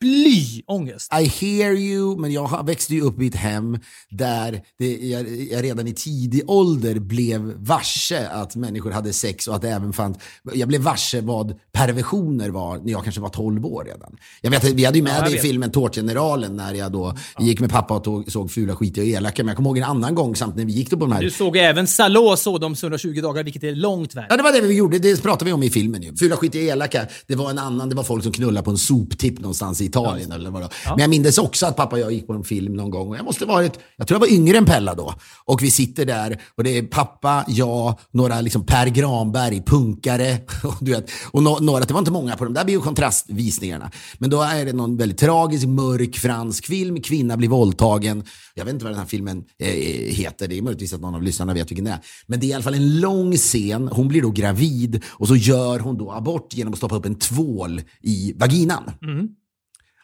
Bly 0.00 0.62
ångest. 0.66 1.12
I 1.12 1.24
hear 1.24 1.72
you, 1.72 2.16
men 2.16 2.32
jag 2.32 2.66
växte 2.66 2.94
ju 2.94 3.00
upp 3.00 3.22
i 3.22 3.26
ett 3.26 3.34
hem 3.34 3.78
där 4.10 4.62
det, 4.78 4.96
jag, 4.96 5.28
jag 5.28 5.64
redan 5.64 5.86
i 5.86 5.92
tidig 5.92 6.50
ålder 6.50 6.98
blev 6.98 7.40
varse 7.56 8.28
att 8.28 8.56
människor 8.56 8.90
hade 8.90 9.12
sex 9.12 9.48
och 9.48 9.54
att 9.56 9.62
det 9.62 9.70
även 9.70 9.92
fanns... 9.92 10.18
Jag 10.54 10.68
blev 10.68 10.80
varse 10.80 11.20
vad 11.20 11.58
perversioner 11.72 12.50
var 12.50 12.78
när 12.78 12.92
jag 12.92 13.04
kanske 13.04 13.20
var 13.20 13.28
12 13.28 13.66
år 13.66 13.84
redan. 13.84 14.16
Jag 14.40 14.50
vet, 14.50 14.64
att 14.64 14.70
vi 14.70 14.84
hade 14.84 14.98
ju 14.98 15.04
med 15.04 15.16
Ja, 15.18 15.28
det 15.28 15.36
i 15.36 15.38
filmen 15.38 15.70
Tårtgeneralen 15.70 16.56
när 16.56 16.74
jag 16.74 16.92
då 16.92 17.16
gick 17.38 17.60
med 17.60 17.70
pappa 17.70 17.94
och 17.94 18.04
tog, 18.04 18.32
såg 18.32 18.50
Fula, 18.50 18.76
skitiga 18.76 19.04
och 19.04 19.08
elaka. 19.08 19.42
Men 19.42 19.48
jag 19.48 19.56
kommer 19.56 19.70
ihåg 19.70 19.78
en 19.78 19.84
annan 19.84 20.14
gång 20.14 20.36
samt 20.36 20.56
när 20.56 20.64
vi 20.64 20.72
gick 20.72 20.90
då 20.90 20.96
på 20.96 21.04
de 21.04 21.12
här 21.12 21.20
Du 21.20 21.30
såg 21.30 21.56
även 21.56 21.86
Salå 21.86 22.36
Sodoms 22.36 22.82
120 22.82 23.20
dagar, 23.20 23.44
vilket 23.44 23.64
är 23.64 23.74
långt 23.74 24.14
värre. 24.14 24.26
Ja, 24.30 24.36
det 24.36 24.42
var 24.42 24.52
det 24.52 24.60
vi 24.60 24.74
gjorde. 24.74 24.98
Det 24.98 25.22
pratade 25.22 25.44
vi 25.44 25.52
om 25.52 25.62
i 25.62 25.70
filmen. 25.70 26.02
Ju. 26.02 26.16
Fula, 26.16 26.36
skitiga, 26.36 26.72
elaka. 26.72 27.06
Det 27.26 27.34
var 27.34 27.50
en 27.50 27.58
annan. 27.58 27.88
Det 27.88 27.94
var 27.94 28.02
folk 28.02 28.22
som 28.22 28.32
knullade 28.32 28.64
på 28.64 28.70
en 28.70 28.78
soptipp 28.78 29.40
någonstans 29.40 29.80
i 29.80 29.84
Italien. 29.84 30.32
eller 30.32 30.50
vad 30.50 30.62
det 30.62 30.68
var. 30.84 30.96
Men 30.96 30.98
jag 31.00 31.10
minns 31.10 31.38
också 31.38 31.66
att 31.66 31.76
pappa 31.76 31.96
och 31.96 32.00
jag 32.02 32.12
gick 32.12 32.26
på 32.26 32.32
en 32.32 32.44
film 32.44 32.72
någon 32.74 32.90
gång. 32.90 33.08
Och 33.08 33.16
jag 33.16 33.24
måste 33.24 33.44
varit, 33.44 33.78
jag 33.96 34.06
tror 34.06 34.16
jag 34.16 34.20
var 34.20 34.34
yngre 34.34 34.58
än 34.58 34.64
Pella 34.64 34.94
då. 34.94 35.14
Och 35.44 35.62
vi 35.62 35.70
sitter 35.70 36.06
där 36.06 36.40
och 36.56 36.64
det 36.64 36.78
är 36.78 36.82
pappa, 36.82 37.44
jag, 37.48 37.98
några 38.10 38.40
liksom 38.40 38.66
Per 38.66 38.86
Granberg, 38.86 39.62
punkare. 39.66 40.38
Och, 40.64 40.74
du 40.80 40.90
vet, 40.92 41.10
och 41.30 41.42
no, 41.42 41.58
några, 41.60 41.84
det 41.84 41.92
var 41.92 41.98
inte 41.98 42.10
många 42.10 42.36
på 42.36 42.44
de 42.44 42.54
där 42.54 42.64
biokontrastvisningarna. 42.64 43.90
Men 44.18 44.30
då 44.30 44.42
är 44.42 44.64
det 44.64 44.72
någon 44.72 44.96
väldigt 44.96 45.18
tragisk, 45.18 45.66
mörk 45.66 46.16
fransk 46.16 46.66
film. 46.66 47.02
Kvinna 47.20 47.36
blir 47.36 47.48
våldtagen. 47.48 48.24
Jag 48.54 48.64
vet 48.64 48.74
inte 48.74 48.84
vad 48.84 48.92
den 48.92 48.98
här 48.98 49.06
filmen 49.06 49.44
eh, 49.58 49.68
heter. 50.14 50.48
Det 50.48 50.58
är 50.58 50.62
möjligtvis 50.62 50.92
att 50.92 51.00
någon 51.00 51.14
av 51.14 51.22
lyssnarna 51.22 51.54
vet 51.54 51.70
vilken 51.70 51.84
det 51.84 51.90
är. 51.90 51.98
Men 52.26 52.40
det 52.40 52.46
är 52.46 52.48
i 52.48 52.52
alla 52.52 52.62
fall 52.62 52.74
en 52.74 53.00
lång 53.00 53.36
scen. 53.36 53.88
Hon 53.88 54.08
blir 54.08 54.22
då 54.22 54.30
gravid 54.30 55.04
och 55.08 55.28
så 55.28 55.36
gör 55.36 55.78
hon 55.78 55.98
då 55.98 56.12
abort 56.12 56.54
genom 56.54 56.72
att 56.72 56.78
stoppa 56.78 56.94
upp 56.96 57.06
en 57.06 57.14
tvål 57.14 57.82
i 58.00 58.32
vaginan. 58.36 58.82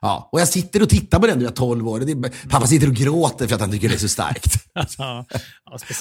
Ja, 0.01 0.29
och 0.33 0.41
jag 0.41 0.49
sitter 0.49 0.83
och 0.83 0.89
tittar 0.89 1.19
på 1.19 1.27
den, 1.27 1.39
du 1.39 1.47
är 1.47 1.51
12 1.51 1.89
år. 1.89 2.03
Är, 2.03 2.49
pappa 2.49 2.67
sitter 2.67 2.89
och 2.89 2.95
gråter 2.95 3.47
för 3.47 3.55
att 3.55 3.61
han 3.61 3.71
tycker 3.71 3.89
det 3.89 3.95
är 3.95 3.99
så 3.99 4.09
starkt. 4.09 4.55
Ja. 4.99 5.25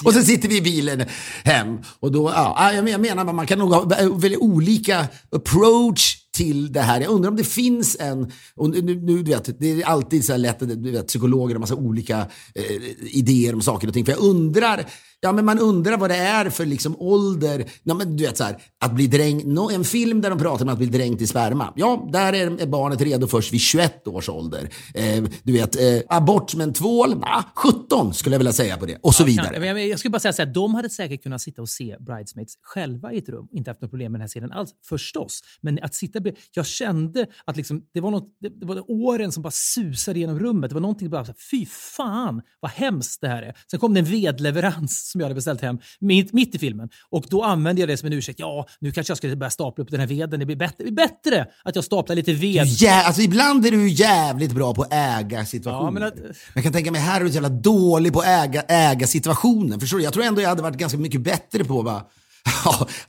Och 0.04 0.12
så 0.12 0.22
sitter 0.22 0.48
vi 0.48 0.56
i 0.56 0.62
bilen 0.62 1.04
hem. 1.44 1.78
Och 2.00 2.12
då, 2.12 2.30
ja, 2.34 2.72
jag 2.72 3.00
menar, 3.00 3.24
man 3.24 3.46
kan 3.46 3.58
nog 3.58 3.72
ha 3.72 3.84
väldigt 3.84 4.40
olika 4.40 5.06
approach 5.32 6.25
till 6.36 6.72
det 6.72 6.80
här. 6.80 7.00
Jag 7.00 7.10
undrar 7.10 7.30
om 7.30 7.36
det 7.36 7.44
finns 7.44 7.96
en, 8.00 8.32
och 8.54 8.70
nu, 8.70 8.82
nu 8.82 9.22
du 9.22 9.30
vet, 9.30 9.60
det 9.60 9.70
är 9.70 9.84
alltid 9.84 10.24
så 10.24 10.32
här 10.32 10.38
lätt, 10.38 10.58
du 10.58 10.90
vet, 10.90 11.06
psykologer 11.06 11.54
har 11.54 11.60
massa 11.60 11.74
olika 11.74 12.18
eh, 12.54 12.64
idéer 13.00 13.54
om 13.54 13.62
saker 13.62 13.88
och 13.88 13.94
ting. 13.94 14.04
För 14.04 14.12
jag 14.12 14.20
undrar, 14.22 14.86
ja 15.20 15.32
men 15.32 15.44
man 15.44 15.58
undrar 15.58 15.96
vad 15.96 16.10
det 16.10 16.16
är 16.16 16.50
för 16.50 16.66
liksom 16.66 16.96
ålder, 16.98 17.64
ja, 17.82 17.94
men 17.94 18.16
du 18.16 18.24
vet 18.24 18.36
så 18.36 18.44
här, 18.44 18.62
att 18.84 18.92
bli 18.94 19.06
drängd, 19.06 19.46
nå- 19.46 19.70
en 19.70 19.84
film 19.84 20.20
där 20.20 20.30
de 20.30 20.38
pratar 20.38 20.64
om 20.64 20.68
att 20.68 20.78
bli 20.78 20.86
dränkt 20.86 21.22
i 21.22 21.26
sperma. 21.26 21.72
Ja, 21.76 22.08
där 22.12 22.32
är, 22.32 22.66
barnet 22.66 23.00
redo 23.00 23.26
först 23.26 23.52
vid 23.52 23.60
21 23.60 24.06
års 24.08 24.28
ålder. 24.28 24.68
Eh, 24.94 25.24
du 25.42 25.52
vet, 25.52 25.76
eh, 25.76 26.00
abort 26.08 26.54
med 26.54 26.64
en 26.68 26.72
tvål, 26.72 27.18
nah, 27.18 27.44
17 27.54 28.14
skulle 28.14 28.34
jag 28.34 28.38
vilja 28.38 28.52
säga 28.52 28.76
på 28.76 28.86
det. 28.86 28.98
Och 29.02 29.14
så 29.14 29.24
vidare. 29.24 29.46
Kan- 29.52 29.60
men 29.60 29.68
Jag, 29.68 29.88
jag 29.88 29.98
skulle 29.98 30.12
bara 30.12 30.20
säga 30.20 30.32
så 30.32 30.42
här, 30.42 30.52
de 30.54 30.74
hade 30.74 30.90
säkert 30.90 31.22
kunnat 31.22 31.40
sitta 31.42 31.62
och 31.62 31.68
se 31.68 31.96
Bridesmaids 32.00 32.54
själva 32.62 33.12
i 33.12 33.18
ett 33.18 33.28
rum. 33.28 33.48
Inte 33.52 33.70
haft 33.70 33.80
något 33.82 33.90
problem 33.90 34.12
med 34.12 34.18
den 34.18 34.22
här 34.22 34.28
serien 34.28 34.52
alls, 34.52 34.70
förstås. 34.88 35.40
Men 35.60 35.78
att 35.82 35.94
sitta 35.94 36.20
Jag 36.54 36.66
kände 36.66 37.26
att 37.44 37.56
liksom, 37.56 37.82
det, 37.94 38.00
var 38.00 38.10
något, 38.10 38.28
det, 38.40 38.48
det 38.60 38.66
var 38.66 38.90
åren 38.90 39.32
som 39.32 39.42
bara 39.42 39.50
susade 39.50 40.18
genom 40.18 40.38
rummet. 40.38 40.70
Det 40.70 40.74
var 40.74 40.80
någonting 40.80 41.10
bara, 41.10 41.24
så 41.24 41.32
här, 41.32 41.36
fy 41.50 41.66
fan 41.66 42.42
vad 42.60 42.70
hemskt 42.70 43.20
det 43.20 43.28
här 43.28 43.42
är. 43.42 43.54
Sen 43.70 43.80
kom 43.80 43.94
det 43.94 44.00
en 44.00 44.06
vedleverans 44.06 45.05
som 45.06 45.20
jag 45.20 45.24
hade 45.24 45.34
beställt 45.34 45.60
hem 45.60 45.78
mitt, 46.00 46.32
mitt 46.32 46.54
i 46.54 46.58
filmen. 46.58 46.88
Och 47.10 47.24
då 47.28 47.42
använde 47.44 47.80
jag 47.82 47.88
det 47.88 47.96
som 47.96 48.06
en 48.06 48.12
ursäkt. 48.12 48.38
Ja, 48.40 48.66
nu 48.80 48.92
kanske 48.92 49.10
jag 49.10 49.18
ska 49.18 49.36
börja 49.36 49.50
stapla 49.50 49.84
upp 49.84 49.90
den 49.90 50.00
här 50.00 50.06
veden. 50.06 50.40
Det 50.40 50.46
blir 50.46 50.56
bättre, 50.56 50.74
det 50.78 50.84
blir 50.84 50.92
bättre 50.92 51.46
att 51.64 51.74
jag 51.74 51.84
staplar 51.84 52.16
lite 52.16 52.32
ved. 52.32 52.66
Ja, 52.66 53.04
alltså 53.06 53.22
ibland 53.22 53.66
är 53.66 53.70
du 53.70 53.88
jävligt 53.88 54.52
bra 54.52 54.74
på 54.74 54.82
att 54.82 54.92
äga 54.92 55.44
situationer. 55.46 55.84
Ja, 55.86 55.90
men 55.90 56.02
att- 56.02 56.36
Jag 56.54 56.64
kan 56.64 56.72
tänka 56.72 56.90
mig 56.92 57.00
här 57.00 57.20
är 57.20 57.24
du 57.24 57.30
så 57.30 57.34
jävla 57.34 57.48
dålig 57.48 58.12
på 58.12 58.20
att 58.20 58.26
äga, 58.26 58.62
äga 58.62 59.06
situationen. 59.06 59.80
Förstår 59.80 59.98
du? 59.98 60.04
Jag 60.04 60.12
tror 60.12 60.24
ändå 60.24 60.40
jag 60.42 60.48
hade 60.48 60.62
varit 60.62 60.76
ganska 60.78 60.98
mycket 60.98 61.20
bättre 61.20 61.64
på 61.64 61.78
att 61.78 61.84
bara 61.84 62.02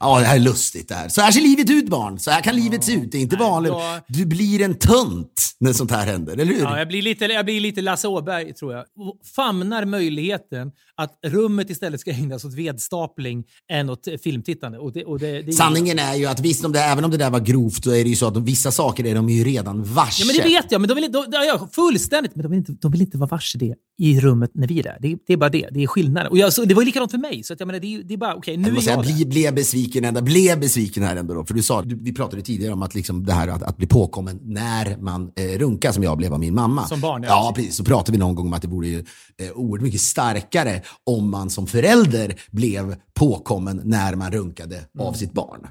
Ja, 0.00 0.18
det 0.18 0.24
här 0.24 0.36
är 0.36 0.40
lustigt 0.40 0.88
det 0.88 0.94
här. 0.94 1.08
Så 1.08 1.20
här 1.20 1.32
ser 1.32 1.40
livet 1.40 1.70
ut 1.70 1.88
barn. 1.88 2.18
Så 2.18 2.30
här 2.30 2.40
kan 2.42 2.56
livet 2.56 2.84
se 2.84 2.92
ut. 2.92 3.12
Det 3.12 3.18
är 3.18 3.22
inte 3.22 3.36
vanligt. 3.36 3.72
då- 3.72 4.00
Du 4.08 4.26
blir 4.26 4.62
en 4.62 4.74
tunt 4.78 5.44
när 5.60 5.72
sånt 5.72 5.90
här 5.90 6.06
händer, 6.06 6.32
eller 6.32 6.44
hur? 6.44 6.60
Ja, 6.60 6.78
jag, 6.78 6.88
blir 6.88 7.02
lite, 7.02 7.24
jag 7.24 7.44
blir 7.44 7.60
lite 7.60 7.80
Lasse 7.80 8.08
Åberg, 8.08 8.54
tror 8.54 8.72
jag. 8.74 8.80
Och 8.80 9.16
famnar 9.36 9.84
möjligheten 9.84 10.70
att 10.96 11.18
rummet 11.26 11.70
istället 11.70 12.00
ska 12.00 12.10
ägnas 12.10 12.44
åt 12.44 12.54
vedstapling 12.54 13.44
än 13.72 13.90
åt 13.90 14.08
filmtittande. 14.24 14.78
Och 14.78 14.92
det, 14.92 15.04
och 15.04 15.18
det, 15.18 15.42
det 15.42 15.52
Sanningen 15.52 15.98
är 15.98 16.14
ju 16.14 16.26
att 16.26 16.40
visst, 16.40 16.64
om 16.64 16.72
det, 16.72 16.80
även 16.80 17.04
om 17.04 17.10
det 17.10 17.16
där 17.16 17.30
var 17.30 17.40
grovt, 17.40 17.84
så 17.84 17.90
är 17.90 18.04
det 18.04 18.10
ju 18.10 18.16
så 18.16 18.26
att 18.26 18.34
de, 18.34 18.44
vissa 18.44 18.70
saker 18.72 19.06
är 19.06 19.14
de 19.14 19.28
ju 19.28 19.44
redan 19.44 19.84
varse. 19.84 20.22
Ja, 20.22 20.26
men 20.26 20.36
det 20.36 20.42
vet 20.42 20.72
jag. 20.72 20.80
Men 20.80 20.88
de 20.88 20.94
vill, 20.94 21.12
de, 21.12 21.24
ja, 21.30 21.68
fullständigt. 21.72 22.34
Men 22.34 22.42
de 22.42 22.48
vill, 22.50 22.58
inte, 22.58 22.72
de 22.72 22.90
vill 22.92 23.00
inte 23.00 23.18
vara 23.18 23.28
varse 23.28 23.58
det 23.58 23.74
i 23.98 24.20
rummet 24.20 24.50
när 24.54 24.66
vi 24.68 24.78
är 24.78 24.82
där. 24.82 24.96
Det, 25.00 25.12
är- 25.12 25.18
det 25.26 25.32
är 25.32 25.36
bara 25.36 25.50
det. 25.50 25.68
Det 25.72 25.82
är 25.82 25.86
skillnaden. 25.86 26.30
Och 26.30 26.38
jag, 26.38 26.52
så, 26.52 26.64
det 26.64 26.74
var 26.74 26.84
likadant 26.84 27.10
för 27.10 27.18
mig. 27.18 27.42
Så 27.42 27.52
att 27.52 27.60
jag 27.60 27.66
menar, 27.66 27.80
det, 27.80 27.94
är, 27.94 28.02
det 28.02 28.14
är 28.14 28.18
bara, 28.18 28.34
okej, 28.34 28.56
nu 28.56 28.68
Jag 28.68 28.76
är 28.76 28.80
säga, 28.80 28.96
jag 28.96 29.04
bli, 29.04 29.24
där. 29.24 29.27
Blev 29.28 29.54
besviken 29.54 30.04
ända, 30.04 30.22
blev 30.22 30.60
besviken 30.60 31.02
här 31.02 31.16
ändå 31.16 31.34
då. 31.34 31.44
För 31.44 31.54
du 31.54 31.62
sa, 31.62 31.82
du, 31.82 31.98
vi 32.02 32.12
pratade 32.14 32.42
tidigare 32.42 32.72
om 32.72 32.82
att 32.82 32.94
liksom 32.94 33.26
det 33.26 33.32
här 33.32 33.48
att, 33.48 33.62
att 33.62 33.76
bli 33.76 33.86
påkommen 33.86 34.40
när 34.42 34.96
man 34.96 35.30
eh, 35.36 35.58
runkar 35.58 35.92
som 35.92 36.02
jag 36.02 36.18
blev 36.18 36.32
av 36.32 36.40
min 36.40 36.54
mamma. 36.54 36.86
Som 36.86 37.00
barn, 37.00 37.22
ja. 37.22 37.28
ja. 37.28 37.52
precis. 37.56 37.76
Så 37.76 37.84
pratade 37.84 38.12
vi 38.12 38.18
någon 38.18 38.34
gång 38.34 38.46
om 38.46 38.52
att 38.52 38.62
det 38.62 38.68
vore 38.68 38.88
ju 38.88 38.98
eh, 39.42 39.50
oerhört 39.54 39.84
mycket 39.84 40.00
starkare 40.00 40.82
om 41.04 41.30
man 41.30 41.50
som 41.50 41.66
förälder 41.66 42.40
blev 42.50 42.96
påkommen 43.14 43.80
när 43.84 44.14
man 44.14 44.32
runkade 44.32 44.76
Mm. 44.94 45.06
av 45.06 45.12
sitt 45.12 45.32
barn. 45.32 45.66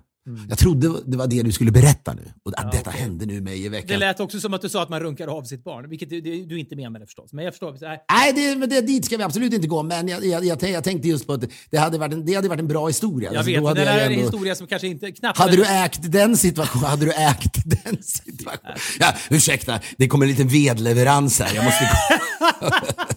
Jag 0.50 0.58
trodde 0.58 0.94
det 1.06 1.18
var 1.18 1.28
det 1.28 1.44
du 1.44 1.52
skulle 1.52 1.72
berätta 1.72 2.14
nu. 2.14 2.22
Och 2.44 2.60
att 2.60 2.72
detta 2.72 2.90
hände 2.90 3.26
nu 3.26 3.42
mig 3.42 3.66
i 3.66 3.70
veckan. 3.70 3.88
Det 3.88 3.98
lät 3.98 4.20
också 4.20 4.40
som 4.40 4.54
att 4.54 4.62
du 4.62 4.70
sa 4.70 4.84
att 4.84 4.90
man 4.90 5.00
runkar 5.00 5.28
av 5.28 5.44
sitt 5.44 5.64
barn, 5.64 5.90
vilket 5.90 6.10
du, 6.10 6.22
du, 6.22 6.46
du 6.46 6.60
inte 6.60 6.76
menade 6.76 7.06
förstås. 7.06 7.34
Men 7.34 7.46
jag 7.46 7.54
förstår. 7.54 7.78
Nej. 7.82 8.00
Nej, 8.12 8.34
det, 8.34 8.66
det, 8.66 8.82
dit 8.82 9.06
ska 9.06 9.18
vi 9.18 9.24
absolut 9.24 9.54
inte 9.54 9.68
gå. 9.68 9.84
Men 9.84 10.08
jag, 10.08 10.26
jag, 10.26 10.46
jag, 10.46 10.64
jag 10.64 10.84
tänkte 10.84 11.08
just 11.08 11.28
på 11.28 11.34
att 11.34 11.44
det 11.70 11.78
hade 11.78 11.98
varit 11.98 12.14
en, 12.14 12.26
det 12.26 12.34
hade 12.34 12.48
varit 12.50 12.60
en 12.60 12.68
bra 12.68 12.88
historia. 12.88 13.30
Jag 13.34 13.38
Alltså, 13.38 13.52
vet, 13.52 13.76
det 13.76 13.92
är 13.92 14.10
en 14.10 14.20
historia 14.20 14.56
som 14.56 14.68
kanske 14.68 14.88
inte 14.88 15.12
knappt... 15.12 15.40
Hade 15.40 15.56
du 15.56 15.66
ägt 15.66 16.12
den 16.12 16.38
situationen? 16.38 16.86
Hade 16.86 17.06
du 17.06 17.12
ägt 17.12 17.56
den 17.66 17.98
situationen? 18.04 18.78
Ja, 19.00 19.14
ursäkta, 19.30 19.80
det 19.98 20.08
kommer 20.08 20.26
en 20.26 20.32
liten 20.32 20.48
vedleverans 20.48 21.40
här. 21.40 21.56
Jag 21.56 21.64
måste 21.66 21.84
gå. 21.84 22.70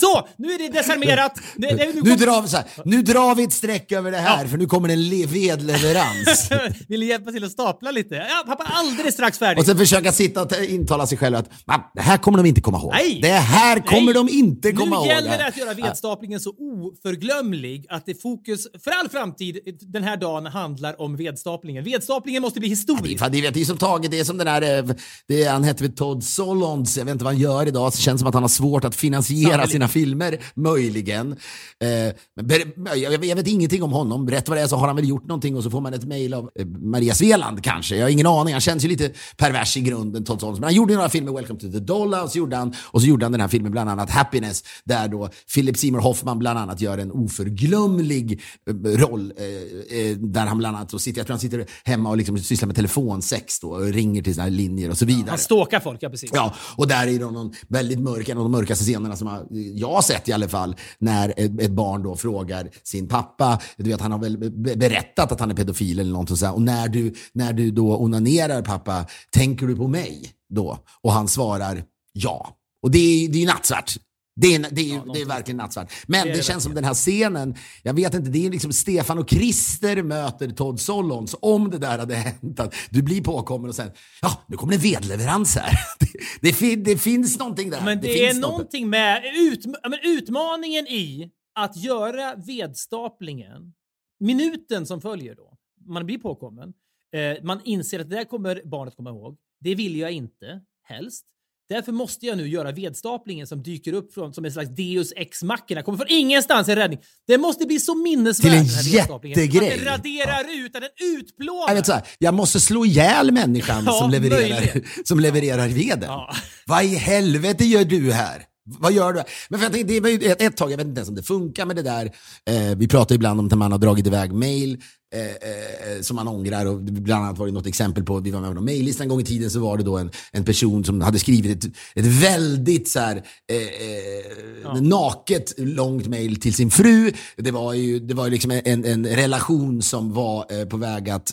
Så, 0.00 0.28
nu 0.36 0.52
är 0.52 0.58
det 0.58 0.68
desarmerat. 0.78 1.38
Det, 1.56 1.66
det, 1.68 1.86
Nu, 1.94 2.00
kom- 2.00 2.16
drar 2.16 2.42
vi, 2.42 2.48
så 2.48 2.56
här, 2.56 2.66
nu 2.84 3.02
drar 3.02 3.34
vi 3.34 3.42
ett 3.44 3.52
streck 3.52 3.92
över 3.92 4.10
det 4.10 4.18
här, 4.18 4.46
för 4.46 4.56
nu 4.58 4.66
kommer 4.66 4.88
det 4.88 4.94
en 4.94 5.08
le- 5.08 5.26
vedleverans. 5.26 6.48
Vill 6.88 7.00
du 7.00 7.06
hjälpa 7.06 7.30
till 7.32 7.44
att 7.44 7.52
stapla 7.52 7.90
lite? 7.90 8.14
Ja, 8.14 8.44
pappa 8.46 8.64
är 8.64 8.68
alldeles 8.72 9.14
strax 9.14 9.38
färdig. 9.38 9.58
Och 9.60 9.66
sen 9.66 9.78
försöka 9.78 10.12
sitta 10.12 10.42
och 10.42 10.48
ta- 10.48 10.64
intala 10.64 11.06
sig 11.06 11.18
själv 11.18 11.36
att 11.36 11.48
"Va, 11.66 11.90
det 11.94 12.00
här 12.02 12.18
kommer 12.18 12.38
de 12.38 12.46
inte 12.46 12.60
komma 12.60 12.78
ihåg. 12.78 12.92
Nej. 12.92 13.18
Det 13.22 13.28
här 13.28 13.80
kommer 13.80 14.02
Nej. 14.04 14.14
de 14.14 14.28
inte 14.28 14.72
komma 14.72 14.96
ihåg. 14.96 15.04
Nu 15.06 15.12
gäller 15.12 15.30
det 15.30 15.36
här." 15.42 15.48
att 15.48 15.56
göra 15.56 15.74
vedstaplingen 15.74 16.40
så 16.40 16.50
oförglömlig 16.50 17.86
att 17.88 18.06
det 18.06 18.22
fokus 18.22 18.66
för 18.84 18.90
all 18.90 19.08
framtid 19.08 19.58
den 19.80 20.02
här 20.04 20.16
dagen 20.16 20.46
handlar 20.46 21.00
om 21.00 21.16
vedstaplingen. 21.16 21.84
Vedstaplingen 21.84 22.42
måste 22.42 22.60
bli 22.60 22.68
Det 22.68 22.72
är, 22.72 22.76
historisk. 22.76 23.18
fan, 23.18 23.32
det 23.32 23.40
vet, 23.40 23.54
det 23.54 23.60
är 23.60 23.64
som 23.64 23.78
taget, 23.78 24.10
det 24.10 24.18
är 24.20 24.24
som 24.24 24.38
den 24.38 24.46
där, 24.46 24.78
eh, 24.78 24.94
det, 25.28 25.42
är- 25.42 25.50
han 25.52 25.64
hette 25.64 25.88
Todd 25.88 26.24
Solondz, 26.24 26.96
jag 26.96 27.04
vet 27.04 27.12
inte 27.12 27.24
vad 27.24 27.32
han 27.34 27.40
gör 27.42 27.66
idag, 27.68 27.92
så 27.94 28.00
känns 28.02 28.20
som 28.20 28.28
att 28.28 28.34
han 28.34 28.42
har 28.42 28.48
svårt 28.48 28.84
att 28.84 28.96
finansiera. 28.96 29.66
Sina 29.72 29.88
filmer, 29.88 30.38
möjligen. 30.54 31.36
Eh, 31.84 32.94
jag, 32.96 33.18
vet 33.36 33.46
ingenting 33.48 33.82
om 33.82 33.92
honom, 33.92 34.30
rätt 34.30 34.48
vad 34.48 34.58
det 34.58 34.62
är 34.62 34.66
så 34.66 34.76
har 34.76 34.86
han 34.86 34.96
väl 34.96 35.08
gjort 35.08 35.26
någonting 35.26 35.56
och 35.56 35.62
så 35.62 35.70
får 35.70 35.80
man 35.80 35.94
ett 35.94 36.04
mejl 36.04 36.34
av 36.34 36.50
eh, 36.54 36.66
Maria 36.66 37.14
Sveland 37.14 37.64
kanske, 37.64 37.96
jag 37.96 38.04
har 38.04 38.10
ingen 38.10 38.26
aning, 38.26 38.54
han 38.54 38.60
känns 38.60 38.84
ju 38.84 38.88
lite 38.88 39.10
pervers 39.36 39.76
i 39.76 39.80
grunden, 39.80 40.24
Todd 40.24 40.40
Solondz. 40.40 40.60
Men 40.60 40.64
han 40.64 40.74
gjorde 40.74 40.94
några 40.94 41.08
filmer, 41.08 41.32
Welcome 41.32 41.60
to 41.60 41.70
the 41.72 41.78
Dollhouse 41.78 42.38
gjorde 42.38 42.56
han, 42.56 42.74
och 42.82 43.00
så 43.02 43.06
gjorde 43.08 43.24
han 43.24 43.32
den 43.32 43.40
här 43.40 43.48
filmen 43.48 43.72
bland 43.72 43.90
annat 43.90 44.10
Happiness, 44.10 44.64
där 44.84 45.08
då 45.08 45.28
Philip 45.54 45.76
Seymour 45.78 46.00
Hoffman 46.00 46.38
bland 46.38 46.58
annat 46.58 46.80
gör 46.80 46.98
en 46.98 47.10
oförglömlig 47.12 48.40
eh, 48.70 48.74
roll, 48.74 49.32
eh, 49.36 50.16
där 50.18 50.46
han 50.46 50.58
bland 50.58 50.76
annat 50.76 50.88
då 50.90 50.98
sitter, 50.98 51.18
jag 51.20 51.26
tror 51.26 51.34
han 51.34 51.40
sitter 51.40 51.66
hemma 51.84 52.10
och 52.10 52.16
liksom 52.16 52.38
sysslar 52.38 52.66
med 52.66 52.76
telefonsex 52.76 53.60
då, 53.60 53.68
och 53.68 53.82
ringer 53.82 54.22
till 54.22 54.34
sina 54.34 54.48
linjer 54.48 54.90
och 54.90 54.98
så 54.98 55.04
vidare. 55.06 55.30
Han 55.30 55.38
stalkar 55.38 55.80
folk, 55.80 55.98
ja 56.02 56.08
precis. 56.10 56.30
Ja, 56.34 56.54
och 56.76 56.88
där 56.88 57.06
är 57.06 57.18
det 57.18 57.30
någon 57.30 57.52
väldigt 57.68 57.98
mörk, 58.00 58.28
en 58.28 58.36
av 58.38 58.42
de 58.44 58.52
mörkaste 58.52 58.84
scenerna 58.84 59.16
som 59.16 59.26
har- 59.28 59.46
jag 59.74 59.92
har 59.92 60.02
sett 60.02 60.28
i 60.28 60.32
alla 60.32 60.48
fall, 60.48 60.76
när 60.98 61.28
ett, 61.36 61.60
ett 61.60 61.70
barn 61.70 62.02
då 62.02 62.16
frågar 62.16 62.70
sin 62.82 63.08
pappa, 63.08 63.58
du 63.76 63.90
vet 63.90 64.00
han 64.00 64.12
har 64.12 64.18
väl 64.18 64.38
berättat 64.76 65.32
att 65.32 65.40
han 65.40 65.50
är 65.50 65.54
pedofil 65.54 65.98
eller 65.98 66.12
något 66.12 66.38
sånt, 66.38 66.54
och 66.54 66.62
när 66.62 66.88
du, 66.88 67.14
när 67.32 67.52
du 67.52 67.70
då 67.70 67.96
onanerar 67.96 68.62
pappa, 68.62 69.06
tänker 69.30 69.66
du 69.66 69.76
på 69.76 69.88
mig 69.88 70.30
då? 70.54 70.78
Och 71.02 71.12
han 71.12 71.28
svarar 71.28 71.84
ja. 72.12 72.56
Och 72.82 72.90
det 72.90 72.98
är, 72.98 73.28
det 73.28 73.38
är 73.38 73.40
ju 73.40 73.46
nattsvart. 73.46 73.96
Det 74.34 74.54
är, 74.54 74.58
det, 74.70 74.90
är, 74.90 75.12
det 75.14 75.20
är 75.20 75.26
verkligen 75.26 75.56
nattsvart. 75.56 75.92
Men 76.06 76.26
det, 76.26 76.32
det 76.32 76.42
känns 76.42 76.64
som 76.64 76.74
den 76.74 76.84
här 76.84 76.94
scenen, 76.94 77.54
jag 77.82 77.94
vet 77.94 78.14
inte, 78.14 78.30
det 78.30 78.46
är 78.46 78.50
liksom 78.50 78.72
Stefan 78.72 79.18
och 79.18 79.30
Christer 79.30 80.02
möter 80.02 80.48
Todd 80.48 80.80
Solondz. 80.80 81.34
Om 81.40 81.70
det 81.70 81.78
där 81.78 81.98
hade 81.98 82.14
hänt, 82.14 82.60
att 82.60 82.74
du 82.90 83.02
blir 83.02 83.22
påkommen 83.22 83.68
och 83.68 83.74
sen, 83.74 83.90
ja, 84.22 84.44
nu 84.46 84.56
kommer 84.56 84.74
en 84.74 84.80
vedleverans 84.80 85.56
här. 85.56 85.78
Det, 86.40 86.52
fin, 86.52 86.82
det 86.82 86.98
finns 86.98 87.38
någonting 87.38 87.70
där. 87.70 87.84
Men 87.84 88.00
det, 88.00 88.26
är 88.26 88.34
något. 88.34 88.42
någonting 88.42 88.90
med 88.90 89.22
ut, 89.34 89.64
ja, 89.82 89.88
men 89.88 89.98
utmaningen 90.02 90.86
i 90.86 91.30
att 91.54 91.76
göra 91.76 92.34
vedstaplingen, 92.34 93.74
minuten 94.20 94.86
som 94.86 95.00
följer 95.00 95.34
då, 95.34 95.56
man 95.86 96.06
blir 96.06 96.18
påkommen, 96.18 96.72
eh, 97.12 97.44
man 97.44 97.60
inser 97.64 98.00
att 98.00 98.10
det 98.10 98.16
där 98.16 98.24
kommer 98.24 98.62
barnet 98.64 98.96
komma 98.96 99.10
ihåg. 99.10 99.36
Det 99.60 99.74
vill 99.74 99.96
jag 99.96 100.12
inte, 100.12 100.60
helst. 100.82 101.26
Därför 101.72 101.92
måste 101.92 102.26
jag 102.26 102.36
nu 102.36 102.48
göra 102.48 102.72
vedstaplingen 102.72 103.46
som 103.46 103.62
dyker 103.62 103.92
upp 103.92 104.14
från, 104.14 104.34
som 104.34 104.44
en 104.44 104.52
slags 104.52 104.70
deus 104.70 105.12
ex 105.16 105.42
machina. 105.42 105.82
Kommer 105.82 105.98
från 105.98 106.06
ingenstans 106.10 106.68
en 106.68 106.76
räddning. 106.76 106.98
Det 107.26 107.38
måste 107.38 107.66
bli 107.66 107.80
så 107.80 107.94
minnesvärd 107.94 108.52
Till 108.52 108.60
en 108.60 108.66
jättegrej. 108.92 109.72
Att 109.72 109.78
den 109.78 109.86
raderar 109.86 110.64
ut, 110.64 110.76
att 110.76 110.82
den 110.82 111.16
utplånar. 111.18 111.68
Jag, 111.68 111.74
vet 111.74 111.86
så 111.86 111.92
här, 111.92 112.02
jag 112.18 112.34
måste 112.34 112.60
slå 112.60 112.84
ihjäl 112.84 113.32
människan 113.32 113.84
Ja, 113.86 113.92
som, 113.92 114.10
levererar, 114.10 114.80
som 115.04 115.20
levererar 115.20 115.68
veden. 115.68 116.08
Ja. 116.08 116.34
Vad 116.66 116.84
i 116.84 116.94
helvete 116.94 117.64
gör 117.64 117.84
du 117.84 118.12
här? 118.12 118.42
Vad 118.64 118.92
gör 118.92 119.12
du? 119.12 119.22
Men 119.48 119.60
för 119.60 119.78
jag 119.78 119.86
det 119.86 120.00
var 120.00 120.08
ju 120.08 120.30
ett, 120.30 120.42
ett 120.42 120.56
tag, 120.56 120.72
jag 120.72 120.76
vet 120.76 120.86
inte 120.86 120.98
ens 120.98 121.08
om 121.08 121.14
det 121.14 121.22
funkar 121.22 121.66
med 121.66 121.76
det 121.76 121.82
där. 121.82 122.06
Eh, 122.50 122.76
vi 122.76 122.88
pratar 122.88 123.14
ibland 123.14 123.40
om 123.40 123.46
när 123.46 123.56
man 123.56 123.72
har 123.72 123.78
dragit 123.78 124.06
iväg 124.06 124.32
mail 124.32 124.82
eh, 125.12 125.26
eh, 125.26 126.00
som 126.00 126.16
man 126.16 126.28
ångrar. 126.28 126.66
Och 126.66 126.80
bland 126.80 127.24
annat 127.24 127.38
var 127.38 127.46
det 127.46 127.52
något 127.52 127.66
exempel 127.66 128.04
på, 128.04 128.20
vi 128.20 128.30
var 128.30 128.40
med 128.40 128.52
på 128.52 128.58
en 128.58 128.64
mejllista 128.64 129.02
en 129.02 129.08
gång 129.08 129.20
i 129.20 129.24
tiden, 129.24 129.50
så 129.50 129.60
var 129.60 129.76
det 129.76 129.84
då 129.84 129.98
en, 129.98 130.10
en 130.32 130.44
person 130.44 130.84
som 130.84 131.00
hade 131.00 131.18
skrivit 131.18 131.64
ett, 131.64 131.72
ett 131.94 132.06
väldigt 132.06 132.88
så 132.88 133.00
här, 133.00 133.16
eh, 133.16 134.74
eh, 134.76 134.82
naket 134.82 135.54
långt 135.58 136.06
mejl 136.06 136.40
till 136.40 136.54
sin 136.54 136.70
fru. 136.70 137.12
Det 137.36 137.50
var 137.50 137.72
ju, 137.72 137.98
det 137.98 138.14
var 138.14 138.24
ju 138.24 138.30
liksom 138.30 138.50
en, 138.50 138.84
en 138.84 139.06
relation 139.06 139.82
som 139.82 140.12
var 140.12 140.60
eh, 140.60 140.68
på 140.68 140.76
väg 140.76 141.10
att... 141.10 141.32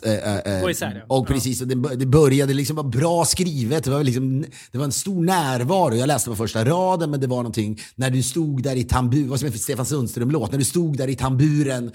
Gå 0.62 0.70
isär, 0.70 1.04
ja. 1.08 1.16
och 1.16 1.26
precis, 1.26 1.60
och 1.60 1.68
det, 1.68 1.96
det 1.96 2.06
började 2.06 2.54
liksom 2.54 2.76
vara 2.76 2.88
bra 2.88 3.24
skrivet. 3.24 3.84
Det 3.84 3.90
var, 3.90 4.04
liksom, 4.04 4.44
det 4.72 4.78
var 4.78 4.84
en 4.84 4.92
stor 4.92 5.24
närvaro. 5.24 5.94
Jag 5.94 6.06
läste 6.06 6.30
på 6.30 6.36
första 6.36 6.64
raden, 6.64 7.10
men 7.10 7.20
det 7.20 7.26
var 7.26 7.36
någonting 7.36 7.80
när 7.94 8.10
du 8.10 8.22
stod 8.22 8.62
där 8.62 8.76
i 8.76 8.84
tambur, 8.84 9.28
vad 9.28 9.38
som 9.38 9.48
är 9.48 9.52
för 9.52 9.58
Stefan 9.58 9.86
Sundström-låt, 9.86 10.50
när 10.50 10.58
du 10.58 10.64
stod 10.64 10.96
där 10.96 11.08
i 11.08 11.14
tamburen 11.14 11.92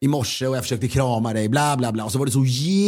i 0.00 0.08
morse 0.08 0.46
och 0.46 0.56
jag 0.56 0.62
försökte 0.62 0.88
krama 0.88 1.03
dig, 1.34 1.48
bla 1.48 1.76
bla 1.76 1.92
bla. 1.92 2.04
Och 2.04 2.12
så 2.12 2.18
var 2.18 2.26
det 2.26 2.32
så 2.32 2.44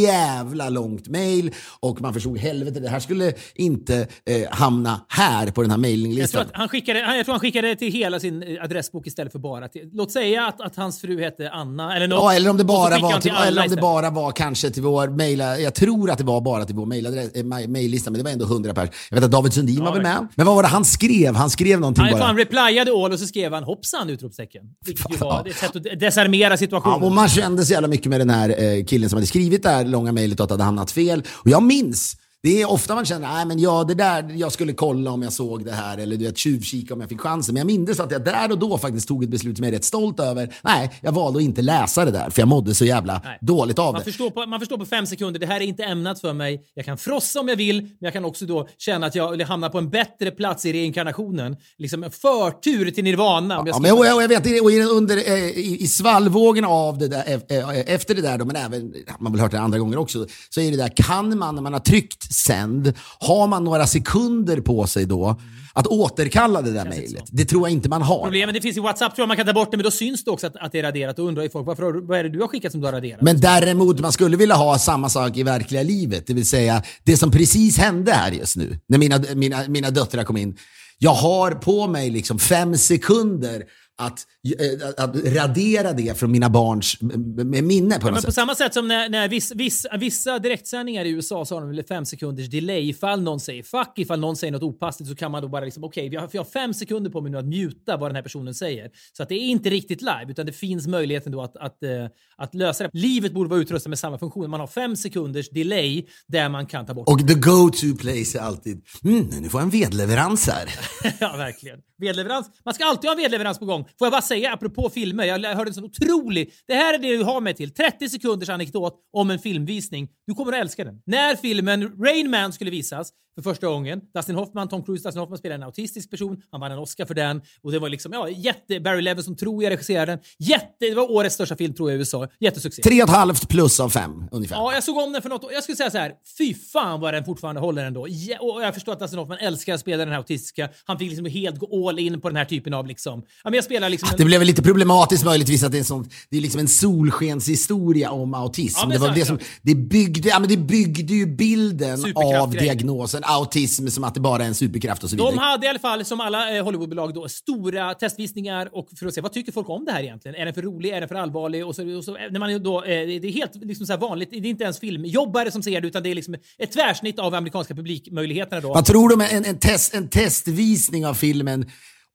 jävla 0.07 0.69
långt 0.69 1.07
mail 1.07 1.51
och 1.79 2.01
man 2.01 2.13
förstod 2.13 2.37
helvete, 2.37 2.79
det 2.79 2.89
här 2.89 2.99
skulle 2.99 3.33
inte 3.55 4.07
eh, 4.25 4.49
hamna 4.51 5.01
här 5.09 5.51
på 5.51 5.61
den 5.61 5.71
här 5.71 5.77
Jag 5.77 5.83
tror, 5.83 5.91
mailinglistan. 5.91 6.45
han 6.53 6.69
skickade, 6.69 6.99
jag 6.99 7.25
tror 7.25 7.33
han 7.33 7.39
skickade 7.39 7.75
till 7.75 7.91
hela 7.93 8.19
sin 8.19 8.43
eh, 8.43 8.63
adressbok 8.63 9.07
istället 9.07 9.31
för 9.31 9.39
bara 9.39 9.67
till... 9.67 9.89
Låt 9.93 10.11
säga 10.11 10.45
att, 10.47 10.61
att 10.61 10.75
hans 10.75 11.01
fru 11.01 11.21
hette 11.23 11.49
Anna 11.51 11.95
eller 11.95 12.07
något. 12.07 12.17
Ja, 12.19 12.33
eller 12.33 12.49
om 12.49 12.57
det 12.57 12.63
bara 12.63 12.99
var, 12.99 13.19
till, 13.19 13.31
eller 13.47 13.63
om 13.63 13.69
det 13.69 13.81
bara 13.81 14.09
var 14.09 14.31
kanske 14.31 14.69
till 14.69 14.83
vår 14.83 15.07
mail, 15.07 15.39
jag 15.39 15.75
tror 15.75 16.09
att 16.11 16.17
det 16.17 16.23
var 16.23 16.41
bara 16.41 16.65
till 16.65 16.75
vår 16.75 16.85
mailadress, 16.85 17.31
eh, 17.35 17.43
maillista, 17.45 18.11
men 18.11 18.17
det 18.17 18.23
var 18.23 18.31
ändå 18.31 18.45
100 18.45 18.73
pers. 18.73 18.89
Jag 19.09 19.15
vet 19.15 19.23
att 19.25 19.31
David 19.31 19.53
Sundin 19.53 19.83
var 19.83 19.93
väl 19.93 20.01
med. 20.01 20.27
Men 20.35 20.45
vad 20.45 20.55
var 20.55 20.63
det 20.63 20.69
han 20.69 20.85
skrev? 20.85 21.35
Han 21.35 21.49
skrev 21.49 21.79
någonting 21.79 22.03
Han, 22.03 22.13
bara. 22.13 22.23
han 22.23 22.37
replyade 22.37 22.91
all 22.91 23.11
och 23.11 23.19
så 23.19 23.27
skrev 23.27 23.53
han 23.53 23.63
hoppsan! 23.63 24.09
Utropstecken. 24.09 24.61
Vilket 24.85 25.11
ju 25.11 25.17
var 25.17 25.27
Ja. 25.45 25.49
ett 25.49 25.55
sätt 25.57 25.75
att 25.75 25.99
desarmera 25.99 26.49
Ja, 26.53 26.57
situationen. 26.57 27.03
och 27.03 27.11
man 27.11 27.29
kände 27.29 27.65
så 27.65 27.71
jävla 27.73 27.87
mycket 27.87 28.06
med 28.09 28.21
den 28.21 28.29
här 28.29 28.63
eh, 28.63 28.85
killen 28.85 29.09
som 29.09 29.17
hade 29.17 29.27
skrivit 29.27 29.63
det 29.63 29.69
här 29.69 29.85
långa 29.85 30.11
mejlet 30.11 30.39
och 30.39 30.43
att 30.43 30.49
det 30.49 30.53
hade 30.53 30.63
hamnat 30.63 30.91
fel. 30.91 31.23
Och 31.29 31.49
jag 31.49 31.63
minns 31.63 32.17
det 32.43 32.61
är 32.61 32.71
ofta 32.71 32.95
man 32.95 33.05
känner, 33.05 33.33
nej 33.33 33.45
men 33.45 33.59
ja 33.59 33.83
det 33.83 33.93
där, 33.93 34.31
jag 34.35 34.51
skulle 34.51 34.73
kolla 34.73 35.11
om 35.11 35.21
jag 35.21 35.33
såg 35.33 35.65
det 35.65 35.71
här 35.71 35.97
eller 35.97 36.17
du 36.17 36.25
vet 36.25 36.37
tjuvkika 36.37 36.93
om 36.93 36.99
jag 36.99 37.09
fick 37.09 37.21
chansen. 37.21 37.53
Men 37.53 37.59
jag 37.59 37.67
minns 37.79 37.99
att 37.99 38.11
jag 38.11 38.23
där 38.23 38.51
och 38.51 38.59
då 38.59 38.77
faktiskt 38.77 39.07
tog 39.07 39.23
ett 39.23 39.29
beslut 39.29 39.57
som 39.57 39.63
jag 39.63 39.73
är 39.73 39.77
rätt 39.77 39.85
stolt 39.85 40.19
över. 40.19 40.55
Nej, 40.63 40.99
jag 41.01 41.11
valde 41.11 41.39
att 41.39 41.43
inte 41.43 41.61
läsa 41.61 42.05
det 42.05 42.11
där 42.11 42.29
för 42.29 42.41
jag 42.41 42.47
mådde 42.47 42.75
så 42.75 42.85
jävla 42.85 43.21
Nej. 43.23 43.37
dåligt 43.41 43.79
av 43.79 43.93
Man 43.93 43.99
det. 43.99 44.05
förstår, 44.05 44.29
på, 44.29 44.45
man 44.45 44.59
förstår 44.59 44.77
på 44.77 44.85
fem 44.85 45.05
sekunder, 45.05 45.39
det 45.39 45.45
här 45.45 45.61
är 45.61 45.65
inte 45.65 45.83
ämnat 45.83 46.21
för 46.21 46.33
mig. 46.33 46.63
Jag 46.73 46.85
kan 46.85 46.97
frossa 46.97 47.39
om 47.39 47.47
jag 47.47 47.55
vill, 47.55 47.81
men 47.81 47.97
jag 47.99 48.13
kan 48.13 48.25
också 48.25 48.45
då 48.45 48.67
känna 48.77 49.07
att 49.07 49.15
jag 49.15 49.41
hamnar 49.41 49.69
på 49.69 49.77
en 49.77 49.89
bättre 49.89 50.31
plats 50.31 50.65
i 50.65 50.73
reinkarnationen. 50.73 51.55
Liksom 51.77 52.03
en 52.03 52.11
förtur 52.11 52.91
till 52.91 53.03
nirvana. 53.03 53.59
Om 53.59 53.67
jag 53.67 53.75
Ja, 53.75 53.79
men 53.79 53.95
jag, 53.95 54.23
jag 54.23 54.27
vet, 54.27 54.61
och 54.61 54.71
i, 54.71 54.81
under, 54.81 55.17
eh, 55.17 55.33
i, 55.33 55.77
i 55.81 55.87
svallvågen 55.87 56.65
av 56.65 56.97
det 56.97 57.07
där, 57.07 57.23
eh, 57.49 57.57
eh, 57.57 57.93
efter 57.93 58.15
det 58.15 58.21
där, 58.21 58.37
då, 58.37 58.45
men 58.45 58.55
även, 58.55 58.93
man 59.19 59.25
har 59.25 59.31
väl 59.31 59.39
hört 59.41 59.51
det 59.51 59.59
andra 59.59 59.79
gånger 59.79 59.97
också, 59.97 60.25
så 60.49 60.61
är 60.61 60.71
det 60.71 60.77
där, 60.77 60.91
kan 60.95 61.37
man 61.37 61.55
när 61.55 61.61
man 61.61 61.73
har 61.73 61.79
tryckt 61.79 62.26
sänd, 62.33 62.93
har 63.19 63.47
man 63.47 63.63
några 63.63 63.87
sekunder 63.87 64.61
på 64.61 64.87
sig 64.87 65.05
då 65.05 65.39
att 65.73 65.87
återkalla 65.87 66.61
det 66.61 66.71
där 66.71 66.85
mejlet? 66.85 67.23
Det 67.31 67.45
tror 67.45 67.61
jag 67.67 67.71
inte 67.71 67.89
man 67.89 68.01
har. 68.01 68.23
Problemet 68.23 68.55
det 68.55 68.61
finns 68.61 68.77
i 68.77 68.79
WhatsApp 68.79 69.15
tror 69.15 69.23
jag 69.23 69.27
man 69.27 69.37
kan 69.37 69.45
ta 69.45 69.53
bort 69.53 69.71
det, 69.71 69.77
men 69.77 69.83
då 69.83 69.91
syns 69.91 70.23
det 70.23 70.31
också 70.31 70.47
att, 70.47 70.55
att 70.55 70.71
det 70.71 70.79
är 70.79 70.83
raderat. 70.83 71.15
Då 71.15 71.23
undrar 71.23 71.43
ju 71.43 71.49
folk 71.49 71.67
varför, 71.67 72.07
vad 72.07 72.19
är 72.19 72.23
det 72.23 72.29
du 72.29 72.41
har 72.41 72.47
skickat 72.47 72.71
som 72.71 72.81
du 72.81 72.87
har 72.87 72.93
raderat? 72.93 73.21
Men 73.21 73.39
däremot, 73.39 73.99
man 73.99 74.11
skulle 74.11 74.37
vilja 74.37 74.55
ha 74.55 74.79
samma 74.79 75.09
sak 75.09 75.37
i 75.37 75.43
verkliga 75.43 75.83
livet. 75.83 76.27
Det 76.27 76.33
vill 76.33 76.47
säga, 76.47 76.83
det 77.03 77.17
som 77.17 77.31
precis 77.31 77.77
hände 77.77 78.11
här 78.11 78.31
just 78.31 78.55
nu, 78.55 78.79
när 78.87 78.97
mina, 78.97 79.19
mina, 79.35 79.67
mina 79.67 79.91
döttrar 79.91 80.23
kom 80.23 80.37
in. 80.37 80.57
Jag 80.99 81.13
har 81.13 81.51
på 81.51 81.87
mig 81.87 82.09
liksom 82.09 82.39
fem 82.39 82.77
sekunder 82.77 83.63
att, 83.97 84.27
eh, 84.59 84.89
att 84.97 85.15
radera 85.15 85.93
det 85.93 86.17
från 86.17 86.31
mina 86.31 86.49
barns 86.49 86.97
minne 87.01 87.99
på 87.99 88.05
något 88.05 88.13
Men 88.13 88.15
på 88.15 88.21
sätt. 88.21 88.33
samma 88.33 88.55
sätt 88.55 88.73
som 88.73 88.87
när, 88.87 89.09
när 89.09 89.27
viss, 89.27 89.51
viss, 89.55 89.85
vissa 89.99 90.39
direktsändningar 90.39 91.05
i 91.05 91.09
USA 91.09 91.45
så 91.45 91.59
har 91.59 91.73
de 91.73 91.83
fem 91.83 92.05
sekunders 92.05 92.49
delay. 92.49 92.89
Ifall 92.89 93.21
någon 93.21 93.39
säger 93.39 93.63
fuck, 93.63 93.93
ifall 93.95 94.19
någon 94.19 94.35
säger 94.35 94.51
något 94.51 94.63
opassligt 94.63 95.09
så 95.09 95.15
kan 95.15 95.31
man 95.31 95.41
då 95.41 95.47
bara 95.47 95.65
liksom 95.65 95.83
okej, 95.83 96.09
vi 96.09 96.15
har, 96.15 96.29
jag 96.31 96.41
har 96.41 96.49
fem 96.51 96.73
sekunder 96.73 97.11
på 97.11 97.21
mig 97.21 97.31
nu 97.31 97.37
att 97.37 97.45
muta 97.45 97.97
vad 97.97 98.09
den 98.09 98.15
här 98.15 98.23
personen 98.23 98.53
säger. 98.53 98.89
Så 99.13 99.23
att 99.23 99.29
det 99.29 99.35
är 99.35 99.47
inte 99.47 99.69
riktigt 99.69 100.01
live 100.01 100.25
utan 100.29 100.45
det 100.45 100.53
finns 100.53 100.87
möjligheten 100.87 101.31
då 101.31 101.41
att, 101.41 101.57
att, 101.57 101.83
eh, 101.83 101.89
att 102.37 102.55
lösa 102.55 102.83
det. 102.83 102.89
Livet 102.93 103.33
borde 103.33 103.49
vara 103.49 103.59
utrustat 103.59 103.89
med 103.89 103.99
samma 103.99 104.17
funktion. 104.17 104.49
Man 104.49 104.59
har 104.59 104.67
fem 104.67 104.95
sekunders 104.95 105.49
delay 105.49 106.05
där 106.27 106.49
man 106.49 106.65
kan 106.65 106.85
ta 106.85 106.93
bort 106.93 107.09
Och 107.09 107.27
the 107.27 107.33
go-to 107.33 107.97
place 107.99 108.37
är 108.37 108.41
alltid, 108.41 108.85
mm, 109.03 109.29
nu 109.41 109.49
får 109.49 109.61
jag 109.61 109.65
en 109.65 109.69
vedleverans 109.69 110.47
här. 110.47 110.69
ja, 111.19 111.37
verkligen. 111.37 111.79
Vedleverans. 111.97 112.47
Man 112.65 112.73
ska 112.73 112.85
alltid 112.85 113.09
ha 113.09 113.15
vedleverans 113.15 113.59
på 113.59 113.65
gång. 113.65 113.86
Får 113.99 114.05
jag 114.05 114.11
bara 114.11 114.21
säga, 114.21 114.53
apropå 114.53 114.89
filmer, 114.89 115.23
jag 115.23 115.55
hörde 115.55 115.69
en 115.69 115.73
sån 115.73 115.83
otrolig... 115.83 116.53
Det 116.67 116.73
här 116.73 116.93
är 116.93 116.97
det 116.97 117.17
du 117.17 117.23
har 117.23 117.41
mig 117.41 117.53
till. 117.53 117.73
30 117.73 118.09
sekunders 118.09 118.49
anekdot 118.49 118.93
om 119.13 119.31
en 119.31 119.39
filmvisning. 119.39 120.09
Du 120.27 120.33
kommer 120.33 120.53
att 120.53 120.59
älska 120.59 120.83
den. 120.83 121.01
När 121.05 121.35
filmen 121.35 122.03
Rain 122.05 122.29
Man 122.29 122.53
skulle 122.53 122.71
visas 122.71 123.11
för 123.37 123.41
första 123.41 123.67
gången, 123.67 124.01
Dustin 124.13 124.35
Hoffman, 124.35 124.69
Tom 124.69 124.83
Cruise, 124.83 125.07
Dustin 125.07 125.19
Hoffman 125.19 125.37
spelar 125.37 125.55
en 125.55 125.63
autistisk 125.63 126.11
person. 126.11 126.41
Han 126.51 126.61
vann 126.61 126.71
en 126.71 126.77
Oscar 126.77 127.05
för 127.05 127.13
den. 127.13 127.41
Och 127.61 127.71
det 127.71 127.79
var 127.79 127.89
liksom, 127.89 128.13
ja, 128.13 128.29
jätte... 128.29 128.79
Barry 128.79 129.01
Levinson 129.01 129.35
tror 129.35 129.63
jag 129.63 129.71
regisserade 129.71 130.11
den. 130.11 130.19
Jätte... 130.39 130.65
Det 130.79 130.95
var 130.95 131.11
årets 131.11 131.35
största 131.35 131.55
film 131.55 131.73
tror 131.73 131.89
jag 131.89 131.95
i 131.95 131.99
USA. 131.99 132.27
Jättesuccé. 132.39 132.81
Tre 132.81 133.03
och 133.03 133.09
ett 133.09 133.15
halvt 133.15 133.49
plus 133.49 133.79
av 133.79 133.89
fem 133.89 134.23
ungefär. 134.31 134.55
Ja, 134.55 134.73
jag 134.73 134.83
såg 134.83 134.97
om 134.97 135.13
den 135.13 135.21
för 135.21 135.29
något 135.29 135.43
år. 135.43 135.53
Jag 135.53 135.63
skulle 135.63 135.75
säga 135.75 135.91
så 135.91 135.97
här. 135.97 136.13
Fy 136.37 136.53
fan 136.53 136.99
vad 136.99 137.13
den 137.13 137.25
fortfarande 137.25 137.61
håller 137.61 137.85
ändå. 137.85 138.07
Ja, 138.09 138.39
och 138.39 138.63
jag 138.63 138.73
förstår 138.73 138.93
att 138.93 138.99
Dustin 138.99 139.19
Hoffman 139.19 139.37
älskar 139.37 139.73
att 139.73 139.79
spela 139.79 139.97
den 139.97 140.09
här 140.09 140.17
autistiska. 140.17 140.69
Han 140.85 140.99
fick 140.99 141.09
liksom 141.09 141.25
helt 141.25 141.59
gå 141.59 141.89
all 141.89 141.99
in 141.99 142.21
på 142.21 142.29
den 142.29 142.35
här 142.35 142.45
typen 142.45 142.73
av 142.73 142.87
liksom... 142.87 143.19
Ja, 143.19 143.49
men 143.49 143.53
jag 143.53 143.63
spelar 143.63 143.89
liksom... 143.89 144.09
Det 144.17 144.23
En, 144.23 144.27
blev 144.27 144.39
väl 144.39 144.47
lite 144.47 144.61
problematiskt 144.61 145.25
möjligtvis 145.25 145.63
att 145.63 145.71
det 145.71 145.79
är, 145.79 145.83
sånt, 145.83 146.13
det 146.29 146.37
är 146.37 146.41
liksom 146.41 146.59
en 146.59 146.67
solskenshistoria 146.67 148.11
om 148.11 148.33
autism. 148.33 148.79
Ja, 148.81 148.87
det, 148.87 148.97
var 148.97 149.15
det, 149.15 149.25
som, 149.25 149.39
det, 149.61 149.75
byggde, 149.75 150.29
ja, 150.29 150.39
men 150.39 150.49
det 150.49 150.57
byggde 150.57 151.13
ju 151.13 151.25
bilden 151.25 152.13
av 152.15 152.51
diagnosen 152.51 153.23
autism 153.27 153.87
som 153.87 154.03
att 154.03 154.13
det 154.13 154.19
bara 154.19 154.43
är 154.43 154.47
en 154.47 154.55
superkraft 154.55 155.03
och 155.03 155.09
så 155.09 155.15
vidare. 155.15 155.31
de 155.31 155.37
hade 155.37 155.65
i 155.65 155.69
alla 155.69 155.79
fall, 155.79 156.05
som 156.05 156.19
alla 156.19 156.57
eh, 156.57 156.63
Hollywoodbolag, 156.63 157.13
då, 157.13 157.29
stora 157.29 157.93
testvisningar 157.93 158.69
och 158.71 158.89
för 158.99 159.07
att 159.07 159.13
se 159.13 159.21
vad 159.21 159.33
tycker 159.33 159.51
folk 159.51 159.69
om 159.69 159.85
det 159.85 159.91
här 159.91 160.03
egentligen. 160.03 160.35
Är 160.35 160.45
den 160.45 160.53
för 160.53 160.61
rolig? 160.61 160.89
Är 160.89 160.99
den 160.99 161.09
för 161.09 161.15
allvarlig? 161.15 161.65
Och 161.65 161.75
så, 161.75 161.97
och 161.97 162.03
så, 162.03 162.11
när 162.31 162.39
man 162.39 162.63
då, 162.63 162.83
eh, 162.83 162.87
det 162.87 163.27
är 163.27 163.31
helt 163.31 163.55
liksom 163.55 163.85
så 163.85 163.97
vanligt. 163.97 164.29
Det 164.31 164.37
är 164.37 164.45
inte 164.45 164.63
ens 164.63 164.79
filmjobbare 164.79 165.51
som 165.51 165.63
ser 165.63 165.81
det 165.81 165.87
utan 165.87 166.03
det 166.03 166.11
är 166.11 166.15
liksom 166.15 166.35
ett 166.57 166.71
tvärsnitt 166.71 167.19
av 167.19 167.35
amerikanska 167.35 167.75
publikmöjligheterna 167.75 168.61
då. 168.61 168.73
Vad 168.73 168.85
tror 168.85 169.09
du 169.09 169.15
om 169.15 169.21
en, 169.21 169.45
en, 169.45 169.59
test, 169.59 169.93
en 169.93 170.09
testvisning 170.09 171.05
av 171.05 171.13
filmen 171.13 171.65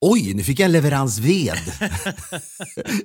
Oj, 0.04 0.34
nu 0.34 0.42
fick 0.42 0.60
jag 0.60 0.64
en 0.64 0.72
leverans 0.72 1.18
ved 1.18 1.58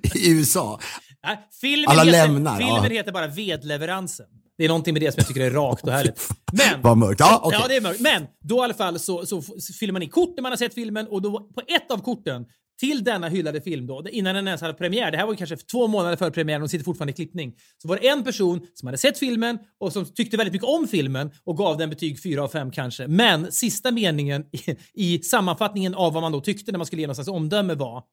i 0.15 0.31
USA. 0.31 0.79
Nej, 1.25 1.39
filmen 1.61 1.89
Alla 1.89 2.03
heter, 2.03 2.27
lämnar, 2.27 2.57
Filmen 2.57 2.83
ja. 2.83 2.89
heter 2.89 3.11
bara 3.11 3.27
Vedleveransen. 3.27 4.25
Det 4.57 4.63
är 4.63 4.67
någonting 4.67 4.93
med 4.93 5.01
det 5.01 5.11
som 5.11 5.19
jag 5.19 5.27
tycker 5.27 5.41
är 5.41 5.51
rakt 5.51 5.83
och 5.83 5.91
härligt. 5.91 6.29
Men, 6.51 6.81
Vad 6.81 6.97
mörkt. 6.97 7.19
Ja, 7.19 7.41
okej. 7.43 7.59
ja, 7.61 7.67
det 7.67 7.75
är 7.75 7.81
mörkt. 7.81 7.99
Men 7.99 8.27
då 8.43 8.57
i 8.57 8.59
alla 8.59 8.73
fall 8.73 8.99
så, 8.99 9.25
så, 9.25 9.41
fyller 9.79 9.93
man 9.93 10.01
i 10.01 10.07
kort 10.07 10.33
när 10.37 10.41
man 10.41 10.51
har 10.51 10.57
sett 10.57 10.73
filmen 10.73 11.07
och 11.07 11.21
då 11.21 11.39
på 11.39 11.61
ett 11.67 11.91
av 11.91 11.97
korten 11.97 12.45
till 12.79 13.03
denna 13.03 13.29
hyllade 13.29 13.61
film 13.61 13.87
då, 13.87 14.03
innan 14.11 14.35
den 14.35 14.47
ens 14.47 14.61
hade 14.61 14.73
premiär, 14.73 15.11
det 15.11 15.17
här 15.17 15.25
var 15.25 15.33
ju 15.33 15.37
kanske 15.37 15.57
två 15.57 15.87
månader 15.87 16.17
före 16.17 16.31
premiären, 16.31 16.61
de 16.61 16.69
sitter 16.69 16.85
fortfarande 16.85 17.11
i 17.11 17.15
klippning, 17.15 17.53
så 17.81 17.87
var 17.87 17.95
det 17.95 18.07
en 18.07 18.23
person 18.23 18.67
som 18.73 18.87
hade 18.87 18.97
sett 18.97 19.19
filmen 19.19 19.57
och 19.79 19.93
som 19.93 20.05
tyckte 20.05 20.37
väldigt 20.37 20.53
mycket 20.53 20.67
om 20.67 20.87
filmen 20.87 21.31
och 21.43 21.57
gav 21.57 21.77
den 21.77 21.89
betyg 21.89 22.23
4 22.23 22.43
av 22.43 22.47
5 22.47 22.71
kanske. 22.71 23.07
Men 23.07 23.51
sista 23.51 23.91
meningen 23.91 24.45
i, 24.51 24.75
i 24.93 25.23
sammanfattningen 25.23 25.95
av 25.95 26.13
vad 26.13 26.23
man 26.23 26.31
då 26.31 26.41
tyckte 26.41 26.71
när 26.71 26.77
man 26.77 26.85
skulle 26.85 27.01
ge 27.01 27.07
någon 27.07 27.15
slags 27.15 27.29
omdöme 27.29 27.73
var 27.73 28.03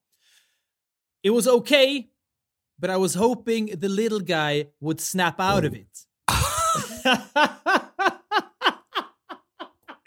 It 1.23 1.33
was 1.33 1.47
okay, 1.47 2.03
but 2.81 2.89
I 2.89 2.95
was 2.95 3.15
hoping 3.15 3.79
the 3.81 3.87
little 3.87 4.19
guy 4.19 4.65
would 4.81 4.99
snap 4.99 5.39
out 5.39 5.65
of 5.65 5.73
it. 5.73 6.05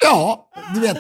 Ja, 0.03 0.51
du 0.74 0.80
vet. 0.80 0.99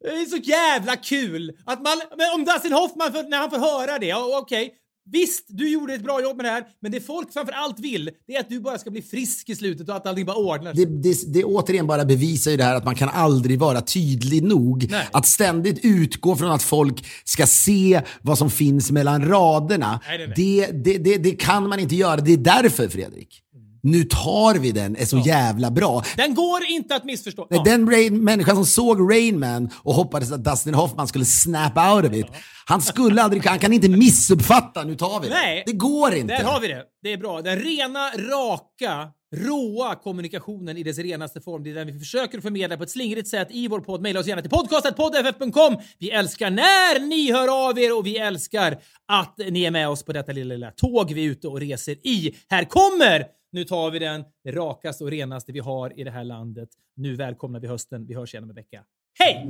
Det 0.00 0.08
är 0.08 0.26
så 0.26 0.36
jävla 0.36 0.96
kul 0.96 1.52
att 1.66 1.82
man... 1.82 2.00
Om 2.34 2.44
Dustin 2.44 2.72
Hoffman, 2.72 3.12
för, 3.12 3.22
när 3.22 3.38
han 3.38 3.50
får 3.50 3.58
höra 3.58 3.98
det, 3.98 4.14
okej. 4.14 4.74
Visst, 5.12 5.44
du 5.48 5.68
gjorde 5.68 5.94
ett 5.94 6.02
bra 6.02 6.22
jobb 6.22 6.36
med 6.36 6.44
det 6.44 6.50
här, 6.50 6.64
men 6.82 6.92
det 6.92 7.00
folk 7.00 7.32
framför 7.32 7.52
allt 7.52 7.80
vill, 7.80 8.10
det 8.26 8.36
är 8.36 8.40
att 8.40 8.48
du 8.48 8.60
bara 8.60 8.78
ska 8.78 8.90
bli 8.90 9.02
frisk 9.02 9.48
i 9.48 9.56
slutet 9.56 9.88
och 9.88 9.96
att 9.96 10.06
allting 10.06 10.26
bara 10.26 10.36
ordnar 10.36 10.74
sig. 10.74 10.86
Det, 10.86 11.02
det, 11.02 11.32
det 11.32 11.44
återigen 11.44 11.86
bara 11.86 12.04
bevisar 12.04 12.50
ju 12.50 12.56
det 12.56 12.64
här 12.64 12.74
att 12.74 12.84
man 12.84 12.94
kan 12.94 13.08
aldrig 13.08 13.58
vara 13.58 13.80
tydlig 13.80 14.42
nog. 14.42 14.86
Nej. 14.90 15.08
Att 15.12 15.26
ständigt 15.26 15.78
utgå 15.82 16.36
från 16.36 16.50
att 16.50 16.62
folk 16.62 17.04
ska 17.24 17.46
se 17.46 18.02
vad 18.22 18.38
som 18.38 18.50
finns 18.50 18.90
mellan 18.90 19.28
raderna. 19.28 20.00
Nej, 20.08 20.18
nej, 20.36 20.66
det, 20.72 20.98
det, 20.98 21.16
det 21.16 21.30
kan 21.30 21.68
man 21.68 21.80
inte 21.80 21.94
göra. 21.94 22.16
Det 22.16 22.32
är 22.32 22.36
därför, 22.36 22.88
Fredrik. 22.88 23.42
Nu 23.82 24.04
tar 24.04 24.58
vi 24.58 24.72
den, 24.72 24.96
är 24.96 25.04
så 25.04 25.18
jävla 25.18 25.70
bra. 25.70 26.02
Den 26.16 26.34
går 26.34 26.64
inte 26.68 26.94
att 26.94 27.04
missförstå. 27.04 27.46
Nej, 27.50 27.60
Ja. 27.64 27.70
Den 27.72 27.90
Rain, 27.90 28.24
människan 28.24 28.56
som 28.56 28.66
såg 28.66 29.12
Rain 29.12 29.38
Man 29.40 29.70
och 29.82 29.94
hoppades 29.94 30.32
att 30.32 30.44
Dustin 30.44 30.74
Hoffman 30.74 31.08
skulle 31.08 31.24
snap 31.24 31.78
out 31.94 32.04
of 32.10 32.16
it. 32.16 32.26
Han 32.66 32.82
skulle 32.82 33.22
aldrig, 33.22 33.46
han 33.46 33.58
kan 33.58 33.72
inte 33.72 33.88
missuppfatta, 33.88 34.84
nu 34.84 34.94
tar 34.94 35.20
vi 35.20 35.28
det. 35.28 35.34
Nej. 35.34 35.62
Det 35.66 35.72
går 35.72 36.14
inte. 36.14 36.34
Där 36.36 36.44
har 36.44 36.60
vi 36.60 36.68
det. 36.68 36.82
Det 37.02 37.12
är 37.12 37.16
bra. 37.16 37.40
Den 37.42 37.58
rena, 37.58 38.10
raka, 38.10 39.08
råa 39.36 39.94
kommunikationen 39.94 40.76
i 40.76 40.82
dess 40.82 40.98
renaste 40.98 41.40
form. 41.40 41.62
Det 41.62 41.70
är 41.70 41.74
den 41.74 41.86
vi 41.86 41.98
försöker 41.98 42.40
förmedla 42.40 42.76
på 42.76 42.82
ett 42.82 42.90
slingrigt 42.90 43.28
sätt 43.28 43.48
i 43.50 43.68
vår 43.68 43.80
podd. 43.80 44.02
Maila 44.02 44.20
oss 44.20 44.26
gärna 44.26 44.42
till 44.42 44.50
podcastetpoddff.com. 44.50 45.76
Vi 45.98 46.10
älskar 46.10 46.50
när 46.50 47.00
ni 47.06 47.32
hör 47.32 47.68
av 47.68 47.78
er 47.78 47.98
och 47.98 48.06
vi 48.06 48.16
älskar 48.18 48.78
att 49.12 49.34
ni 49.50 49.64
är 49.64 49.70
med 49.70 49.88
oss 49.88 50.02
på 50.02 50.12
detta 50.12 50.32
lilla, 50.32 50.54
lilla 50.54 50.70
tåg 50.70 51.12
vi 51.12 51.24
är 51.26 51.30
ute 51.30 51.48
och 51.48 51.60
reser 51.60 51.92
i. 52.06 52.34
Här 52.50 52.64
kommer 52.64 53.24
nu 53.52 53.64
tar 53.64 53.90
vi 53.90 53.98
den, 53.98 54.24
det 54.44 54.50
rakaste 54.50 55.04
och 55.04 55.10
renaste 55.10 55.52
vi 55.52 55.58
har 55.58 56.00
i 56.00 56.04
det 56.04 56.10
här 56.10 56.24
landet. 56.24 56.68
Nu 56.94 57.16
välkomnar 57.16 57.60
vi 57.60 57.68
hösten. 57.68 58.06
Vi 58.06 58.14
hörs 58.14 58.34
igen 58.34 58.44
om 58.44 58.50
en 58.50 58.56
vecka. 58.56 58.84
Hej! 59.18 59.46